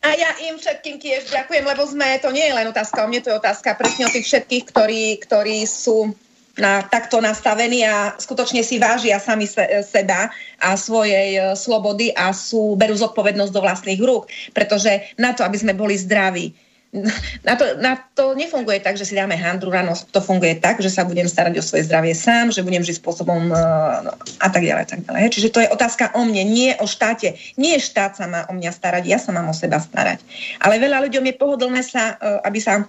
A 0.03 0.09
ja 0.19 0.35
im 0.51 0.59
všetkým 0.59 1.01
tiež 1.01 1.33
ďakujem, 1.33 1.65
lebo 1.65 1.87
sme, 1.89 2.21
to 2.21 2.29
nie 2.35 2.45
je 2.45 2.57
len 2.59 2.69
otázka 2.69 3.07
o 3.07 3.09
mne, 3.09 3.25
to 3.25 3.33
je 3.33 3.41
otázka 3.41 3.79
presne 3.79 4.05
o 4.05 4.13
tých 4.13 4.27
všetkých, 4.29 4.65
ktorí, 4.69 5.05
ktorí 5.25 5.65
sú 5.65 6.13
na, 6.59 6.85
takto 6.85 7.23
nastavení 7.23 7.87
a 7.87 8.19
skutočne 8.21 8.61
si 8.61 8.77
vážia 8.77 9.17
sami 9.17 9.49
se, 9.49 9.63
seba 9.87 10.29
a 10.61 10.77
svojej 10.77 11.39
e, 11.39 11.43
slobody 11.57 12.13
a 12.13 12.35
sú, 12.37 12.77
berú 12.77 12.93
zodpovednosť 12.93 13.53
do 13.55 13.65
vlastných 13.65 14.03
rúk. 14.03 14.29
Pretože 14.53 15.17
na 15.17 15.33
to, 15.33 15.47
aby 15.47 15.57
sme 15.57 15.73
boli 15.73 15.97
zdraví, 15.97 16.53
na 17.49 17.55
to, 17.57 17.65
na 17.81 17.97
to 18.13 18.37
nefunguje 18.37 18.77
tak, 18.85 19.01
že 19.01 19.09
si 19.09 19.17
dáme 19.17 19.33
handru 19.33 19.73
ráno, 19.73 19.97
to 20.13 20.21
funguje 20.21 20.61
tak, 20.61 20.77
že 20.85 20.93
sa 20.93 21.09
budem 21.09 21.25
starať 21.25 21.57
o 21.57 21.65
svoje 21.65 21.89
zdravie 21.89 22.13
sám, 22.13 22.53
že 22.53 22.61
budem 22.61 22.85
žiť 22.85 23.01
spôsobom 23.01 23.49
uh, 23.49 24.13
a 24.45 24.49
tak 24.53 24.61
ďalej, 24.61 24.93
tak 24.93 25.01
ďalej. 25.09 25.33
Čiže 25.33 25.53
to 25.57 25.65
je 25.65 25.73
otázka 25.73 26.13
o 26.13 26.21
mne, 26.29 26.45
nie 26.45 26.77
o 26.77 26.85
štáte. 26.85 27.41
Nie 27.57 27.81
štát 27.81 28.21
sa 28.21 28.29
má 28.29 28.45
o 28.45 28.53
mňa 28.53 28.71
starať, 28.77 29.03
ja 29.09 29.17
sa 29.17 29.33
mám 29.33 29.49
o 29.49 29.57
seba 29.57 29.81
starať. 29.81 30.21
Ale 30.61 30.77
veľa 30.77 31.01
ľuďom 31.09 31.25
je 31.33 31.35
pohodlné 31.41 31.81
sa, 31.81 32.21
uh, 32.21 32.45
aby 32.45 32.61
sa 32.61 32.85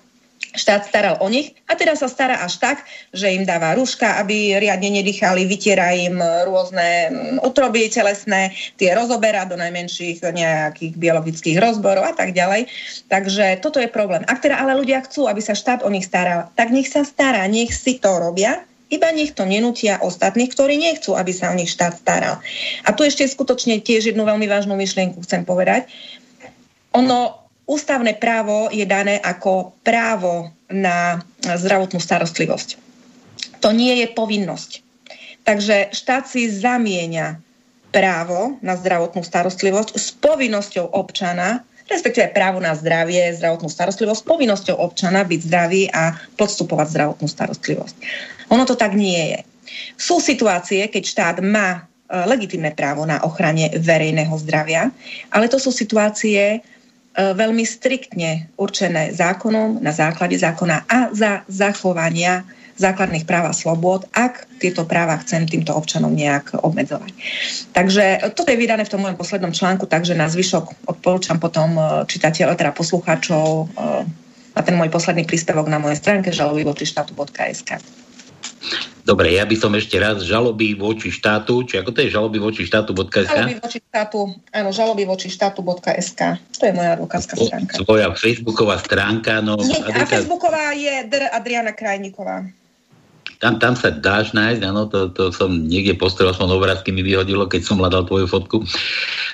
štát 0.54 0.86
staral 0.86 1.16
o 1.20 1.28
nich 1.34 1.58
a 1.66 1.74
teraz 1.74 2.06
sa 2.06 2.10
stará 2.10 2.46
až 2.46 2.62
tak, 2.62 2.86
že 3.10 3.34
im 3.34 3.42
dáva 3.42 3.74
rúška, 3.74 4.22
aby 4.22 4.54
riadne 4.62 5.02
nedýchali, 5.02 5.50
vytiera 5.50 5.90
im 5.98 6.22
rôzne 6.22 7.10
mm, 7.42 7.90
telesné, 7.90 8.54
tie 8.78 8.94
rozoberá 8.94 9.50
do 9.50 9.58
najmenších 9.58 10.22
nejakých 10.22 10.94
biologických 10.94 11.58
rozborov 11.58 12.06
a 12.06 12.14
tak 12.14 12.38
ďalej. 12.38 12.70
Takže 13.10 13.60
toto 13.66 13.82
je 13.82 13.90
problém. 13.90 14.22
Ak 14.30 14.46
teda 14.46 14.62
ale 14.62 14.78
ľudia 14.78 15.02
chcú, 15.02 15.26
aby 15.26 15.42
sa 15.42 15.58
štát 15.58 15.82
o 15.82 15.90
nich 15.90 16.06
staral, 16.06 16.54
tak 16.54 16.70
nech 16.70 16.90
sa 16.90 17.02
stará, 17.02 17.46
nech 17.50 17.74
si 17.74 17.98
to 17.98 18.14
robia, 18.22 18.62
iba 18.94 19.10
nech 19.10 19.34
to 19.34 19.50
nenútia 19.50 19.98
ostatných, 20.06 20.54
ktorí 20.54 20.78
nechcú, 20.78 21.18
aby 21.18 21.34
sa 21.34 21.50
o 21.50 21.58
nich 21.58 21.74
štát 21.74 21.98
staral. 21.98 22.38
A 22.86 22.94
tu 22.94 23.02
ešte 23.02 23.26
skutočne 23.26 23.82
tiež 23.82 24.14
jednu 24.14 24.22
veľmi 24.22 24.46
vážnu 24.46 24.78
myšlienku 24.78 25.18
chcem 25.26 25.42
povedať. 25.42 25.90
Ono, 26.94 27.43
ústavné 27.66 28.16
právo 28.20 28.68
je 28.72 28.84
dané 28.84 29.20
ako 29.20 29.76
právo 29.84 30.52
na 30.68 31.24
zdravotnú 31.44 32.00
starostlivosť. 32.00 32.80
To 33.64 33.72
nie 33.72 34.04
je 34.04 34.08
povinnosť. 34.12 34.84
Takže 35.44 35.92
štát 35.92 36.28
si 36.28 36.48
zamieňa 36.48 37.40
právo 37.94 38.58
na 38.66 38.74
zdravotnú 38.80 39.22
starostlivosť 39.22 39.96
s 39.96 40.16
povinnosťou 40.18 40.98
občana, 40.98 41.62
respektíve 41.88 42.34
právo 42.34 42.58
na 42.64 42.74
zdravie, 42.74 43.36
zdravotnú 43.38 43.70
starostlivosť, 43.70 44.20
s 44.24 44.28
povinnosťou 44.28 44.76
občana 44.80 45.22
byť 45.22 45.40
zdravý 45.46 45.84
a 45.94 46.16
podstupovať 46.40 46.88
zdravotnú 46.90 47.28
starostlivosť. 47.30 47.96
Ono 48.50 48.64
to 48.66 48.74
tak 48.74 48.98
nie 48.98 49.38
je. 49.38 49.40
Sú 50.00 50.18
situácie, 50.18 50.90
keď 50.90 51.04
štát 51.06 51.38
má 51.44 51.70
e, 51.78 51.80
legitimné 52.26 52.74
právo 52.74 53.06
na 53.06 53.22
ochrane 53.22 53.70
verejného 53.78 54.34
zdravia, 54.42 54.90
ale 55.30 55.46
to 55.52 55.62
sú 55.62 55.70
situácie, 55.70 56.66
veľmi 57.14 57.62
striktne 57.62 58.50
určené 58.58 59.14
zákonom, 59.14 59.82
na 59.82 59.94
základe 59.94 60.34
zákona 60.38 60.90
a 60.90 61.14
za 61.14 61.46
zachovania 61.46 62.46
základných 62.74 63.30
práv 63.30 63.50
a 63.50 63.54
slobôd, 63.54 64.10
ak 64.18 64.50
tieto 64.58 64.82
práva 64.90 65.22
chcem 65.22 65.46
týmto 65.46 65.78
občanom 65.78 66.10
nejak 66.10 66.58
obmedzovať. 66.58 67.12
Takže 67.70 68.34
toto 68.34 68.50
je 68.50 68.58
vydané 68.58 68.82
v 68.86 68.92
tom 68.92 69.06
mojom 69.06 69.18
poslednom 69.18 69.54
článku, 69.54 69.86
takže 69.86 70.18
na 70.18 70.26
zvyšok 70.26 70.90
odporúčam 70.90 71.38
potom 71.38 71.78
e, 71.78 71.82
čitateľov, 72.10 72.58
teda 72.58 72.74
poslucháčov 72.74 73.46
e, 73.46 73.66
na 74.54 74.62
ten 74.62 74.76
môj 74.78 74.90
posledný 74.90 75.26
príspevok 75.26 75.70
na 75.70 75.78
mojej 75.78 76.02
stránke 76.02 76.34
žaloby 76.34 76.66
voči 76.66 76.90
štátu.sk. 76.90 77.78
Dobre, 79.04 79.36
ja 79.36 79.44
by 79.44 79.56
som 79.60 79.76
ešte 79.76 80.00
raz 80.00 80.24
žaloby 80.24 80.80
voči 80.80 81.12
štátu, 81.12 81.68
či 81.68 81.76
ako 81.76 81.92
to 81.92 82.08
je 82.08 82.10
žaloby 82.16 82.40
voči 82.40 82.64
štátu.sk? 82.64 83.28
Žaloby 83.28 83.60
voči 83.60 83.80
štátu, 83.84 84.20
áno, 84.56 84.70
žaloby 84.72 85.04
voči 85.04 85.28
štátu.sk. 85.28 86.22
To 86.40 86.64
je 86.64 86.72
moja 86.72 86.96
advokátska 86.96 87.36
stránka. 87.36 87.74
Svoja 87.84 88.16
facebooková 88.16 88.80
stránka. 88.80 89.44
No, 89.44 89.60
Nie, 89.60 89.84
advokát... 89.84 90.08
a 90.08 90.12
facebooková 90.16 90.66
je 90.72 90.94
Dr. 91.12 91.36
Adriana 91.36 91.76
Krajníková. 91.76 92.48
tam, 93.44 93.60
tam 93.60 93.76
sa 93.76 93.92
dáš 93.92 94.32
nájsť, 94.32 94.62
áno, 94.64 94.88
to, 94.88 95.12
to 95.12 95.36
som 95.36 95.52
niekde 95.52 96.00
postrel, 96.00 96.32
som 96.32 96.48
obrázky 96.48 96.96
mi 96.96 97.04
vyhodilo, 97.04 97.44
keď 97.52 97.62
som 97.68 97.84
hľadal 97.84 98.08
tvoju 98.08 98.32
fotku. 98.32 98.64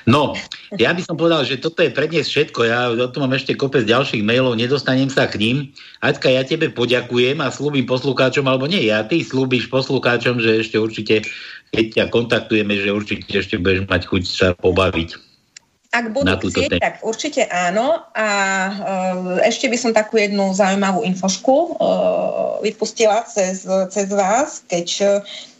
No, 0.08 0.32
ja 0.80 0.96
by 0.96 1.02
som 1.04 1.16
povedal, 1.18 1.44
že 1.44 1.60
toto 1.60 1.84
je 1.84 1.92
prednes 1.92 2.24
všetko, 2.24 2.60
ja 2.64 2.88
tu 3.12 3.20
mám 3.20 3.36
ešte 3.36 3.52
kopec 3.52 3.84
ďalších 3.84 4.24
mailov, 4.24 4.56
nedostanem 4.56 5.12
sa 5.12 5.28
k 5.28 5.36
ním. 5.36 5.56
Aťka, 6.00 6.32
ja 6.32 6.40
tebe 6.40 6.72
poďakujem 6.72 7.36
a 7.44 7.52
slúbim 7.52 7.84
poslucháčom, 7.84 8.48
alebo 8.48 8.64
nie, 8.64 8.88
ja 8.88 9.04
ty 9.04 9.20
slúbiš 9.20 9.68
poslucháčom, 9.68 10.40
že 10.40 10.64
ešte 10.64 10.80
určite, 10.80 11.28
keď 11.76 11.84
ťa 11.92 12.04
kontaktujeme, 12.08 12.80
že 12.80 12.88
určite 12.94 13.28
ešte 13.28 13.60
budeš 13.60 13.84
mať 13.84 14.02
chuť 14.08 14.22
sa 14.24 14.48
pobaviť. 14.56 15.30
Ak 15.90 16.14
budú 16.14 16.30
chcieť, 16.38 16.78
tak 16.78 17.02
určite 17.02 17.50
áno. 17.50 18.06
A 18.14 18.28
uh, 18.70 19.42
ešte 19.42 19.66
by 19.66 19.74
som 19.74 19.90
takú 19.90 20.22
jednu 20.22 20.54
zaujímavú 20.54 21.02
infošku 21.02 21.82
uh, 21.82 22.62
vypustila 22.62 23.26
cez, 23.26 23.66
cez 23.66 24.06
vás, 24.14 24.62
keď 24.70 24.86
uh, 25.02 25.10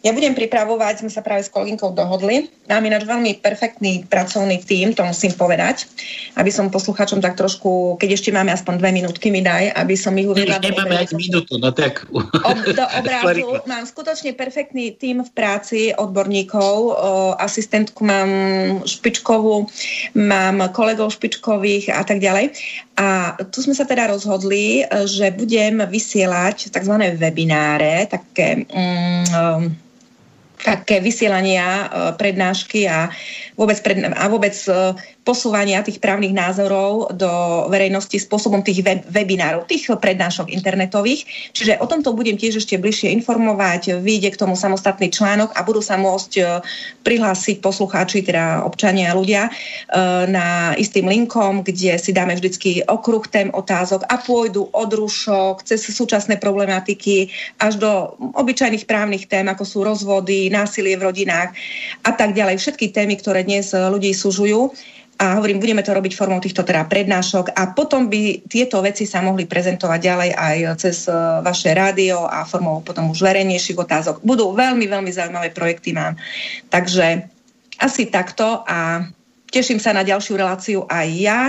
ja 0.00 0.16
budem 0.16 0.32
pripravovať, 0.32 1.04
sme 1.04 1.12
sa 1.12 1.20
práve 1.20 1.44
s 1.44 1.52
kolegynkou 1.52 1.92
dohodli. 1.92 2.48
Mám 2.72 2.88
ináč 2.88 3.04
veľmi 3.04 3.36
perfektný 3.44 4.08
pracovný 4.08 4.56
tím, 4.64 4.96
to 4.96 5.04
musím 5.04 5.36
povedať, 5.36 5.84
aby 6.40 6.48
som 6.48 6.72
poslucháčom 6.72 7.20
tak 7.20 7.36
trošku, 7.36 8.00
keď 8.00 8.16
ešte 8.16 8.32
máme 8.32 8.48
aspoň 8.48 8.80
dve 8.80 8.90
minútky, 8.96 9.28
mi 9.28 9.44
daj, 9.44 9.76
aby 9.76 9.94
som 10.00 10.16
ich 10.16 10.24
uviedla. 10.24 10.56
Už 10.56 10.72
nemáme 10.72 11.04
ani 11.04 11.14
minútu, 11.20 11.60
no 11.60 11.68
tak... 11.68 12.08
Ob, 12.16 12.58
do 12.64 12.86
obrazu 13.00 13.60
mám 13.68 13.84
skutočne 13.84 14.32
perfektný 14.32 14.96
tím 14.96 15.20
v 15.20 15.30
práci 15.36 15.92
odborníkov, 15.92 16.74
o, 16.80 16.92
asistentku 17.36 18.00
mám 18.00 18.30
špičkovú, 18.88 19.68
mám 20.16 20.64
kolegov 20.72 21.12
špičkových 21.12 21.92
a 21.92 22.00
tak 22.08 22.24
ďalej. 22.24 22.56
A 22.96 23.36
tu 23.52 23.60
sme 23.60 23.76
sa 23.76 23.84
teda 23.84 24.08
rozhodli, 24.08 24.80
že 25.04 25.28
budem 25.36 25.84
vysielať 25.84 26.72
tzv. 26.72 26.94
webináre, 27.20 28.08
také... 28.08 28.64
Mm, 28.64 29.89
také 30.64 31.00
vysielania, 31.00 31.86
e, 31.86 31.88
prednášky 32.16 32.88
a 32.88 33.08
vôbec, 33.56 33.78
pred, 33.80 33.98
a 34.04 34.24
vôbec 34.28 34.54
e, 34.68 34.94
posúvania 35.30 35.86
tých 35.86 36.02
právnych 36.02 36.34
názorov 36.34 37.14
do 37.14 37.30
verejnosti 37.70 38.18
spôsobom 38.18 38.66
tých 38.66 38.82
web, 38.82 39.06
webinárov, 39.06 39.62
tých 39.70 39.86
prednášok 39.94 40.50
internetových. 40.50 41.54
Čiže 41.54 41.78
o 41.78 41.86
tomto 41.86 42.10
budem 42.10 42.34
tiež 42.34 42.58
ešte 42.58 42.74
bližšie 42.74 43.14
informovať, 43.14 44.02
vyjde 44.02 44.34
k 44.34 44.40
tomu 44.42 44.58
samostatný 44.58 45.06
článok 45.14 45.54
a 45.54 45.62
budú 45.62 45.78
sa 45.78 45.94
môcť 45.94 46.32
e, 46.34 46.42
prihlásiť 47.06 47.62
poslucháči, 47.62 48.26
teda 48.26 48.66
občania 48.66 49.14
a 49.14 49.18
ľudia 49.18 49.46
e, 49.46 49.50
na 50.26 50.74
istým 50.74 51.06
linkom, 51.06 51.62
kde 51.62 51.94
si 52.02 52.10
dáme 52.10 52.34
vždycky 52.34 52.82
okruh 52.90 53.22
tém 53.30 53.54
otázok 53.54 54.02
a 54.10 54.18
pôjdu 54.18 54.66
od 54.74 54.90
rušok 54.90 55.62
cez 55.62 55.78
súčasné 55.86 56.42
problematiky 56.42 57.30
až 57.62 57.78
do 57.78 58.18
obyčajných 58.34 58.88
právnych 58.90 59.30
tém, 59.30 59.46
ako 59.46 59.62
sú 59.62 59.78
rozvody, 59.86 60.50
násilie 60.50 60.98
v 60.98 61.06
rodinách 61.06 61.54
a 62.02 62.10
tak 62.10 62.34
ďalej. 62.34 62.58
Všetky 62.58 62.90
témy, 62.90 63.14
ktoré 63.22 63.46
dnes 63.46 63.70
ľudí 63.70 64.10
súžujú 64.10 64.74
a 65.20 65.36
hovorím, 65.36 65.60
budeme 65.60 65.84
to 65.84 65.92
robiť 65.92 66.16
formou 66.16 66.40
týchto 66.40 66.64
teda 66.64 66.88
prednášok 66.88 67.52
a 67.52 67.76
potom 67.76 68.08
by 68.08 68.40
tieto 68.48 68.80
veci 68.80 69.04
sa 69.04 69.20
mohli 69.20 69.44
prezentovať 69.44 70.00
ďalej 70.00 70.30
aj 70.32 70.56
cez 70.80 71.04
e, 71.04 71.12
vaše 71.44 71.76
rádio 71.76 72.24
a 72.24 72.48
formou 72.48 72.80
potom 72.80 73.12
už 73.12 73.20
verejnejších 73.20 73.76
otázok. 73.76 74.24
Budú 74.24 74.56
veľmi, 74.56 74.88
veľmi 74.88 75.12
zaujímavé 75.12 75.52
projekty 75.52 75.92
mám. 75.92 76.16
Takže 76.72 77.28
asi 77.84 78.08
takto 78.08 78.64
a 78.64 79.04
teším 79.52 79.76
sa 79.76 79.92
na 79.92 80.08
ďalšiu 80.08 80.40
reláciu 80.40 80.88
aj 80.88 81.08
ja. 81.12 81.40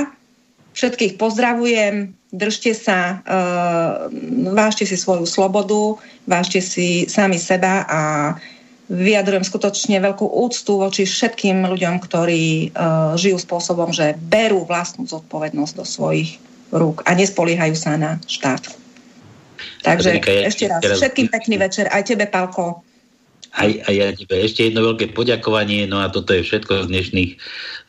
Všetkých 0.76 1.16
pozdravujem, 1.16 2.12
držte 2.32 2.76
sa, 2.76 3.20
uh, 3.28 4.08
vážte 4.56 4.88
si 4.88 4.96
svoju 4.96 5.28
slobodu, 5.28 6.00
vážte 6.24 6.64
si 6.64 7.04
sami 7.12 7.36
seba 7.36 7.84
a 7.92 8.00
vyjadrujem 8.92 9.48
skutočne 9.48 10.04
veľkú 10.04 10.28
úctu 10.28 10.76
voči 10.76 11.08
všetkým 11.08 11.64
ľuďom, 11.64 12.04
ktorí 12.04 12.76
uh, 12.76 13.16
žijú 13.16 13.40
spôsobom, 13.40 13.96
že 13.96 14.20
berú 14.20 14.68
vlastnú 14.68 15.08
zodpovednosť 15.08 15.74
do 15.80 15.86
svojich 15.88 16.44
rúk 16.76 17.00
a 17.08 17.16
nespoliehajú 17.16 17.76
sa 17.80 17.96
na 17.96 18.20
štát. 18.28 18.68
Takže 19.88 20.20
ja 20.20 20.48
ešte 20.52 20.66
raz, 20.68 20.84
teraz... 20.84 21.00
všetkým 21.00 21.32
pekný 21.32 21.56
večer, 21.56 21.88
aj 21.88 22.04
tebe, 22.12 22.28
Palko. 22.28 22.84
Aj, 23.52 23.68
aj 23.68 23.94
ja 23.96 24.12
tebe 24.16 24.36
ešte 24.40 24.68
jedno 24.68 24.84
veľké 24.84 25.16
poďakovanie, 25.16 25.88
no 25.88 26.04
a 26.04 26.12
toto 26.12 26.36
je 26.36 26.44
všetko 26.44 26.88
z 26.88 26.92
dnešných, 26.92 27.32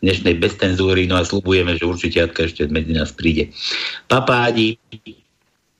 dnešnej 0.03 0.35
beztenzúry, 0.39 1.11
no 1.11 1.19
a 1.19 1.27
slubujeme, 1.27 1.79
že 1.79 1.87
určite 1.87 2.19
Atka 2.23 2.47
ešte 2.47 2.67
medzi 2.71 2.95
nás 2.95 3.11
príde. 3.15 3.51
Papádi. 4.07 4.79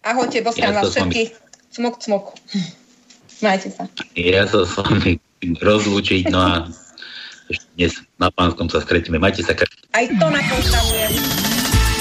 Ahojte, 0.03 0.43
boskám 0.43 0.75
ja 0.75 0.83
vás 0.83 0.91
všetkých. 0.91 1.31
Smok, 1.73 1.95
smok. 2.03 2.25
Majte 3.43 3.75
sa. 3.75 3.91
Ja 4.15 4.47
sa 4.47 4.63
s 4.63 4.79
vami 4.79 5.19
rozlúčiť, 5.43 6.31
no 6.31 6.39
a 6.39 6.71
ešte 7.51 7.67
dnes 7.75 7.93
na 8.17 8.31
Pánskom 8.31 8.71
sa 8.71 8.79
stretíme. 8.79 9.19
Majte 9.19 9.43
sa. 9.43 9.53
Aj 9.53 10.07
to 10.07 10.27
nakonstavujem. 10.31 11.43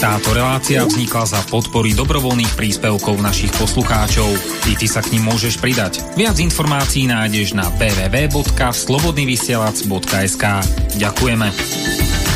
Táto 0.02 0.34
relácia 0.34 0.82
vznikla 0.82 1.30
za 1.30 1.46
podpory 1.46 1.94
dobrovoľných 1.94 2.58
príspevkov 2.58 3.22
našich 3.22 3.54
poslucháčov. 3.54 4.34
I 4.66 4.74
ty 4.74 4.90
sa 4.90 5.06
k 5.06 5.14
ním 5.14 5.30
môžeš 5.30 5.62
pridať. 5.62 6.02
Viac 6.18 6.42
informácií 6.42 7.06
nájdeš 7.06 7.54
na 7.54 7.70
www.slobodnyvysielac.sk 7.78 10.46
Ďakujeme. 10.98 12.31